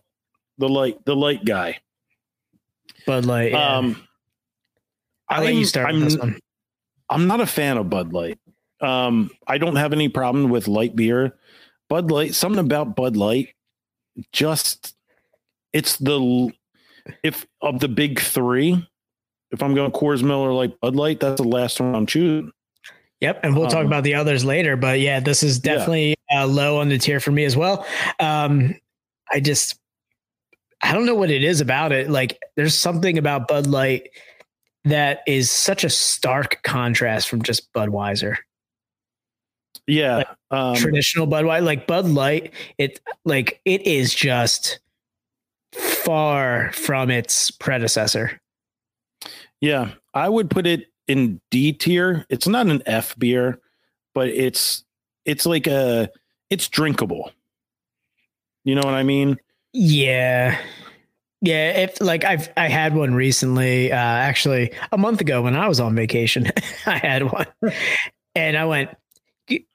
the 0.58 0.70
light, 0.70 1.04
the 1.06 1.16
light 1.16 1.44
guy. 1.44 1.80
Bud 3.06 3.26
Light. 3.26 3.52
Yeah. 3.52 3.76
Um, 3.78 4.08
I'll 5.28 5.44
let 5.44 5.54
you 5.54 5.60
I'm- 5.60 5.66
start 5.66 5.94
with 5.94 6.04
this 6.04 6.16
I'm- 6.18 6.32
one. 6.32 6.40
I'm 7.10 7.28
not 7.28 7.42
a 7.42 7.46
fan 7.46 7.78
of 7.78 7.90
Bud 7.90 8.14
Light. 8.14 8.40
Um, 8.80 9.30
I 9.46 9.58
don't 9.58 9.76
have 9.76 9.92
any 9.92 10.08
problem 10.08 10.50
with 10.50 10.70
light 10.70 10.96
beer. 10.96 11.38
Bud 11.90 12.10
Light, 12.10 12.34
something 12.34 12.60
about 12.64 12.96
Bud 12.96 13.18
Light, 13.18 13.50
just 14.32 14.96
it's 15.74 15.98
the 15.98 16.52
if 17.24 17.46
of 17.62 17.80
the 17.80 17.88
big 17.88 18.20
three. 18.20 18.88
If 19.52 19.62
I'm 19.62 19.76
going 19.76 19.92
Coors 19.92 20.24
Miller 20.24 20.54
like 20.54 20.80
Bud 20.80 20.96
Light, 20.96 21.20
that's 21.20 21.42
the 21.42 21.48
last 21.48 21.80
one 21.80 21.94
I'm 21.94 22.06
choosing. 22.06 22.52
Yep, 23.20 23.42
and 23.44 23.56
we'll 23.56 23.68
talk 23.68 23.82
Um, 23.82 23.88
about 23.88 24.04
the 24.04 24.16
others 24.16 24.46
later. 24.46 24.76
But 24.78 25.00
yeah, 25.00 25.20
this 25.20 25.44
is 25.44 25.58
Yeah. 25.64 25.76
definitely 25.76 26.16
uh, 26.34 26.48
low 26.48 26.80
on 26.80 26.90
the 26.90 26.98
tier 26.98 27.20
for 27.20 27.32
me 27.32 27.44
as 27.44 27.58
well. 27.58 27.86
Um, 28.20 28.76
I 29.30 29.40
just, 29.42 29.78
I 30.82 30.94
don't 30.94 31.06
know 31.06 31.16
what 31.16 31.30
it 31.30 31.44
is 31.44 31.60
about 31.62 31.92
it. 31.92 32.10
Like, 32.10 32.40
there's 32.56 32.74
something 32.76 33.18
about 33.18 33.48
Bud 33.48 33.68
Light 33.68 34.10
that 34.86 35.20
is 35.28 35.52
such 35.52 35.84
a 35.84 35.90
stark 35.90 36.64
contrast 36.64 37.30
from 37.30 37.42
just 37.44 37.72
Budweiser. 37.74 38.38
Yeah, 39.88 40.24
um, 40.52 40.76
Traditional 40.76 41.28
Budweiser, 41.28 41.64
like 41.64 41.88
Bud 41.88 42.06
Light, 42.06 42.54
it 42.78 43.00
like 43.26 43.60
it 43.66 43.86
is 43.86 44.14
just 44.14 44.80
far 45.74 46.72
from 46.74 47.10
its 47.10 47.52
predecessor. 47.52 48.40
yeah. 49.60 49.92
I 50.14 50.28
would 50.28 50.50
put 50.50 50.68
it 50.68 50.88
in 51.08 51.40
D 51.52 51.72
tier. 51.72 52.26
It's 52.30 52.48
not 52.48 52.68
an 52.68 52.84
F 52.86 53.18
beer, 53.18 53.60
but 54.14 54.28
it's 54.28 54.84
it's 55.26 55.46
like 55.46 55.68
a 55.68 56.10
it's 56.50 56.68
drinkable. 56.68 57.32
You 58.66 58.76
know 58.76 58.82
what 58.84 58.94
I 58.94 59.04
mean? 59.04 59.38
Yeah. 59.74 60.60
Yeah, 61.42 61.72
if 61.72 62.02
like 62.02 62.24
I've 62.26 62.50
I 62.58 62.68
had 62.68 62.94
one 62.94 63.14
recently, 63.16 63.92
uh 63.92 63.96
actually 63.96 64.74
a 64.92 64.98
month 64.98 65.22
ago 65.22 65.42
when 65.42 65.56
I 65.56 65.68
was 65.68 65.80
on 65.80 65.96
vacation. 65.96 66.48
I 66.86 66.98
had 66.98 67.32
one. 67.32 67.48
And 68.36 68.58
I 68.58 68.66
went 68.66 68.90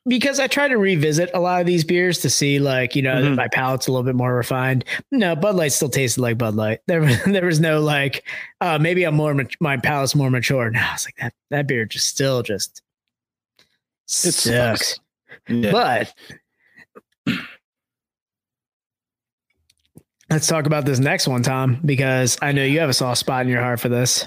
because 0.07 0.39
I 0.40 0.47
try 0.47 0.69
to 0.69 0.77
revisit 0.78 1.31
a 1.35 1.40
lot 1.40 1.61
of 1.61 1.66
these 1.66 1.85
beers 1.85 2.19
to 2.20 2.31
see 2.31 2.59
like, 2.59 2.94
you 2.97 3.03
know, 3.03 3.16
Mhm. 3.16 3.35
my 3.36 3.48
palate's 3.48 3.86
a 3.86 3.93
little 3.93 4.05
bit 4.05 4.15
more 4.15 4.35
refined. 4.35 4.85
No, 5.11 5.35
Bud 5.36 5.57
Light 5.57 5.73
still 5.73 5.89
tasted 5.89 6.20
like 6.20 6.39
Bud 6.39 6.55
Light. 6.55 6.81
There 6.86 7.01
was 7.01 7.16
there 7.27 7.44
was 7.47 7.61
no 7.61 7.81
like 7.81 8.24
uh 8.61 8.78
maybe 8.78 9.05
I'm 9.05 9.15
more 9.15 9.35
my 9.61 9.77
palate's 9.77 10.15
more 10.15 10.31
mature. 10.31 10.70
No, 10.70 10.81
I 10.81 10.93
was 10.93 11.05
like 11.07 11.16
that 11.20 11.32
that 11.51 11.66
beer 11.66 11.85
just 11.85 12.07
still 12.09 12.43
just 12.43 12.82
It 14.07 14.32
sucks. 14.32 14.43
sucks. 14.43 15.01
Yeah. 15.48 15.70
But 15.73 16.15
let's 20.31 20.47
talk 20.47 20.66
about 20.66 20.85
this 20.85 20.98
next 20.98 21.28
one, 21.28 21.43
Tom, 21.43 21.81
because 21.85 22.39
I 22.43 22.53
know 22.53 22.65
you 22.65 22.81
have 22.81 22.89
a 22.90 22.94
soft 22.94 23.19
spot 23.20 23.43
in 23.43 23.48
your 23.48 23.61
heart 23.62 23.81
for 23.81 23.89
this. 23.89 24.27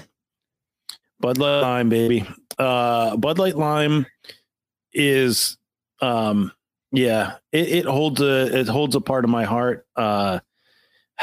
Bud 1.20 1.36
Light 1.38 1.60
Lime, 1.60 1.88
baby. 1.90 2.26
Uh, 2.58 3.16
Bud 3.16 3.38
Light 3.38 3.56
Lime 3.56 4.06
is, 4.92 5.56
um, 6.00 6.52
yeah, 6.92 7.36
it, 7.52 7.68
it 7.68 7.84
holds 7.86 8.20
a 8.20 8.58
it 8.60 8.66
holds 8.68 8.94
a 8.96 9.00
part 9.00 9.24
of 9.24 9.30
my 9.30 9.44
heart. 9.44 9.86
Uh, 9.96 10.40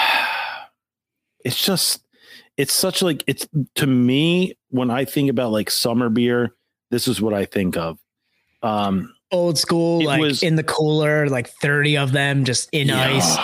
it's 1.44 1.64
just, 1.64 2.04
it's 2.58 2.74
such 2.74 3.02
like 3.02 3.24
it's 3.28 3.48
to 3.76 3.88
me 3.88 4.58
when 4.70 4.90
I 4.90 5.06
think 5.06 5.30
about 5.30 5.52
like 5.52 5.70
summer 5.70 6.10
beer, 6.10 6.54
this 6.92 7.08
is 7.08 7.22
what 7.22 7.34
I 7.34 7.46
think 7.46 7.78
of. 7.78 8.00
Um, 8.64 9.14
Old 9.32 9.58
school, 9.58 10.04
like 10.04 10.22
was- 10.22 10.42
in 10.44 10.56
the 10.56 10.64
cooler, 10.64 11.28
like 11.28 11.50
30 11.62 11.98
of 11.98 12.12
them 12.14 12.46
just 12.46 12.70
in 12.72 12.90
ice. 12.90 13.38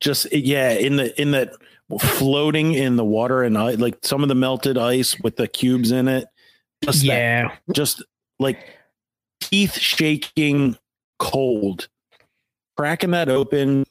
just 0.00 0.32
yeah, 0.32 0.70
in 0.72 0.96
the 0.96 1.20
in 1.20 1.32
that 1.32 1.52
floating 2.00 2.74
in 2.74 2.94
the 2.94 3.04
water 3.04 3.42
and 3.42 3.54
like 3.80 3.98
some 4.02 4.22
of 4.22 4.28
the 4.28 4.34
melted 4.36 4.78
ice 4.78 5.18
with 5.20 5.34
the 5.36 5.48
cubes 5.48 5.90
in 5.90 6.06
it. 6.06 6.26
Just 6.84 7.00
that 7.00 7.06
Yeah. 7.06 7.56
just 7.74 8.04
like 8.38 8.64
teeth 9.40 9.74
shaking 9.78 10.76
cold 11.18 11.88
cracking 12.76 13.10
that 13.10 13.28
open 13.28 13.84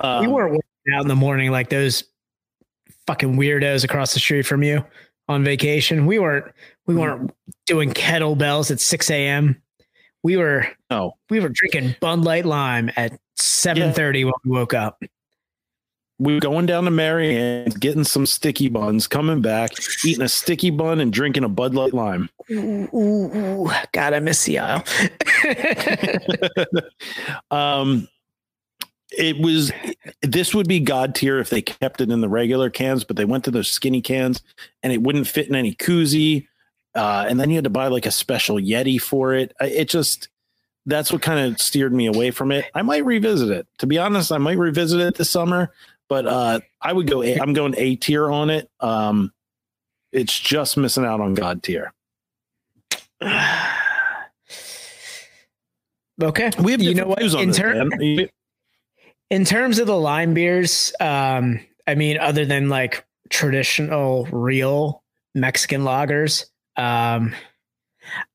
um, 0.00 0.24
we 0.26 0.28
weren't 0.32 0.52
working 0.52 0.94
out 0.94 1.02
in 1.02 1.08
the 1.08 1.16
morning 1.16 1.50
like 1.50 1.68
those 1.68 2.04
fucking 3.06 3.36
weirdos 3.36 3.84
across 3.84 4.14
the 4.14 4.20
street 4.20 4.42
from 4.46 4.62
you 4.62 4.84
on 5.28 5.42
vacation. 5.44 6.06
We 6.06 6.18
weren't 6.18 6.46
we 6.86 6.94
Mm-hmm. 6.94 7.00
weren't 7.02 7.30
doing 7.66 7.90
kettlebells 7.92 8.70
at 8.70 8.80
6 8.80 9.10
a.m. 9.10 9.60
We 10.22 10.36
were 10.36 10.66
no 10.90 11.14
we 11.28 11.40
were 11.40 11.50
drinking 11.50 11.96
Bud 12.00 12.20
Light 12.20 12.46
Lime 12.46 12.90
at 12.96 13.18
7:30 13.38 14.24
when 14.24 14.32
we 14.44 14.50
woke 14.50 14.74
up. 14.74 15.02
We 16.20 16.34
were 16.34 16.40
going 16.40 16.66
down 16.66 16.84
to 16.84 16.90
Marianne, 16.90 17.70
getting 17.70 18.04
some 18.04 18.26
sticky 18.26 18.68
buns, 18.68 19.06
coming 19.06 19.40
back, 19.40 19.70
eating 20.04 20.22
a 20.22 20.28
sticky 20.28 20.68
bun 20.68 21.00
and 21.00 21.10
drinking 21.10 21.44
a 21.44 21.48
Bud 21.48 21.74
Light 21.74 21.94
Lime. 21.94 22.28
Ooh, 22.50 22.88
ooh, 22.92 23.34
ooh. 23.34 23.70
God, 23.92 24.12
I 24.12 24.20
miss 24.20 24.44
the 24.44 24.58
aisle. 24.60 24.84
um, 27.50 28.06
it 29.10 29.38
was 29.40 29.72
this 30.22 30.54
would 30.54 30.68
be 30.68 30.78
god 30.78 31.14
tier 31.14 31.38
if 31.38 31.48
they 31.48 31.62
kept 31.62 32.02
it 32.02 32.10
in 32.10 32.20
the 32.20 32.28
regular 32.28 32.68
cans, 32.68 33.02
but 33.02 33.16
they 33.16 33.24
went 33.24 33.44
to 33.44 33.50
those 33.50 33.70
skinny 33.70 34.02
cans 34.02 34.42
and 34.82 34.92
it 34.92 35.02
wouldn't 35.02 35.26
fit 35.26 35.48
in 35.48 35.54
any 35.54 35.74
koozie. 35.74 36.46
Uh, 36.94 37.24
and 37.28 37.40
then 37.40 37.48
you 37.48 37.56
had 37.56 37.64
to 37.64 37.70
buy 37.70 37.86
like 37.86 38.04
a 38.04 38.10
special 38.10 38.56
Yeti 38.56 39.00
for 39.00 39.32
it. 39.32 39.54
It 39.58 39.88
just 39.88 40.28
that's 40.84 41.10
what 41.10 41.22
kind 41.22 41.40
of 41.40 41.60
steered 41.60 41.94
me 41.94 42.06
away 42.06 42.30
from 42.30 42.52
it. 42.52 42.66
I 42.74 42.82
might 42.82 43.06
revisit 43.06 43.48
it. 43.48 43.66
To 43.78 43.86
be 43.86 43.98
honest, 43.98 44.30
I 44.30 44.38
might 44.38 44.58
revisit 44.58 45.00
it 45.00 45.14
this 45.14 45.30
summer, 45.30 45.72
but 46.10 46.26
uh, 46.26 46.60
I 46.82 46.92
would 46.92 47.06
go. 47.06 47.22
A, 47.22 47.38
I'm 47.38 47.54
going 47.54 47.74
A 47.78 47.96
tier 47.96 48.30
on 48.30 48.50
it. 48.50 48.68
Um, 48.80 49.32
it's 50.12 50.38
just 50.38 50.76
missing 50.76 51.06
out 51.06 51.20
on 51.20 51.32
god 51.34 51.62
tier. 51.62 51.94
okay. 56.22 56.50
We 56.58 56.72
have 56.72 56.82
you 56.82 56.94
know 56.94 57.06
what? 57.06 57.22
In, 57.22 57.48
this, 57.48 57.56
ter- 57.56 57.84
man. 57.84 58.28
in 59.30 59.44
terms 59.44 59.78
of 59.78 59.86
the 59.86 59.96
lime 59.96 60.34
beers, 60.34 60.92
um, 61.00 61.60
I 61.86 61.94
mean, 61.94 62.18
other 62.18 62.44
than 62.44 62.68
like 62.68 63.06
traditional 63.30 64.26
real 64.26 65.02
Mexican 65.34 65.82
lagers. 65.82 66.46
Um, 66.76 67.34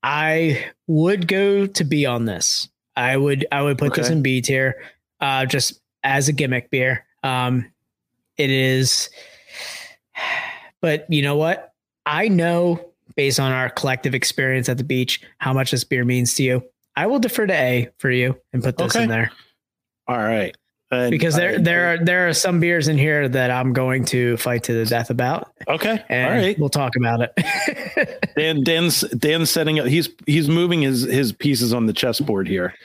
I 0.02 0.66
would 0.88 1.28
go 1.28 1.68
to 1.68 1.84
B 1.84 2.06
on 2.06 2.24
this. 2.26 2.70
I 2.96 3.18
would 3.18 3.46
I 3.52 3.62
would 3.62 3.78
put 3.78 3.94
this 3.94 4.10
in 4.10 4.22
B 4.22 4.42
tier, 4.42 4.82
uh, 5.20 5.46
just 5.46 5.82
as 6.04 6.30
a 6.30 6.34
gimmick 6.34 6.70
beer. 6.70 7.05
Um, 7.26 7.72
it 8.38 8.50
is, 8.52 9.10
but 10.82 11.06
you 11.10 11.22
know 11.22 11.36
what? 11.36 11.74
I 12.06 12.28
know 12.28 12.92
based 13.16 13.40
on 13.40 13.52
our 13.52 13.70
collective 13.70 14.14
experience 14.14 14.70
at 14.70 14.78
the 14.78 14.84
beach 14.84 15.22
how 15.40 15.54
much 15.54 15.72
this 15.72 15.84
beer 15.84 16.06
means 16.06 16.36
to 16.36 16.44
you. 16.44 16.64
I 16.96 17.08
will 17.08 17.20
defer 17.20 17.48
to 17.48 17.54
A 17.54 17.90
for 17.98 18.12
you 18.12 18.38
and 18.54 18.64
put 18.64 18.78
this 18.78 18.96
Okay. 18.96 19.04
in 19.04 19.10
there 19.10 19.32
All 20.08 20.18
right. 20.18 20.56
And 20.92 21.10
because 21.12 21.36
there 21.36 21.56
I- 21.56 21.58
there 21.58 21.94
are 21.94 21.98
there 22.06 22.30
are 22.30 22.34
some 22.34 22.60
beers 22.60 22.88
in 22.88 22.98
here 22.98 23.28
that 23.28 23.50
I'm 23.50 23.74
going 23.74 24.06
to 24.06 24.38
fight 24.38 24.64
to 24.66 24.74
the 24.74 24.86
death 24.86 25.10
about, 25.10 25.52
Okay. 25.68 26.00
All 26.10 26.30
right. 26.30 26.58
we'll 26.60 26.70
talk 26.70 26.96
about 26.96 27.22
it. 27.22 28.32
Dan 28.38 28.64
Dan's 28.64 29.02
Dan's 29.02 29.50
setting 29.50 29.80
up 29.80 29.88
he's 29.88 30.10
he's 30.28 30.48
moving 30.48 30.84
his 30.84 31.02
his 31.02 31.32
pieces 31.32 31.74
on 31.74 31.88
the 31.88 31.94
chessboard 31.94 32.48
here. 32.48 32.76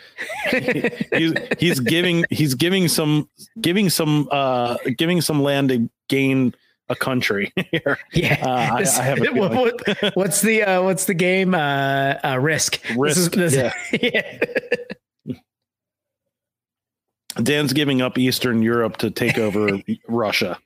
he's 0.51 1.35
he's 1.59 1.81
giving 1.81 2.25
he's 2.31 2.55
giving 2.55 2.89
some 2.89 3.29
giving 3.61 3.91
some 3.91 4.29
uh 4.31 4.77
giving 4.97 5.21
some 5.21 5.43
land 5.43 5.69
to 5.69 5.91
gain 6.09 6.55
a 6.89 6.97
country 6.97 7.53
here. 7.71 7.99
yeah. 8.15 8.41
Uh, 8.43 8.75
I, 8.77 8.81
This- 8.81 8.99
I 8.99 9.03
have 9.03 9.19
a 9.21 9.31
what- 9.33 9.53
what- 9.55 10.17
what's 10.17 10.41
the 10.41 10.63
uh, 10.63 10.83
what's 10.83 11.05
the 11.05 11.15
game? 11.15 11.55
Uh, 11.55 12.15
uh, 12.25 12.39
risk. 12.41 12.81
This 12.83 13.17
is- 13.19 13.29
Risk, 13.29 13.33
this- 13.33 13.55
yeah. 14.03 14.39
Dan's 17.43 17.73
giving 17.73 18.01
up 18.03 18.19
Eastern 18.19 18.63
Europe 18.63 18.97
to 18.99 19.11
take 19.11 19.39
over 19.47 19.81
Russia. 20.09 20.59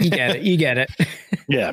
you 0.00 0.10
get 0.10 0.36
it. 0.36 0.42
You 0.42 0.56
get 0.56 0.78
it. 0.78 0.90
Yeah. 1.48 1.72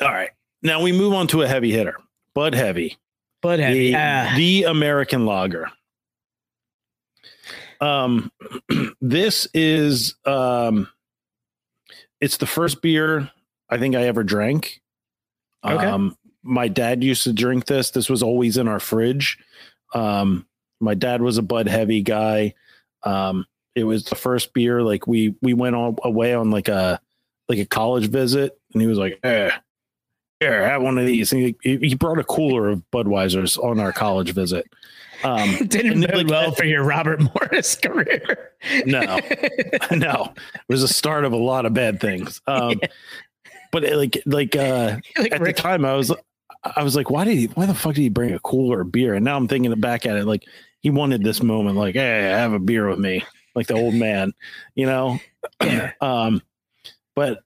All 0.00 0.08
right. 0.08 0.30
Now 0.62 0.82
we 0.82 0.92
move 0.92 1.14
on 1.14 1.28
to 1.28 1.42
a 1.42 1.48
heavy 1.48 1.70
hitter. 1.70 1.96
Bud 2.34 2.52
Heavy. 2.54 2.98
But 3.40 3.60
heavy. 3.60 3.92
the, 3.92 3.96
Uh, 3.98 4.36
the 4.36 4.64
American 4.64 5.24
lager. 5.24 5.70
Um, 7.80 8.30
this 9.00 9.46
is 9.54 10.16
um, 10.24 10.88
it's 12.20 12.36
the 12.38 12.46
first 12.46 12.82
beer 12.82 13.30
I 13.70 13.78
think 13.78 13.94
I 13.94 14.02
ever 14.04 14.24
drank. 14.24 14.80
Okay. 15.64 15.86
Um, 15.86 16.16
my 16.42 16.68
dad 16.68 17.04
used 17.04 17.22
to 17.24 17.32
drink 17.32 17.66
this. 17.66 17.90
This 17.90 18.08
was 18.10 18.22
always 18.22 18.56
in 18.56 18.68
our 18.68 18.80
fridge. 18.80 19.38
Um, 19.94 20.46
my 20.80 20.94
dad 20.94 21.22
was 21.22 21.38
a 21.38 21.42
Bud 21.42 21.68
Heavy 21.68 22.02
guy. 22.02 22.54
Um, 23.04 23.46
it 23.80 23.84
was 23.84 24.04
the 24.04 24.14
first 24.14 24.52
beer. 24.52 24.82
Like 24.82 25.06
we 25.06 25.34
we 25.42 25.54
went 25.54 25.76
all 25.76 25.96
away 26.02 26.34
on 26.34 26.50
like 26.50 26.68
a 26.68 27.00
like 27.48 27.58
a 27.58 27.64
college 27.66 28.08
visit, 28.08 28.58
and 28.72 28.82
he 28.82 28.88
was 28.88 28.98
like, 28.98 29.18
"Eh, 29.22 29.50
here, 30.40 30.68
have 30.68 30.82
one 30.82 30.98
of 30.98 31.06
these." 31.06 31.32
And 31.32 31.54
he, 31.62 31.76
he 31.76 31.94
brought 31.94 32.18
a 32.18 32.24
cooler 32.24 32.68
of 32.68 32.82
Budweisers 32.92 33.62
on 33.62 33.80
our 33.80 33.92
college 33.92 34.32
visit. 34.32 34.66
Um, 35.24 35.56
didn't 35.66 36.00
bode 36.02 36.14
like- 36.14 36.28
well 36.28 36.52
for 36.52 36.64
your 36.64 36.84
Robert 36.84 37.20
Morris 37.20 37.74
career. 37.82 38.50
no, 38.86 39.00
no, 39.90 40.32
it 40.54 40.68
was 40.68 40.82
the 40.82 40.88
start 40.88 41.24
of 41.24 41.32
a 41.32 41.36
lot 41.36 41.66
of 41.66 41.74
bad 41.74 42.00
things. 42.00 42.40
Um, 42.46 42.80
but 43.72 43.84
it, 43.84 43.96
like, 43.96 44.22
like, 44.26 44.54
uh, 44.56 44.98
Like 45.18 45.32
at 45.32 45.40
Rick- 45.40 45.56
the 45.56 45.62
time 45.62 45.84
I 45.84 45.94
was, 45.94 46.10
I 46.64 46.82
was 46.82 46.94
like, 46.96 47.10
why 47.10 47.24
did 47.24 47.36
he, 47.36 47.46
why 47.46 47.66
the 47.66 47.74
fuck 47.74 47.94
did 47.94 48.00
he 48.02 48.08
bring 48.08 48.32
a 48.32 48.38
cooler 48.38 48.80
of 48.82 48.92
beer? 48.92 49.12
And 49.14 49.24
now 49.24 49.36
I'm 49.36 49.46
thinking 49.48 49.72
back 49.80 50.06
at 50.06 50.16
it, 50.16 50.24
like 50.24 50.44
he 50.80 50.88
wanted 50.90 51.22
this 51.24 51.42
moment, 51.42 51.76
like, 51.76 51.94
Hey, 51.96 52.22
have 52.22 52.52
a 52.52 52.58
beer 52.60 52.88
with 52.88 52.98
me. 52.98 53.24
Like 53.58 53.66
the 53.66 53.74
old 53.74 53.94
man, 53.94 54.32
you 54.76 54.86
know? 54.86 55.18
Um, 56.00 56.40
but 57.16 57.40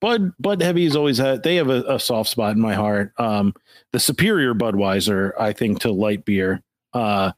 Bud, 0.00 0.32
Bud 0.38 0.60
Heavy's 0.60 0.94
always 0.94 1.16
had, 1.16 1.42
they 1.42 1.56
have 1.56 1.70
a, 1.70 1.82
a 1.94 1.98
soft 1.98 2.28
spot 2.28 2.52
in 2.54 2.60
my 2.60 2.74
heart. 2.74 3.14
Um, 3.16 3.54
the 3.92 3.98
superior 3.98 4.52
Budweiser, 4.52 5.32
I 5.40 5.54
think 5.54 5.80
to 5.80 5.90
light 5.90 6.26
beer, 6.26 6.62
uh, 6.92 7.32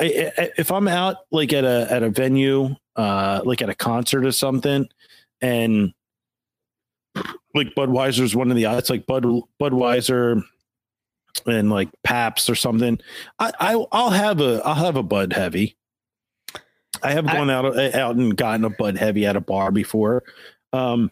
I, 0.00 0.32
I- 0.38 0.50
if 0.56 0.72
I'm 0.72 0.88
out 0.88 1.16
like 1.30 1.52
at 1.52 1.64
a 1.64 1.86
at 1.90 2.02
a 2.02 2.08
venue, 2.08 2.74
uh, 2.96 3.42
like 3.44 3.60
at 3.60 3.68
a 3.68 3.74
concert 3.74 4.24
or 4.24 4.32
something, 4.32 4.88
and 5.42 5.92
like 7.54 7.74
Budweiser's 7.76 8.34
one 8.34 8.50
of 8.50 8.56
the 8.56 8.64
it's 8.64 8.88
like 8.90 9.06
Bud 9.06 9.24
Budweiser 9.60 10.42
and 11.46 11.70
like 11.70 11.90
Pabst 12.02 12.48
or 12.48 12.54
something. 12.54 12.98
I, 13.38 13.52
I 13.60 13.84
I'll 13.92 14.10
have 14.10 14.40
a 14.40 14.62
I'll 14.64 14.74
have 14.74 14.96
a 14.96 15.02
Bud 15.02 15.34
Heavy. 15.34 15.76
I 17.04 17.12
have 17.12 17.26
I- 17.28 17.32
gone 17.34 17.50
out 17.50 17.78
out 17.94 18.16
and 18.16 18.36
gotten 18.36 18.64
a 18.64 18.70
Bud 18.70 18.96
Heavy 18.96 19.26
at 19.26 19.36
a 19.36 19.40
bar 19.40 19.70
before. 19.70 20.22
Um, 20.72 21.10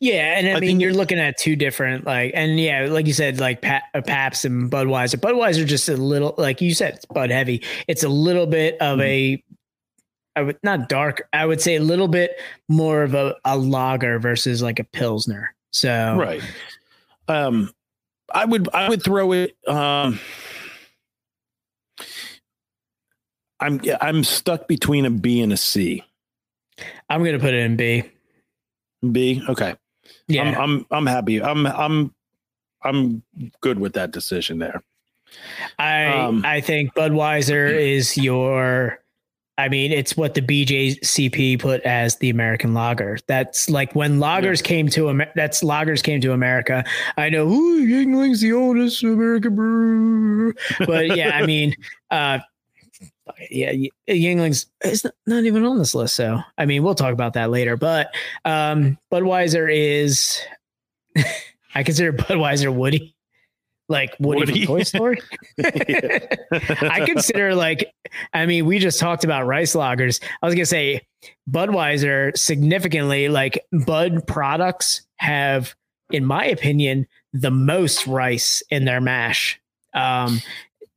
Yeah, 0.00 0.36
and 0.36 0.48
I, 0.48 0.54
I 0.54 0.60
mean, 0.60 0.80
you're 0.80 0.92
looking 0.92 1.20
at 1.20 1.38
two 1.38 1.54
different, 1.54 2.04
like, 2.04 2.32
and 2.34 2.58
yeah, 2.58 2.88
like 2.90 3.06
you 3.06 3.12
said, 3.12 3.38
like 3.38 3.62
pa- 3.62 3.82
uh, 3.94 4.02
Pabst 4.02 4.44
and 4.44 4.68
Budweiser. 4.70 5.14
Budweiser 5.14 5.64
just 5.64 5.88
a 5.88 5.96
little, 5.96 6.34
like 6.36 6.60
you 6.60 6.74
said, 6.74 6.94
it's 6.94 7.04
Bud 7.04 7.30
heavy. 7.30 7.62
It's 7.86 8.02
a 8.02 8.08
little 8.08 8.46
bit 8.46 8.76
of 8.80 9.00
a, 9.00 9.40
I 10.34 10.42
would 10.42 10.58
not 10.64 10.88
dark. 10.88 11.28
I 11.32 11.46
would 11.46 11.60
say 11.60 11.76
a 11.76 11.80
little 11.82 12.08
bit 12.08 12.32
more 12.68 13.04
of 13.04 13.14
a, 13.14 13.36
a 13.44 13.56
lager 13.56 14.18
versus 14.18 14.60
like 14.60 14.80
a 14.80 14.84
pilsner. 14.84 15.54
So 15.70 16.16
right. 16.18 16.42
Um, 17.28 17.70
I 18.34 18.44
would 18.44 18.68
I 18.74 18.88
would 18.88 19.02
throw 19.04 19.32
it. 19.32 19.56
Um, 19.68 20.18
I'm 23.62 23.80
I'm 24.00 24.24
stuck 24.24 24.66
between 24.66 25.06
a 25.06 25.10
B 25.10 25.40
and 25.40 25.52
a 25.52 25.56
C. 25.56 26.04
I'm 27.08 27.24
gonna 27.24 27.38
put 27.38 27.54
it 27.54 27.60
in 27.60 27.76
B. 27.76 28.02
B. 29.10 29.42
Okay. 29.48 29.74
Yeah, 30.28 30.42
I'm 30.42 30.56
I'm 30.56 30.86
I'm 30.90 31.06
happy. 31.06 31.42
I'm 31.42 31.66
I'm 31.66 32.12
I'm 32.82 33.22
good 33.60 33.78
with 33.78 33.92
that 33.94 34.10
decision 34.10 34.58
there. 34.58 34.82
I 35.78 36.06
um, 36.06 36.42
I 36.44 36.60
think 36.60 36.94
Budweiser 36.94 37.72
is 37.78 38.16
your. 38.16 38.98
I 39.58 39.68
mean, 39.68 39.92
it's 39.92 40.16
what 40.16 40.32
the 40.32 40.40
BJCP 40.40 41.60
put 41.60 41.82
as 41.82 42.16
the 42.16 42.30
American 42.30 42.72
lager. 42.72 43.18
That's 43.28 43.68
like 43.68 43.94
when 43.94 44.18
lagers 44.18 44.64
came 44.64 44.88
to 44.88 45.10
Amer- 45.10 45.30
that's 45.36 45.62
lagers 45.62 46.02
came 46.02 46.22
to 46.22 46.32
America. 46.32 46.84
I 47.18 47.28
know 47.28 47.46
ooh, 47.46 47.86
Yuengling's 47.86 48.40
the 48.40 48.54
oldest 48.54 49.04
American 49.04 49.54
brewer, 49.54 50.54
but 50.86 51.16
yeah, 51.16 51.36
I 51.36 51.44
mean, 51.44 51.76
uh, 52.10 52.38
yeah, 53.50 53.72
Y- 53.72 53.88
Yuengling's 54.08 54.66
is 54.84 55.06
not- 55.26 55.44
even 55.44 55.64
on 55.64 55.78
this 55.78 55.94
list. 55.94 56.16
So 56.16 56.40
I 56.58 56.66
mean, 56.66 56.82
we'll 56.82 56.94
talk 56.94 57.12
about 57.12 57.34
that 57.34 57.50
later. 57.50 57.76
But 57.76 58.14
um, 58.44 58.98
Budweiser 59.12 59.72
is, 59.72 60.40
I 61.74 61.82
consider 61.82 62.12
Budweiser 62.12 62.74
Woody, 62.74 63.14
like 63.88 64.14
Woody, 64.18 64.40
Woody. 64.40 64.66
from 64.66 64.76
Toy 64.76 64.82
Story. 64.84 65.20
I 65.62 67.04
consider 67.06 67.54
like, 67.54 67.92
I 68.32 68.46
mean, 68.46 68.66
we 68.66 68.78
just 68.78 68.98
talked 69.00 69.24
about 69.24 69.46
rice 69.46 69.74
lagers. 69.74 70.22
I 70.42 70.46
was 70.46 70.54
gonna 70.54 70.66
say 70.66 71.02
Budweiser 71.50 72.36
significantly 72.36 73.28
like 73.28 73.64
Bud 73.86 74.26
products 74.26 75.02
have, 75.16 75.74
in 76.10 76.24
my 76.24 76.44
opinion, 76.46 77.06
the 77.32 77.50
most 77.50 78.06
rice 78.06 78.62
in 78.70 78.84
their 78.84 79.00
mash. 79.00 79.60
Um, 79.94 80.40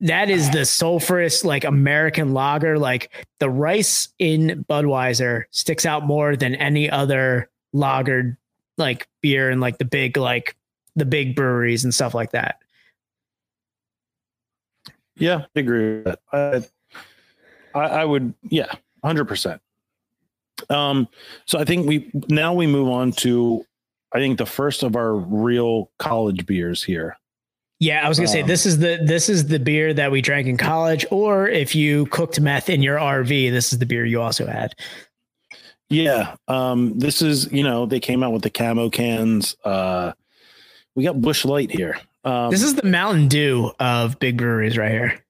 that 0.06 0.30
is 0.30 0.50
the 0.50 0.60
sulfurous 0.60 1.44
like 1.44 1.64
American 1.64 2.32
lager. 2.32 2.78
Like 2.78 3.10
the 3.40 3.50
rice 3.50 4.08
in 4.18 4.64
Budweiser 4.68 5.44
sticks 5.50 5.86
out 5.86 6.06
more 6.06 6.36
than 6.36 6.54
any 6.54 6.90
other 6.90 7.50
lagered 7.74 8.36
like 8.78 9.08
beer 9.22 9.50
and 9.50 9.60
like 9.60 9.78
the 9.78 9.84
big 9.84 10.16
like 10.16 10.56
the 10.94 11.04
big 11.04 11.36
breweries 11.36 11.84
and 11.84 11.94
stuff 11.94 12.14
like 12.14 12.32
that. 12.32 12.56
Yeah, 15.18 15.44
I 15.54 15.60
agree 15.60 16.02
with 16.02 16.04
that. 16.04 16.70
I, 17.74 17.78
I, 17.78 17.88
I 17.88 18.04
would, 18.04 18.34
yeah, 18.48 18.70
hundred 19.02 19.26
percent. 19.26 19.62
Um, 20.70 21.08
so 21.44 21.58
I 21.58 21.64
think 21.64 21.86
we 21.86 22.10
now 22.28 22.54
we 22.54 22.66
move 22.66 22.88
on 22.88 23.12
to, 23.12 23.64
I 24.12 24.18
think 24.18 24.38
the 24.38 24.46
first 24.46 24.82
of 24.82 24.96
our 24.96 25.14
real 25.14 25.90
college 25.98 26.46
beers 26.46 26.82
here. 26.82 27.16
Yeah, 27.78 28.04
I 28.04 28.08
was 28.08 28.18
gonna 28.18 28.28
say 28.28 28.40
Um, 28.42 28.48
this 28.48 28.64
is 28.64 28.78
the 28.78 28.98
this 29.02 29.28
is 29.28 29.46
the 29.48 29.58
beer 29.58 29.92
that 29.92 30.10
we 30.10 30.22
drank 30.22 30.46
in 30.46 30.56
college, 30.56 31.04
or 31.10 31.46
if 31.48 31.74
you 31.74 32.06
cooked 32.06 32.40
meth 32.40 32.70
in 32.70 32.82
your 32.82 32.98
RV, 32.98 33.50
this 33.50 33.72
is 33.72 33.78
the 33.78 33.86
beer 33.86 34.04
you 34.06 34.20
also 34.22 34.46
had. 34.46 34.72
Yeah, 35.90 36.34
um, 36.48 36.98
this 36.98 37.20
is 37.22 37.52
you 37.52 37.62
know 37.62 37.84
they 37.86 38.00
came 38.00 38.22
out 38.22 38.32
with 38.32 38.42
the 38.42 38.50
camo 38.50 38.88
cans. 38.90 39.56
Uh, 39.64 40.12
we 40.94 41.04
got 41.04 41.20
Busch 41.20 41.44
Light 41.44 41.70
here. 41.70 41.98
Um, 42.24 42.50
This 42.50 42.62
is 42.62 42.74
the 42.74 42.86
Mountain 42.86 43.28
Dew 43.28 43.70
of 43.78 44.18
big 44.18 44.38
breweries 44.38 44.76
right 44.78 44.90
here. 44.90 45.24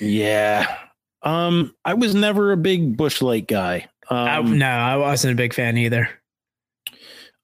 yeah. 0.00 0.76
Um, 1.22 1.74
I 1.84 1.94
was 1.94 2.14
never 2.14 2.52
a 2.52 2.56
big 2.56 2.96
Busch 2.96 3.20
Light 3.22 3.46
guy. 3.48 3.88
I- 4.10 4.36
Um, 4.36 4.58
no, 4.58 4.68
I 4.68 4.96
wasn't 4.96 5.32
a 5.32 5.36
big 5.36 5.54
fan 5.54 5.76
either. 5.78 6.08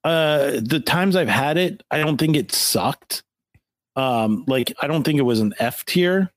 uh 0.03 0.59
the 0.61 0.79
times 0.79 1.15
i've 1.15 1.27
had 1.27 1.57
it 1.57 1.81
i 1.89 1.97
don't 1.97 2.17
think 2.17 2.35
it 2.35 2.51
sucked 2.51 3.23
um 3.97 4.45
like 4.47 4.71
i 4.81 4.87
don't 4.87 5.03
think 5.03 5.19
it 5.19 5.23
was 5.23 5.41
an 5.41 5.53
f 5.59 5.83
tier 5.83 6.31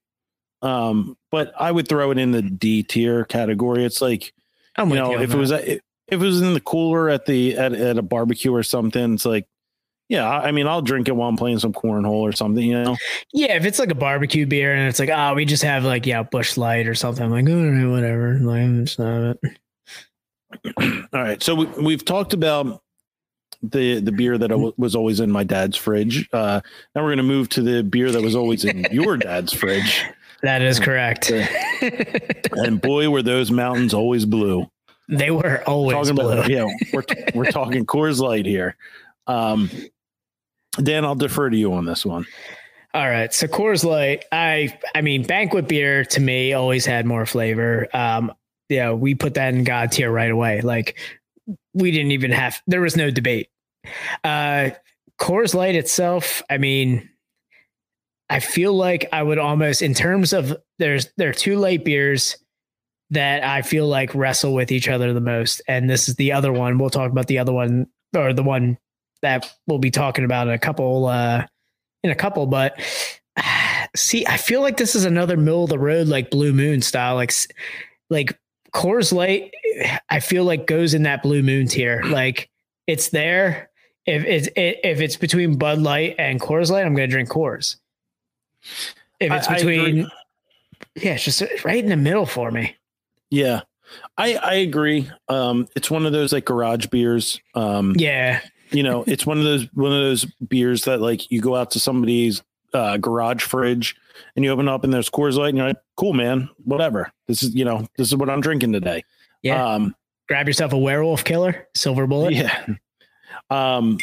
um 0.62 1.16
but 1.30 1.52
i 1.60 1.70
would 1.70 1.86
throw 1.86 2.10
it 2.10 2.18
in 2.18 2.32
the 2.32 2.42
d 2.42 2.82
tier 2.82 3.24
category 3.26 3.84
it's 3.84 4.02
like 4.02 4.32
I'm 4.76 4.88
you 4.88 4.96
know 4.96 5.12
you 5.12 5.20
if 5.20 5.32
it 5.32 5.36
was 5.36 5.52
if 5.52 5.80
it 6.08 6.16
was 6.16 6.42
in 6.42 6.54
the 6.54 6.60
cooler 6.60 7.08
at 7.08 7.26
the 7.26 7.56
at, 7.56 7.72
at 7.72 7.98
a 7.98 8.02
barbecue 8.02 8.52
or 8.52 8.64
something 8.64 9.14
it's 9.14 9.24
like 9.24 9.46
Yeah, 10.08 10.28
I 10.28 10.50
mean, 10.50 10.66
I'll 10.66 10.82
drink 10.82 11.06
it 11.06 11.14
while 11.14 11.28
I'm 11.28 11.36
playing 11.36 11.60
some 11.60 11.72
cornhole 11.72 12.26
or 12.26 12.32
something. 12.32 12.64
You 12.64 12.82
know, 12.82 12.96
Yeah, 13.32 13.54
if 13.54 13.64
it's 13.64 13.78
like 13.78 13.92
a 13.92 13.94
barbecue 13.94 14.44
beer 14.44 14.74
and 14.74 14.88
it's 14.88 14.98
like, 14.98 15.08
oh, 15.08 15.34
we 15.34 15.44
just 15.44 15.62
have 15.62 15.84
like 15.84 16.04
yeah, 16.04 16.24
Busch 16.24 16.56
Light 16.56 16.88
or 16.88 16.96
something. 16.96 17.22
I'm 17.22 17.30
like, 17.30 17.48
all 17.48 17.54
right, 17.54 17.86
whatever. 17.86 18.40
Like, 18.40 18.82
it's 18.82 18.98
not 18.98 19.36
it. 19.42 19.58
All 21.12 21.22
right, 21.22 21.40
so 21.40 21.54
we, 21.54 21.66
we've 21.80 22.04
talked 22.04 22.32
about 22.32 22.82
the 23.62 24.00
the 24.00 24.12
beer 24.12 24.38
that 24.38 24.48
w- 24.48 24.72
was 24.76 24.94
always 24.96 25.20
in 25.20 25.30
my 25.30 25.44
dad's 25.44 25.76
fridge. 25.76 26.28
Uh, 26.32 26.60
now 26.94 27.02
we're 27.02 27.10
gonna 27.10 27.22
move 27.22 27.48
to 27.50 27.62
the 27.62 27.82
beer 27.82 28.10
that 28.10 28.22
was 28.22 28.34
always 28.34 28.64
in 28.64 28.86
your 28.90 29.16
dad's 29.16 29.52
fridge. 29.52 30.04
That 30.42 30.62
is 30.62 30.80
correct. 30.80 31.30
And 32.52 32.80
boy, 32.80 33.10
were 33.10 33.22
those 33.22 33.50
mountains 33.50 33.92
always 33.92 34.24
blue. 34.24 34.70
they 35.06 35.30
were 35.30 35.62
always 35.66 35.94
talking 35.94 36.14
blue. 36.14 36.32
about 36.32 36.48
yeah, 36.48 36.66
we're 36.94 37.02
we're 37.34 37.50
talking 37.50 37.84
Coors 37.84 38.20
Light 38.20 38.46
here. 38.46 38.74
Um, 39.26 39.68
Dan, 40.82 41.04
I'll 41.04 41.14
defer 41.14 41.50
to 41.50 41.56
you 41.56 41.74
on 41.74 41.84
this 41.84 42.06
one. 42.06 42.24
All 42.94 43.06
right. 43.06 43.32
So 43.34 43.48
Coors 43.48 43.84
Light, 43.84 44.24
I 44.32 44.78
I 44.94 45.02
mean, 45.02 45.24
banquet 45.24 45.68
beer 45.68 46.06
to 46.06 46.20
me 46.20 46.54
always 46.54 46.86
had 46.86 47.04
more 47.04 47.26
flavor. 47.26 47.88
Um, 47.92 48.32
yeah, 48.70 48.92
we 48.92 49.14
put 49.14 49.34
that 49.34 49.52
in 49.52 49.64
God 49.64 49.92
tier 49.92 50.10
right 50.10 50.30
away. 50.30 50.62
Like 50.62 50.98
we 51.74 51.90
didn't 51.90 52.12
even 52.12 52.32
have 52.32 52.60
there 52.66 52.80
was 52.80 52.96
no 52.96 53.10
debate. 53.10 53.48
Uh 54.24 54.70
Coors 55.20 55.54
Light 55.54 55.74
itself, 55.74 56.42
I 56.48 56.56
mean, 56.56 57.08
I 58.30 58.40
feel 58.40 58.72
like 58.72 59.06
I 59.12 59.22
would 59.22 59.38
almost 59.38 59.82
in 59.82 59.92
terms 59.92 60.32
of 60.32 60.56
there's 60.78 61.08
there 61.16 61.28
are 61.28 61.34
two 61.34 61.56
light 61.56 61.84
beers 61.84 62.36
that 63.10 63.44
I 63.44 63.62
feel 63.62 63.86
like 63.88 64.14
wrestle 64.14 64.54
with 64.54 64.70
each 64.70 64.88
other 64.88 65.12
the 65.12 65.20
most. 65.20 65.60
And 65.66 65.90
this 65.90 66.08
is 66.08 66.14
the 66.14 66.32
other 66.32 66.52
one. 66.52 66.78
We'll 66.78 66.90
talk 66.90 67.10
about 67.10 67.26
the 67.26 67.38
other 67.38 67.52
one 67.52 67.88
or 68.16 68.32
the 68.32 68.44
one 68.44 68.78
that 69.22 69.52
we'll 69.66 69.78
be 69.78 69.90
talking 69.90 70.24
about 70.24 70.46
in 70.46 70.54
a 70.54 70.58
couple 70.58 71.06
uh 71.06 71.44
in 72.02 72.10
a 72.10 72.14
couple, 72.14 72.46
but 72.46 72.80
see, 73.96 74.26
I 74.26 74.36
feel 74.36 74.60
like 74.60 74.76
this 74.76 74.94
is 74.94 75.04
another 75.04 75.36
middle 75.36 75.64
of 75.64 75.70
the 75.70 75.78
road, 75.78 76.08
like 76.08 76.30
Blue 76.30 76.52
Moon 76.52 76.82
style, 76.82 77.16
like 77.16 77.32
like 78.08 78.38
Coors 78.72 79.12
Light. 79.12 79.52
I 80.08 80.20
feel 80.20 80.44
like 80.44 80.66
goes 80.66 80.94
in 80.94 81.04
that 81.04 81.22
Blue 81.22 81.42
Moon 81.42 81.66
tier. 81.68 82.02
Like 82.02 82.50
it's 82.86 83.08
there. 83.10 83.70
If 84.06 84.24
it's 84.24 84.48
if 84.56 85.00
it's 85.00 85.16
between 85.16 85.56
Bud 85.56 85.78
Light 85.78 86.16
and 86.18 86.40
Coors 86.40 86.70
Light, 86.70 86.84
I'm 86.84 86.94
going 86.94 87.08
to 87.08 87.12
drink 87.12 87.28
Coors. 87.28 87.76
If 89.18 89.32
it's 89.32 89.48
I- 89.48 89.54
I 89.54 89.56
between, 89.58 90.10
yeah, 90.96 91.12
it's 91.14 91.24
just 91.24 91.42
right 91.64 91.82
in 91.82 91.90
the 91.90 91.96
middle 91.96 92.26
for 92.26 92.50
me. 92.50 92.76
Yeah, 93.30 93.60
I 94.18 94.34
I 94.34 94.54
agree. 94.54 95.08
Um, 95.28 95.68
it's 95.76 95.90
one 95.90 96.06
of 96.06 96.12
those 96.12 96.32
like 96.32 96.44
garage 96.44 96.86
beers. 96.86 97.40
Um, 97.54 97.94
Yeah, 97.96 98.40
you 98.70 98.82
know, 98.82 99.04
it's 99.06 99.24
one 99.26 99.38
of 99.38 99.44
those 99.44 99.66
one 99.74 99.92
of 99.92 100.00
those 100.02 100.24
beers 100.48 100.84
that 100.84 101.00
like 101.00 101.30
you 101.30 101.40
go 101.40 101.54
out 101.56 101.70
to 101.72 101.80
somebody's 101.80 102.42
uh, 102.72 102.96
garage 102.96 103.42
fridge 103.42 103.96
and 104.36 104.44
you 104.44 104.50
open 104.50 104.68
up 104.68 104.84
and 104.84 104.92
there's 104.92 105.10
Coors 105.10 105.36
Light 105.36 105.50
and 105.50 105.58
you're 105.58 105.68
like, 105.68 105.76
cool, 105.96 106.12
man, 106.12 106.48
whatever. 106.64 107.12
This 107.26 107.42
is 107.42 107.54
you 107.54 107.64
know 107.64 107.86
this 107.96 108.08
is 108.08 108.16
what 108.16 108.30
I'm 108.30 108.40
drinking 108.40 108.72
today. 108.72 109.04
yeah. 109.42 109.74
Um, 109.74 109.94
Grab 110.28 110.46
yourself 110.46 110.72
a 110.72 110.78
werewolf 110.78 111.24
killer, 111.24 111.66
silver 111.74 112.06
bullet. 112.06 112.34
yeah. 112.34 112.64
Um, 113.50 113.98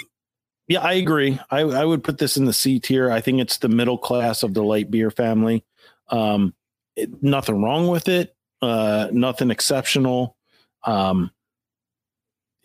yeah, 0.68 0.82
I 0.82 0.94
agree. 0.94 1.40
I, 1.50 1.62
I 1.62 1.86
would 1.86 2.04
put 2.04 2.18
this 2.18 2.36
in 2.36 2.44
the 2.44 2.52
C 2.52 2.80
tier. 2.82 3.10
I 3.10 3.22
think 3.22 3.40
it's 3.40 3.60
the 3.60 3.70
middle 3.70 3.98
class 3.98 4.44
of 4.44 4.54
the 4.54 4.62
light 4.62 4.92
beer 4.92 5.10
family. 5.10 5.64
Um, 6.10 6.54
it, 6.98 7.24
nothing 7.24 7.62
wrong 7.62 7.88
with 7.88 8.10
it. 8.10 8.36
Uh, 8.62 9.08
nothing 9.14 9.52
exceptional. 9.52 10.36
Um, 10.84 11.32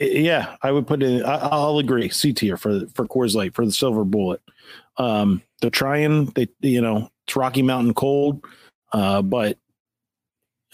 yeah, 0.00 0.56
I 0.62 0.72
would 0.72 0.88
put 0.88 1.00
it. 1.02 1.24
I, 1.24 1.36
I'll 1.36 1.78
agree. 1.78 2.08
C 2.08 2.32
tier 2.32 2.56
for 2.56 2.86
for 2.94 3.06
Coors 3.06 3.36
Light 3.36 3.54
for 3.54 3.64
the 3.64 3.70
Silver 3.70 4.04
Bullet. 4.04 4.40
Um, 4.96 5.40
they're 5.60 5.70
trying. 5.70 6.26
They 6.26 6.48
you 6.60 6.80
know 6.80 7.11
it's 7.26 7.36
Rocky 7.36 7.62
Mountain 7.62 7.94
cold, 7.94 8.44
uh, 8.92 9.22
but 9.22 9.58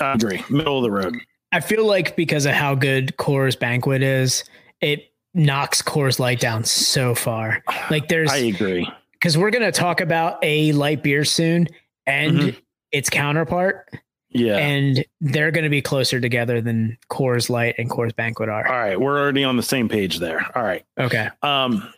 I 0.00 0.12
agree. 0.12 0.42
Middle 0.50 0.78
of 0.78 0.82
the 0.82 0.90
road. 0.90 1.16
I 1.52 1.60
feel 1.60 1.86
like 1.86 2.14
because 2.16 2.46
of 2.46 2.52
how 2.52 2.74
good 2.74 3.16
Coors 3.16 3.58
Banquet 3.58 4.02
is, 4.02 4.44
it 4.80 5.12
knocks 5.34 5.82
Coors 5.82 6.18
Light 6.18 6.40
down 6.40 6.64
so 6.64 7.14
far. 7.14 7.62
Like 7.90 8.08
there's 8.08 8.30
I 8.30 8.36
agree. 8.38 8.88
because 9.12 9.36
we're 9.38 9.50
gonna 9.50 9.72
talk 9.72 10.00
about 10.00 10.38
a 10.42 10.72
light 10.72 11.02
beer 11.02 11.24
soon 11.24 11.68
and 12.06 12.38
Mhm. 12.38 12.56
its 12.92 13.10
counterpart, 13.10 13.88
Yeah. 14.30 14.56
and 14.58 15.04
they're 15.20 15.50
gonna 15.50 15.70
be 15.70 15.82
closer 15.82 16.20
together 16.20 16.60
than 16.60 16.96
Coors 17.10 17.48
Light 17.50 17.74
and 17.78 17.90
Coors 17.90 18.14
Banquet 18.14 18.48
are. 18.48 18.66
All 18.66 18.78
right, 18.78 18.98
we're 19.00 19.18
already 19.18 19.44
on 19.44 19.56
the 19.56 19.62
same 19.62 19.88
page 19.88 20.18
there. 20.18 20.44
All 20.54 20.62
right. 20.62 20.84
Okay. 20.98 21.28
Um, 21.42 21.92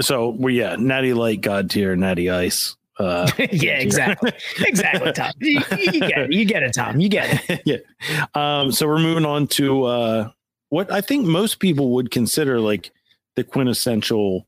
so 0.00 0.30
we 0.30 0.58
yeah, 0.60 0.76
Natty 0.78 1.12
Light, 1.12 1.40
God 1.40 1.70
tier, 1.70 1.94
Natty 1.96 2.28
Ice. 2.30 2.76
Uh, 3.00 3.30
yeah, 3.50 3.78
exactly. 3.78 4.30
exactly, 4.58 5.12
Tom. 5.12 5.32
You, 5.40 5.62
you 5.70 6.00
get 6.00 6.18
it. 6.18 6.32
You 6.32 6.44
get 6.44 6.62
it, 6.62 6.74
Tom. 6.74 7.00
You 7.00 7.08
get 7.08 7.42
it. 7.48 7.62
yeah. 8.10 8.26
Um, 8.34 8.70
so 8.70 8.86
we're 8.86 8.98
moving 8.98 9.24
on 9.24 9.46
to 9.48 9.84
uh, 9.84 10.30
what 10.68 10.92
I 10.92 11.00
think 11.00 11.26
most 11.26 11.60
people 11.60 11.92
would 11.92 12.10
consider 12.10 12.60
like 12.60 12.90
the 13.36 13.44
quintessential 13.44 14.46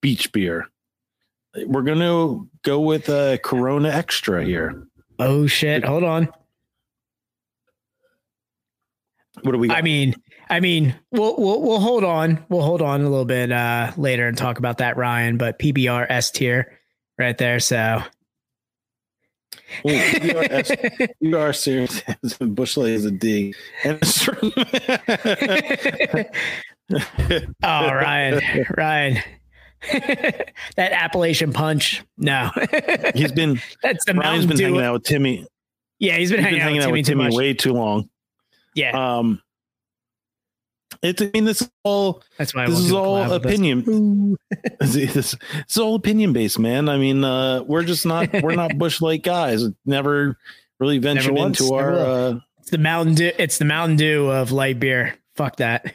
beach 0.00 0.32
beer. 0.32 0.66
We're 1.66 1.82
gonna 1.82 2.46
go 2.62 2.80
with 2.80 3.08
a 3.10 3.38
Corona 3.42 3.90
Extra 3.90 4.44
here. 4.44 4.86
Oh 5.18 5.46
shit. 5.46 5.84
Hold 5.84 6.04
on. 6.04 6.28
What 9.42 9.52
do 9.52 9.58
we? 9.58 9.68
Got? 9.68 9.76
I 9.76 9.82
mean, 9.82 10.14
I 10.48 10.60
mean, 10.60 10.94
we'll 11.10 11.36
we'll 11.36 11.60
we'll 11.60 11.80
hold 11.80 12.04
on. 12.04 12.44
We'll 12.48 12.62
hold 12.62 12.80
on 12.80 13.02
a 13.02 13.10
little 13.10 13.26
bit 13.26 13.52
uh 13.52 13.92
later 13.98 14.26
and 14.26 14.38
talk 14.38 14.58
about 14.58 14.78
that, 14.78 14.96
Ryan. 14.96 15.36
But 15.36 15.58
PBR 15.58 16.06
S 16.08 16.30
tier 16.30 16.79
right 17.20 17.38
there. 17.38 17.60
So 17.60 18.02
Ooh, 19.86 19.90
you, 19.90 21.38
are, 21.38 21.48
are 21.48 21.52
serious. 21.52 22.02
Busch 22.40 22.76
Light 22.76 22.90
is 22.90 23.04
a 23.04 23.10
D. 23.10 23.54
And 23.84 23.98
oh, 27.62 27.86
Ryan, 27.92 28.66
Ryan. 28.76 29.22
that 30.76 30.92
Appalachian 30.92 31.52
punch. 31.52 32.02
No. 32.18 32.50
he's 33.14 33.32
been 33.32 33.60
That's 33.82 34.04
the 34.04 34.14
Ryan's 34.14 34.46
been 34.46 34.58
hanging 34.58 34.82
out 34.82 34.94
with 34.94 35.04
Timmy. 35.04 35.46
Yeah, 35.98 36.16
he's 36.16 36.30
been 36.30 36.40
He's 36.40 36.44
hanging, 36.44 36.58
been 36.58 36.62
hanging 36.62 36.80
out 36.80 36.84
out 36.86 36.92
with 36.92 36.98
with 36.98 37.06
Timmy 37.06 37.24
too 37.24 37.30
Timmy 37.30 37.36
way 37.36 37.54
too 37.54 37.72
long. 37.72 38.08
yeah, 38.74 39.18
Um, 39.18 39.40
it's 41.02 41.22
I 41.22 41.30
mean 41.32 41.44
this 41.44 41.62
is 41.62 41.70
all 41.82 42.22
that's 42.36 42.54
why 42.54 42.64
I 42.64 42.66
this 42.66 42.78
is 42.78 42.92
all 42.92 43.16
collab 43.16 43.30
with 43.30 43.46
us. 43.46 43.52
opinion. 43.52 44.36
this, 44.80 45.36
it's 45.58 45.78
all 45.78 45.94
opinion 45.94 46.32
based, 46.32 46.58
man. 46.58 46.88
I 46.88 46.98
mean, 46.98 47.24
uh, 47.24 47.62
we're 47.62 47.84
just 47.84 48.04
not 48.04 48.28
we're 48.42 48.54
not 48.54 48.76
Busch 48.78 49.00
Light 49.00 49.22
guys. 49.22 49.64
Never 49.86 50.36
really 50.78 50.98
ventured 50.98 51.34
once, 51.34 51.60
into 51.60 51.74
never 51.74 51.90
our. 51.90 51.98
Uh, 51.98 52.40
It's 52.58 52.70
the 52.70 52.78
Mountain 52.78 53.14
Dew. 53.14 53.32
It's 53.38 53.58
the 53.58 53.64
Mountain 53.64 53.96
Dew 53.96 54.30
of 54.30 54.52
light 54.52 54.78
beer. 54.78 55.16
Fuck 55.36 55.56
that. 55.56 55.94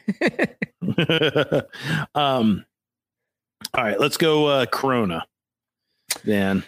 um, 2.16 2.66
all 3.74 3.84
right, 3.84 4.00
let's 4.00 4.18
go 4.18 4.46
uh, 4.48 4.66
Corona. 4.66 5.26
Dan, 6.26 6.64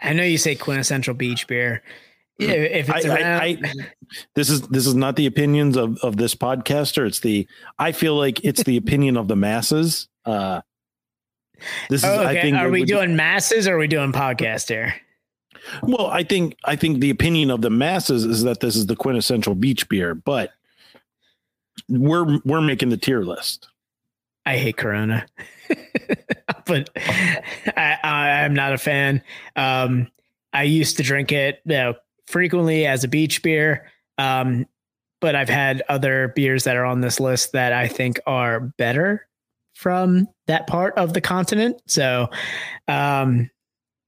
I 0.00 0.12
know 0.12 0.24
you 0.24 0.36
say 0.36 0.54
quintessential 0.54 1.14
beach 1.14 1.46
beer. 1.46 1.82
Yeah, 2.38 2.50
if 2.50 2.88
it's 2.88 3.04
I- 3.04 3.08
I- 3.08 3.14
around, 3.20 3.42
I- 3.42 3.72
this 4.34 4.48
is 4.50 4.62
this 4.68 4.86
is 4.86 4.94
not 4.94 5.16
the 5.16 5.26
opinions 5.26 5.76
of 5.76 5.98
of 5.98 6.16
this 6.16 6.34
podcaster. 6.34 7.06
It's 7.06 7.20
the 7.20 7.46
I 7.78 7.92
feel 7.92 8.16
like 8.16 8.44
it's 8.44 8.62
the 8.62 8.76
opinion 8.76 9.16
of 9.16 9.28
the 9.28 9.36
masses. 9.36 10.08
Uh, 10.24 10.60
this 11.90 12.02
is 12.02 12.08
Oh, 12.08 12.22
I 12.22 12.30
okay. 12.32 12.42
think 12.42 12.56
are 12.56 12.70
we 12.70 12.80
would- 12.80 12.88
doing 12.88 13.16
masses 13.16 13.66
or 13.66 13.74
are 13.74 13.78
we 13.78 13.88
doing 13.88 14.12
podcast 14.12 14.68
here? 14.68 14.94
Well, 15.82 16.06
I 16.06 16.22
think 16.22 16.56
I 16.64 16.76
think 16.76 17.00
the 17.00 17.10
opinion 17.10 17.50
of 17.50 17.60
the 17.60 17.70
masses 17.70 18.24
is 18.24 18.42
that 18.44 18.60
this 18.60 18.76
is 18.76 18.86
the 18.86 18.96
quintessential 18.96 19.54
beach 19.54 19.88
beer, 19.88 20.14
but 20.14 20.52
we're 21.88 22.38
we're 22.44 22.60
making 22.60 22.88
the 22.90 22.96
tier 22.96 23.22
list. 23.22 23.68
I 24.46 24.56
hate 24.56 24.76
Corona, 24.78 25.26
but 26.66 26.88
I, 26.96 27.98
I, 28.02 28.30
I'm 28.44 28.54
not 28.54 28.72
a 28.72 28.78
fan. 28.78 29.22
Um, 29.56 30.08
I 30.54 30.62
used 30.62 30.96
to 30.96 31.02
drink 31.02 31.32
it 31.32 31.60
you 31.66 31.72
know, 31.72 31.94
frequently 32.28 32.86
as 32.86 33.04
a 33.04 33.08
beach 33.08 33.42
beer, 33.42 33.90
um, 34.18 34.66
but 35.20 35.34
I've 35.34 35.48
had 35.48 35.82
other 35.88 36.28
beers 36.36 36.64
that 36.64 36.76
are 36.76 36.84
on 36.84 37.00
this 37.00 37.18
list 37.18 37.52
that 37.52 37.72
I 37.72 37.88
think 37.88 38.20
are 38.26 38.60
better 38.60 39.26
from 39.74 40.28
that 40.46 40.66
part 40.66 40.96
of 40.98 41.12
the 41.14 41.20
continent. 41.20 41.80
So 41.86 42.28
um, 42.86 43.50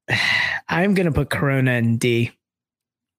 I'm 0.69 0.95
going 0.95 1.07
to 1.07 1.13
put 1.13 1.31
Corona 1.31 1.73
in 1.73 1.97
D. 1.99 2.33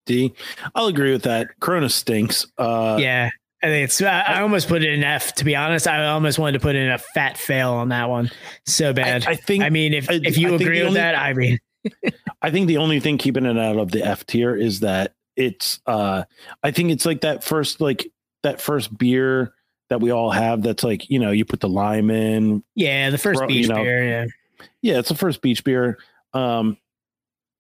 D. 0.06 0.34
I'll 0.74 0.88
agree 0.88 1.12
with 1.12 1.24
that. 1.24 1.60
Corona 1.60 1.90
stinks. 1.90 2.48
Uh, 2.58 2.98
yeah. 3.00 3.30
I 3.64 3.68
think 3.68 3.84
it's. 3.86 4.02
I, 4.02 4.22
I 4.22 4.42
almost 4.42 4.68
put 4.68 4.82
it 4.84 4.92
in 4.92 5.04
F. 5.04 5.36
To 5.36 5.46
be 5.46 5.56
honest, 5.56 5.86
I 5.88 6.08
almost 6.08 6.40
wanted 6.40 6.54
to 6.54 6.60
put 6.60 6.76
in 6.76 6.90
a 6.90 6.98
fat 6.98 7.38
fail 7.38 7.74
on 7.74 7.90
that 7.90 8.10
one. 8.10 8.32
So 8.66 8.92
bad. 8.92 9.26
I 9.28 9.36
think 9.36 9.64
I 9.64 9.70
mean, 9.70 9.94
if 9.94 10.10
I- 10.10 10.20
if 10.24 10.36
you 10.36 10.54
I 10.54 10.56
agree 10.56 10.80
with 10.80 10.88
only- 10.88 11.00
that, 11.00 11.14
I 11.16 11.34
mean, 11.34 11.60
I 12.42 12.52
think 12.52 12.68
the 12.68 12.78
only 12.78 13.00
thing 13.00 13.18
keeping 13.18 13.46
it 13.46 13.58
out 13.58 13.78
of 13.78 13.92
the 13.92 14.06
F 14.06 14.26
tier 14.26 14.56
is 14.56 14.82
that 14.82 15.16
it's 15.36 15.80
uh 15.86 16.24
I 16.64 16.72
think 16.72 16.92
it's 16.92 17.06
like 17.06 17.22
that 17.22 17.44
first 17.44 17.82
like 17.82 18.12
that 18.44 18.60
first 18.60 18.96
beer 18.98 19.54
that 19.90 20.02
we 20.02 20.12
all 20.12 20.32
have. 20.32 20.62
That's 20.64 20.84
like 20.84 21.10
you 21.10 21.20
know 21.20 21.32
you 21.32 21.46
put 21.46 21.60
the 21.60 21.70
lime 21.70 22.10
in. 22.10 22.64
Yeah, 22.76 23.10
the 23.10 23.18
first 23.18 23.40
Throw- 23.40 23.48
beach 23.48 23.68
you 23.68 23.74
know, 23.74 23.84
beer. 23.84 24.04
Yeah. 24.04 24.26
Yeah, 24.82 25.00
it's 25.00 25.10
the 25.10 25.16
first 25.16 25.42
beach 25.42 25.64
beer. 25.64 25.98
Um, 26.34 26.78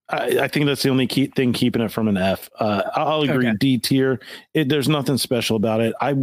I, 0.09 0.39
I 0.41 0.47
think 0.47 0.65
that's 0.65 0.83
the 0.83 0.89
only 0.89 1.07
key 1.07 1.27
thing 1.27 1.53
keeping 1.53 1.81
it 1.81 1.91
from 1.91 2.07
an 2.07 2.17
F. 2.17 2.49
Uh, 2.59 2.83
I'll 2.95 3.21
agree. 3.21 3.47
Okay. 3.47 3.57
D 3.59 3.77
tier. 3.77 4.19
There's 4.53 4.89
nothing 4.89 5.17
special 5.17 5.55
about 5.55 5.81
it. 5.81 5.95
I 6.01 6.15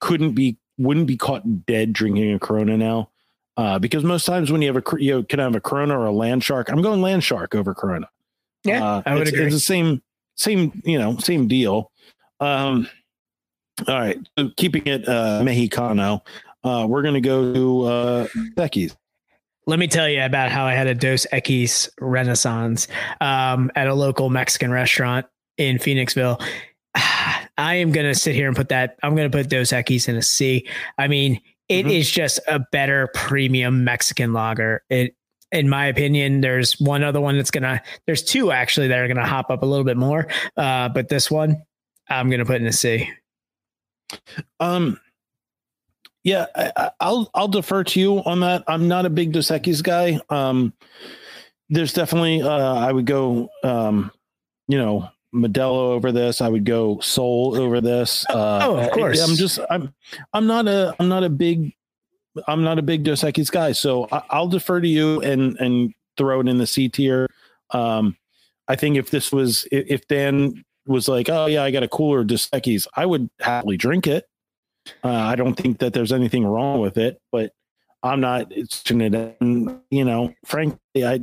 couldn't 0.00 0.32
be, 0.32 0.58
wouldn't 0.78 1.06
be 1.06 1.16
caught 1.16 1.66
dead 1.66 1.92
drinking 1.92 2.32
a 2.32 2.38
Corona 2.38 2.76
now, 2.76 3.09
uh, 3.60 3.78
because 3.78 4.02
most 4.04 4.24
times 4.24 4.50
when 4.50 4.62
you 4.62 4.68
have 4.68 4.76
a, 4.76 4.80
cr- 4.82 4.98
you 4.98 5.22
can 5.24 5.38
have 5.38 5.54
a 5.54 5.60
Corona 5.60 5.98
or 5.98 6.06
a 6.06 6.12
Land 6.12 6.42
Shark. 6.42 6.70
I'm 6.70 6.80
going 6.80 7.02
Land 7.02 7.22
Shark 7.22 7.54
over 7.54 7.74
Corona. 7.74 8.08
Yeah, 8.64 8.82
Uh, 8.82 9.02
I 9.04 9.12
would 9.12 9.22
it's, 9.22 9.32
agree. 9.32 9.46
It's 9.46 9.54
the 9.54 9.60
same, 9.60 10.02
same, 10.34 10.80
you 10.82 10.98
know, 10.98 11.18
same 11.18 11.46
deal. 11.46 11.92
Um, 12.40 12.88
all 13.86 14.00
right, 14.00 14.18
so 14.38 14.48
keeping 14.56 14.86
it 14.86 15.06
uh, 15.06 15.42
Mexicano. 15.42 16.22
Uh, 16.64 16.86
we're 16.88 17.02
gonna 17.02 17.20
go 17.20 17.52
to 17.52 17.82
uh, 17.82 18.26
Becky's. 18.56 18.96
Let 19.66 19.78
me 19.78 19.88
tell 19.88 20.08
you 20.08 20.22
about 20.22 20.50
how 20.50 20.64
I 20.64 20.72
had 20.72 20.86
a 20.86 20.94
Dos 20.94 21.26
Equis 21.30 21.88
Renaissance 22.00 22.88
um, 23.20 23.70
at 23.76 23.88
a 23.88 23.94
local 23.94 24.30
Mexican 24.30 24.70
restaurant 24.70 25.26
in 25.58 25.76
Phoenixville. 25.76 26.42
I 26.94 27.74
am 27.74 27.92
going 27.92 28.06
to 28.06 28.14
sit 28.14 28.34
here 28.34 28.48
and 28.48 28.56
put 28.56 28.70
that, 28.70 28.96
I'm 29.02 29.14
going 29.14 29.30
to 29.30 29.36
put 29.36 29.48
Dos 29.48 29.70
Equis 29.70 30.08
in 30.08 30.16
a 30.16 30.22
C. 30.22 30.66
I 30.96 31.08
mean, 31.08 31.40
it 31.70 31.86
is 31.86 32.08
Mhm. 32.08 32.12
just 32.12 32.40
a 32.48 32.58
better 32.72 33.08
premium 33.14 33.84
Mexican 33.84 34.32
lager. 34.32 34.82
It, 34.90 35.14
in 35.52 35.68
my 35.68 35.86
opinion, 35.86 36.40
there's 36.42 36.78
one 36.80 37.02
other 37.02 37.20
one 37.20 37.36
that's 37.36 37.50
going 37.50 37.62
to, 37.64 37.80
there's 38.06 38.22
two 38.22 38.52
actually 38.52 38.88
that 38.88 38.98
are 38.98 39.06
going 39.08 39.16
to 39.16 39.24
hop 39.24 39.50
up 39.50 39.62
a 39.62 39.66
little 39.66 39.84
bit 39.84 39.96
more. 39.96 40.28
Uh, 40.56 40.88
but 40.90 41.08
this 41.08 41.30
one, 41.30 41.62
I'm 42.08 42.28
going 42.28 42.40
to 42.40 42.44
put 42.44 42.60
in 42.60 42.66
a 42.66 42.72
C. 42.72 43.10
Um, 44.60 45.00
yeah, 46.24 46.46
I, 46.54 46.72
I- 46.76 46.90
I'll 47.00 47.30
I'll 47.34 47.48
defer 47.48 47.82
to 47.84 48.00
you 48.00 48.18
on 48.24 48.40
that. 48.40 48.64
I'm 48.68 48.88
not 48.88 49.06
a 49.06 49.10
big 49.10 49.32
Dos 49.32 49.48
Equis 49.48 49.82
guy. 49.82 50.20
Um, 50.28 50.72
there's 51.68 51.92
definitely 51.94 52.42
uh, 52.42 52.74
I 52.74 52.92
would 52.92 53.06
go 53.06 53.48
um, 53.64 54.10
you 54.68 54.76
know, 54.78 55.08
Modelo 55.34 55.92
over 55.92 56.12
this. 56.12 56.40
I 56.40 56.48
would 56.48 56.64
go 56.64 56.98
Sol 57.00 57.56
over 57.56 57.80
this. 57.80 58.24
Uh, 58.28 58.60
Oh, 58.62 58.76
of 58.76 58.90
course. 58.90 59.20
I'm 59.20 59.36
just 59.36 59.58
I'm 59.70 59.94
I'm 60.32 60.46
not 60.46 60.66
a 60.68 60.94
I'm 60.98 61.08
not 61.08 61.24
a 61.24 61.28
big 61.30 61.74
I'm 62.46 62.62
not 62.62 62.78
a 62.78 62.82
big 62.82 63.04
Dos 63.04 63.22
Equis 63.22 63.50
guy. 63.50 63.72
So 63.72 64.08
I, 64.10 64.22
I'll 64.30 64.48
defer 64.48 64.80
to 64.80 64.88
you 64.88 65.20
and 65.22 65.56
and 65.58 65.94
throw 66.16 66.40
it 66.40 66.48
in 66.48 66.58
the 66.58 66.66
C 66.66 66.88
tier. 66.88 67.28
Um, 67.70 68.16
I 68.68 68.76
think 68.76 68.96
if 68.96 69.10
this 69.10 69.32
was 69.32 69.66
if, 69.72 70.06
Dan 70.06 70.64
was 70.86 71.08
like, 71.08 71.28
oh 71.28 71.46
yeah, 71.46 71.62
I 71.62 71.70
got 71.70 71.82
a 71.82 71.88
cooler 71.88 72.24
Dos 72.24 72.48
Equis, 72.50 72.86
I 72.94 73.06
would 73.06 73.30
happily 73.40 73.76
drink 73.76 74.06
it. 74.06 74.26
Uh, 75.04 75.08
I 75.10 75.36
don't 75.36 75.54
think 75.54 75.78
that 75.78 75.92
there's 75.92 76.12
anything 76.12 76.44
wrong 76.44 76.80
with 76.80 76.96
it, 76.98 77.20
but 77.30 77.52
I'm 78.02 78.20
not. 78.20 78.46
It's 78.50 78.82
you 78.90 80.04
know, 80.04 80.34
frankly, 80.44 81.04
I 81.04 81.20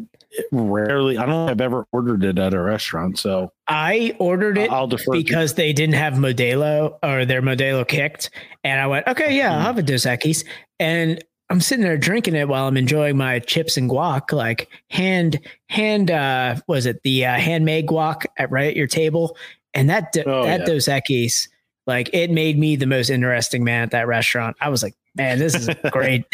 rarely. 0.51 1.17
I 1.17 1.21
don't 1.25 1.29
know 1.29 1.45
if 1.45 1.51
I've 1.51 1.61
ever 1.61 1.85
ordered 1.91 2.23
it 2.23 2.37
at 2.39 2.53
a 2.53 2.61
restaurant, 2.61 3.17
so 3.19 3.51
I 3.67 4.15
ordered 4.19 4.57
it 4.57 4.71
I'll 4.71 4.87
defer. 4.87 5.11
because 5.11 5.53
they 5.55 5.73
didn't 5.73 5.95
have 5.95 6.13
Modelo 6.13 6.97
or 7.03 7.25
their 7.25 7.41
Modelo 7.41 7.87
kicked. 7.87 8.29
And 8.63 8.79
I 8.79 8.87
went, 8.87 9.07
okay, 9.07 9.35
yeah, 9.37 9.53
I'll 9.53 9.61
have 9.61 9.77
a 9.77 9.83
Dos 9.83 10.05
Equis. 10.05 10.45
And 10.79 11.23
I'm 11.49 11.61
sitting 11.61 11.83
there 11.83 11.97
drinking 11.97 12.35
it 12.35 12.47
while 12.47 12.67
I'm 12.67 12.77
enjoying 12.77 13.17
my 13.17 13.39
chips 13.39 13.77
and 13.77 13.89
guac, 13.89 14.31
like 14.31 14.69
hand, 14.89 15.39
hand, 15.69 16.11
uh, 16.11 16.55
was 16.67 16.85
it 16.85 17.01
the 17.03 17.25
uh, 17.25 17.35
handmade 17.35 17.87
guac 17.87 18.25
at 18.37 18.51
right 18.51 18.67
at 18.67 18.75
your 18.75 18.87
table? 18.87 19.37
And 19.73 19.89
that, 19.89 20.13
Oh, 20.25 20.43
that 20.43 20.61
yeah. 20.61 20.65
Dos 20.65 20.85
Equis, 20.87 21.47
like 21.85 22.09
it 22.13 22.31
made 22.31 22.59
me 22.59 22.75
the 22.75 22.85
most 22.85 23.09
interesting 23.09 23.63
man 23.63 23.83
at 23.83 23.91
that 23.91 24.07
restaurant. 24.07 24.57
I 24.59 24.69
was 24.69 24.83
like, 24.83 24.95
man, 25.17 25.39
this 25.39 25.55
is 25.55 25.67
a 25.67 25.75
great. 25.91 26.25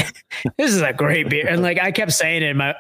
this 0.57 0.71
is 0.73 0.81
a 0.81 0.93
great 0.93 1.29
beer. 1.29 1.47
And 1.47 1.61
like, 1.61 1.79
I 1.79 1.91
kept 1.91 2.11
saying 2.11 2.43
it. 2.43 2.55
My, 2.55 2.75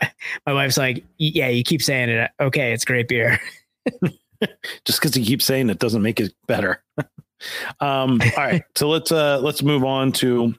my 0.45 0.53
wife's 0.53 0.77
like, 0.77 1.03
yeah, 1.17 1.47
you 1.47 1.63
keep 1.63 1.81
saying 1.81 2.09
it. 2.09 2.31
Okay. 2.39 2.73
It's 2.73 2.85
great 2.85 3.07
beer. 3.07 3.39
just 4.85 5.01
because 5.01 5.17
you 5.17 5.25
keep 5.25 5.41
saying 5.41 5.69
it 5.69 5.79
doesn't 5.79 6.01
make 6.01 6.19
it 6.19 6.33
better. 6.47 6.83
um, 7.79 8.19
all 8.21 8.43
right, 8.43 8.63
so 8.75 8.89
let's 8.89 9.11
uh 9.11 9.39
let's 9.39 9.63
move 9.63 9.83
on 9.83 10.11
to 10.13 10.53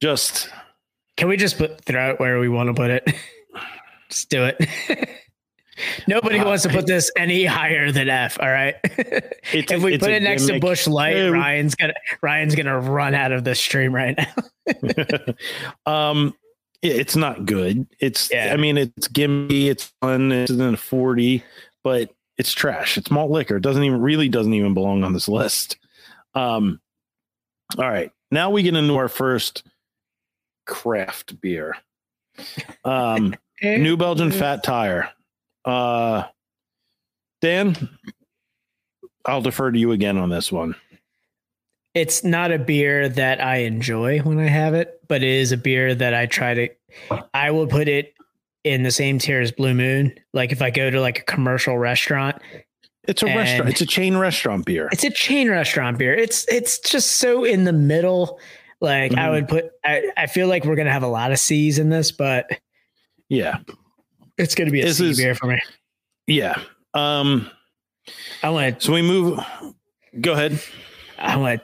just 0.00 0.48
Can 1.16 1.28
we 1.28 1.36
just 1.36 1.58
put 1.58 1.82
throw 1.84 2.10
it 2.10 2.20
where 2.20 2.38
we 2.38 2.48
want 2.48 2.68
to 2.68 2.74
put 2.74 2.90
it? 2.90 3.14
just 4.08 4.28
do 4.30 4.44
it. 4.44 5.08
Nobody 6.06 6.38
Uh, 6.38 6.44
wants 6.46 6.62
to 6.64 6.68
put 6.68 6.86
this 6.86 7.10
any 7.16 7.44
higher 7.44 7.90
than 7.90 8.08
F. 8.08 8.38
All 8.40 8.50
right. 8.50 8.76
If 9.52 9.82
we 9.82 9.98
put 9.98 10.10
it 10.10 10.22
next 10.22 10.46
gimmick. 10.46 10.62
to 10.62 10.66
Busch 10.66 10.86
Light, 10.86 11.28
Ryan's 11.28 11.74
gonna 11.74 11.94
Ryan's 12.22 12.54
gonna 12.54 12.78
run 12.80 13.14
out 13.14 13.32
of 13.32 13.44
the 13.44 13.54
stream 13.54 13.94
right 13.94 14.16
now. 14.16 15.34
um 15.86 16.34
it's 16.82 17.16
not 17.16 17.46
good. 17.46 17.86
It's 18.00 18.30
Yeah. 18.32 18.52
I 18.52 18.56
mean 18.56 18.76
it's 18.78 19.08
gimmicky, 19.08 19.66
it's 19.66 19.92
fun, 20.00 20.32
it's 20.32 20.50
in 20.50 20.60
a 20.60 20.76
40, 20.76 21.42
but 21.82 22.10
it's 22.36 22.52
trash. 22.52 22.96
It's 22.98 23.10
malt 23.10 23.30
liquor. 23.30 23.56
It 23.56 23.62
doesn't 23.62 23.84
even 23.84 24.00
really 24.00 24.28
doesn't 24.28 24.52
even 24.54 24.74
belong 24.74 25.04
on 25.04 25.12
this 25.12 25.28
list. 25.28 25.76
Um 26.34 26.80
all 27.78 27.88
right. 27.88 28.10
Now 28.30 28.50
we 28.50 28.62
get 28.62 28.74
into 28.74 28.96
our 28.96 29.08
first 29.08 29.62
craft 30.66 31.40
beer. 31.40 31.76
Um 32.84 33.34
New 33.62 33.96
Belgium 33.96 34.30
Fat 34.30 34.64
Tire. 34.64 35.10
Uh 35.64 36.24
Dan, 37.40 37.88
I'll 39.26 39.42
defer 39.42 39.70
to 39.70 39.78
you 39.78 39.92
again 39.92 40.16
on 40.16 40.30
this 40.30 40.50
one. 40.50 40.74
It's 41.94 42.24
not 42.24 42.50
a 42.52 42.58
beer 42.58 43.08
that 43.08 43.40
I 43.42 43.58
enjoy 43.58 44.18
when 44.20 44.38
I 44.38 44.48
have 44.48 44.74
it, 44.74 45.00
but 45.08 45.22
it 45.22 45.28
is 45.28 45.52
a 45.52 45.56
beer 45.56 45.94
that 45.94 46.14
I 46.14 46.26
try 46.26 46.54
to. 46.54 46.68
I 47.32 47.50
will 47.50 47.66
put 47.66 47.86
it 47.88 48.14
in 48.64 48.82
the 48.82 48.90
same 48.90 49.18
tier 49.18 49.40
as 49.40 49.52
Blue 49.52 49.74
Moon. 49.74 50.14
Like 50.32 50.50
if 50.52 50.60
I 50.62 50.70
go 50.70 50.90
to 50.90 51.00
like 51.00 51.18
a 51.20 51.22
commercial 51.24 51.76
restaurant, 51.78 52.36
It's 53.06 53.22
a 53.22 53.26
restaurant. 53.26 53.70
It's 53.70 53.80
a 53.82 53.86
chain 53.86 54.16
restaurant 54.16 54.64
beer. 54.64 54.88
it's 54.90 55.04
a 55.04 55.10
chain 55.10 55.50
restaurant 55.50 55.98
beer. 55.98 56.14
It's 56.14 56.46
it's 56.48 56.78
just 56.78 57.18
so 57.18 57.44
in 57.44 57.64
the 57.64 57.72
middle. 57.72 58.40
Like 58.80 59.12
I 59.12 59.28
Mhm. 59.28 59.32
would 59.32 59.48
put. 59.48 59.70
I, 59.84 60.10
I 60.16 60.26
feel 60.26 60.48
like 60.48 60.64
we're 60.64 60.76
gonna 60.76 60.92
have 60.92 61.02
a 61.02 61.08
lot 61.08 61.30
of 61.30 61.38
C's 61.38 61.78
in 61.78 61.90
this, 61.90 62.10
but 62.10 62.50
Yeah. 63.28 63.58
It's 64.38 64.54
gonna 64.54 64.70
be 64.70 64.80
a 64.80 64.84
This 64.84 64.98
C 64.98 65.10
is- 65.10 65.18
beer 65.18 65.34
for 65.34 65.46
me. 65.46 65.60
Yeah. 66.26 66.60
Um 66.94 67.50
I 68.42 68.50
want. 68.50 68.82
so 68.82 68.92
we 68.92 69.02
move 69.02 69.40
go 70.20 70.32
ahead. 70.32 70.60
I 71.18 71.36
want. 71.36 71.62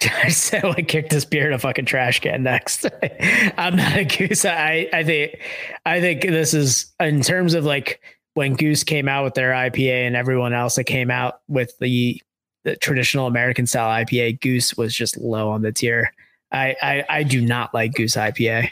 I 0.02 0.28
said 0.28 0.62
I 0.64 0.68
want 0.68 0.78
to 0.78 0.82
kick 0.82 1.10
this 1.10 1.24
beer 1.26 1.46
in 1.48 1.52
a 1.52 1.58
fucking 1.58 1.84
trash 1.84 2.20
can 2.20 2.42
next. 2.42 2.86
I'm 3.58 3.76
not 3.76 3.96
a 3.96 4.04
goose. 4.04 4.44
I 4.44 4.88
I 4.92 5.04
think 5.04 5.34
I 5.84 6.00
think 6.00 6.22
this 6.22 6.54
is 6.54 6.92
in 7.00 7.20
terms 7.22 7.54
of 7.54 7.64
like 7.64 8.00
when 8.34 8.54
Goose 8.54 8.84
came 8.84 9.08
out 9.08 9.24
with 9.24 9.34
their 9.34 9.52
IPA 9.52 10.06
and 10.06 10.16
everyone 10.16 10.54
else 10.54 10.76
that 10.76 10.84
came 10.84 11.10
out 11.10 11.40
with 11.48 11.76
the 11.80 12.22
the 12.64 12.76
traditional 12.76 13.26
American 13.26 13.66
style 13.66 14.04
IPA, 14.04 14.40
Goose 14.40 14.76
was 14.76 14.94
just 14.94 15.18
low 15.18 15.50
on 15.50 15.62
the 15.62 15.72
tier. 15.72 16.12
I 16.52 16.76
I, 16.80 17.04
I 17.08 17.22
do 17.24 17.40
not 17.42 17.74
like 17.74 17.92
Goose 17.94 18.14
IPA. 18.16 18.70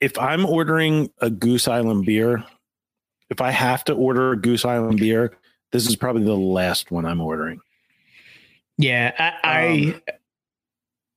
If 0.00 0.16
I'm 0.18 0.46
ordering 0.46 1.10
a 1.20 1.30
Goose 1.30 1.66
Island 1.68 2.06
beer, 2.06 2.44
if 3.30 3.40
I 3.40 3.50
have 3.50 3.84
to 3.84 3.94
order 3.94 4.32
a 4.32 4.36
Goose 4.36 4.64
Island 4.64 4.98
beer, 5.00 5.36
this 5.72 5.86
is 5.88 5.96
probably 5.96 6.24
the 6.24 6.36
last 6.36 6.90
one 6.90 7.04
I'm 7.04 7.20
ordering. 7.20 7.60
Yeah, 8.78 9.12
I 9.18 9.34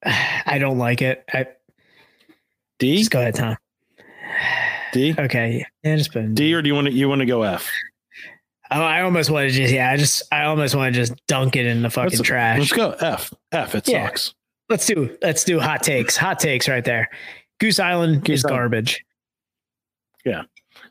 I, 0.04 0.10
um, 0.10 0.14
I 0.48 0.58
don't 0.58 0.78
like 0.80 1.02
it. 1.02 1.24
I, 1.32 1.46
D? 2.80 2.98
just 2.98 3.12
go 3.12 3.20
ahead, 3.20 3.36
Tom. 3.36 3.56
D? 4.94 5.14
Okay, 5.18 5.64
yeah, 5.84 5.96
just 5.96 6.12
put. 6.12 6.34
D 6.34 6.54
or 6.54 6.62
do 6.62 6.68
you 6.68 6.74
want 6.76 6.88
to 6.88 6.94
you 6.94 7.08
want 7.08 7.20
to 7.20 7.26
go 7.28 7.44
F? 7.44 7.70
Oh, 8.72 8.82
I 8.82 9.02
almost 9.02 9.30
want 9.30 9.48
to 9.50 9.54
just 9.56 9.72
yeah, 9.74 9.92
I 9.92 9.98
just 9.98 10.24
I 10.32 10.46
almost 10.46 10.74
want 10.76 10.94
to 10.96 11.00
just 11.00 11.14
dunk 11.28 11.56
it 11.56 11.66
in 11.66 11.82
the 11.84 11.90
fucking 11.90 12.18
Let's- 12.18 12.22
trash. 12.28 12.60
Let's 12.60 12.72
go 12.74 12.92
F. 13.00 13.32
F. 13.52 13.76
It 13.76 13.88
Yeah. 13.88 14.08
sucks. 14.08 14.34
Let's 14.70 14.86
do 14.88 15.16
let's 15.22 15.44
do 15.44 15.60
hot 15.60 15.84
takes. 15.84 16.18
Hot 16.18 16.40
takes 16.40 16.68
right 16.68 16.84
there. 16.84 17.10
Goose 17.62 17.80
Island 17.80 18.26
Goose 18.26 18.40
is 18.40 18.46
Island. 18.46 18.58
garbage. 18.60 19.06
Yeah. 20.26 20.42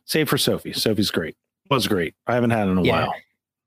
Save 0.05 0.29
for 0.29 0.37
Sofie. 0.37 0.73
Sofie's 0.75 1.11
great. 1.11 1.37
Was 1.69 1.87
great. 1.89 2.15
I 2.27 2.35
haven't 2.35 2.51
had 2.51 2.69
it 2.69 2.71
in 2.71 2.79
a 2.79 2.83
Yeah. 2.83 3.07
while. 3.07 3.15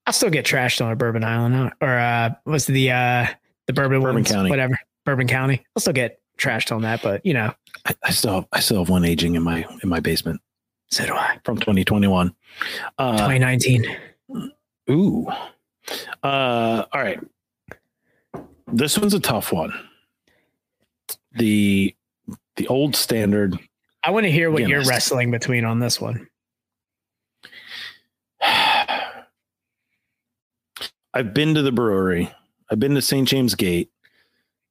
I'll 0.07 0.13
still 0.13 0.29
get 0.29 0.45
trashed 0.45 0.83
on 0.83 0.91
a 0.91 0.95
Bourbon 0.95 1.23
Island 1.23 1.71
or 1.81 1.89
uh 1.99 2.31
what's 2.45 2.65
the 2.65 2.91
uh 2.91 3.27
the 3.67 3.73
Bourbon, 3.73 3.99
Bourbon 4.01 4.15
ones, 4.15 4.31
County. 4.31 4.49
whatever 4.49 4.79
Bourbon 5.05 5.27
County. 5.27 5.65
I'll 5.75 5.81
still 5.81 5.93
get 5.93 6.19
trashed 6.37 6.73
on 6.73 6.81
that, 6.83 7.01
but 7.03 7.25
you 7.25 7.33
know, 7.33 7.53
I, 7.85 7.93
I 8.03 8.11
still 8.11 8.33
have, 8.35 8.45
I 8.53 8.59
still 8.61 8.79
have 8.79 8.89
one 8.89 9.03
aging 9.05 9.35
in 9.35 9.43
my 9.43 9.65
in 9.83 9.89
my 9.89 9.99
basement 9.99 10.41
so 10.89 11.05
do 11.05 11.13
I. 11.13 11.39
from 11.43 11.57
2021. 11.57 12.33
Uh, 12.97 13.11
2019. 13.13 13.97
Ooh. 14.89 15.27
Uh, 16.23 16.85
all 16.91 17.01
right. 17.01 17.19
This 18.67 18.97
one's 18.97 19.13
a 19.13 19.19
tough 19.19 19.51
one. 19.51 19.73
The 21.35 21.95
the 22.55 22.67
old 22.67 22.95
standard. 22.95 23.57
I 24.03 24.11
want 24.11 24.25
to 24.25 24.31
hear 24.31 24.51
what 24.51 24.67
you're 24.67 24.83
wrestling 24.83 25.31
between 25.31 25.65
on 25.65 25.79
this 25.79 25.99
one. 25.99 26.27
I've 31.13 31.33
been 31.33 31.55
to 31.55 31.61
the 31.61 31.71
brewery. 31.71 32.31
I've 32.69 32.79
been 32.79 32.95
to 32.95 33.01
St. 33.01 33.27
James 33.27 33.55
Gate. 33.55 33.91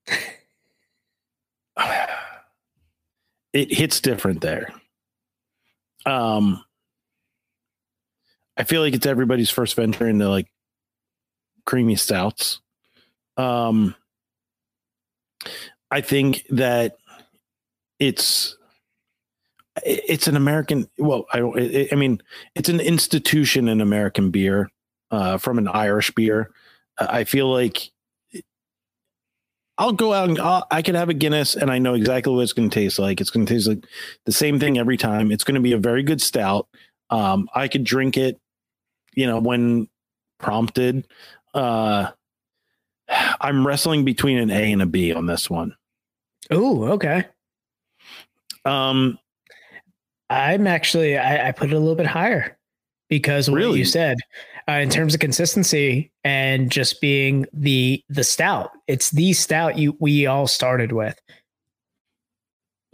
it 3.52 3.72
hits 3.72 4.00
different 4.00 4.40
there. 4.40 4.72
Um, 6.04 6.64
I 8.56 8.64
feel 8.64 8.82
like 8.82 8.94
it's 8.94 9.06
everybody's 9.06 9.50
first 9.50 9.76
venture 9.76 10.08
into 10.08 10.28
like 10.28 10.48
creamy 11.64 11.96
stouts. 11.96 12.60
Um, 13.36 13.94
I 15.90 16.00
think 16.00 16.44
that 16.50 16.96
it's 17.98 18.56
it's 19.84 20.26
an 20.26 20.36
American. 20.36 20.88
Well, 20.98 21.26
I 21.32 21.88
I 21.92 21.94
mean, 21.94 22.20
it's 22.54 22.68
an 22.68 22.80
institution 22.80 23.68
in 23.68 23.80
American 23.80 24.30
beer 24.30 24.70
uh, 25.10 25.38
from 25.38 25.58
an 25.58 25.68
Irish 25.68 26.10
beer. 26.12 26.52
I 26.98 27.24
feel 27.24 27.50
like 27.50 27.90
I'll 29.78 29.92
go 29.92 30.12
out 30.12 30.28
and 30.28 30.38
I'll, 30.38 30.66
I 30.70 30.82
could 30.82 30.94
have 30.94 31.08
a 31.08 31.14
Guinness 31.14 31.54
and 31.54 31.70
I 31.70 31.78
know 31.78 31.94
exactly 31.94 32.32
what 32.32 32.42
it's 32.42 32.52
going 32.52 32.68
to 32.68 32.74
taste 32.74 32.98
like. 32.98 33.20
It's 33.20 33.30
going 33.30 33.46
to 33.46 33.52
taste 33.52 33.66
like 33.66 33.86
the 34.26 34.32
same 34.32 34.60
thing 34.60 34.78
every 34.78 34.96
time. 34.96 35.32
It's 35.32 35.44
going 35.44 35.54
to 35.54 35.60
be 35.60 35.72
a 35.72 35.78
very 35.78 36.02
good 36.02 36.20
stout. 36.20 36.68
Um, 37.10 37.48
I 37.54 37.68
could 37.68 37.84
drink 37.84 38.16
it, 38.16 38.38
you 39.14 39.26
know, 39.26 39.40
when 39.40 39.88
prompted. 40.38 41.06
Uh, 41.54 42.10
I'm 43.40 43.66
wrestling 43.66 44.04
between 44.04 44.38
an 44.38 44.50
A 44.50 44.72
and 44.72 44.82
a 44.82 44.86
B 44.86 45.12
on 45.12 45.26
this 45.26 45.48
one. 45.48 45.74
Oh, 46.50 46.84
okay. 46.84 47.24
Um, 48.64 49.18
I'm 50.30 50.66
actually 50.66 51.18
I, 51.18 51.48
I 51.48 51.52
put 51.52 51.70
it 51.70 51.74
a 51.74 51.78
little 51.78 51.94
bit 51.96 52.06
higher 52.06 52.56
because 53.08 53.48
of 53.48 53.54
what 53.54 53.76
you 53.76 53.84
said 53.84 54.16
uh, 54.68 54.72
in 54.72 54.88
terms 54.88 55.14
of 55.14 55.20
consistency 55.20 56.10
and 56.24 56.70
just 56.70 57.00
being 57.00 57.46
the 57.52 58.02
the 58.08 58.24
stout. 58.24 58.70
It's 58.86 59.10
the 59.10 59.32
stout 59.32 59.76
you 59.78 59.96
we 60.00 60.26
all 60.26 60.46
started 60.46 60.92
with. 60.92 61.18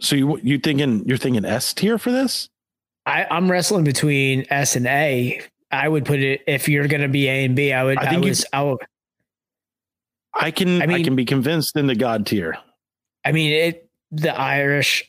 so 0.01 0.15
you 0.15 0.37
you 0.43 0.57
thinking 0.59 1.03
you're 1.07 1.17
thinking 1.17 1.45
S 1.45 1.73
tier 1.73 1.97
for 1.97 2.11
this? 2.11 2.49
I, 3.05 3.25
I'm 3.31 3.49
wrestling 3.49 3.83
between 3.85 4.45
S 4.49 4.75
and 4.75 4.85
A. 4.87 5.41
I 5.71 5.87
would 5.87 6.05
put 6.05 6.19
it 6.19 6.41
if 6.47 6.67
you're 6.67 6.87
going 6.87 7.01
to 7.01 7.07
be 7.07 7.27
A 7.27 7.45
and 7.45 7.55
B. 7.55 7.71
I 7.73 7.83
would. 7.83 7.97
I 7.99 8.03
I, 8.03 8.09
think 8.09 8.23
you- 8.23 8.29
was. 8.29 8.45
I, 8.51 8.63
would, 8.63 8.79
I 10.33 10.51
can 10.51 10.81
I 10.81 10.93
I, 10.95 11.03
can 11.03 11.15
be 11.15 11.25
convinced 11.25 11.75
in 11.75 11.87
the 11.87 11.95
God 11.95 12.25
tier. 12.25 12.57
I 13.23 13.31
mean 13.31 13.51
it. 13.51 13.89
The 14.11 14.37
Irish 14.37 15.08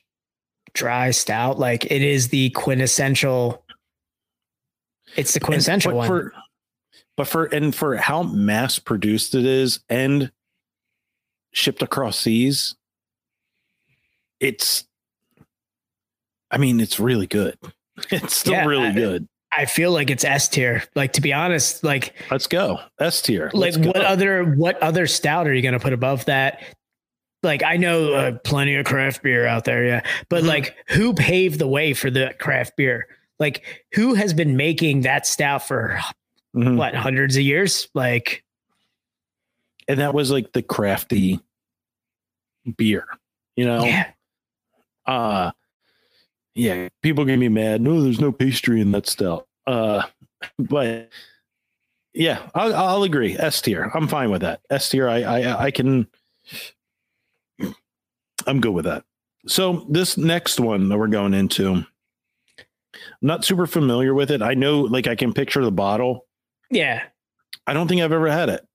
dry 0.73 1.11
stout, 1.11 1.59
like 1.59 1.85
it 1.87 2.03
is 2.03 2.29
the 2.29 2.51
quintessential. 2.51 3.65
It's 5.17 5.35
the 5.35 5.41
quintessential 5.41 5.93
but 5.93 5.97
one. 5.97 6.07
For, 6.09 6.33
but 7.17 7.27
for 7.29 7.45
and 7.47 7.75
for 7.75 7.97
how 7.97 8.23
mass 8.23 8.79
produced 8.79 9.35
it 9.35 9.45
is 9.45 9.81
and 9.89 10.31
shipped 11.53 11.83
across 11.83 12.19
seas, 12.19 12.75
it's. 14.39 14.85
I 16.53 16.59
mean, 16.59 16.81
it's 16.81 16.99
really 17.01 17.27
good. 17.27 17.57
It's 18.11 18.35
still 18.37 18.55
Yeah, 18.55 18.65
really 18.65 18.89
I- 18.89 18.93
good. 18.93 19.29
I 19.53 19.67
feel 19.67 19.91
like 19.93 20.11
it's 20.11 20.25
S 20.25 20.49
tier. 20.49 20.83
Like 20.95 21.13
to 21.15 21.21
be 21.21 21.33
honest, 21.33 21.83
like 21.85 22.15
Let's 22.31 22.47
go 22.47 22.79
S 23.01 23.21
tier. 23.21 23.51
like 23.53 23.75
go. 23.75 23.89
what 23.89 23.97
other 24.05 24.45
what 24.55 24.81
other 24.83 25.07
stout 25.09 25.47
are 25.49 25.53
you 25.53 25.61
going 25.61 25.75
to 25.75 25.81
put 25.81 25.93
above 25.93 26.25
that 26.27 26.63
like 27.43 27.63
i 27.63 27.77
know 27.77 28.13
uh, 28.13 28.33
plenty 28.45 28.75
of 28.77 28.85
craft 28.85 29.23
beer 29.23 29.47
out 29.47 29.65
there 29.65 29.85
yeah 29.85 30.03
but 30.29 30.45
Mhm. 30.45 30.49
like 30.49 30.77
who 30.89 31.15
paved 31.15 31.59
the 31.59 31.67
way 31.69 31.95
for 31.95 32.11
the 32.11 32.35
craft 32.39 32.77
beer 32.77 33.07
like 33.39 33.65
who 33.95 34.15
has 34.15 34.35
been 34.35 34.57
making 34.57 35.03
that 35.03 35.27
stout 35.27 35.67
for 35.67 35.99
Mhm. 36.55 36.77
what 36.77 36.95
hundreds 36.95 37.37
of 37.37 37.43
years 37.43 37.89
like 37.95 38.45
and 39.89 39.99
that 40.01 40.15
was 40.15 40.31
like 40.31 40.53
the 40.53 40.63
crafty 40.63 41.41
beer, 42.77 43.07
you 43.57 43.65
know. 43.65 43.85
yeah 43.85 44.11
uh 45.07 45.51
yeah 46.55 46.89
people 47.03 47.25
can 47.25 47.41
be 47.41 47.49
mad 47.49 47.81
no 47.81 48.03
there's 48.03 48.21
no 48.21 48.31
pastry 48.33 48.81
in 48.81 48.93
that 48.93 49.07
stout 49.07 49.49
uh 49.67 50.03
but 50.59 51.09
yeah 52.13 52.49
i'll, 52.55 52.75
I'll 52.75 53.03
agree 53.03 53.37
s 53.39 53.63
tier 53.63 53.91
i'm 53.95 54.09
fine 54.09 54.31
with 54.31 54.43
that 54.43 54.61
s 54.69 54.91
tier 54.91 55.09
I, 55.09 55.23
I 55.23 55.65
i 55.67 55.71
can 55.71 56.07
i'm 58.47 58.61
good 58.61 58.73
with 58.73 58.85
that. 58.85 59.05
So 59.47 59.87
this 59.89 60.17
next 60.19 60.61
one 60.61 60.89
that 60.89 60.99
we're 60.99 61.07
going 61.09 61.35
into 61.35 61.73
i'm 61.75 61.87
not 63.23 63.45
super 63.45 63.67
familiar 63.67 64.15
with 64.15 64.31
it. 64.31 64.43
I 64.43 64.55
know 64.55 64.81
like 64.83 65.07
i 65.07 65.15
can 65.15 65.33
picture 65.33 65.65
the 65.65 65.71
bottle. 65.73 66.27
Yeah. 66.71 67.03
I 67.67 67.73
don't 67.75 67.89
think 67.89 68.01
i've 68.03 68.13
ever 68.13 68.29
had 68.31 68.49
it. 68.49 68.67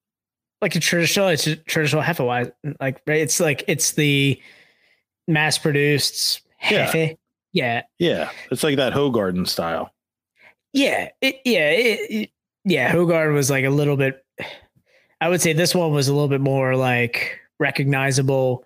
Like 0.61 0.75
a 0.75 0.79
traditional 0.79 1.27
it's 1.29 1.47
a 1.47 1.55
traditional 1.55 2.01
hefeweizen 2.03 2.53
like 2.79 3.01
right? 3.07 3.21
It's 3.21 3.39
like 3.39 3.63
it's 3.67 3.91
the 3.93 4.41
mass 5.27 5.57
produced 5.57 6.41
Yeah. 6.69 6.91
hefe? 6.91 7.17
Yeah. 7.53 7.83
Yeah. 7.99 8.29
It's 8.51 8.63
like 8.63 8.77
that 8.77 8.93
Hoegaarden 8.93 9.47
style. 9.47 9.91
Yeah, 10.73 11.09
it, 11.21 11.37
yeah, 11.45 11.69
it, 11.69 11.99
it- 12.11 12.29
yeah. 12.65 12.91
Hoegaarden 12.91 13.33
was 13.33 13.49
like 13.49 13.63
a 13.63 13.69
little 13.69 13.95
bit. 13.95 14.25
I 15.21 15.29
would 15.29 15.41
say 15.41 15.53
this 15.53 15.73
one 15.75 15.91
was 15.93 16.07
a 16.09 16.13
little 16.13 16.27
bit 16.27 16.41
more 16.41 16.75
like 16.75 17.39
recognizable 17.59 18.65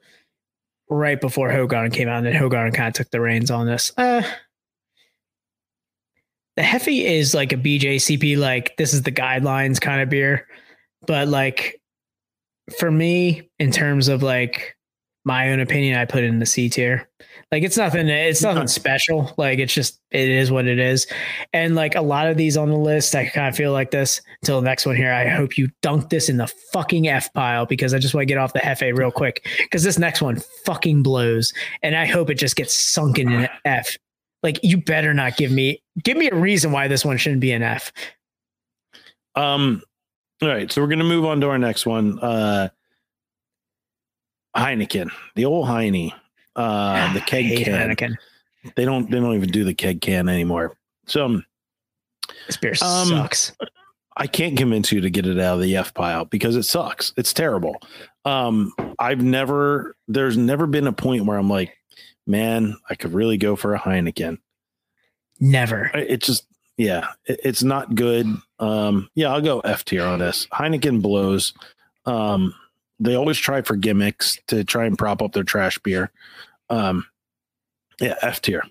right 0.90 1.20
before 1.20 1.50
Hoegaarden 1.50 1.94
came 1.94 2.08
out, 2.08 2.18
and 2.18 2.28
then 2.28 2.34
Hoegaarden 2.34 2.74
kind 2.74 2.88
of 2.88 2.94
took 2.94 3.10
the 3.12 3.22
reins 3.22 3.52
on 3.52 3.66
this. 3.68 3.92
Uh, 3.98 4.24
the 6.56 6.62
Hefe 6.64 7.04
is 7.04 7.34
like 7.34 7.54
a 7.54 7.58
BJCP, 7.58 8.38
like 8.38 8.76
this 8.78 8.94
is 8.94 9.04
the 9.04 9.12
guidelines 9.12 9.80
kind 9.80 10.02
of 10.02 10.10
beer, 10.10 10.48
but 11.08 11.28
like 11.28 11.80
for 12.78 12.92
me, 12.92 13.50
in 13.60 13.72
terms 13.72 14.08
of 14.08 14.24
like 14.24 14.76
my 15.26 15.52
own 15.52 15.60
opinion, 15.60 15.98
I 15.98 16.06
put 16.06 16.24
it 16.24 16.28
in 16.28 16.40
the 16.40 16.46
C 16.46 16.70
tier. 16.70 17.08
Like 17.52 17.64
it's 17.64 17.78
nothing, 17.78 18.08
it's 18.08 18.42
nothing 18.42 18.68
special. 18.68 19.34
Like 19.38 19.60
it's 19.60 19.74
just 19.74 20.00
it 20.12 20.30
is 20.30 20.52
what 20.52 20.68
it 20.68 20.80
is. 20.80 21.08
And 21.52 21.76
like 21.76 21.96
a 21.96 22.02
lot 22.02 22.28
of 22.28 22.38
these 22.38 22.56
on 22.56 22.70
the 22.70 22.78
list, 22.78 23.16
I 23.16 23.26
kind 23.26 23.48
of 23.48 23.56
feel 23.56 23.72
like 23.72 23.92
this 23.92 24.22
until 24.42 24.62
the 24.62 24.66
next 24.66 24.86
one 24.86 24.96
here. 24.96 25.12
I 25.12 25.28
hope 25.28 25.58
you 25.58 25.70
dunk 25.82 26.10
this 26.10 26.30
in 26.30 26.38
the 26.38 26.48
fucking 26.72 27.08
F 27.08 27.34
pile 27.34 27.66
because 27.66 27.94
I 27.94 28.00
just 28.00 28.14
want 28.14 28.24
to 28.24 28.34
get 28.34 28.38
off 28.38 28.54
the 28.54 28.60
Hefe 28.60 28.96
real 28.98 29.12
quick 29.12 29.48
because 29.58 29.84
this 29.84 29.98
next 29.98 30.22
one 30.22 30.42
fucking 30.66 31.04
blows. 31.04 31.54
And 31.82 31.96
I 31.96 32.06
hope 32.06 32.30
it 32.30 32.36
just 32.36 32.56
gets 32.56 32.74
sunken 32.74 33.32
in 33.32 33.42
an 33.42 33.50
F. 33.66 33.98
Like 34.42 34.60
you 34.64 34.78
better 34.78 35.14
not 35.14 35.36
give 35.36 35.52
me 35.52 35.82
give 36.04 36.18
me 36.18 36.30
a 36.30 36.36
reason 36.36 36.72
why 36.72 36.88
this 36.88 37.04
one 37.04 37.18
shouldn't 37.18 37.42
be 37.42 37.52
an 37.52 37.64
F. 37.64 37.92
Um, 39.36 39.82
all 40.42 40.48
right, 40.48 40.72
so 40.72 40.82
we're 40.82 40.88
gonna 40.88 41.04
move 41.04 41.26
on 41.26 41.42
to 41.42 41.50
our 41.50 41.58
next 41.58 41.86
one. 41.86 42.20
Uh 42.20 42.70
Heineken, 44.56 45.10
the 45.36 45.46
old 45.46 45.68
Heine, 45.68 46.12
uh 46.56 47.14
the 47.14 47.22
keg 47.28 47.64
can. 47.66 47.90
Heineken. 47.90 48.16
They 48.76 48.86
don't 48.86 49.10
they 49.10 49.20
don't 49.20 49.36
even 49.36 49.50
do 49.50 49.64
the 49.64 49.74
keg 49.74 50.02
can 50.02 50.28
anymore. 50.30 50.76
So 51.06 51.26
um, 51.26 51.46
This 52.48 52.58
beer 52.58 52.72
Um, 52.82 53.08
sucks. 53.08 53.54
I 54.18 54.28
can't 54.28 54.58
convince 54.58 54.92
you 54.92 55.00
to 55.02 55.10
get 55.10 55.26
it 55.26 55.40
out 55.40 55.56
of 55.56 55.62
the 55.62 55.78
F 55.78 55.94
pile 55.94 56.26
because 56.26 56.56
it 56.58 56.64
sucks. 56.64 57.14
It's 57.16 57.32
terrible. 57.32 57.78
Um, 58.26 58.74
I've 59.00 59.22
never 59.22 59.96
there's 60.08 60.36
never 60.38 60.68
been 60.68 60.88
a 60.88 60.94
point 60.94 61.26
where 61.26 61.38
I'm 61.38 61.50
like, 61.50 61.74
man, 62.28 62.76
I 62.90 62.96
could 62.96 63.14
really 63.14 63.38
go 63.38 63.56
for 63.56 63.74
a 63.76 63.80
Heineken. 63.80 64.40
Never. 65.40 65.90
It 65.94 66.22
just 66.22 66.46
yeah, 66.78 67.08
it, 67.26 67.40
it's 67.44 67.64
not 67.64 67.96
good. 67.96 68.26
Um, 68.60 69.10
yeah, 69.16 69.32
I'll 69.32 69.42
go 69.42 69.62
F 69.62 69.86
tier 69.86 70.04
on 70.04 70.20
this. 70.20 70.48
Heineken 70.48 71.02
blows. 71.02 71.54
Um, 72.06 72.54
they 73.00 73.16
always 73.16 73.38
try 73.38 73.62
for 73.62 73.76
gimmicks 73.76 74.38
to 74.48 74.64
try 74.64 74.86
and 74.86 74.98
prop 74.98 75.22
up 75.22 75.32
their 75.34 75.44
trash 75.44 75.78
beer. 75.80 76.12
Um, 76.70 77.06
yeah, 78.00 78.16
F 78.22 78.42
tier. 78.42 78.64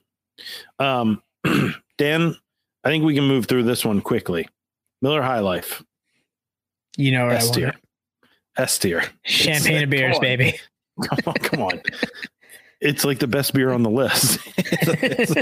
Um, 0.79 1.23
Dan, 1.99 2.37
I 2.85 2.89
think 2.89 3.05
we 3.05 3.15
can 3.15 3.25
move 3.25 3.47
through 3.47 3.65
this 3.65 3.85
one 3.85 4.01
quickly. 4.01 4.49
Miller 5.03 5.23
High 5.23 5.41
Life, 5.41 5.83
You 6.97 7.13
know 7.13 7.29
S 7.29 7.51
tier. 7.51 7.75
S 8.57 8.79
tier. 8.79 9.05
Champagne 9.25 9.85
of 9.85 9.91
beers, 9.91 10.17
on. 10.17 10.23
baby. 10.23 10.59
Come 11.09 11.19
on, 11.27 11.35
come 11.35 11.63
on. 11.63 11.81
It's 12.81 13.05
like 13.05 13.19
the 13.19 13.27
best 13.27 13.55
beer 13.55 13.73
on 13.73 13.83
the 13.83 13.91
list. 13.91 14.39
it's, 14.57 15.33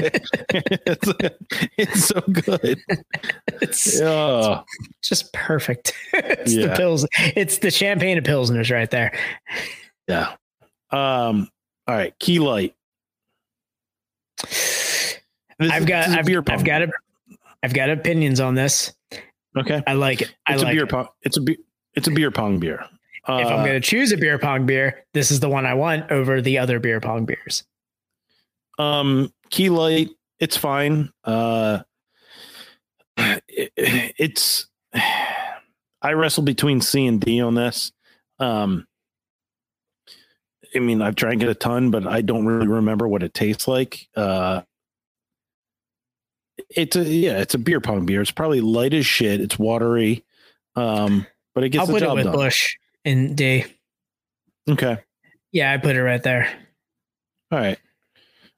it's, 0.89 1.13
it's 1.77 2.05
so 2.07 2.21
good. 2.23 2.81
It's 3.61 4.01
Yeah. 4.01 4.63
just 5.03 5.33
perfect. 5.35 5.93
it's 6.15 6.55
the 6.55 6.61
Yeah. 6.63 6.77
pills. 6.77 7.07
It's 7.35 7.59
the 7.59 7.71
champagne 7.71 8.17
of 8.17 8.25
pilsners 8.25 8.71
right 8.73 8.91
there. 8.91 9.13
Yeah. 10.09 10.35
Um, 10.91 11.51
all 11.87 11.95
right. 11.95 12.19
Key 12.19 12.39
light. 12.39 12.75
This 14.39 15.71
I've 15.73 15.87
got 15.87 16.01
this 16.05 16.09
is 16.09 16.15
a 16.15 16.19
I've, 16.21 16.27
beer 16.27 16.43
I've 16.49 16.65
got 16.65 16.83
a, 16.83 16.89
I've 17.63 17.75
got 17.75 17.91
opinions 17.91 18.41
on 18.41 18.55
this. 18.55 18.93
Okay. 19.57 19.83
I 19.87 19.95
like 19.95 20.21
it. 20.23 20.35
I 20.47 20.55
It's 20.55 20.63
like 20.63 20.73
a 20.73 20.75
beer 20.75 20.85
it. 20.85 20.91
pong. 20.91 21.09
It's 21.23 21.37
a 21.37 21.41
beer. 21.41 21.57
It's 21.95 22.09
a 22.09 22.11
beer 22.11 22.31
pong 22.31 22.59
beer. 22.59 22.85
Uh, 23.29 23.39
if 23.39 23.49
I'm 23.49 23.65
going 23.65 23.81
to 23.81 23.81
choose 23.81 24.13
a 24.13 24.17
beer 24.17 24.39
pong 24.39 24.67
beer, 24.67 25.05
this 25.15 25.31
is 25.31 25.41
the 25.41 25.49
one 25.49 25.67
I 25.67 25.75
want 25.75 26.11
over 26.13 26.41
the 26.41 26.59
other 26.59 26.79
beer 26.79 27.01
pong 27.01 27.25
beers. 27.25 27.65
um, 28.79 29.33
key 29.51 29.69
light. 29.71 30.11
It's 30.39 30.57
fine. 30.57 31.11
Uh, 31.25 31.81
it- 33.49 33.73
it's. 34.19 34.67
I 36.03 36.13
wrestle 36.13 36.45
between 36.45 36.81
C 36.81 37.07
and 37.07 37.21
D 37.21 37.41
on 37.41 37.55
this. 37.55 37.91
Um, 38.39 38.87
I 40.75 40.79
mean, 40.79 41.01
I've 41.03 41.17
drank 41.17 41.43
it 41.43 41.49
a 41.49 41.55
ton, 41.55 41.91
but 41.91 42.07
I 42.07 42.21
don't 42.21 42.47
really 42.47 42.69
remember 42.69 43.09
what 43.09 43.23
it 43.25 43.35
tastes 43.35 43.67
like. 43.67 44.07
Uh, 44.15 44.63
it's 46.71 46.95
a 46.97 47.03
yeah, 47.03 47.39
it's 47.39 47.55
a 47.55 47.59
beer 47.59 47.81
pong 47.81 48.07
beer. 48.07 48.21
It's 48.21 48.31
probably 48.31 48.61
light 48.61 48.95
as 48.95 49.07
shit. 49.07 49.41
It's 49.41 49.59
watery, 49.59 50.25
um, 50.77 51.27
but 51.55 51.65
it 51.65 51.71
gets 51.71 51.81
I'll 51.81 51.87
the 51.87 51.93
put 51.95 52.03
it 52.03 52.07
job 52.07 52.17
with 52.17 52.25
done. 52.27 52.35
Busch 52.35 52.77
and 53.07 53.35
D. 53.37 53.65
Okay, 54.69 54.99
Yeah, 55.53 55.73
I 55.73 55.79
put 55.79 55.97
it 55.97 56.03
right 56.03 56.23
there. 56.23 56.53
all 57.51 57.59
right. 57.59 57.79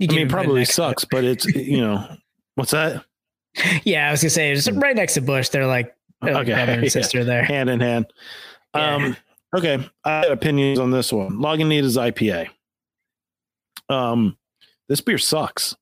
You 0.01 0.09
I 0.11 0.15
mean, 0.15 0.27
it 0.27 0.31
probably 0.31 0.65
to 0.65 0.73
sucks, 0.73 1.05
but 1.05 1.23
it's 1.25 1.45
you 1.55 1.81
know, 1.81 2.17
what's 2.57 2.71
that? 2.73 3.05
Yeah, 3.85 4.09
I 4.09 4.11
was 4.11 4.23
gonna 4.23 4.31
say 4.31 4.51
it's 4.53 4.71
right 4.71 4.97
next 4.97 5.15
to 5.15 5.21
Busch. 5.21 5.49
They're 5.51 5.67
like 5.67 5.95
uh, 6.23 6.31
Okay, 6.31 6.53
brother 6.55 6.73
and 6.73 6.83
yeah. 6.85 6.89
sister 6.89 7.25
there. 7.25 7.45
hand 7.45 7.69
in 7.71 7.81
hand. 7.81 8.07
Yeah. 8.75 8.95
Um, 8.95 9.17
okay, 9.57 9.89
I 10.05 10.21
have 10.21 10.31
opinions 10.31 10.79
on 10.79 10.91
this 10.93 11.13
one. 11.13 11.39
Lagunitas 11.39 11.97
IPA. 11.99 12.49
Um, 13.89 14.37
this 14.89 15.01
beer 15.01 15.19
sucks. 15.19 15.75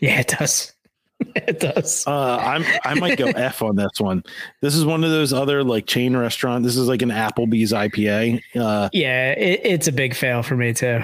Yeah, 0.00 0.20
it 0.20 0.28
does. 0.38 0.72
it 1.36 1.60
does. 1.60 2.06
Uh, 2.06 2.36
I'm 2.36 2.64
I 2.84 2.94
might 2.94 3.16
go 3.18 3.26
F 3.36 3.62
on 3.62 3.76
this 3.76 3.98
one. 3.98 4.22
This 4.62 4.74
is 4.74 4.84
one 4.84 5.02
of 5.04 5.10
those 5.10 5.32
other 5.32 5.64
like 5.64 5.86
chain 5.86 6.16
restaurant. 6.16 6.62
This 6.64 6.76
is 6.76 6.88
like 6.88 7.02
an 7.02 7.10
Applebee's 7.10 7.72
IPA. 7.72 8.40
Uh, 8.54 8.88
Yeah, 8.92 9.32
it, 9.32 9.60
it's 9.64 9.88
a 9.88 9.92
big 9.92 10.14
fail 10.14 10.42
for 10.42 10.56
me 10.56 10.72
too. 10.74 10.98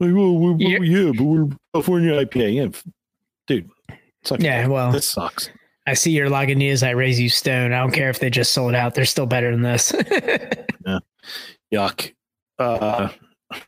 like, 0.00 0.14
well, 0.14 0.36
we're, 0.38 0.56
Yeah. 0.58 0.78
yeah, 0.80 1.12
but 1.16 1.24
we're 1.24 1.48
California 1.74 2.12
IPA. 2.24 2.54
Yeah, 2.54 2.92
dude. 3.46 3.70
Yeah, 4.40 4.66
well, 4.66 4.90
this 4.90 5.08
sucks. 5.08 5.50
I 5.86 5.94
see 5.94 6.10
your 6.10 6.28
Lagunitas. 6.28 6.84
I 6.84 6.90
raise 6.90 7.20
you 7.20 7.28
stone. 7.28 7.72
I 7.72 7.78
don't 7.78 7.92
care 7.92 8.10
if 8.10 8.18
they 8.18 8.28
just 8.28 8.50
sold 8.52 8.74
out. 8.74 8.94
They're 8.96 9.04
still 9.04 9.26
better 9.26 9.52
than 9.52 9.62
this. 9.62 9.92
yeah. 10.84 10.98
Yuck. 11.72 12.12
Uh, 12.58 13.10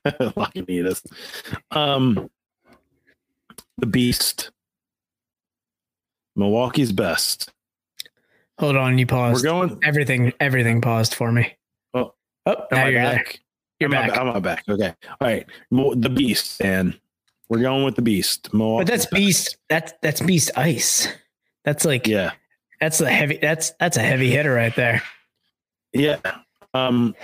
Lagunitas. 0.05 1.05
Um, 1.71 2.29
the 3.77 3.87
Beast. 3.87 4.51
Milwaukee's 6.39 6.93
best. 6.93 7.53
Hold 8.61 8.77
on, 8.77 8.97
you 8.97 9.07
paused. 9.07 9.45
We're 9.45 9.51
going. 9.51 9.79
Everything, 9.85 10.33
everything 10.41 10.81
paused 10.81 11.15
for 11.15 11.31
me. 11.33 11.55
Oh. 11.95 12.15
oh, 12.47 12.55
now 12.71 12.87
you're 12.87 13.03
there. 13.03 13.17
back? 13.17 13.41
You're 13.81 13.95
am 13.95 13.97
I 13.97 14.07
back. 14.07 14.15
ba- 14.15 14.21
am 14.21 14.29
I 14.37 14.41
back? 14.41 14.65
Okay. 14.69 14.95
All 15.21 15.29
right. 15.29 15.47
The 15.71 16.09
Beast, 16.09 16.63
and 16.63 16.99
we're 17.49 17.61
going 17.61 17.85
with 17.85 17.97
the 17.97 18.03
Beast. 18.03 18.53
Milwaukee. 18.55 18.85
But 18.85 18.91
that's 18.93 19.07
beast. 19.07 19.57
That's 19.69 19.93
that's 20.01 20.21
beast 20.21 20.51
ice. 20.57 21.09
That's 21.65 21.85
like 21.85 22.07
Yeah. 22.07 22.33
that's 22.81 22.99
the 22.99 23.11
heavy. 23.11 23.39
That's 23.41 23.73
that's 23.81 23.97
a 23.97 24.03
heavy 24.03 24.31
hitter 24.31 24.55
right 24.55 24.75
there. 24.75 25.03
Yeah. 25.93 26.19
Um, 26.75 27.15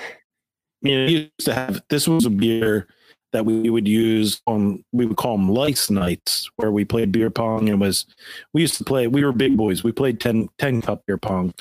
you 0.83 0.99
know, 0.99 1.07
we 1.07 1.13
used 1.13 1.33
to 1.47 1.55
have 1.55 1.83
this 1.89 2.07
was 2.09 2.27
a 2.27 2.31
beer 2.31 2.89
that 3.35 3.45
we 3.45 3.69
would 3.69 3.87
use 3.87 4.41
on 4.47 4.83
we 4.93 5.05
would 5.05 5.17
call 5.17 5.37
them 5.37 5.49
lice 5.51 5.91
nights 5.91 6.49
where 6.57 6.71
we 6.71 6.85
played 6.85 7.11
beer 7.13 7.31
pong 7.31 7.69
and 7.69 7.81
was 7.81 8.07
we 8.53 8.61
used 8.63 8.79
to 8.79 8.85
play 8.85 9.07
we 9.09 9.25
were 9.25 9.33
big 9.33 9.57
boys. 9.57 9.85
We 9.85 9.93
played 9.93 10.21
10, 10.21 10.49
10 10.59 10.83
cup 10.83 11.03
beer 11.07 11.19
pong. 11.19 11.53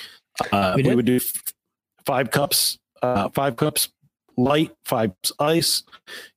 Uh, 0.52 0.74
We 0.76 0.84
we, 0.84 0.96
would 0.96 1.06
do 1.06 1.18
f- 1.18 1.54
five 2.06 2.32
cups 2.32 2.78
uh, 3.02 3.30
five 3.30 3.58
cups 3.58 3.90
light 4.38 4.72
five 4.86 5.10
cups 5.10 5.32
ice. 5.40 5.84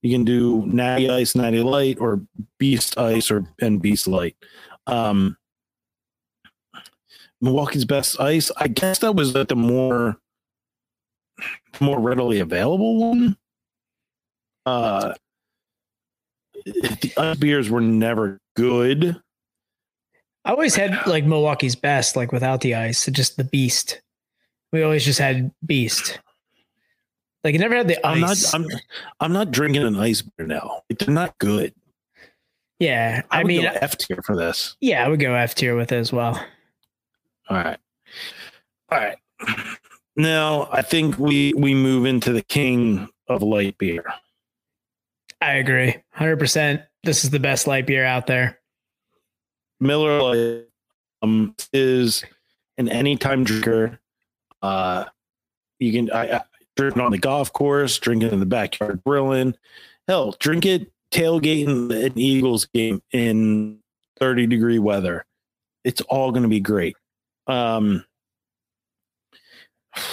You 0.02 0.10
can 0.10 0.24
do 0.24 0.64
natty 0.66 1.08
ice 1.10 1.34
natty 1.36 1.62
light 1.62 1.98
or 2.00 2.22
beast 2.58 2.98
ice 2.98 3.30
or 3.30 3.44
and 3.60 3.80
beast 3.80 4.08
light. 4.08 4.36
Um 4.86 5.36
milwaukee's 7.42 7.84
best 7.84 8.18
ice 8.18 8.50
i 8.56 8.66
guess 8.66 9.00
that 9.00 9.12
was 9.12 9.36
at 9.36 9.48
the 9.48 9.54
more 9.54 10.16
more 11.82 12.00
readily 12.00 12.40
available 12.40 12.96
one. 13.10 13.36
Uh, 14.64 15.14
the 16.66 17.12
ice 17.16 17.36
beers 17.38 17.70
were 17.70 17.80
never 17.80 18.38
good. 18.56 19.20
I 20.44 20.50
always 20.50 20.74
had 20.76 21.06
like 21.06 21.24
Milwaukee's 21.24 21.76
best, 21.76 22.16
like 22.16 22.32
without 22.32 22.60
the 22.60 22.74
ice, 22.74 23.06
just 23.06 23.36
the 23.36 23.44
beast. 23.44 24.00
We 24.72 24.82
always 24.82 25.04
just 25.04 25.18
had 25.18 25.52
beast. 25.64 26.20
Like 27.44 27.54
it 27.54 27.58
never 27.58 27.76
had 27.76 27.88
the 27.88 28.04
I'm 28.06 28.20
not. 28.20 28.30
ice. 28.30 28.52
I'm. 28.52 28.66
I'm 29.20 29.32
not 29.32 29.50
drinking 29.50 29.82
an 29.82 29.96
ice 29.96 30.22
beer 30.22 30.46
now. 30.46 30.82
They're 30.88 31.14
not 31.14 31.38
good. 31.38 31.72
yeah, 32.78 33.22
I, 33.30 33.40
I, 33.40 33.42
would 33.42 33.48
mean, 33.48 33.64
F 33.64 33.96
tier 33.96 34.20
for 34.24 34.36
this. 34.36 34.76
yeah, 34.80 35.04
I 35.04 35.08
would 35.08 35.20
go 35.20 35.34
F 35.34 35.54
tier 35.54 35.76
with 35.76 35.92
it 35.92 35.96
as 35.96 36.12
well. 36.12 36.34
All 37.48 37.56
right. 37.56 37.78
All 38.90 38.98
right. 38.98 39.16
Now 40.16 40.68
I 40.72 40.82
think 40.82 41.18
we 41.18 41.52
we 41.54 41.74
move 41.74 42.06
into 42.06 42.32
the 42.32 42.42
king 42.42 43.08
of 43.28 43.42
light 43.42 43.78
beer. 43.78 44.04
I 45.40 45.54
agree, 45.54 45.96
hundred 46.10 46.38
percent. 46.38 46.82
This 47.02 47.24
is 47.24 47.30
the 47.30 47.40
best 47.40 47.66
light 47.66 47.86
beer 47.86 48.04
out 48.04 48.26
there. 48.26 48.60
Miller 49.80 50.64
um, 51.22 51.54
is 51.72 52.24
an 52.78 52.88
anytime 52.88 53.44
drinker. 53.44 54.00
Uh, 54.62 55.04
you 55.78 55.92
can 55.92 56.10
I, 56.10 56.36
I 56.36 56.40
drink 56.76 56.96
it 56.96 57.02
on 57.02 57.12
the 57.12 57.18
golf 57.18 57.52
course, 57.52 57.98
drink 57.98 58.22
it 58.22 58.32
in 58.32 58.40
the 58.40 58.46
backyard 58.46 59.02
grilling. 59.04 59.54
Hell, 60.08 60.34
drink 60.38 60.64
it 60.64 60.90
tailgating 61.10 61.90
an 62.04 62.18
Eagles 62.18 62.66
game 62.66 63.02
in 63.12 63.78
30 64.18 64.46
degree 64.46 64.78
weather. 64.78 65.24
It's 65.84 66.00
all 66.02 66.30
going 66.30 66.42
to 66.42 66.48
be 66.48 66.60
great. 66.60 66.96
Um, 67.46 68.04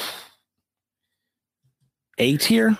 A 2.19 2.37
tier. 2.37 2.77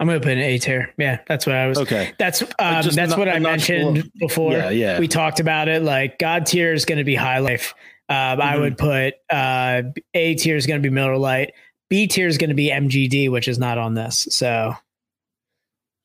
I'm 0.00 0.06
gonna 0.06 0.20
put 0.20 0.32
an 0.32 0.38
A 0.38 0.58
tier. 0.58 0.92
Yeah, 0.98 1.20
that's 1.26 1.46
what 1.46 1.54
I 1.54 1.66
was. 1.66 1.78
Okay. 1.78 2.12
That's 2.18 2.42
um, 2.42 2.48
that's 2.58 2.96
not- 2.96 3.18
what 3.18 3.28
I 3.28 3.38
mentioned 3.38 3.98
full 4.02 4.10
before. 4.28 4.52
Yeah, 4.52 4.70
yeah. 4.70 4.98
we 5.00 5.08
talked 5.08 5.40
about 5.40 5.68
it. 5.68 5.82
Like 5.82 6.18
God 6.18 6.46
tier 6.46 6.72
is 6.72 6.84
going 6.84 6.98
to 6.98 7.04
be 7.04 7.14
High 7.14 7.38
Life. 7.38 7.74
Um, 8.08 8.40
I 8.40 8.54
Mhm. 8.56 8.60
would 8.60 8.78
put 8.78 9.14
uh, 9.30 9.82
A 10.14 10.34
tier 10.34 10.56
is 10.56 10.66
going 10.66 10.82
to 10.82 10.86
be 10.86 10.92
Miller 10.92 11.16
Lite. 11.16 11.52
B 11.88 12.06
tier 12.06 12.26
is 12.26 12.38
going 12.38 12.50
to 12.50 12.54
be 12.54 12.70
MGD, 12.70 13.30
which 13.30 13.46
is 13.48 13.58
not 13.58 13.78
on 13.78 13.94
this. 13.94 14.26
So 14.30 14.74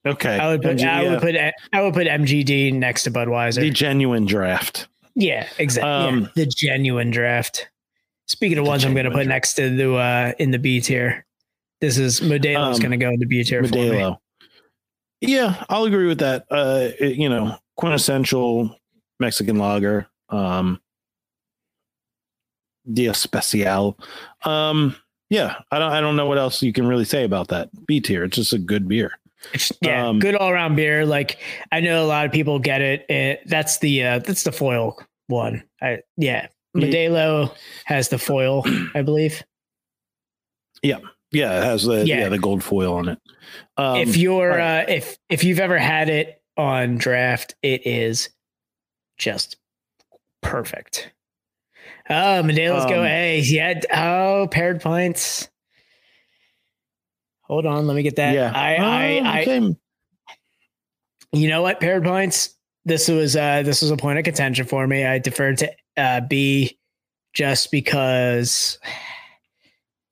okay. 0.06 0.38
I 0.38 0.50
would 0.50 0.62
put 0.62 0.78
MG, 0.78 0.88
I 0.88 1.04
yeah. 1.04 1.10
would 1.12 1.22
put 1.22 1.36
I 1.36 1.82
would 1.82 1.94
put 1.94 2.08
MGD 2.08 2.74
next 2.74 3.04
to 3.04 3.12
Budweiser. 3.12 3.62
the 3.62 3.70
genuine 3.70 4.26
draft. 4.26 4.88
yeah, 5.16 5.48
exactly. 5.58 5.90
Um, 5.92 6.30
the 6.36 6.46
genuine 6.46 7.12
draft. 7.12 7.70
Speaking 8.28 8.60
of 8.60 8.68
ones, 8.68 8.86
I'm 8.86 8.94
going 8.94 9.06
to 9.06 9.10
genuine 9.10 9.26
put 9.26 9.30
next 9.30 9.54
to 9.56 9.70
the 9.76 9.96
uh, 9.96 10.34
in 10.38 10.52
the 10.52 10.60
B 10.60 10.80
tier. 10.82 11.26
This 11.82 11.98
is 11.98 12.20
Modelo's 12.22 12.78
Um, 12.78 12.82
going 12.82 12.92
to 12.92 12.98
go 12.98 13.10
in 13.10 13.20
the 13.20 13.26
B 13.26 13.44
tier 13.44 13.64
for 13.64 13.74
me. 13.74 13.90
Modelo. 13.90 14.18
Yeah, 15.22 15.64
I'll 15.70 15.86
agree 15.86 16.08
with 16.08 16.20
that. 16.20 16.46
Uh, 16.52 16.90
it- 17.00 17.16
you 17.18 17.30
know, 17.30 17.58
quintessential 17.78 18.76
Mexican 19.20 19.58
lager. 19.58 20.08
Um, 20.30 20.82
Dia 22.92 23.12
Especial. 23.12 23.98
Um, 24.44 24.96
yeah, 25.30 25.58
I 25.72 25.80
don't. 25.80 25.92
I 25.92 26.02
don't 26.02 26.16
know 26.16 26.26
what 26.26 26.38
else 26.38 26.62
you 26.64 26.74
can 26.74 26.88
really 26.88 27.06
say 27.06 27.24
about 27.24 27.50
that. 27.50 27.70
B 27.86 28.00
tier. 28.02 28.24
It's 28.24 28.36
just 28.36 28.54
a 28.54 28.58
good 28.58 28.88
beer. 28.88 29.12
It's- 29.54 29.72
yeah, 29.82 30.08
Um, 30.08 30.20
good 30.20 30.36
all 30.36 30.50
around 30.50 30.76
beer. 30.76 31.06
Like 31.06 31.40
I 31.72 31.80
know 31.82 32.04
a 32.04 32.08
lot 32.08 32.26
of 32.26 32.32
people 32.32 32.60
get 32.60 32.82
it. 32.82 33.06
it 33.10 33.42
that's 33.46 33.78
the 33.80 34.04
uh, 34.04 34.20
that's 34.20 34.44
the 34.44 34.52
foil 34.52 34.98
one. 35.28 35.64
I 35.82 36.00
yeah. 36.18 36.48
Yeah. 36.76 36.88
Modelo 36.88 37.56
has 37.86 38.10
the 38.10 38.18
foil, 38.20 38.64
I 38.96 39.02
believe. 39.02 39.44
Yeah, 40.84 41.00
it 41.60 41.64
has 41.64 41.84
the 41.84 42.06
yeah, 42.08 42.20
Yeah. 42.22 42.30
the 42.30 42.40
gold 42.40 42.64
foil 42.64 42.94
on 42.96 43.10
it. 43.10 43.20
Um, 43.78 43.98
if 43.98 44.18
you're 44.18 44.50
right. 44.50 44.84
uh, 44.84 44.92
if 44.92 45.18
if 45.30 45.44
you've 45.44 45.60
ever 45.60 45.78
had 45.78 46.10
it 46.10 46.42
on 46.58 46.98
draft, 46.98 47.56
it 47.62 47.86
is 47.88 48.30
just 49.18 49.58
perfect. 50.42 51.12
Oh, 52.10 52.42
go 52.42 53.00
Um, 53.00 53.06
A. 53.06 53.40
Yeah. 53.40 53.80
Oh, 53.94 54.48
paired 54.50 54.82
pints. 54.82 55.48
Hold 57.44 57.66
on, 57.66 57.88
let 57.88 57.96
me 57.96 58.04
get 58.04 58.16
that. 58.18 58.34
yeah, 58.34 58.52
I, 58.54 58.76
I, 58.76 58.78
Oh, 58.78 59.24
I, 59.26 59.42
okay. 59.42 59.76
you 61.34 61.50
know 61.50 61.62
what, 61.62 61.80
paired 61.80 62.04
points. 62.04 62.56
This 62.86 63.08
was 63.08 63.36
uh 63.36 63.62
this 63.64 63.82
was 63.82 63.92
a 63.92 63.98
point 63.98 64.18
of 64.20 64.26
contention 64.26 64.66
for 64.66 64.86
me. 64.88 65.06
I 65.06 65.20
deferred 65.20 65.58
to 65.60 65.72
uh 65.98 66.22
B 66.22 66.78
just 67.34 67.72
because 67.72 68.80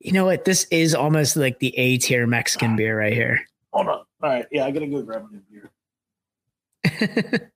you 0.00 0.12
know 0.12 0.24
what, 0.24 0.44
this 0.44 0.66
is 0.70 0.94
almost 0.94 1.36
like 1.36 1.58
the 1.58 1.76
A 1.76 1.98
tier 1.98 2.26
Mexican 2.26 2.76
beer 2.76 2.98
right 2.98 3.12
here. 3.12 3.40
Hold 3.72 3.88
on. 3.88 3.94
All 3.94 4.06
right. 4.22 4.46
Yeah, 4.50 4.64
I 4.64 4.70
gotta 4.70 4.86
go 4.86 5.02
grab 5.02 5.26
a 5.28 5.34
new 5.34 5.42
beer. 5.50 5.70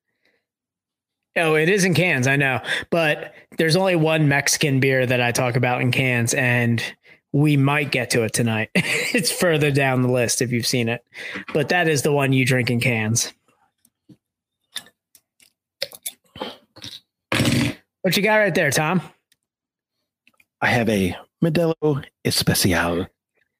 oh, 1.36 1.54
it 1.54 1.68
is 1.68 1.84
in 1.84 1.94
cans, 1.94 2.26
I 2.26 2.36
know. 2.36 2.60
But 2.90 3.34
there's 3.58 3.76
only 3.76 3.96
one 3.96 4.28
Mexican 4.28 4.80
beer 4.80 5.06
that 5.06 5.20
I 5.20 5.32
talk 5.32 5.56
about 5.56 5.80
in 5.80 5.92
cans, 5.92 6.34
and 6.34 6.82
we 7.32 7.56
might 7.56 7.90
get 7.90 8.10
to 8.10 8.22
it 8.22 8.32
tonight. 8.32 8.70
it's 8.74 9.30
further 9.30 9.70
down 9.70 10.02
the 10.02 10.10
list 10.10 10.42
if 10.42 10.52
you've 10.52 10.66
seen 10.66 10.88
it. 10.88 11.04
But 11.52 11.68
that 11.70 11.88
is 11.88 12.02
the 12.02 12.12
one 12.12 12.32
you 12.32 12.44
drink 12.44 12.70
in 12.70 12.80
cans. 12.80 13.32
What 18.02 18.16
you 18.16 18.22
got 18.22 18.36
right 18.36 18.54
there, 18.54 18.72
Tom? 18.72 19.00
I 20.60 20.66
have 20.66 20.88
a 20.88 21.16
Modelo 21.42 22.04
Especial. 22.24 23.06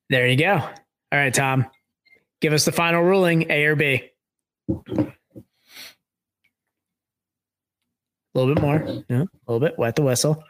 There 0.08 0.28
you 0.28 0.36
go. 0.36 0.54
All 0.54 0.70
right, 1.12 1.34
Tom. 1.34 1.66
Give 2.40 2.52
us 2.52 2.64
the 2.64 2.72
final 2.72 3.02
ruling, 3.02 3.50
A 3.50 3.64
or 3.64 3.76
B. 3.76 4.10
A 8.34 8.38
little 8.38 8.54
bit 8.54 8.62
more. 8.62 9.04
Yeah, 9.08 9.22
a 9.22 9.52
little 9.52 9.60
bit. 9.60 9.78
Wet 9.78 9.96
the 9.96 10.02
whistle. 10.02 10.42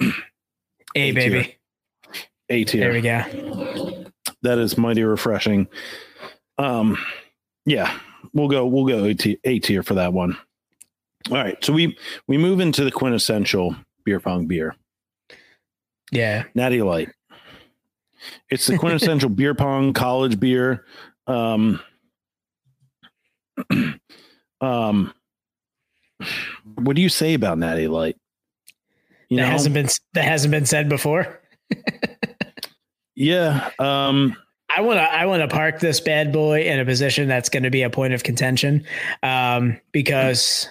A, 0.00 0.10
A 0.94 1.12
baby. 1.12 1.56
A 2.50 2.64
There 2.64 2.92
we 2.92 3.00
go. 3.00 4.04
That 4.42 4.58
is 4.58 4.76
mighty 4.76 5.02
refreshing. 5.02 5.68
Um, 6.58 6.98
yeah, 7.64 7.98
we'll 8.34 8.48
go. 8.48 8.66
We'll 8.66 8.86
go 8.86 9.04
A 9.04 9.14
tier, 9.14 9.36
A 9.44 9.58
tier 9.58 9.82
for 9.82 9.94
that 9.94 10.12
one. 10.12 10.36
All 11.30 11.36
right, 11.36 11.62
so 11.64 11.72
we 11.72 11.96
we 12.26 12.36
move 12.36 12.60
into 12.60 12.84
the 12.84 12.90
quintessential 12.90 13.76
beer 14.04 14.20
pong 14.20 14.46
beer, 14.46 14.74
Yeah. 16.10 16.44
Natty 16.54 16.82
Light. 16.82 17.10
It's 18.50 18.66
the 18.66 18.78
quintessential 18.78 19.28
beer 19.30 19.54
pong 19.54 19.92
college 19.92 20.38
beer. 20.38 20.84
Um, 21.26 21.80
um, 24.60 25.12
what 26.76 26.96
do 26.96 27.02
you 27.02 27.08
say 27.08 27.34
about 27.34 27.58
Natty 27.58 27.88
Light? 27.88 28.16
You 29.28 29.38
that 29.38 29.44
know, 29.44 29.50
hasn't 29.50 29.74
been 29.74 29.88
that 30.14 30.24
hasn't 30.24 30.52
been 30.52 30.66
said 30.66 30.88
before. 30.88 31.40
yeah. 33.14 33.70
Um, 33.78 34.36
I 34.74 34.80
want 34.82 34.98
to 34.98 35.02
I 35.02 35.26
want 35.26 35.42
to 35.42 35.48
park 35.48 35.80
this 35.80 36.00
bad 36.00 36.32
boy 36.32 36.62
in 36.62 36.78
a 36.78 36.84
position 36.84 37.28
that's 37.28 37.48
going 37.48 37.62
to 37.62 37.70
be 37.70 37.82
a 37.82 37.90
point 37.90 38.12
of 38.14 38.22
contention 38.22 38.84
um, 39.22 39.78
because 39.92 40.68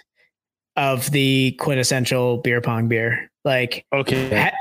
of 0.75 1.09
the 1.11 1.51
quintessential 1.59 2.37
beer 2.37 2.61
pong 2.61 2.87
beer. 2.87 3.29
Like 3.43 3.85
okay, 3.93 4.29
ha- 4.43 4.51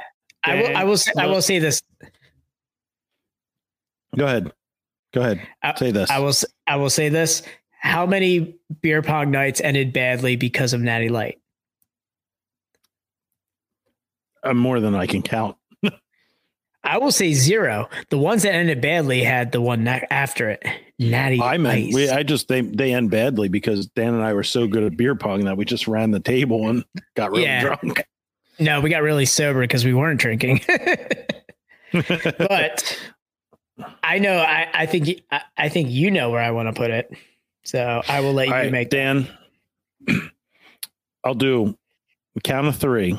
I 0.44 0.54
will 0.62 0.76
I 0.76 0.84
will 0.84 0.96
say, 0.96 1.12
I 1.18 1.26
will 1.26 1.42
say 1.42 1.58
this 1.58 1.82
go 4.16 4.24
ahead. 4.26 4.52
Go 5.12 5.20
ahead. 5.22 5.40
I- 5.62 5.74
Say 5.74 5.90
this. 5.90 6.10
I 6.10 6.18
will 6.18 6.32
I 6.66 6.76
will 6.76 6.90
say 6.90 7.08
this 7.08 7.42
how 7.80 8.04
many 8.06 8.56
beer 8.82 9.00
pong 9.02 9.30
nights 9.30 9.60
ended 9.60 9.92
badly 9.92 10.36
because 10.36 10.72
of 10.74 10.80
Natty 10.82 11.08
Light? 11.08 11.40
Uh, 14.42 14.54
more 14.54 14.80
than 14.80 14.94
I 14.94 15.06
can 15.06 15.22
count. 15.22 15.56
I 16.82 16.98
will 16.98 17.12
say 17.12 17.32
zero. 17.34 17.88
The 18.08 18.18
ones 18.18 18.42
that 18.44 18.54
ended 18.54 18.80
badly 18.80 19.22
had 19.22 19.52
the 19.52 19.60
one 19.60 19.86
after 19.86 20.48
it. 20.50 20.62
Natty 20.98 21.40
I 21.40 21.56
meant 21.58 21.88
Ice. 21.88 21.94
we, 21.94 22.10
I 22.10 22.22
just 22.22 22.48
they 22.48 22.60
they 22.62 22.92
end 22.94 23.10
badly 23.10 23.48
because 23.48 23.86
Dan 23.86 24.14
and 24.14 24.22
I 24.22 24.32
were 24.34 24.42
so 24.42 24.66
good 24.66 24.82
at 24.84 24.96
beer 24.96 25.14
pong 25.14 25.44
that 25.46 25.56
we 25.56 25.64
just 25.64 25.88
ran 25.88 26.10
the 26.10 26.20
table 26.20 26.68
and 26.68 26.84
got 27.16 27.30
really 27.30 27.44
Yeah. 27.44 27.60
drunk. 27.62 28.04
no, 28.58 28.80
we 28.80 28.90
got 28.90 29.02
really 29.02 29.24
sober 29.26 29.60
because 29.60 29.84
we 29.84 29.94
weren't 29.94 30.20
drinking. 30.20 30.60
but 31.92 32.98
I 34.02 34.18
know 34.18 34.36
I, 34.38 34.68
I 34.74 34.86
think 34.86 35.22
I, 35.30 35.40
I 35.56 35.68
think 35.68 35.90
you 35.90 36.10
know 36.10 36.30
where 36.30 36.42
I 36.42 36.50
want 36.50 36.68
to 36.68 36.78
put 36.78 36.90
it. 36.90 37.10
So 37.64 38.02
I 38.08 38.20
will 38.20 38.32
let 38.32 38.48
you 38.48 38.54
All 38.54 38.60
right, 38.60 38.72
make 38.72 38.90
Dan. 38.90 39.28
I'll 41.24 41.34
do 41.34 41.76
count 42.44 42.66
of 42.66 42.76
three. 42.76 43.18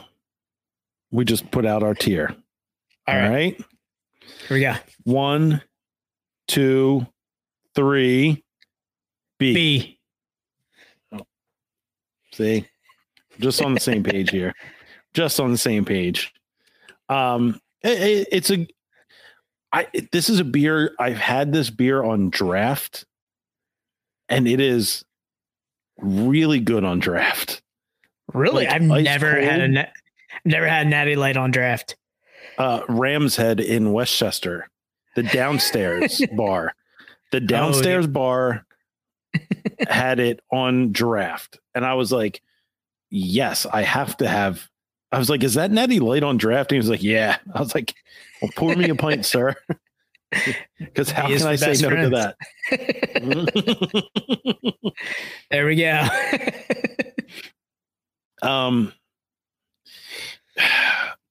We 1.12 1.26
just 1.26 1.52
put 1.52 1.66
out 1.66 1.84
our 1.84 1.94
tier. 1.94 2.36
All 3.08 3.16
All 3.16 3.22
right. 3.22 3.30
right. 3.30 3.66
Here 4.48 4.58
we 4.58 4.62
go. 4.62 4.76
One, 5.04 5.62
two, 6.48 7.06
three. 7.76 8.44
B. 9.40 9.54
B. 9.54 9.98
See, 12.34 12.66
just 13.40 13.62
on 13.62 13.74
the 13.74 13.80
same 13.80 14.04
page 14.04 14.30
here. 14.30 14.54
Just 15.14 15.42
on 15.42 15.52
the 15.52 15.58
same 15.58 15.84
page. 15.84 16.32
Um, 17.10 17.60
it- 17.84 18.02
it- 18.02 18.28
it's 18.32 18.50
a. 18.50 18.66
I 19.74 19.88
this 20.14 20.30
is 20.30 20.40
a 20.40 20.46
beer. 20.46 20.96
I've 20.98 21.18
had 21.18 21.52
this 21.52 21.70
beer 21.70 22.02
on 22.02 22.30
draft, 22.30 23.06
and 24.30 24.48
it 24.48 24.62
is 24.62 25.04
really 25.98 26.62
good 26.62 26.86
on 26.86 27.00
draft. 27.00 27.62
Really? 28.34 28.66
Like, 28.68 28.74
I've 28.74 28.82
never 28.84 29.42
had 29.42 29.60
a 29.60 29.74
cold? 29.74 29.88
never 30.46 30.68
had 30.68 30.88
Natty 30.88 31.18
Light 31.18 31.36
on 31.36 31.52
draft. 31.52 31.98
Uh, 32.62 32.86
Ram's 32.88 33.36
Head 33.38 33.60
in 33.60 33.92
West 33.92 34.16
Chester, 34.16 34.70
the 35.16 35.24
downstairs 35.24 36.22
bar, 36.38 36.76
the 37.32 37.40
downstairs 37.40 38.06
bar 38.06 38.68
had 39.90 40.20
it 40.20 40.42
on 40.52 40.92
draft, 40.92 41.58
and 41.74 41.84
I 41.84 41.96
was 41.96 42.12
like, 42.12 42.40
"Yes, 43.10 43.66
I 43.66 43.82
have 43.82 44.16
to 44.18 44.28
have." 44.28 44.70
I 45.12 45.18
was 45.18 45.28
like, 45.28 45.44
"Is 45.44 45.56
that 45.56 45.72
Natty 45.72 46.00
Light 46.00 46.22
on 46.22 46.38
draft?" 46.38 46.72
And 46.72 46.76
he 46.76 46.78
was 46.78 46.90
like, 46.90 47.02
"Yeah." 47.02 47.38
I 47.56 47.60
was 47.60 47.74
like, 47.74 47.96
"Well, 48.44 48.52
pour 48.56 48.76
me 48.76 48.88
a 48.92 48.96
pint, 48.96 49.26
sir." 49.26 49.56
Because 50.78 51.10
how 51.10 51.30
He 51.30 51.38
can 51.38 51.48
I 51.48 51.56
say 51.56 51.66
best 51.66 51.82
no 51.82 51.90
to 51.90 52.10
that? 52.10 52.36
there 55.50 55.66
we 55.66 55.78
go. 55.78 56.08
um, 58.48 58.94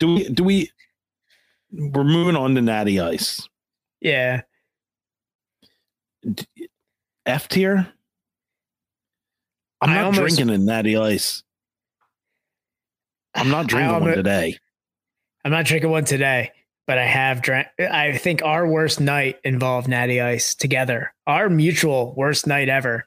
do 0.01 0.15
we? 0.15 0.29
Do 0.29 0.43
we? 0.43 0.71
We're 1.73 2.05
moving 2.05 2.37
on 2.37 2.55
to 2.57 2.63
Natty 2.63 2.99
Ice. 3.01 3.49
yeah. 4.01 4.43
F 7.27 7.49
tier. 7.49 7.89
I'm 9.81 9.91
not 9.91 10.05
almost- 10.05 10.19
drinking 10.37 10.51
a 10.55 10.59
Natty 10.59 10.97
Ice. 10.97 11.43
I'm 13.35 13.51
not 13.51 13.67
drinking 13.69 13.93
one 14.01 14.15
today. 14.15 14.59
I'm 15.45 15.51
not 15.53 15.65
drinking 15.65 15.91
one 15.91 16.05
today, 16.05 16.53
but 16.87 16.99
I 16.99 17.07
have 17.07 17.41
drank. 17.41 17.69
I 17.79 18.17
think 18.19 18.43
our 18.43 18.67
worst 18.67 19.01
night 19.01 19.39
involved 19.45 19.89
Natty 19.89 20.21
Ice 20.21 20.55
together. 20.55 21.15
Our 21.27 21.49
mutual 21.49 22.15
worst 22.17 22.47
night 22.47 22.69
ever. 22.69 23.07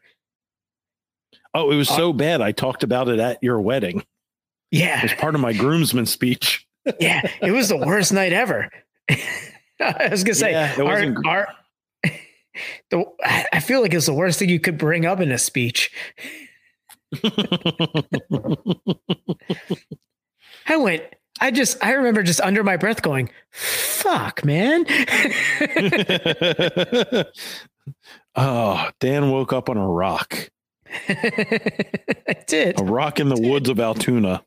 Oh, 1.53 1.69
it 1.71 1.75
was 1.75 1.91
Uh, 1.91 1.95
so 1.97 2.13
bad. 2.13 2.41
I 2.41 2.51
talked 2.51 2.81
about 2.81 3.09
it 3.09 3.19
at 3.19 3.37
your 3.43 3.61
wedding. 3.61 4.03
Yeah, 4.71 4.97
it 4.99 5.03
was 5.03 5.13
part 5.13 5.35
of 5.35 5.41
my 5.41 5.53
groomsman 5.53 6.07
speech. 6.07 6.62
Yeah. 6.99 7.29
It 7.41 7.51
was 7.51 7.69
the 7.69 7.77
worst 7.77 8.13
night 8.13 8.33
ever. 8.33 8.69
I 9.79 10.09
was 10.09 10.23
gonna 10.23 10.35
say 10.35 10.51
Yeah, 10.51 10.75
our, 10.79 11.13
our 11.25 11.47
the, 12.89 13.05
I 13.23 13.45
I 13.53 13.59
feel 13.59 13.81
like 13.81 13.93
it's 13.93 14.05
the 14.05 14.13
worst 14.13 14.39
thing 14.39 14.49
you 14.49 14.59
could 14.59 14.77
bring 14.77 15.05
up 15.05 15.19
in 15.19 15.31
a 15.31 15.37
speech. 15.37 15.91
I 20.65 20.77
went. 20.77 21.03
I 21.41 21.51
just. 21.51 21.83
I 21.83 21.91
remember 21.91 22.23
just 22.23 22.41
under 22.41 22.63
my 22.63 22.77
breath 22.77 23.01
going, 23.01 23.29
"Fuck, 23.51 24.45
man." 24.45 24.85
oh, 28.35 28.89
Dan 28.99 29.31
woke 29.31 29.51
up 29.53 29.69
on 29.69 29.77
a 29.77 29.87
rock, 29.87 30.49
I 31.09 32.35
did. 32.47 32.79
a 32.79 32.83
rock 32.83 33.19
in 33.19 33.29
the 33.29 33.39
woods 33.39 33.69
of 33.69 33.79
Altoona. 33.79 34.43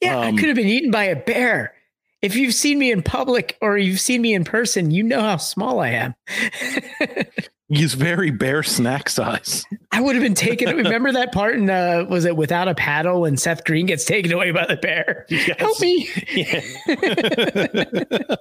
Yeah, 0.00 0.18
I 0.18 0.28
Um, 0.28 0.36
could 0.36 0.48
have 0.48 0.56
been 0.56 0.68
eaten 0.68 0.90
by 0.90 1.04
a 1.04 1.16
bear. 1.16 1.74
If 2.20 2.34
you've 2.34 2.54
seen 2.54 2.78
me 2.78 2.90
in 2.90 3.02
public 3.02 3.56
or 3.60 3.78
you've 3.78 4.00
seen 4.00 4.22
me 4.22 4.34
in 4.34 4.44
person, 4.44 4.90
you 4.90 5.04
know 5.04 5.20
how 5.20 5.36
small 5.36 5.80
I 5.80 5.90
am. 5.90 6.14
He's 7.68 7.94
very 7.94 8.30
bear 8.30 8.62
snack 8.62 9.10
size. 9.10 9.64
I 9.92 10.00
would 10.00 10.16
have 10.16 10.22
been 10.22 10.34
taken. 10.34 10.68
Remember 10.76 11.12
that 11.12 11.32
part 11.32 11.56
in 11.56 11.68
uh, 11.68 12.06
was 12.08 12.24
it 12.24 12.34
without 12.34 12.66
a 12.66 12.74
paddle 12.74 13.20
when 13.20 13.36
Seth 13.36 13.62
Green 13.64 13.84
gets 13.86 14.06
taken 14.06 14.32
away 14.32 14.52
by 14.52 14.64
the 14.66 14.76
bear? 14.76 15.26
Help 15.58 15.78
me! 15.80 16.08
Yeah. 16.34 16.60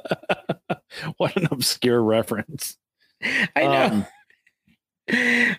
what 1.18 1.36
an 1.36 1.48
obscure 1.52 2.02
reference. 2.02 2.78
I 3.56 3.64
know. 3.64 3.84
Um, 3.84 4.06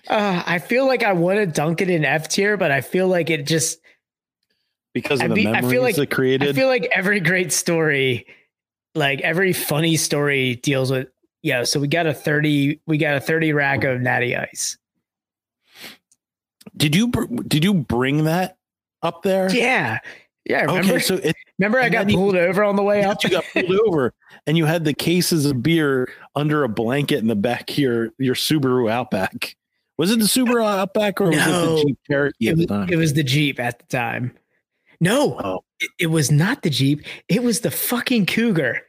uh, 0.09 0.43
I 0.47 0.59
feel 0.59 0.87
like 0.87 1.03
I 1.03 1.13
want 1.13 1.39
to 1.39 1.47
dunk 1.47 1.81
it 1.81 1.91
in 1.91 2.05
F 2.05 2.29
tier, 2.29 2.57
but 2.57 2.71
I 2.71 2.81
feel 2.81 3.09
like 3.09 3.31
it 3.31 3.47
just. 3.47 3.79
Because 5.03 5.21
of 5.21 5.27
I 5.27 5.29
the 5.29 5.35
be- 5.35 5.47
I 5.49 5.61
feel 5.61 5.71
memories 5.71 5.99
like- 5.99 6.11
it 6.11 6.15
created. 6.15 6.49
I 6.49 6.53
feel 6.53 6.69
like 6.69 6.89
every 6.95 7.21
great 7.21 7.53
story, 7.53 8.27
like 8.95 9.21
every 9.21 9.53
funny 9.53 9.97
story, 9.97 10.57
deals 10.57 10.91
with. 10.91 11.09
Yeah, 11.43 11.65
so 11.65 11.79
we 11.81 11.87
got 11.89 12.07
a 12.07 12.13
thirty. 12.15 12.81
We 12.87 12.99
got 12.99 13.17
a 13.17 13.21
thirty 13.21 13.53
rack 13.53 13.85
of 13.85 14.01
Natty 14.01 14.35
Ice. 14.37 14.77
did 16.77 16.95
you 16.95 17.09
br- 17.09 17.43
did 17.47 17.65
you 17.65 17.75
bring 17.75 18.25
that 18.25 18.57
up 19.03 19.23
there? 19.23 19.51
Yeah, 19.55 19.99
yeah. 20.45 20.63
Remember, 20.63 20.95
Okay, 20.95 20.99
so 20.99 21.15
it, 21.17 21.37
remember 21.59 21.81
I 21.81 21.89
got 21.89 22.01
then 22.07 22.11
you- 22.11 22.17
pulled 22.17 22.37
over 22.37 22.65
on 22.65 22.77
the 22.77 22.83
way 22.83 23.05
up. 23.05 23.23
you 23.25 23.31
got 23.31 23.45
pulled 23.53 23.71
over 23.87 24.13
and 24.47 24.57
you 24.57 24.65
had 24.65 24.85
the 24.85 24.95
cases 24.95 25.47
of 25.47 25.63
beer 25.63 26.09
under 26.35 26.65
a 26.65 26.69
blanket 26.69 27.19
in 27.19 27.27
the 27.29 27.37
back 27.37 27.71
of 27.71 27.79
your 27.79 28.11
your 28.19 28.35
Subaru 28.35 28.91
Outback. 28.91 29.55
Was 29.97 30.11
it 30.13 30.19
the 30.19 30.27
Subaru 30.27 30.65
Outback 30.65 31.21
or 31.21 31.29
was 31.31 31.37
it 31.39 31.47
No. 31.47 31.77
the 31.77 31.85
Jeep 31.85 31.99
Cherokee 32.09 32.49
at 32.49 32.57
the 32.57 32.67
time? 32.67 32.89
it 32.91 32.97
was 32.97 33.15
the 33.15 33.25
Jeep 33.25 33.59
at 33.61 33.79
the 33.79 33.87
time. 33.87 34.33
No, 35.01 35.39
Oh. 35.43 35.65
it, 35.81 35.91
it 36.01 36.07
was 36.09 36.31
not 36.31 36.63
the 36.63 36.71
Jeep. 36.71 37.03
It 37.29 37.43
was 37.43 37.61
the 37.61 37.71
fucking 37.71 38.27
Cougar. 38.27 38.81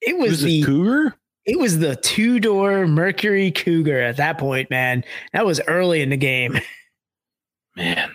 It 0.00 0.10
It 0.10 0.18
was, 0.18 0.30
was 0.30 0.42
the 0.42 0.62
Cougar? 0.64 1.14
it 1.44 1.58
was 1.58 1.78
the 1.78 1.96
two 1.96 2.40
door 2.40 2.86
Mercury 2.86 3.50
Cougar 3.50 4.00
at 4.00 4.16
that 4.16 4.38
point, 4.38 4.70
man. 4.70 5.04
That 5.32 5.44
was 5.46 5.60
early 5.66 6.00
in 6.02 6.10
the 6.10 6.16
game. 6.16 6.58
Man, 7.76 8.08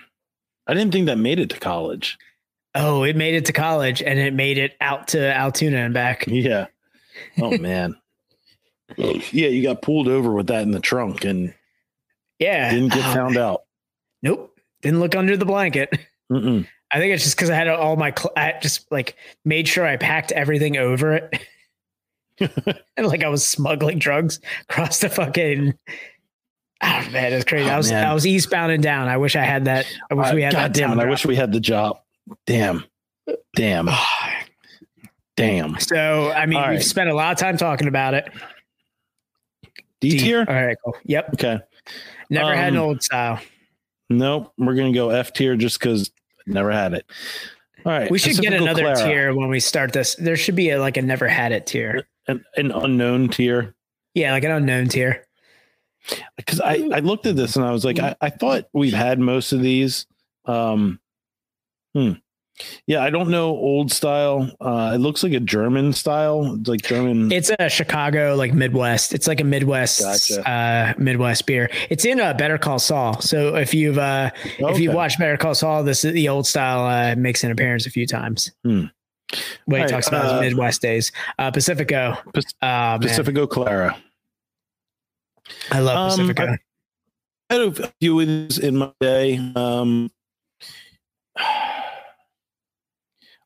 I 0.67 0.73
didn't 0.73 0.93
think 0.93 1.07
that 1.07 1.17
made 1.17 1.37
it 1.37 1.49
to 1.49 1.59
college. 1.59 2.17
Oh, 2.75 3.03
it 3.03 3.17
made 3.17 3.33
it 3.35 3.43
to 3.47 3.51
college 3.53 4.01
and 4.01 4.17
it 4.17 4.33
made 4.33 4.57
it 4.57 4.75
out 4.79 5.09
to 5.09 5.19
Altoona 5.35 5.77
and 5.79 5.93
back. 5.93 6.25
Yeah. 6.27 6.67
Oh 7.41 7.57
man. 7.57 7.97
Yeah, 8.97 9.49
you 9.49 9.61
got 9.61 9.81
pulled 9.81 10.07
over 10.07 10.31
with 10.31 10.47
that 10.47 10.61
in 10.63 10.71
the 10.71 10.79
trunk 10.79 11.25
and 11.25 11.53
Yeah. 12.39 12.71
didn't 12.71 12.93
get 12.93 13.05
Oh, 13.09 13.13
found 13.13 13.37
out. 13.37 13.63
Nope. 14.23 14.57
Didn't 14.81 15.01
look 15.01 15.15
under 15.15 15.35
the 15.35 15.45
blanket. 15.45 15.89
Mm-mm. 16.31 16.65
I 16.91 16.99
think 16.99 17.13
it's 17.13 17.23
just 17.23 17.35
because 17.35 17.49
I 17.49 17.55
had 17.55 17.67
all 17.67 17.95
my, 17.95 18.13
cl- 18.17 18.33
I 18.35 18.55
just 18.61 18.91
like 18.91 19.15
made 19.45 19.67
sure 19.67 19.85
I 19.85 19.97
packed 19.97 20.31
everything 20.31 20.77
over 20.77 21.13
it. 21.13 21.39
and 22.97 23.07
like 23.07 23.23
I 23.23 23.29
was 23.29 23.45
smuggling 23.45 23.99
drugs 23.99 24.39
across 24.69 24.99
the 24.99 25.09
fucking. 25.09 25.73
Oh 26.81 27.07
man, 27.11 27.33
it's 27.33 27.43
crazy. 27.43 27.69
Oh, 27.69 27.73
I 27.73 27.77
was 27.77 27.91
man. 27.91 28.07
I 28.07 28.13
was 28.13 28.25
eastbound 28.25 28.71
and 28.71 28.81
down. 28.81 29.09
I 29.09 29.17
wish 29.17 29.35
I 29.35 29.43
had 29.43 29.65
that. 29.65 29.85
I 30.09 30.13
wish 30.13 30.27
ah, 30.29 30.33
we 30.33 30.41
had 30.41 30.53
God 30.53 30.71
damn 30.71 30.97
it! 30.97 31.03
I 31.03 31.09
wish 31.09 31.25
we 31.25 31.35
had 31.35 31.51
the 31.51 31.59
job. 31.59 31.99
Damn, 32.45 32.85
damn, 33.55 33.89
damn. 35.35 35.77
So 35.79 36.31
I 36.31 36.45
mean, 36.45 36.57
All 36.57 36.69
we've 36.69 36.77
right. 36.77 36.83
spent 36.83 37.09
a 37.09 37.13
lot 37.13 37.33
of 37.33 37.37
time 37.37 37.57
talking 37.57 37.89
about 37.89 38.13
it. 38.13 38.31
D 39.99 40.17
tier. 40.17 40.45
All 40.47 40.55
right, 40.55 40.77
cool. 40.85 40.95
Yep. 41.03 41.33
Okay. 41.33 41.59
Never 42.29 42.55
had 42.55 42.69
an 42.69 42.77
Um, 42.79 42.85
old 42.85 43.03
style. 43.03 43.41
Nope. 44.09 44.53
We're 44.57 44.75
gonna 44.75 44.93
go 44.93 45.09
F 45.09 45.33
tier 45.33 45.57
just 45.57 45.79
because 45.79 46.09
never 46.49 46.71
had 46.71 46.93
it. 46.93 47.05
All 47.85 47.91
right. 47.91 48.11
We 48.11 48.19
should 48.19 48.37
get 48.37 48.53
another 48.53 48.81
Clara, 48.81 49.03
tier 49.03 49.35
when 49.35 49.49
we 49.49 49.59
start 49.59 49.93
this. 49.93 50.15
There 50.15 50.35
should 50.35 50.55
be 50.55 50.69
a, 50.71 50.79
like 50.79 50.97
a 50.97 51.01
never 51.01 51.27
had 51.27 51.51
it 51.51 51.65
tier. 51.65 52.07
an, 52.27 52.43
an 52.55 52.71
unknown 52.71 53.29
tier. 53.29 53.75
Yeah, 54.13 54.31
like 54.31 54.43
an 54.43 54.51
unknown 54.51 54.89
tier. 54.89 55.25
because 56.35 56.59
I, 56.59 56.89
I 56.93 56.99
looked 56.99 57.25
at 57.25 57.35
this 57.35 57.55
and 57.55 57.65
I 57.65 57.71
was 57.71 57.85
like, 57.85 57.99
I, 57.99 58.15
I 58.21 58.29
thought 58.29 58.65
we've 58.73 58.93
had 58.93 59.19
most 59.19 59.51
of 59.51 59.61
these. 59.61 60.05
Um, 60.45 60.99
hmm. 61.93 62.13
Yeah, 62.87 63.01
I 63.03 63.09
don't 63.09 63.29
know 63.29 63.49
old 63.49 63.91
style. 63.91 64.51
Uh, 64.59 64.91
it 64.93 64.97
looks 64.97 65.23
like 65.23 65.31
a 65.33 65.39
German 65.39 65.93
style, 65.93 66.55
It's 66.59 66.67
like 66.67 66.81
German. 66.81 67.31
It's 67.31 67.51
a 67.57 67.69
Chicago 67.69 68.35
like 68.35 68.53
Midwest. 68.53 69.13
It's 69.13 69.27
like 69.27 69.39
a 69.39 69.45
Midwest 69.45 70.01
Gotcha. 70.01 70.49
uh 70.49 70.93
Midwest 70.97 71.45
beer. 71.45 71.69
It's 71.89 72.03
in 72.03 72.19
a 72.19 72.33
Better 72.33 72.57
Call 72.57 72.79
Saul. 72.79 73.21
So 73.21 73.55
if 73.55 73.73
you've 73.73 73.97
uh 73.97 74.31
if 74.59 74.79
you've 74.79 74.93
watched 74.93 75.19
Better 75.19 75.37
Call 75.37 75.55
Saul, 75.55 75.83
this 75.83 76.03
is 76.03 76.11
the 76.13 76.27
old 76.27 76.45
style 76.47 76.85
uh 76.85 77.15
makes 77.15 77.43
an 77.45 77.51
appearance 77.51 77.85
a 77.85 77.89
few 77.91 78.05
times. 78.05 78.51
Hmm. 78.65 78.85
When 79.65 79.77
he 79.79 79.83
right, 79.83 79.89
talks 79.89 80.07
about 80.09 80.25
uh, 80.25 80.41
his 80.41 80.51
Midwest 80.51 80.81
days. 80.81 81.11
Uh 81.37 81.51
Pacifico. 81.51 82.17
Pac- 82.33 82.43
Uh 82.61 82.97
Pacifico 82.97 83.47
Clara. 83.47 83.95
I 85.71 85.79
love 85.79 85.97
Um, 86.11 86.27
Pacifico. 86.27 86.57
I 87.49 87.53
had 87.53 87.61
a 87.61 87.91
few 88.01 88.19
of 88.19 88.27
these 88.27 88.57
in 88.59 88.75
my 88.77 88.91
day. 88.99 89.37
Um, 89.55 90.11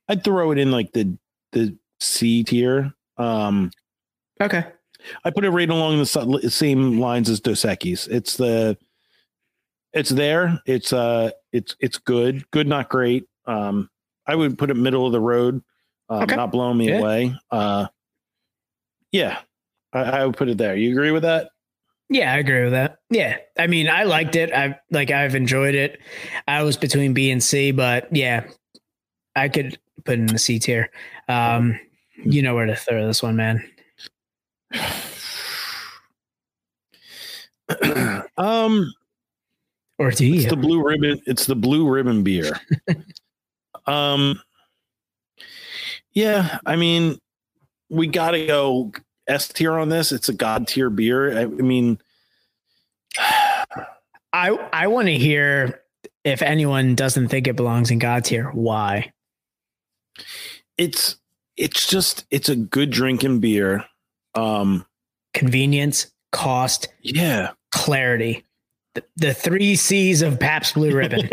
I'd 0.09 0.23
throw 0.23 0.51
it 0.51 0.57
in 0.57 0.71
like 0.71 0.91
the 0.93 1.17
the 1.51 1.77
C 1.99 2.43
tier. 2.43 2.93
Um, 3.17 3.71
okay. 4.41 4.65
I 5.25 5.31
put 5.31 5.43
it 5.43 5.49
right 5.49 5.69
along 5.69 5.99
the 5.99 6.49
same 6.49 6.99
lines 6.99 7.29
as 7.29 7.39
Dos 7.41 7.63
Equis. 7.63 8.07
It's 8.09 8.37
the, 8.37 8.77
it's 9.91 10.09
there. 10.09 10.61
It's 10.65 10.93
uh, 10.93 11.31
it's 11.51 11.75
it's 11.81 11.97
good. 11.97 12.49
Good, 12.51 12.67
not 12.67 12.89
great. 12.89 13.25
Um, 13.45 13.89
I 14.25 14.35
would 14.35 14.57
put 14.57 14.69
it 14.69 14.75
middle 14.75 15.05
of 15.05 15.11
the 15.11 15.19
road. 15.19 15.61
Um, 16.09 16.23
Okay. 16.23 16.35
Not 16.35 16.51
blowing 16.51 16.77
me 16.77 16.89
Yeah. 16.89 16.99
away. 16.99 17.35
Uh, 17.51 17.87
yeah, 19.11 19.39
I, 19.91 19.99
I 20.03 20.25
would 20.25 20.37
put 20.37 20.47
it 20.49 20.57
there. 20.57 20.75
You 20.75 20.91
agree 20.91 21.11
with 21.11 21.23
that? 21.23 21.49
Yeah, 22.09 22.33
I 22.33 22.37
agree 22.37 22.63
with 22.63 22.73
that. 22.73 22.97
Yeah. 23.09 23.37
I 23.57 23.67
mean, 23.67 23.89
I 23.89 24.03
liked 24.03 24.35
it. 24.35 24.53
I 24.53 24.79
like 24.91 25.11
I've 25.11 25.35
enjoyed 25.35 25.75
it. 25.75 25.99
I 26.47 26.63
was 26.63 26.77
between 26.77 27.13
B 27.13 27.29
and 27.31 27.43
C, 27.43 27.71
but 27.71 28.07
yeah, 28.15 28.45
I 29.35 29.49
could 29.49 29.77
put 30.03 30.19
in 30.19 30.27
the 30.27 30.39
C 30.39 30.59
tier. 30.59 30.89
Um, 31.27 31.79
you 32.23 32.41
know 32.41 32.55
where 32.55 32.65
to 32.65 32.75
throw 32.75 33.05
this 33.07 33.23
one, 33.23 33.35
man. 33.35 33.63
um, 38.37 38.93
Or 39.97 40.11
do 40.11 40.25
you? 40.25 40.41
it's 40.41 40.49
the 40.49 40.55
blue 40.55 40.83
ribbon. 40.83 41.21
It's 41.25 41.45
the 41.45 41.55
blue 41.55 41.89
ribbon 41.89 42.23
beer. 42.23 42.59
um, 43.87 44.39
yeah, 46.13 46.59
I 46.65 46.75
mean, 46.75 47.19
we 47.89 48.07
got 48.07 48.31
to 48.31 48.45
go 48.45 48.91
S 49.27 49.47
tier 49.47 49.73
on 49.73 49.89
this. 49.89 50.11
It's 50.11 50.29
a 50.29 50.33
god 50.33 50.67
tier 50.67 50.89
beer. 50.89 51.37
I, 51.37 51.41
I 51.43 51.45
mean, 51.45 51.99
I 53.17 54.57
I 54.73 54.87
want 54.87 55.07
to 55.07 55.17
hear 55.17 55.81
if 56.23 56.41
anyone 56.41 56.95
doesn't 56.95 57.27
think 57.27 57.47
it 57.47 57.55
belongs 57.55 57.91
in 57.91 57.99
God 57.99 58.25
tier, 58.25 58.49
why? 58.51 59.12
It's 60.83 61.17
it's 61.55 61.87
just 61.87 62.25
it's 62.31 62.49
a 62.49 62.55
good 62.55 62.89
drinking 62.89 63.39
beer. 63.39 63.85
Um, 64.35 64.85
Convenience, 65.33 66.11
cost, 66.31 66.89
yeah. 67.01 67.51
clarity. 67.71 68.43
The, 68.95 69.03
the 69.15 69.33
three 69.33 69.75
C's 69.75 70.21
of 70.21 70.39
Pabst 70.39 70.75
Blue 70.75 70.91
Ribbon. 70.95 71.21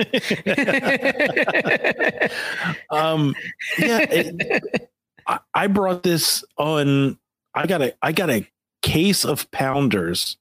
um, 2.90 3.34
yeah. 3.78 3.98
it- 4.08 4.90
I, 5.26 5.38
I 5.54 5.66
brought 5.66 6.02
this 6.02 6.42
on. 6.56 7.18
I 7.54 7.66
got 7.66 7.82
a 7.82 7.94
I 8.02 8.12
got 8.12 8.30
a 8.30 8.46
case 8.82 9.24
of 9.24 9.50
Pounders. 9.50 10.38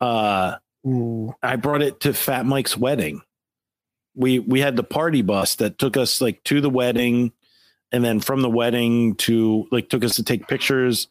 Uh, 0.00 0.56
Ooh. 0.86 1.34
I 1.42 1.56
brought 1.56 1.82
it 1.82 2.00
to 2.00 2.14
Fat 2.14 2.46
Mike's 2.46 2.76
wedding. 2.76 3.22
We 4.14 4.38
we 4.38 4.60
had 4.60 4.76
the 4.76 4.84
party 4.84 5.22
bus 5.22 5.56
that 5.56 5.78
took 5.78 5.96
us 5.96 6.20
like 6.20 6.42
to 6.44 6.60
the 6.60 6.70
wedding, 6.70 7.32
and 7.92 8.04
then 8.04 8.20
from 8.20 8.42
the 8.42 8.50
wedding 8.50 9.14
to 9.16 9.66
like 9.70 9.88
took 9.88 10.04
us 10.04 10.16
to 10.16 10.22
take 10.22 10.48
pictures. 10.48 11.08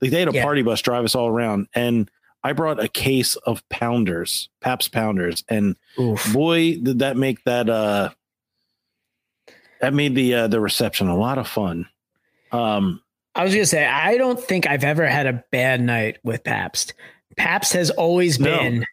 Like 0.00 0.10
they 0.10 0.20
had 0.20 0.28
a 0.28 0.32
Yeah. 0.32 0.42
party 0.42 0.62
bus 0.62 0.80
drive 0.82 1.04
us 1.04 1.14
all 1.14 1.28
around, 1.28 1.68
and 1.74 2.10
I 2.44 2.52
brought 2.52 2.82
a 2.82 2.88
case 2.88 3.36
of 3.36 3.68
Pounders, 3.68 4.48
Pabst 4.60 4.92
Pounders, 4.92 5.44
and 5.48 5.76
Oof. 5.98 6.32
boy, 6.32 6.76
did 6.78 6.98
that 7.00 7.16
make 7.16 7.42
that 7.44 7.68
uh 7.68 8.10
that 9.80 9.94
made 9.94 10.14
the 10.14 10.34
uh, 10.34 10.46
the 10.48 10.60
reception 10.60 11.08
a 11.08 11.16
lot 11.16 11.38
of 11.38 11.46
fun. 11.48 11.88
Um, 12.50 13.02
I 13.34 13.44
was 13.44 13.54
gonna 13.54 13.66
say 13.66 13.84
I 13.86 14.16
don't 14.16 14.40
think 14.40 14.66
I've 14.66 14.84
ever 14.84 15.06
had 15.06 15.26
a 15.26 15.44
bad 15.52 15.80
night 15.80 16.18
with 16.24 16.42
Pabst. 16.44 16.94
Pabst 17.36 17.72
has 17.74 17.90
always 17.90 18.40
No. 18.40 18.58
been 18.58 18.84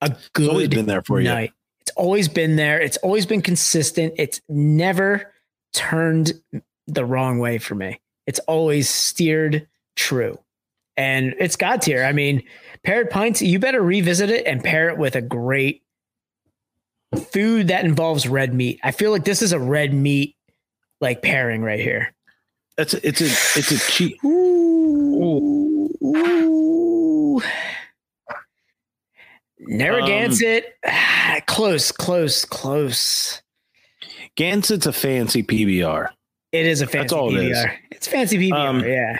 a 0.00 0.06
it's 0.36 0.48
always 0.48 0.68
good 0.68 0.76
been 0.76 0.86
there 0.86 1.02
for 1.02 1.20
you. 1.20 1.28
night. 1.28 1.52
It's 1.82 1.90
always 1.96 2.28
been 2.28 2.56
there. 2.56 2.80
It's 2.80 2.96
always 2.98 3.26
been 3.26 3.42
consistent. 3.42 4.14
It's 4.16 4.40
never 4.48 5.32
turned 5.76 6.32
the 6.86 7.04
wrong 7.04 7.38
way 7.38 7.58
for 7.58 7.74
me. 7.74 8.00
It's 8.26 8.40
always 8.40 8.88
steered 8.88 9.68
true. 9.94 10.38
And 10.96 11.34
it's 11.38 11.56
God 11.56 11.82
tier. 11.82 12.04
I 12.04 12.12
mean, 12.12 12.42
paired 12.82 13.10
pints, 13.10 13.42
you 13.42 13.58
better 13.58 13.82
revisit 13.82 14.30
it 14.30 14.46
and 14.46 14.64
pair 14.64 14.88
it 14.88 14.98
with 14.98 15.14
a 15.14 15.20
great 15.20 15.82
food 17.30 17.68
that 17.68 17.84
involves 17.84 18.26
red 18.26 18.54
meat. 18.54 18.80
I 18.82 18.90
feel 18.92 19.10
like 19.10 19.24
this 19.24 19.42
is 19.42 19.52
a 19.52 19.58
red 19.58 19.92
meat 19.92 20.36
like 21.00 21.22
pairing 21.22 21.62
right 21.62 21.80
here. 21.80 22.14
It's 22.78 22.94
a, 22.94 23.06
it's 23.06 23.20
a 23.20 23.58
it's 23.58 23.70
a 23.70 23.90
cheap. 23.90 24.22
Ooh. 24.24 25.90
Ooh. 26.02 27.42
Narragansett. 29.58 30.76
Ah, 30.84 31.40
close, 31.46 31.92
close, 31.92 32.44
close. 32.44 33.42
Gansett's 34.36 34.86
a 34.86 34.92
fancy 34.92 35.42
PBR. 35.42 36.08
It 36.52 36.66
is 36.66 36.80
a 36.80 36.86
fancy 36.86 36.98
That's 36.98 37.12
all 37.12 37.34
it 37.36 37.44
is. 37.44 37.58
PBR. 37.58 37.72
It's 37.90 38.06
fancy 38.06 38.38
PBR, 38.38 38.52
Um, 38.68 38.84
yeah. 38.84 39.18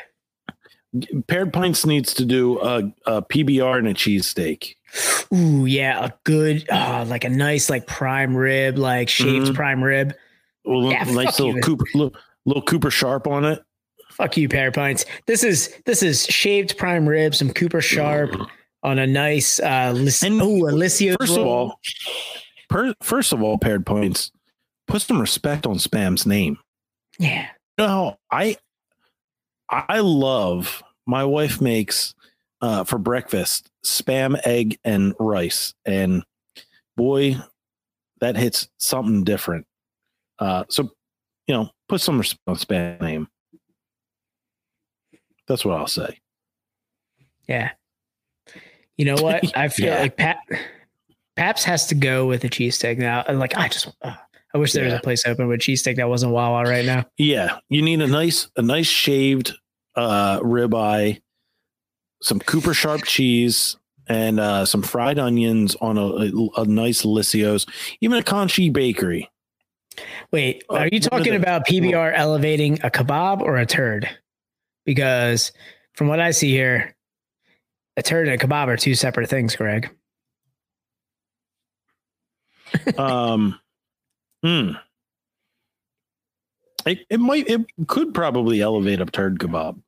Paired 1.28 1.52
Pints 1.52 1.84
needs 1.84 2.14
to 2.14 2.24
do 2.24 2.58
a, 2.60 2.92
a 3.06 3.22
PBR 3.22 3.78
and 3.78 3.88
a 3.88 3.94
cheesesteak. 3.94 4.74
Ooh, 5.34 5.66
yeah, 5.66 6.06
a 6.06 6.12
good, 6.24 6.64
uh, 6.70 7.04
like 7.06 7.24
a 7.24 7.28
nice, 7.28 7.68
like 7.68 7.86
prime 7.86 8.34
rib, 8.36 8.78
like 8.78 9.08
shaved 9.10 9.48
Mhm. 9.48 9.54
prime 9.54 9.82
rib. 9.84 10.14
Well, 10.64 10.90
Yeah, 10.90 11.04
nice 11.04 11.26
fuck 11.36 11.38
little 11.40 11.56
you. 11.56 11.60
Cooper, 11.62 11.84
little, 11.94 12.14
little 12.46 12.62
Cooper 12.62 12.90
Sharp 12.90 13.26
on 13.26 13.44
it. 13.44 13.62
Fuck 14.12 14.38
you, 14.38 14.48
pair 14.48 14.72
pints. 14.72 15.04
This 15.26 15.44
is 15.44 15.74
this 15.84 16.02
is 16.02 16.24
shaved 16.26 16.78
prime 16.78 17.06
rib, 17.06 17.34
some 17.34 17.50
Cooper 17.50 17.82
Sharp 17.82 18.34
on 18.82 18.98
a 18.98 19.06
nice 19.06 19.60
uh 19.60 19.94
And 20.22 20.40
oh, 20.40 20.66
Alicia. 20.70 21.16
First 21.20 21.36
of 21.36 21.46
all, 21.46 21.78
per, 22.70 22.94
first 23.02 23.34
of 23.34 23.42
all, 23.42 23.58
Paired 23.58 23.84
Pints, 23.84 24.30
put 24.86 25.02
some 25.02 25.20
respect 25.20 25.66
on 25.66 25.76
Spam's 25.76 26.26
name. 26.26 26.58
yeah. 27.18 27.48
No, 27.78 28.16
I 28.30 28.56
I 29.68 30.00
love 30.00 30.82
my 31.06 31.24
wife 31.24 31.60
makes 31.60 32.14
uh 32.62 32.84
for 32.84 32.98
breakfast 32.98 33.68
spam, 33.84 34.40
egg, 34.44 34.78
and 34.84 35.14
rice. 35.20 35.74
And 35.84 36.22
boy, 36.96 37.36
that 38.20 38.36
hits 38.36 38.68
something 38.78 39.24
different. 39.24 39.66
Uh 40.38 40.64
so 40.70 40.90
you 41.46 41.54
know, 41.54 41.70
put 41.88 42.00
some 42.00 42.16
respect 42.18 42.40
on 42.46 42.56
spam 42.56 43.00
name. 43.02 43.28
That's 45.46 45.64
what 45.64 45.76
I'll 45.76 45.86
say. 45.86 46.18
Yeah. 47.48 47.70
You 48.96 49.04
know 49.04 49.16
what? 49.22 49.44
I 49.56 49.68
feel 49.68 49.86
Yeah. 49.86 50.00
like 50.00 50.16
Pat 50.16 50.38
Pabst 51.36 51.64
has 51.66 51.86
to 51.88 51.94
go 51.94 52.26
with 52.26 52.42
a 52.44 52.48
cheesesteak 52.48 52.98
now. 52.98 53.22
And 53.28 53.38
like 53.38 53.54
I 53.56 53.68
just 53.68 53.88
uh, 54.02 54.14
I 54.56 54.58
wish 54.58 54.72
there 54.72 54.86
was 54.86 54.94
a 54.94 55.00
place 55.00 55.26
open 55.26 55.48
with 55.48 55.60
cheesesteak 55.60 55.96
that 55.96 56.08
wasn't 56.08 56.32
Wawa 56.32 56.62
right 56.62 56.86
now. 56.86 57.04
Yeah, 57.18 57.58
you 57.68 57.82
need 57.82 58.00
a 58.00 58.06
nice 58.06 58.48
a 58.56 58.62
nice 58.62 58.86
shaved 58.86 59.52
uh 59.94 60.40
ribeye, 60.40 61.20
some 62.22 62.40
Cooper 62.40 62.72
Sharp 62.72 63.04
cheese, 63.04 63.76
and 64.06 64.40
uh, 64.40 64.64
some 64.64 64.82
fried 64.82 65.18
onions 65.18 65.76
on 65.82 65.98
a, 65.98 66.06
a, 66.06 66.62
a 66.62 66.64
nice 66.64 67.02
Liscio's, 67.04 67.66
even 68.00 68.18
a 68.18 68.22
Conchi 68.22 68.72
bakery. 68.72 69.30
Wait, 70.32 70.64
Uh, 70.70 70.76
are 70.76 70.88
you 70.90 71.00
what 71.00 71.06
are 71.12 71.18
talking 71.18 71.34
about 71.34 71.66
PBR 71.66 72.14
elevating 72.16 72.78
a 72.82 72.88
kebab 72.88 73.42
or 73.42 73.58
a 73.58 73.66
turd? 73.66 74.08
Because 74.86 75.52
from 75.92 76.08
what 76.08 76.18
I 76.18 76.30
see 76.30 76.50
here, 76.50 76.96
a 77.98 78.02
turd 78.02 78.26
and 78.26 78.40
a 78.40 78.46
kebab 78.46 78.68
are 78.68 78.78
two 78.78 78.94
separate 78.94 79.28
things, 79.28 79.54
Greg. 79.54 79.90
Um, 82.96 83.60
hmm. 84.46 84.70
It, 86.86 87.00
it 87.10 87.18
might 87.18 87.48
it 87.48 87.66
could 87.88 88.14
probably 88.14 88.60
elevate 88.60 89.00
a 89.00 89.06
turd 89.06 89.40
kebab. 89.40 89.80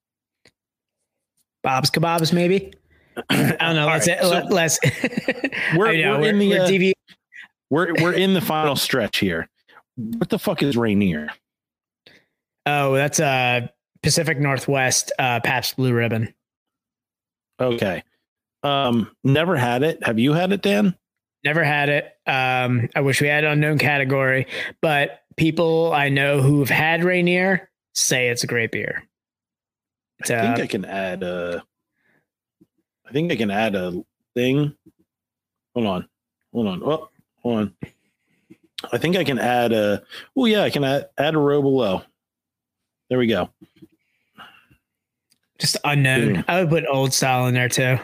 Bob's 1.62 1.90
kebabs, 1.90 2.32
maybe. 2.32 2.72
I 3.30 3.56
don't 3.56 3.76
know. 3.76 3.86
Let's 3.86 4.08
right, 4.08 4.20
so 4.20 4.28
let, 4.30 4.50
let's. 4.50 4.78
we're- 5.76 6.02
know, 6.02 6.18
we're 6.18 6.28
in 6.28 6.38
the, 6.38 6.50
we're 6.50 6.62
uh, 6.62 6.92
We're 7.70 7.94
we're 8.02 8.14
in 8.14 8.34
the 8.34 8.40
final 8.40 8.74
stretch 8.76 9.18
here. 9.18 9.48
What 9.96 10.28
the 10.28 10.38
fuck 10.38 10.62
is 10.62 10.76
Rainier? 10.76 11.28
Oh, 12.66 12.94
that's 12.94 13.20
uh 13.20 13.68
Pacific 14.02 14.38
Northwest 14.38 15.12
uh 15.18 15.40
Pabst 15.40 15.76
Blue 15.76 15.92
Ribbon. 15.92 16.32
Okay. 17.60 18.02
Um, 18.62 19.10
never 19.24 19.56
had 19.56 19.82
it. 19.82 20.04
Have 20.04 20.18
you 20.18 20.32
had 20.32 20.52
it, 20.52 20.62
Dan? 20.62 20.96
Never 21.44 21.62
had 21.62 21.88
it. 21.88 22.04
Um, 22.26 22.88
I 22.96 23.00
wish 23.00 23.20
we 23.20 23.28
had 23.28 23.44
an 23.44 23.52
unknown 23.52 23.78
category, 23.78 24.46
but 24.80 25.22
people 25.36 25.92
I 25.92 26.08
know 26.08 26.42
who've 26.42 26.68
had 26.68 27.04
Rainier 27.04 27.70
say 27.94 28.28
it's 28.28 28.44
a 28.44 28.48
great 28.48 28.72
beer. 28.72 29.04
It's, 30.18 30.30
I 30.30 30.40
think 30.42 30.58
uh, 30.58 30.62
I 30.62 30.66
can 30.66 30.84
add 30.84 31.22
a. 31.22 31.62
I 33.06 33.12
think 33.12 33.32
I 33.32 33.36
can 33.36 33.50
add 33.50 33.74
a 33.74 34.04
thing. 34.34 34.74
Hold 35.74 35.86
on, 35.86 36.08
hold 36.52 36.66
on. 36.66 36.82
Oh, 36.82 37.08
hold 37.42 37.58
on. 37.58 37.74
I 38.92 38.98
think 38.98 39.16
I 39.16 39.24
can 39.24 39.38
add 39.38 39.72
a. 39.72 40.02
Oh 40.36 40.46
yeah, 40.46 40.62
I 40.62 40.70
can 40.70 40.84
add 40.84 41.08
add 41.16 41.34
a 41.34 41.38
row 41.38 41.62
below. 41.62 42.02
There 43.08 43.18
we 43.18 43.28
go. 43.28 43.48
just 45.58 45.76
unknown. 45.84 46.44
I 46.48 46.60
would 46.60 46.70
put 46.70 46.84
old 46.86 47.12
style 47.12 47.46
in 47.46 47.54
there 47.54 47.68
too. 47.68 47.98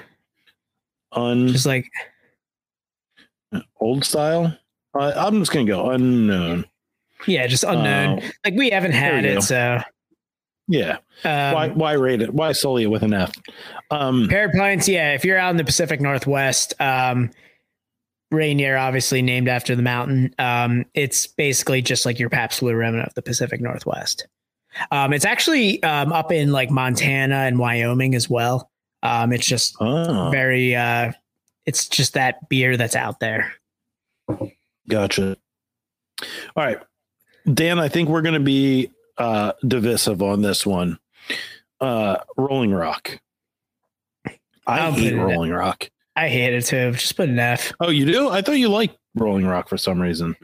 Un 1.12 1.48
Just 1.48 1.66
like 1.66 1.90
old 3.80 4.04
style. 4.04 4.56
Uh, 4.98 5.12
I'm 5.16 5.38
just 5.40 5.52
gonna 5.52 5.66
go 5.66 5.90
unknown. 5.90 6.64
yeah, 7.26 7.46
just 7.46 7.64
unknown. 7.64 8.20
Uh, 8.20 8.28
like 8.44 8.54
we 8.54 8.70
haven't 8.70 8.92
had 8.92 9.24
it, 9.24 9.34
go. 9.34 9.40
so 9.40 9.80
yeah. 10.68 10.98
um, 11.24 11.54
why 11.54 11.68
why 11.68 11.92
rate 11.92 12.22
it? 12.22 12.32
Why 12.32 12.52
it 12.52 12.86
with 12.86 13.02
an 13.02 13.14
F? 13.14 13.32
Um, 13.90 14.28
Pear 14.28 14.50
Pints, 14.50 14.88
yeah. 14.88 15.12
If 15.12 15.24
you're 15.24 15.38
out 15.38 15.50
in 15.50 15.56
the 15.56 15.64
Pacific 15.64 16.00
Northwest, 16.00 16.74
um, 16.80 17.30
Rainier, 18.30 18.76
obviously 18.76 19.22
named 19.22 19.48
after 19.48 19.76
the 19.76 19.82
mountain. 19.82 20.34
Um, 20.38 20.84
it's 20.94 21.26
basically 21.26 21.82
just 21.82 22.06
like 22.06 22.18
your 22.18 22.30
Pabst 22.30 22.60
Blue 22.60 22.74
Ribbon 22.74 23.00
of 23.00 23.14
the 23.14 23.22
Pacific 23.22 23.60
Northwest. 23.60 24.26
Um, 24.90 25.12
it's 25.12 25.24
actually 25.24 25.82
um, 25.82 26.12
up 26.12 26.32
in 26.32 26.50
like 26.50 26.70
Montana 26.70 27.36
and 27.36 27.58
Wyoming 27.58 28.14
as 28.14 28.28
well. 28.28 28.70
Um, 29.02 29.32
it's 29.32 29.46
just 29.46 29.76
oh, 29.80 30.30
very, 30.30 30.74
uh, 30.74 31.12
it's 31.66 31.88
just 31.88 32.14
that 32.14 32.48
beer 32.48 32.76
that's 32.76 32.96
out 32.96 33.20
there. 33.20 33.52
Gotcha. 34.88 35.36
All 36.56 36.64
right. 36.64 36.78
Dan, 37.52 37.78
I 37.78 37.88
think 37.88 38.08
we're 38.08 38.22
going 38.22 38.34
to 38.34 38.40
be 38.40 38.90
uh 39.18 39.52
divisive 39.66 40.22
on 40.22 40.42
this 40.42 40.66
one. 40.66 40.98
Uh 41.80 42.16
Rolling 42.36 42.72
Rock. 42.72 43.18
I 44.26 44.38
I'll 44.66 44.92
hate 44.92 45.14
Rolling 45.14 45.52
Rock. 45.52 45.90
I 46.16 46.28
hate 46.28 46.54
it 46.54 46.64
too. 46.64 46.92
Just 46.92 47.16
put 47.16 47.28
an 47.28 47.38
F. 47.38 47.72
Oh, 47.80 47.90
you 47.90 48.06
do? 48.06 48.28
I 48.28 48.40
thought 48.40 48.52
you 48.58 48.68
liked 48.68 48.96
Rolling 49.14 49.46
Rock 49.46 49.68
for 49.68 49.76
some 49.76 50.00
reason. 50.00 50.36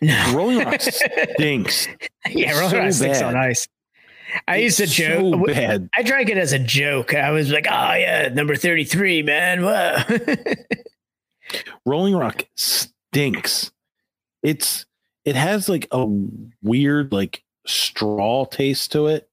No. 0.00 0.32
Rolling 0.34 0.58
Rock 0.60 0.80
stinks. 1.36 1.86
yeah, 2.28 2.52
Rolling 2.58 2.70
so 2.70 2.78
Rock 2.78 2.92
sticks 2.92 3.18
bad. 3.20 3.34
on 3.34 3.36
ice. 3.36 3.68
I 4.48 4.56
used 4.56 4.78
to 4.78 4.84
It's 4.84 4.94
joke. 4.94 5.34
So 5.34 5.44
bad. 5.46 5.88
I 5.96 6.02
drank 6.02 6.28
it 6.28 6.38
as 6.38 6.52
a 6.52 6.58
joke. 6.58 7.14
I 7.14 7.30
was 7.30 7.50
like, 7.50 7.66
"Oh 7.68 7.94
yeah, 7.94 8.28
number 8.28 8.56
thirty-three, 8.56 9.22
man." 9.22 9.62
Whoa. 9.62 9.98
Rolling 11.86 12.16
Rock 12.16 12.46
stinks. 12.56 13.70
It's 14.42 14.86
it 15.24 15.36
has 15.36 15.68
like 15.68 15.86
a 15.90 16.06
weird 16.62 17.12
like 17.12 17.44
straw 17.66 18.44
taste 18.44 18.92
to 18.92 19.06
it. 19.06 19.28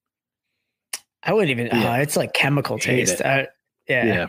I 1.24 1.34
wouldn't 1.34 1.52
even. 1.52 1.68
Yeah. 1.68 1.94
Uh, 1.94 1.98
it's 1.98 2.16
like 2.16 2.34
chemical 2.34 2.78
taste. 2.78 3.22
Uh, 3.22 3.46
yeah. 3.88 4.06
Yeah. 4.06 4.28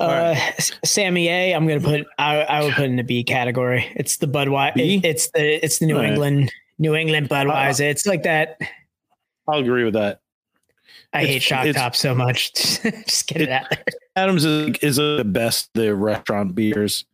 Uh, 0.00 0.34
right. 0.36 0.70
Sammy 0.84 1.28
A. 1.28 1.52
I'm 1.54 1.66
gonna 1.66 1.80
put. 1.80 2.06
I, 2.18 2.40
I 2.40 2.64
would 2.64 2.74
put 2.74 2.86
in 2.86 2.96
the 2.96 3.04
B 3.04 3.24
category. 3.24 3.86
It's 3.94 4.16
the 4.16 4.26
Budweiser. 4.26 5.00
It's 5.04 5.30
the 5.30 5.64
it's 5.64 5.78
the 5.78 5.86
New 5.86 5.96
All 5.96 6.02
right. 6.02 6.50
New 6.78 6.94
England 6.94 7.28
Budweiser. 7.28 7.88
it's 7.90 8.06
like 8.06 8.22
that. 8.24 8.58
I'll 9.48 9.60
agree 9.60 9.84
with 9.84 9.94
that. 9.94 10.20
I 11.12 11.20
It's- 11.22 11.32
hate 11.34 11.42
shock 11.42 11.66
top 11.74 11.96
so 11.96 12.14
much. 12.14 12.52
Just 12.82 13.26
get 13.28 13.40
it, 13.42 13.48
it- 13.48 13.50
out 13.50 13.70
there. 13.70 13.84
Adams 14.16 14.44
is, 14.44 14.76
is 14.82 14.96
the 14.96 15.24
best 15.26 15.70
the 15.74 15.94
restaurant 15.94 16.54
beers. 16.54 17.04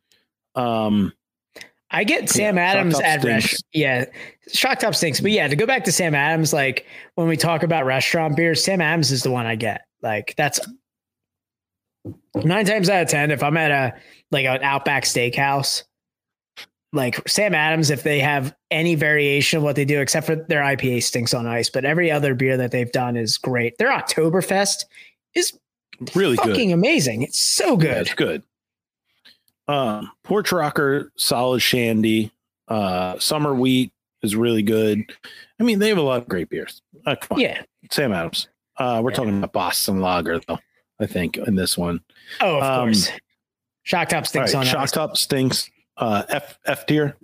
Um 0.55 1.13
I 1.95 2.05
get 2.05 2.31
Sam 2.31 2.55
Shock 2.55 2.63
Adams 2.63 3.01
at 3.01 3.23
rest. 3.23 3.65
Yeah, 3.75 4.07
shock 4.51 4.79
top 4.79 4.95
stinks. 4.95 5.21
But 5.21 5.31
yeah, 5.31 5.47
to 5.47 5.55
go 5.57 5.67
back 5.67 5.85
to 5.85 5.93
Sam 5.93 6.15
Adams, 6.15 6.51
like 6.55 6.87
when 7.17 7.29
we 7.29 7.37
talk 7.37 7.63
about 7.63 7.85
restaurant 7.85 8.35
beers, 8.35 8.65
Sam 8.65 8.81
Adams 8.81 9.11
is 9.13 9.23
the 9.23 9.31
one 9.31 9.45
I 9.45 9.57
get. 9.57 9.83
Like 10.01 10.33
that's 10.39 10.59
nine 12.35 12.65
times 12.65 12.89
out 12.89 13.03
of 13.03 13.09
ten. 13.09 13.31
If 13.31 13.43
I'm 13.43 13.57
at 13.59 13.71
a 13.71 13.95
like 14.31 14.47
an 14.47 14.63
Outback 14.63 15.05
Steakhouse, 15.05 15.83
like 16.93 17.27
Sam 17.29 17.55
Adams, 17.55 17.91
if 17.91 18.03
they 18.03 18.19
have 18.21 18.55
any 18.71 18.95
variation 18.95 19.57
of 19.59 19.63
what 19.63 19.77
they 19.77 19.85
do, 19.85 20.01
except 20.01 20.27
for 20.27 20.37
their 20.37 20.61
IPA 20.63 21.03
stinks 21.03 21.33
on 21.35 21.47
ice, 21.47 21.71
but 21.71 21.85
every 21.85 22.11
other 22.11 22.35
beer 22.35 22.57
that 22.57 22.71
they've 22.71 22.93
done 22.93 23.17
is 23.17 23.39
great. 23.39 23.79
Their 23.79 23.89
Oktoberfest 23.91 24.85
is 25.35 25.59
really 26.15 26.37
good. 26.37 26.49
fucking 26.51 26.73
amazing. 26.73 27.23
It's 27.23 27.39
so 27.39 27.71
Yeah, 27.73 27.77
good. 27.77 27.97
it's 28.03 28.15
good. 28.15 28.43
Um, 29.69 30.11
Porch 30.25 30.53
Rocker, 30.53 31.13
solid 31.17 31.61
shandy. 31.61 32.31
Uh, 32.69 33.19
Summer 33.19 33.55
Wheat 33.55 33.93
is 34.23 34.37
really 34.37 34.63
good. 34.63 35.05
I 35.59 35.63
mean, 35.63 35.79
they 35.79 35.89
have 35.89 35.99
a 35.99 36.03
lot 36.03 36.23
of 36.23 36.29
great 36.29 36.49
beers. 36.51 36.83
Uh, 37.07 37.17
come 37.21 37.37
on, 37.37 37.41
Yeah. 37.41 37.63
Sam 37.91 38.13
Adams. 38.13 38.49
Uh, 38.77 39.01
we're 39.03 39.11
Yeah. 39.11 39.17
talking 39.17 39.39
about 39.39 39.53
Boston 39.53 40.01
Lager 40.01 40.41
though. 40.47 40.59
I 41.01 41.07
think 41.07 41.37
in 41.37 41.55
this 41.57 41.77
one. 41.79 42.01
Oh, 42.41 42.59
of 42.59 42.63
Um, 42.63 42.87
course. 42.89 43.11
Shock 43.85 44.09
top 44.11 44.27
stinks 44.27 44.55
right, 44.55 44.61
on 44.61 44.67
Shock 44.67 44.83
ice. 44.83 44.93
Top 44.93 45.17
stinks. 45.17 45.69
Uh, 45.97 46.23
F 46.29 46.59
F 46.67 46.87
tier. 46.87 47.17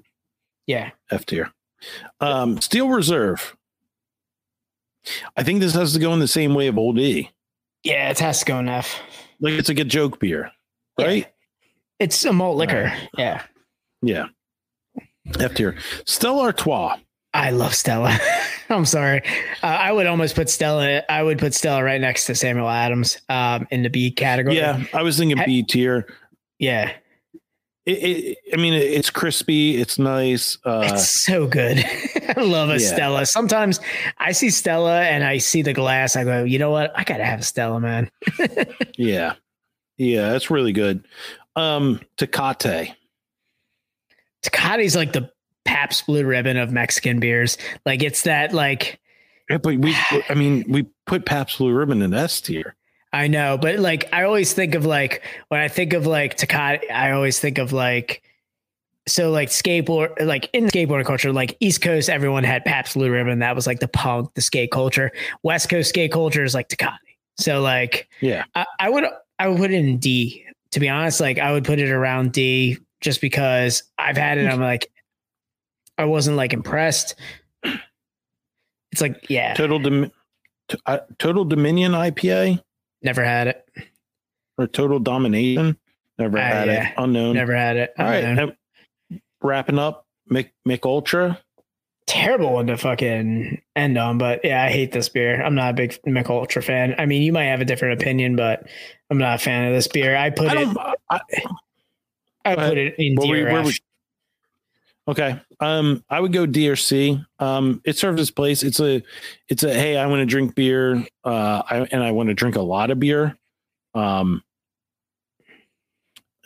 Yeah. 0.66 0.90
F 1.10 1.24
tier. 1.26 1.50
Um, 2.20 2.60
Steel 2.60 2.88
Reserve. 2.88 3.56
I 5.36 5.42
think 5.42 5.60
this 5.60 5.74
has 5.74 5.92
to 5.94 5.98
go 5.98 6.12
in 6.12 6.18
the 6.20 6.28
same 6.28 6.54
way 6.54 6.66
of 6.66 6.76
Old 6.76 6.98
E. 6.98 7.30
Yeah, 7.84 8.10
it 8.10 8.18
has 8.18 8.40
to 8.40 8.44
go 8.44 8.58
in 8.58 8.68
F. 8.68 9.00
Like 9.40 9.54
it's 9.54 9.68
like 9.68 9.78
a 9.78 9.84
joke 9.84 10.18
beer, 10.20 10.50
Yeah. 10.98 11.06
right? 11.06 11.26
It's 11.98 12.24
a 12.24 12.32
malt 12.32 12.56
liquor. 12.58 12.92
Yeah. 13.16 13.42
Yeah. 14.02 14.26
F 15.40 15.54
tier. 15.54 15.76
Stella 16.04 16.42
Artois. 16.44 16.96
I 17.34 17.50
love 17.50 17.74
Stella. 17.74 18.16
I'm 18.70 18.84
sorry. 18.84 19.22
Uh, 19.62 19.66
I 19.66 19.92
would 19.92 20.06
almost 20.06 20.34
put 20.34 20.50
Stella. 20.50 21.02
I 21.08 21.22
would 21.22 21.38
put 21.38 21.54
Stella 21.54 21.82
right 21.82 22.00
next 22.00 22.26
to 22.26 22.34
Samuel 22.34 22.68
Adams 22.68 23.18
um, 23.28 23.66
in 23.70 23.82
the 23.82 23.88
B 23.90 24.10
category. 24.10 24.56
Yeah, 24.56 24.82
I 24.92 25.02
was 25.02 25.16
thinking 25.18 25.38
B 25.46 25.62
tier. 25.62 26.06
Yeah. 26.58 26.92
It, 27.88 27.92
it, 27.92 28.38
I 28.52 28.56
mean, 28.58 28.74
it's 28.74 29.08
crispy. 29.08 29.78
It's 29.78 29.98
nice. 29.98 30.58
Uh, 30.62 30.90
It's 30.92 31.08
so 31.08 31.46
good. 31.46 31.78
I 32.36 32.40
love 32.42 32.68
a 32.68 32.72
yeah. 32.74 32.78
Stella. 32.86 33.24
Sometimes 33.24 33.80
I 34.18 34.32
see 34.32 34.50
Stella 34.50 35.04
and 35.04 35.24
I 35.24 35.38
see 35.38 35.62
the 35.62 35.72
glass. 35.72 36.14
I 36.14 36.24
go, 36.24 36.44
you 36.44 36.58
know 36.58 36.70
what? 36.70 36.92
I 36.94 37.04
gotta 37.04 37.24
have 37.24 37.40
a 37.40 37.44
Stella, 37.44 37.80
man. 37.80 38.10
yeah, 38.98 39.36
yeah, 39.96 40.32
that's 40.32 40.50
really 40.50 40.72
good. 40.72 41.06
Um, 41.56 42.00
Tecate. 42.18 42.94
Tecate's 44.42 44.94
like 44.94 45.14
the 45.14 45.30
Pabst 45.64 46.04
Blue 46.06 46.26
Ribbon 46.26 46.58
of 46.58 46.70
Mexican 46.70 47.20
beers. 47.20 47.56
Like 47.86 48.02
it's 48.02 48.24
that 48.24 48.52
like 48.52 49.00
Yeah, 49.48 49.56
but 49.56 49.78
we, 49.78 49.96
I 50.28 50.34
mean, 50.34 50.66
we 50.68 50.86
put 51.06 51.24
Pabst 51.24 51.56
Blue 51.56 51.72
Ribbon 51.72 52.02
in 52.02 52.12
S 52.12 52.42
tier. 52.42 52.76
I 53.12 53.26
know, 53.26 53.56
but 53.56 53.78
like 53.78 54.12
I 54.12 54.24
always 54.24 54.52
think 54.52 54.74
of 54.74 54.84
like 54.84 55.22
when 55.48 55.60
I 55.60 55.68
think 55.68 55.92
of 55.92 56.06
like 56.06 56.36
Tecate, 56.36 56.90
I 56.90 57.12
always 57.12 57.38
think 57.38 57.58
of 57.58 57.72
like 57.72 58.22
so 59.06 59.30
like 59.30 59.48
skateboard 59.48 60.20
like 60.24 60.50
in 60.52 60.66
skateboard 60.66 61.06
culture, 61.06 61.32
like 61.32 61.56
East 61.60 61.80
Coast, 61.80 62.10
everyone 62.10 62.44
had 62.44 62.64
Pabst 62.64 62.94
Blue 62.94 63.10
Ribbon. 63.10 63.38
That 63.38 63.54
was 63.54 63.66
like 63.66 63.80
the 63.80 63.88
punk, 63.88 64.34
the 64.34 64.42
skate 64.42 64.70
culture. 64.70 65.10
West 65.42 65.70
Coast 65.70 65.88
skate 65.88 66.12
culture 66.12 66.44
is 66.44 66.54
like 66.54 66.68
Tecate. 66.68 66.98
So 67.38 67.60
like 67.62 68.08
Yeah, 68.20 68.44
I, 68.54 68.66
I 68.78 68.90
would 68.90 69.04
I 69.38 69.48
would 69.48 69.58
put 69.58 69.70
it 69.70 69.76
in 69.76 69.98
D. 69.98 70.44
To 70.72 70.80
be 70.80 70.88
honest, 70.88 71.18
like 71.18 71.38
I 71.38 71.52
would 71.52 71.64
put 71.64 71.78
it 71.78 71.90
around 71.90 72.32
D 72.32 72.76
just 73.00 73.22
because 73.22 73.84
I've 73.96 74.18
had 74.18 74.36
it. 74.36 74.46
I'm 74.46 74.60
like 74.60 74.90
I 75.96 76.04
wasn't 76.04 76.36
like 76.36 76.52
impressed. 76.52 77.14
It's 78.92 79.00
like 79.00 79.30
yeah, 79.30 79.54
Total 79.54 79.78
Dom- 79.78 80.12
t- 80.68 80.78
uh, 80.86 80.98
Total 81.18 81.44
Dominion 81.44 81.92
IPA. 81.92 82.62
Never 83.02 83.24
had 83.24 83.48
it. 83.48 83.64
or 84.56 84.66
Total 84.66 84.98
Domination. 84.98 85.76
Never 86.18 86.38
Ah, 86.38 86.42
had 86.42 86.66
yeah. 86.68 86.88
it. 86.88 86.94
Unknown. 86.98 87.34
Never 87.34 87.54
had 87.54 87.76
it. 87.76 87.92
All 87.98 88.04
right. 88.06 88.24
Unknown. 88.24 88.56
and 89.10 89.20
wrapping 89.42 89.78
up, 89.78 90.06
Mick 90.30 90.50
Mick 90.66 90.84
Ultra. 90.84 91.38
terrible 92.06 92.54
one 92.54 92.66
to 92.68 92.76
fucking 92.76 93.60
end 93.76 93.98
on, 93.98 94.16
but 94.18 94.40
yeah, 94.42 94.64
I 94.64 94.70
hate 94.70 94.92
this 94.92 95.08
beer. 95.10 95.42
I'm 95.42 95.54
not 95.54 95.70
a 95.70 95.74
big 95.74 95.90
Mick 96.06 96.28
Ultra 96.30 96.62
fan. 96.62 96.94
I 96.98 97.04
mean, 97.06 97.22
you 97.22 97.32
might 97.32 97.44
have 97.44 97.60
a 97.60 97.64
different 97.66 98.00
opinion, 98.00 98.34
but 98.34 98.66
I'm 99.10 99.18
not 99.18 99.36
a 99.36 99.38
fan 99.38 99.68
of 99.68 99.74
this 99.74 99.86
beer. 99.88 100.16
I 100.16 100.30
put 100.30 100.48
I 100.48 100.62
it. 100.62 100.76
I, 101.10 101.20
I 102.46 102.54
put 102.56 102.78
it 102.78 102.94
in 102.98 103.14
Where 103.14 103.28
we- 103.28 103.42
where 103.44 103.52
DRF. 103.62 103.66
we- 103.66 103.78
Okay. 105.08 105.40
Um, 105.60 106.04
I 106.10 106.20
would 106.20 106.34
go 106.34 106.44
D 106.44 106.68
or 106.68 106.76
C. 106.76 107.18
Um, 107.38 107.80
it 107.84 107.96
serves 107.96 108.20
its 108.20 108.30
place. 108.30 108.62
It's 108.62 108.78
a, 108.78 109.02
it's 109.48 109.62
a. 109.62 109.72
Hey, 109.72 109.96
I 109.96 110.06
want 110.06 110.20
to 110.20 110.26
drink 110.26 110.54
beer. 110.54 111.04
Uh, 111.24 111.62
I, 111.68 111.88
and 111.90 112.02
I 112.02 112.10
want 112.10 112.28
to 112.28 112.34
drink 112.34 112.56
a 112.56 112.62
lot 112.62 112.90
of 112.90 113.00
beer. 113.00 113.36
Um, 113.94 114.42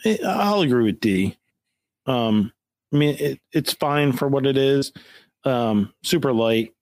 it- 0.05 0.23
I'll 0.23 0.61
agree 0.61 0.85
with 0.85 1.01
D. 1.01 1.37
Um, 2.05 2.53
I 2.93 2.97
mean, 2.97 3.17
it, 3.19 3.39
it's 3.51 3.73
fine 3.73 4.13
for 4.13 4.27
what 4.29 4.45
it 4.45 4.57
is. 4.57 4.93
Um, 5.43 5.93
super 6.03 6.31
light. 6.31 6.73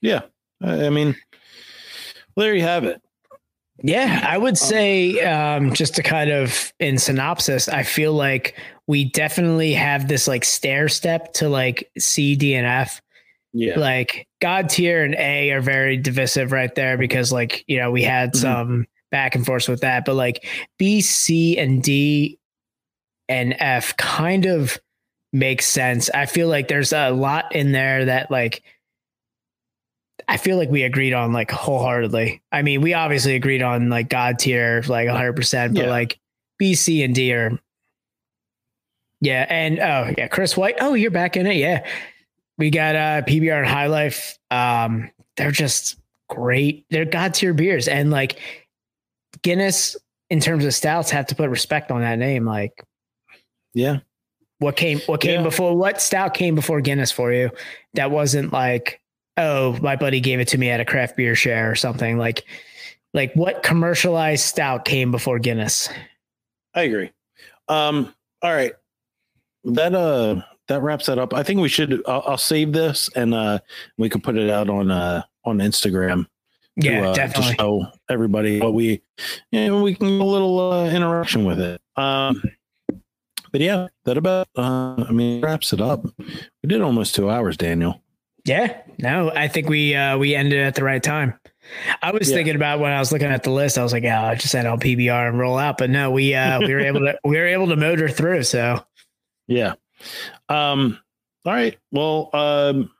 Yeah. 0.00 0.22
I, 0.62 0.86
I 0.86 0.90
mean, 0.90 1.16
there 2.36 2.54
you 2.54 2.62
have 2.62 2.84
it. 2.84 3.02
Yeah, 3.82 4.26
I 4.28 4.36
would 4.36 4.58
say 4.58 5.20
um, 5.24 5.72
just 5.72 5.94
to 5.94 6.02
kind 6.02 6.30
of 6.30 6.70
in 6.80 6.98
synopsis, 6.98 7.66
I 7.66 7.82
feel 7.82 8.12
like 8.12 8.58
we 8.90 9.04
definitely 9.04 9.72
have 9.72 10.08
this 10.08 10.26
like 10.26 10.44
stair 10.44 10.88
step 10.88 11.32
to 11.34 11.48
like 11.48 11.88
C, 11.96 12.34
D, 12.34 12.54
and 12.56 12.66
F. 12.66 13.00
Yeah. 13.52 13.78
Like 13.78 14.26
God 14.40 14.68
tier 14.68 15.04
and 15.04 15.14
A 15.14 15.52
are 15.52 15.60
very 15.60 15.96
divisive 15.96 16.50
right 16.50 16.74
there 16.74 16.98
because 16.98 17.30
like 17.30 17.64
you 17.68 17.78
know 17.78 17.92
we 17.92 18.02
had 18.02 18.32
Mhm. 18.32 18.36
some 18.36 18.86
back 19.12 19.36
and 19.36 19.46
forth 19.46 19.68
with 19.68 19.80
that, 19.82 20.04
but 20.04 20.14
like 20.14 20.44
B, 20.76 21.00
C, 21.00 21.56
and 21.56 21.80
D 21.82 22.38
and 23.28 23.54
F 23.60 23.96
kind 23.96 24.44
of 24.46 24.76
makes 25.32 25.66
sense. 25.66 26.10
I 26.10 26.26
feel 26.26 26.48
like 26.48 26.66
there's 26.66 26.92
a 26.92 27.10
lot 27.10 27.54
in 27.54 27.70
there 27.70 28.06
that 28.06 28.28
like 28.28 28.62
I 30.26 30.36
feel 30.36 30.56
like 30.56 30.68
we 30.68 30.82
agreed 30.82 31.12
on 31.12 31.32
like 31.32 31.50
wholeheartedly. 31.52 32.42
I 32.50 32.62
mean, 32.62 32.80
we 32.80 32.94
obviously 32.94 33.36
agreed 33.36 33.62
on 33.62 33.88
like 33.88 34.08
God 34.08 34.38
tier 34.40 34.82
like 34.88 35.06
100%, 35.08 35.74
but 35.74 35.84
Yeah. 35.84 35.90
like 35.90 36.18
B, 36.58 36.74
C, 36.74 37.04
and 37.04 37.14
D 37.14 37.32
are 37.32 37.56
yeah, 39.20 39.46
and 39.48 39.78
oh 39.78 40.14
yeah, 40.16 40.28
Chris 40.28 40.56
White. 40.56 40.76
Oh, 40.80 40.94
you're 40.94 41.10
back 41.10 41.36
in 41.36 41.46
it. 41.46 41.56
Yeah, 41.56 41.86
we 42.58 42.70
got 42.70 42.96
uh 42.96 43.22
PBR 43.22 43.58
and 43.58 43.66
High 43.66 43.86
Life. 43.86 44.38
Um, 44.50 45.10
they're 45.36 45.50
just 45.50 45.96
great. 46.28 46.86
They're 46.90 47.04
god 47.04 47.34
tier 47.34 47.54
beers, 47.54 47.88
and 47.88 48.10
like 48.10 48.38
Guinness 49.42 49.96
in 50.28 50.40
terms 50.40 50.64
of 50.64 50.74
stouts 50.74 51.10
have 51.10 51.26
to 51.26 51.34
put 51.34 51.50
respect 51.50 51.90
on 51.90 52.00
that 52.02 52.18
name. 52.18 52.44
Like 52.44 52.72
Yeah. 53.74 53.98
what 54.58 54.76
came 54.76 55.00
what 55.06 55.20
came 55.20 55.40
Yeah. 55.40 55.42
before 55.44 55.76
what 55.76 56.00
stout 56.00 56.34
came 56.34 56.54
before 56.54 56.80
Guinness 56.80 57.10
for 57.12 57.32
you? 57.32 57.50
That 57.94 58.10
wasn't 58.10 58.52
like 58.52 59.00
oh 59.36 59.78
my 59.80 59.96
buddy 59.96 60.20
gave 60.20 60.40
it 60.40 60.48
to 60.48 60.58
me 60.58 60.68
at 60.70 60.80
a 60.80 60.84
craft 60.84 61.16
beer 61.16 61.34
share 61.34 61.70
or 61.70 61.74
something 61.74 62.18
like. 62.18 62.44
Like 63.12 63.32
what 63.34 63.64
commercialized 63.64 64.44
stout 64.44 64.84
came 64.84 65.10
before 65.10 65.40
Guinness? 65.40 65.88
I 66.74 66.82
agree. 66.82 67.10
Um, 67.66 68.14
all 68.40 68.52
right. 68.54 68.72
That 69.64 69.94
uh 69.94 70.42
that 70.68 70.82
wraps 70.82 71.06
that 71.06 71.18
up. 71.18 71.34
I 71.34 71.42
think 71.42 71.60
we 71.60 71.68
should 71.68 72.02
I'll, 72.06 72.22
I'll 72.26 72.38
save 72.38 72.72
this 72.72 73.10
and 73.14 73.34
uh 73.34 73.58
we 73.98 74.08
can 74.08 74.20
put 74.20 74.36
it 74.36 74.48
out 74.50 74.68
on 74.70 74.90
uh 74.90 75.22
on 75.44 75.58
Instagram 75.58 76.26
Yeah, 76.76 77.00
to, 77.00 77.06
uh, 77.08 77.14
definitely. 77.14 77.52
to 77.52 77.56
show 77.58 77.86
everybody 78.08 78.60
what 78.60 78.74
we 78.74 79.02
you 79.52 79.66
know, 79.66 79.82
we 79.82 79.94
can 79.94 80.08
get 80.08 80.20
a 80.20 80.24
little 80.24 80.58
uh, 80.72 80.88
interaction 80.90 81.44
with 81.44 81.60
it. 81.60 81.80
Um 81.96 82.42
but 83.52 83.60
yeah, 83.60 83.88
that 84.04 84.16
about 84.16 84.48
uh 84.56 85.04
I 85.08 85.12
mean 85.12 85.42
wraps 85.42 85.72
it 85.72 85.80
up. 85.80 86.04
We 86.18 86.68
did 86.68 86.80
almost 86.80 87.14
two 87.14 87.28
hours, 87.28 87.56
Daniel. 87.56 88.00
Yeah, 88.46 88.80
no, 88.98 89.30
I 89.34 89.48
think 89.48 89.68
we 89.68 89.94
uh 89.94 90.16
we 90.16 90.34
ended 90.34 90.60
at 90.60 90.74
the 90.74 90.84
right 90.84 91.02
time. 91.02 91.38
I 92.00 92.10
was 92.12 92.30
Yeah. 92.30 92.36
thinking 92.36 92.56
about 92.56 92.80
when 92.80 92.90
I 92.90 92.98
was 92.98 93.12
looking 93.12 93.28
at 93.28 93.42
the 93.42 93.50
list, 93.50 93.76
I 93.76 93.82
was 93.82 93.92
like, 93.92 94.04
oh, 94.04 94.08
I'll 94.08 94.34
just 94.36 94.54
end 94.54 94.66
on 94.66 94.80
PBR 94.80 95.28
and 95.28 95.38
roll 95.38 95.58
out. 95.58 95.76
But 95.76 95.90
no, 95.90 96.10
we 96.10 96.34
uh 96.34 96.60
we 96.60 96.72
were 96.72 96.80
able 96.80 97.00
to 97.00 97.18
we 97.24 97.36
were 97.36 97.46
able 97.46 97.68
to 97.68 97.76
motor 97.76 98.08
through. 98.08 98.44
So 98.44 98.82
Yeah. 99.50 99.74
Um. 100.48 100.98
All 101.44 101.52
right. 101.52 101.76
Well. 101.90 102.30
Um. 102.32 102.90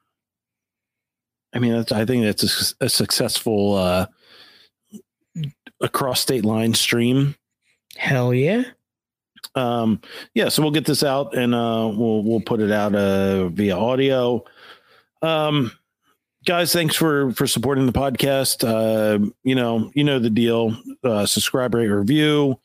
I 1.53 1.59
mean, 1.59 1.73
that's, 1.73 1.93
I 1.93 2.05
think 2.05 2.25
that's 2.25 2.75
a, 2.81 2.85
a 2.85 2.89
successful 2.89 3.75
uh, 3.75 4.07
across 5.81 6.21
state 6.21 6.45
line 6.45 6.75
stream. 6.75 7.37
hell 7.97 8.35
yeah. 8.35 8.65
Um. 9.55 10.01
Yeah. 10.35 10.49
So 10.49 10.63
we'll 10.63 10.71
get 10.73 10.87
this 10.87 11.03
out 11.03 11.35
and 11.37 11.55
uh, 11.55 11.91
we'll 11.95 12.23
we'll 12.25 12.41
put 12.41 12.61
it 12.61 12.71
out 12.73 12.95
uh, 12.95 13.49
via 13.49 13.77
audio. 13.77 14.45
Um. 15.23 15.73
Guys, 16.47 16.73
thanks 16.73 16.97
for 16.97 17.33
for 17.33 17.47
supporting 17.47 17.85
the 17.87 17.93
podcast. 17.93 18.67
Uh, 18.67 19.31
you 19.45 19.55
know, 19.55 19.91
you 19.95 20.03
know 20.03 20.19
the 20.19 20.31
deal. 20.31 20.75
Uh, 21.05 21.27
subscribe, 21.27 21.75
rate, 21.75 21.89
review. 21.89 22.59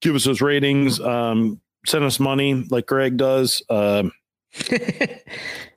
Give 0.00 0.14
us 0.14 0.24
those 0.24 0.40
ratings. 0.40 0.98
Um, 0.98 1.60
send 1.86 2.04
us 2.04 2.18
money 2.20 2.54
like 2.70 2.86
Greg 2.86 3.16
does. 3.16 3.62
Um, 3.70 4.12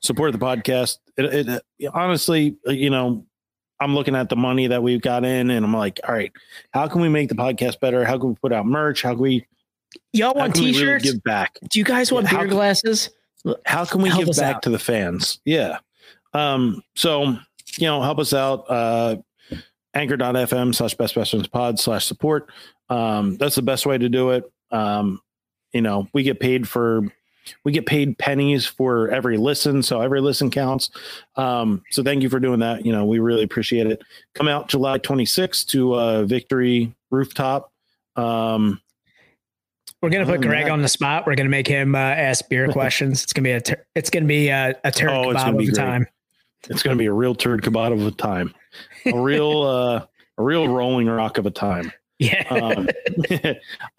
support 0.02 0.32
the 0.32 0.38
podcast. 0.38 0.98
It, 1.16 1.24
it, 1.48 1.62
it- 1.78 1.90
honestly, 1.94 2.56
you 2.66 2.90
know, 2.90 3.24
I'm 3.80 3.94
looking 3.94 4.16
at 4.16 4.28
the 4.30 4.36
money 4.36 4.68
that 4.68 4.82
we've 4.82 5.00
got 5.02 5.24
in, 5.24 5.50
and 5.50 5.64
I'm 5.64 5.74
like, 5.74 6.00
all 6.08 6.14
right, 6.14 6.32
how 6.72 6.88
can 6.88 7.02
we 7.02 7.08
make 7.10 7.28
the 7.28 7.34
podcast 7.34 7.78
better? 7.80 8.04
How 8.06 8.18
can 8.18 8.30
we 8.30 8.34
put 8.36 8.52
out 8.52 8.66
merch? 8.66 9.02
How 9.02 9.10
can 9.10 9.18
we? 9.20 9.46
Y'all 10.12 10.34
want 10.34 10.56
we 10.56 10.62
really 10.66 10.72
t-shirts? 10.72 11.04
give 11.04 11.22
back? 11.24 11.58
Do 11.70 11.78
you 11.78 11.84
guys 11.84 12.10
want 12.10 12.30
Yeah, 12.32 12.38
beer 12.38 12.46
glasses? 12.48 13.10
How 13.66 13.84
can 13.84 14.00
we 14.02 14.08
Help 14.08 14.24
give 14.24 14.36
back 14.36 14.56
out. 14.56 14.62
to 14.62 14.70
the 14.70 14.78
fans? 14.78 15.40
Yeah. 15.44 15.78
Um. 16.32 16.82
So 16.94 17.36
you 17.78 17.86
know, 17.86 18.00
help 18.02 18.18
us 18.18 18.32
out. 18.32 18.64
Uh, 18.70 19.16
anchor.fm 19.94 20.74
slash 20.74 20.94
best 20.94 21.52
pod 21.52 21.78
slash 21.78 22.06
support. 22.06 22.48
Um, 22.88 23.36
that's 23.36 23.56
the 23.56 23.62
best 23.62 23.84
way 23.86 23.98
to 23.98 24.08
do 24.08 24.30
it. 24.30 24.44
Um, 24.70 25.20
you 25.76 25.82
know, 25.82 26.08
we 26.14 26.22
get 26.22 26.40
paid 26.40 26.66
for 26.66 27.02
we 27.64 27.70
get 27.70 27.86
paid 27.86 28.18
pennies 28.18 28.66
for 28.66 29.08
every 29.10 29.36
listen, 29.36 29.82
so 29.82 30.00
every 30.00 30.20
listen 30.20 30.50
counts. 30.50 30.90
Um, 31.36 31.82
so 31.90 32.02
thank 32.02 32.22
you 32.22 32.28
for 32.28 32.40
doing 32.40 32.58
that. 32.60 32.84
You 32.84 32.90
know, 32.92 33.04
we 33.04 33.18
really 33.20 33.44
appreciate 33.44 33.86
it. 33.86 34.02
Come 34.34 34.48
out 34.48 34.68
July 34.68 34.98
26th 34.98 35.66
to 35.68 35.94
uh 35.94 36.22
Victory 36.24 36.92
Rooftop. 37.10 37.70
Um, 38.16 38.80
We're 40.02 40.08
gonna 40.10 40.24
put 40.26 40.40
Greg 40.40 40.64
that- 40.64 40.72
on 40.72 40.82
the 40.82 40.88
spot. 40.88 41.26
We're 41.26 41.34
gonna 41.36 41.50
make 41.50 41.68
him 41.68 41.94
uh, 41.94 41.98
ask 41.98 42.48
beer 42.48 42.66
questions. 42.72 43.22
It's 43.22 43.32
gonna 43.32 43.44
be 43.44 43.52
a 43.52 43.60
tur- 43.60 43.86
it's 43.94 44.10
gonna 44.10 44.26
be 44.26 44.48
a, 44.48 44.74
a 44.82 44.90
turn 44.90 45.10
Oh, 45.10 45.30
it's 45.30 45.40
kebab 45.42 45.44
gonna 45.44 45.56
be 45.58 45.70
time. 45.70 46.06
it's 46.70 46.82
gonna 46.82 46.96
be 46.96 47.06
a 47.06 47.12
real 47.12 47.34
turd 47.34 47.62
kebab 47.62 47.92
of 47.92 48.04
a 48.06 48.10
time. 48.12 48.54
A 49.04 49.20
real 49.20 49.62
uh 49.62 50.06
a 50.38 50.42
real 50.42 50.66
rolling 50.68 51.06
rock 51.06 51.38
of 51.38 51.46
a 51.46 51.50
time. 51.50 51.92
Yeah. 52.18 52.44
um, 52.50 52.88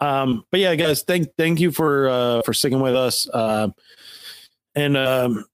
um, 0.00 0.44
but 0.50 0.60
yeah, 0.60 0.74
guys, 0.74 1.02
thank 1.02 1.28
thank 1.36 1.60
you 1.60 1.70
for 1.70 2.08
uh, 2.08 2.42
for 2.42 2.52
sticking 2.52 2.80
with 2.80 2.96
us. 2.96 3.28
Uh, 3.28 3.68
and 4.74 4.96
um, 4.96 5.44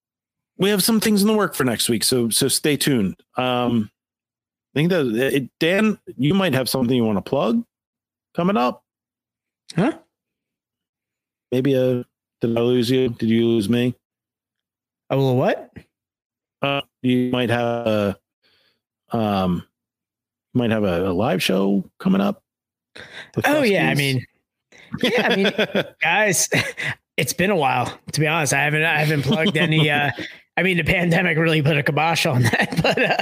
we 0.59 0.71
have 0.71 0.83
some 0.83 1.01
things 1.01 1.23
in 1.23 1.29
the 1.29 1.35
work 1.35 1.55
for 1.55 1.65
next 1.65 1.89
week, 1.89 2.05
so 2.05 2.31
so 2.31 2.49
stay 2.49 2.77
tuned. 2.77 3.17
Um, 3.37 3.91
I 4.75 4.79
think 4.79 4.91
that 4.91 5.07
it, 5.07 5.51
Dan, 5.61 5.99
you 6.17 6.35
might 6.35 6.55
have 6.55 6.69
something 6.69 6.97
you 6.97 7.05
want 7.05 7.19
to 7.19 7.29
plug 7.29 7.65
coming 8.35 8.57
up. 8.57 8.83
Huh? 9.75 9.99
Maybe 11.53 11.75
a 11.75 12.05
did 12.41 12.57
I 12.57 12.61
lose 12.61 12.91
you? 12.91 13.09
Did 13.09 13.29
you 13.29 13.47
lose 13.47 13.69
me? 13.69 13.95
a 15.11 15.17
little 15.17 15.37
what? 15.37 15.71
Uh, 16.61 16.81
you 17.03 17.31
might 17.31 17.51
have 17.51 17.87
a 17.87 18.19
um, 19.11 19.67
might 20.55 20.71
have 20.71 20.85
a, 20.85 21.09
a 21.09 21.13
live 21.13 21.43
show 21.43 21.89
coming 21.99 22.21
up. 22.21 22.44
Oh 23.45 23.63
yeah, 23.63 23.89
I 23.89 23.95
mean, 23.95 24.25
yeah, 25.03 25.29
I 25.29 25.37
mean, 25.37 25.53
guys, 26.01 26.49
it's 27.17 27.33
been 27.33 27.51
a 27.51 27.57
while 27.57 27.99
to 28.13 28.21
be 28.21 28.27
honest. 28.27 28.53
I 28.53 28.63
haven't 28.63 28.85
I 28.85 28.99
haven't 29.01 29.23
plugged 29.23 29.57
any. 29.57 29.91
uh 29.91 30.11
I 30.57 30.63
mean, 30.63 30.77
the 30.77 30.85
pandemic 30.85 31.37
really 31.37 31.63
put 31.63 31.77
a 31.77 31.83
kibosh 31.83 32.27
on 32.27 32.43
that, 32.43 32.81
but 32.83 33.03
uh, 33.03 33.17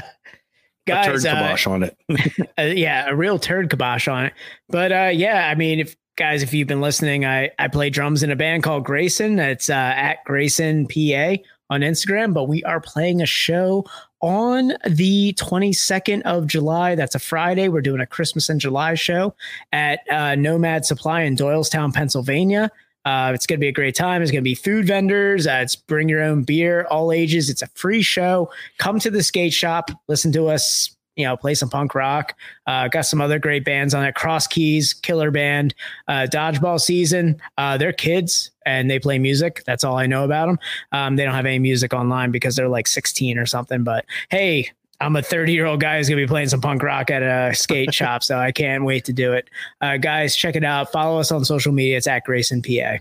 guys, 0.86 1.06
a 1.06 1.10
turd 1.10 1.22
guys, 1.22 1.66
uh, 1.66 1.70
on 1.70 1.82
it. 1.82 1.96
uh, 2.58 2.62
yeah, 2.62 3.08
a 3.08 3.14
real 3.14 3.38
turd 3.38 3.70
kibosh 3.70 4.08
on 4.08 4.26
it. 4.26 4.34
But 4.68 4.92
uh, 4.92 5.10
yeah, 5.12 5.48
I 5.48 5.54
mean, 5.54 5.80
if 5.80 5.96
guys, 6.16 6.42
if 6.42 6.52
you've 6.52 6.68
been 6.68 6.80
listening, 6.80 7.24
I 7.24 7.50
I 7.58 7.68
play 7.68 7.90
drums 7.90 8.22
in 8.22 8.30
a 8.30 8.36
band 8.36 8.62
called 8.62 8.84
Grayson. 8.84 9.38
It's 9.38 9.70
uh, 9.70 9.74
at 9.74 10.24
Grayson 10.24 10.86
PA 10.86 11.36
on 11.72 11.80
Instagram. 11.80 12.34
But 12.34 12.44
we 12.44 12.62
are 12.64 12.80
playing 12.80 13.22
a 13.22 13.26
show 13.26 13.84
on 14.20 14.74
the 14.88 15.32
22nd 15.34 16.22
of 16.22 16.46
July. 16.46 16.94
That's 16.94 17.14
a 17.14 17.18
Friday. 17.18 17.68
We're 17.68 17.80
doing 17.80 18.00
a 18.00 18.06
Christmas 18.06 18.48
in 18.48 18.58
July 18.58 18.94
show 18.94 19.34
at 19.72 20.00
uh, 20.10 20.34
Nomad 20.36 20.84
Supply 20.84 21.22
in 21.22 21.36
Doylestown, 21.36 21.92
Pennsylvania. 21.92 22.70
Uh, 23.04 23.32
it's 23.34 23.46
going 23.46 23.58
to 23.58 23.60
be 23.60 23.68
a 23.68 23.72
great 23.72 23.96
time. 23.96 24.22
It's 24.22 24.30
going 24.30 24.42
to 24.42 24.48
be 24.48 24.54
food 24.54 24.86
vendors. 24.86 25.46
Uh, 25.46 25.60
it's 25.62 25.74
bring 25.74 26.08
your 26.08 26.22
own 26.22 26.44
beer, 26.44 26.86
all 26.88 27.10
ages. 27.10 27.50
It's 27.50 27.62
a 27.62 27.66
free 27.68 28.02
show. 28.02 28.50
Come 28.78 29.00
to 29.00 29.10
the 29.10 29.24
skate 29.24 29.52
shop. 29.52 29.90
Listen 30.06 30.30
to 30.32 30.48
us 30.48 30.94
you 31.16 31.24
know, 31.24 31.36
play 31.36 31.54
some 31.54 31.68
punk 31.68 31.94
rock. 31.94 32.34
Uh, 32.66 32.88
got 32.88 33.02
some 33.02 33.20
other 33.20 33.38
great 33.38 33.64
bands 33.64 33.94
on 33.94 34.04
it. 34.04 34.14
Cross 34.14 34.48
Keys, 34.48 34.92
Killer 34.92 35.30
Band, 35.30 35.74
uh, 36.08 36.26
Dodgeball 36.30 36.80
Season. 36.80 37.40
Uh, 37.58 37.76
they're 37.76 37.92
kids 37.92 38.50
and 38.64 38.90
they 38.90 38.98
play 38.98 39.18
music. 39.18 39.62
That's 39.66 39.84
all 39.84 39.96
I 39.96 40.06
know 40.06 40.24
about 40.24 40.46
them. 40.46 40.58
Um, 40.92 41.16
they 41.16 41.24
don't 41.24 41.34
have 41.34 41.46
any 41.46 41.58
music 41.58 41.92
online 41.92 42.30
because 42.30 42.56
they're 42.56 42.68
like 42.68 42.86
16 42.86 43.38
or 43.38 43.46
something. 43.46 43.84
But 43.84 44.04
hey, 44.30 44.70
I'm 45.00 45.16
a 45.16 45.22
30 45.22 45.52
year 45.52 45.66
old 45.66 45.80
guy 45.80 45.98
who's 45.98 46.08
gonna 46.08 46.22
be 46.22 46.28
playing 46.28 46.48
some 46.48 46.60
punk 46.60 46.82
rock 46.82 47.10
at 47.10 47.22
a 47.22 47.54
skate 47.54 47.92
shop, 47.92 48.22
so 48.22 48.38
I 48.38 48.52
can't 48.52 48.84
wait 48.84 49.04
to 49.06 49.12
do 49.12 49.32
it. 49.32 49.50
Uh, 49.80 49.96
guys, 49.96 50.36
check 50.36 50.54
it 50.54 50.64
out. 50.64 50.92
Follow 50.92 51.18
us 51.18 51.32
on 51.32 51.44
social 51.44 51.72
media. 51.72 51.96
It's 51.96 52.06
at 52.06 52.24
Grayson 52.24 52.62
PA. 52.62 52.98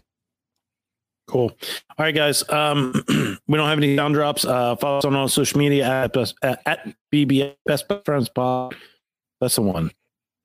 Cool. 1.32 1.50
All 1.98 2.06
right, 2.06 2.14
guys. 2.14 2.48
Um, 2.50 2.92
we 3.48 3.58
don't 3.58 3.70
have 3.70 3.78
any 3.78 3.96
sound 3.96 4.16
drops. 4.16 4.44
Uh, 4.44 4.76
follow 4.76 4.98
us 4.98 5.06
on 5.06 5.16
all 5.16 5.30
social 5.30 5.60
media 5.60 5.86
at 5.88 6.12
best, 6.12 6.36
at, 6.44 6.62
at 6.66 6.94
BB 7.14 7.56
Best 7.66 7.86
Friends 8.04 8.28
Pod. 8.28 8.76
That's 9.40 9.56
the 9.56 9.62
one. 9.62 9.92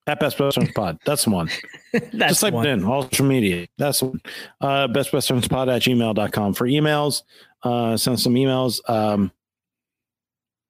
At 0.06 0.20
Best 0.20 0.38
Best 0.38 0.54
Friends 0.54 0.70
Pod. 0.76 1.00
That's 1.04 1.24
the 1.24 1.30
one. 1.30 1.50
That's 1.92 2.12
Just 2.12 2.40
type 2.42 2.54
one. 2.54 2.66
it 2.66 2.70
in 2.70 2.84
all 2.84 3.02
social 3.02 3.26
media. 3.26 3.66
That's 3.78 4.00
one. 4.00 4.20
Uh, 4.60 4.86
Best 4.86 5.10
Best 5.10 5.26
Friends 5.26 5.48
Pod 5.48 5.68
at 5.68 5.82
gmail.com 5.82 6.54
for 6.54 6.68
emails. 6.68 7.24
Uh, 7.64 7.96
send 7.96 8.20
some 8.20 8.34
emails. 8.34 8.78
Um, 8.88 9.32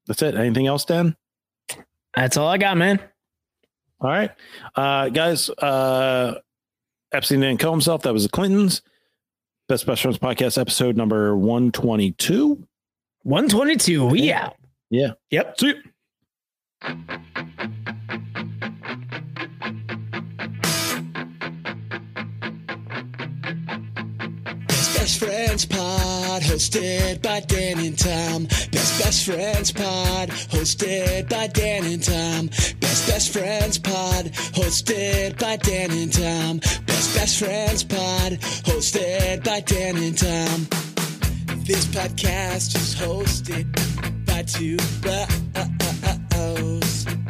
that's 0.07 0.23
it. 0.23 0.35
Anything 0.35 0.67
else, 0.67 0.87
Dan? 0.87 1.15
That's 2.15 2.39
all 2.39 2.49
I 2.49 2.57
got, 2.57 2.79
man. 2.79 3.01
All 4.01 4.09
right. 4.09 4.31
Uh, 4.75 5.11
guys, 5.11 5.51
uh, 5.51 6.39
Epstein 7.13 7.41
didn't 7.41 7.61
kill 7.61 7.73
himself. 7.73 8.01
That 8.03 8.15
was 8.15 8.23
the 8.23 8.31
Clintons. 8.31 8.81
Best 9.69 9.85
Best 9.87 10.03
Friends 10.03 10.19
Podcast 10.19 10.59
episode 10.61 10.97
number 10.97 11.37
122. 11.37 12.65
122. 13.23 14.07
We 14.07 14.33
out. 14.33 14.57
Yeah. 14.91 15.13
Yep. 15.31 15.59
See 15.59 15.67
you. 15.69 15.83
Best 24.69 24.97
Best 24.99 25.19
Friends 25.19 25.65
Pod, 25.67 26.43
hosted 26.43 27.23
by 27.23 27.41
Dan 27.41 27.79
and 27.79 27.99
Tom. 27.99 28.45
Best 28.45 29.03
Best 29.03 29.25
Friends 29.27 29.73
Pod, 29.73 30.29
hosted 30.29 31.29
by 31.29 31.47
Dan 31.49 31.85
and 31.85 32.03
Tom. 32.03 32.47
Best 32.81 33.09
Best 33.09 33.33
Friends 33.33 33.79
Pod, 33.79 34.27
hosted 34.55 35.39
by 35.39 35.57
Dan 35.57 35.91
and 35.91 36.13
Tom. 36.13 36.61
Best 36.97 37.15
Best 37.15 37.39
Friends 37.41 37.85
Pod, 37.85 38.33
hosted 38.65 39.45
by 39.45 39.61
Dan 39.61 39.99
and 39.99 40.17
Tom. 40.17 40.67
This 41.67 41.85
podcast 41.85 42.75
is 42.75 42.95
hosted 42.95 43.67
by 44.25 44.41
two 44.45 44.79
bros. 45.03 45.29
Uh, 45.55 45.69
uh, 45.85 46.17
uh, 46.33 46.81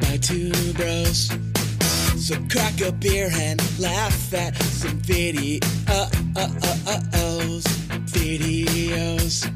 by 0.03 0.19
two 0.19 0.53
bros. 0.75 1.33
So 2.17 2.37
crack 2.49 2.81
a 2.81 2.93
beer 2.93 3.29
and 3.33 3.61
laugh 3.81 4.33
at 4.35 4.55
some 4.63 5.01
videos. 5.03 5.59
Videos. 8.15 9.51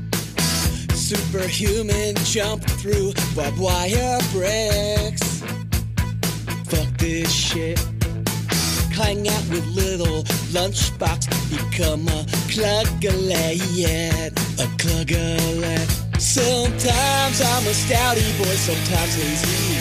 Superhuman 0.93 2.17
jump 2.25 2.65
through 2.65 3.13
barbed 3.37 3.61
wire 3.61 4.19
bricks. 4.33 5.45
Fuck 6.67 6.99
this 6.99 7.33
shit. 7.33 7.79
Hang 9.01 9.27
out 9.29 9.47
with 9.49 9.67
little 9.75 10.23
lunchbox. 10.53 11.25
Become 11.49 12.07
a 12.09 12.21
cluggalet. 12.53 14.29
A 14.61 14.67
cluggalet. 14.77 15.89
Sometimes 16.21 17.41
I'm 17.41 17.65
a 17.65 17.75
stouty 17.83 18.29
boy, 18.37 18.55
sometimes 18.61 19.17
lazy. 19.17 19.81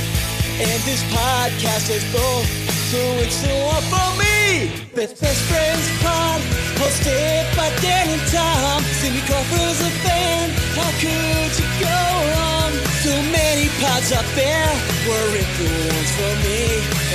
And 0.63 0.79
this 0.87 1.03
podcast 1.11 1.91
is 1.91 2.03
both, 2.15 2.47
so 2.91 2.99
it's 3.19 3.43
one 3.43 3.83
for 3.91 4.09
me. 4.23 4.71
Best 4.95 5.19
Best 5.21 5.41
Friends 5.51 5.85
Pod, 6.01 6.39
hosted 6.79 7.43
by 7.55 7.69
Dan 7.83 8.07
and 8.09 8.25
Tom. 8.31 8.81
Cindy 8.99 9.21
Crawford's 9.27 9.81
a 9.83 9.91
fan, 10.03 10.49
how 10.79 10.91
could 11.03 11.51
you 11.59 11.69
go 11.79 11.99
wrong? 12.31 12.71
So 13.03 13.13
many 13.31 13.67
pods 13.83 14.11
out 14.11 14.27
there, 14.35 14.71
were 15.07 15.31
it 15.39 15.49
the 15.59 15.69
ones 15.91 16.11
for 16.17 16.33
me? 16.43 16.59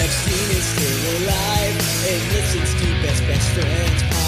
Epstein 0.04 0.48
is 0.56 0.64
still 0.64 1.00
alive 1.16 1.83
and 2.06 2.32
listens 2.32 2.74
to 2.74 2.86
Best 3.02 3.26
Best 3.26 3.48
Friends 3.50 4.23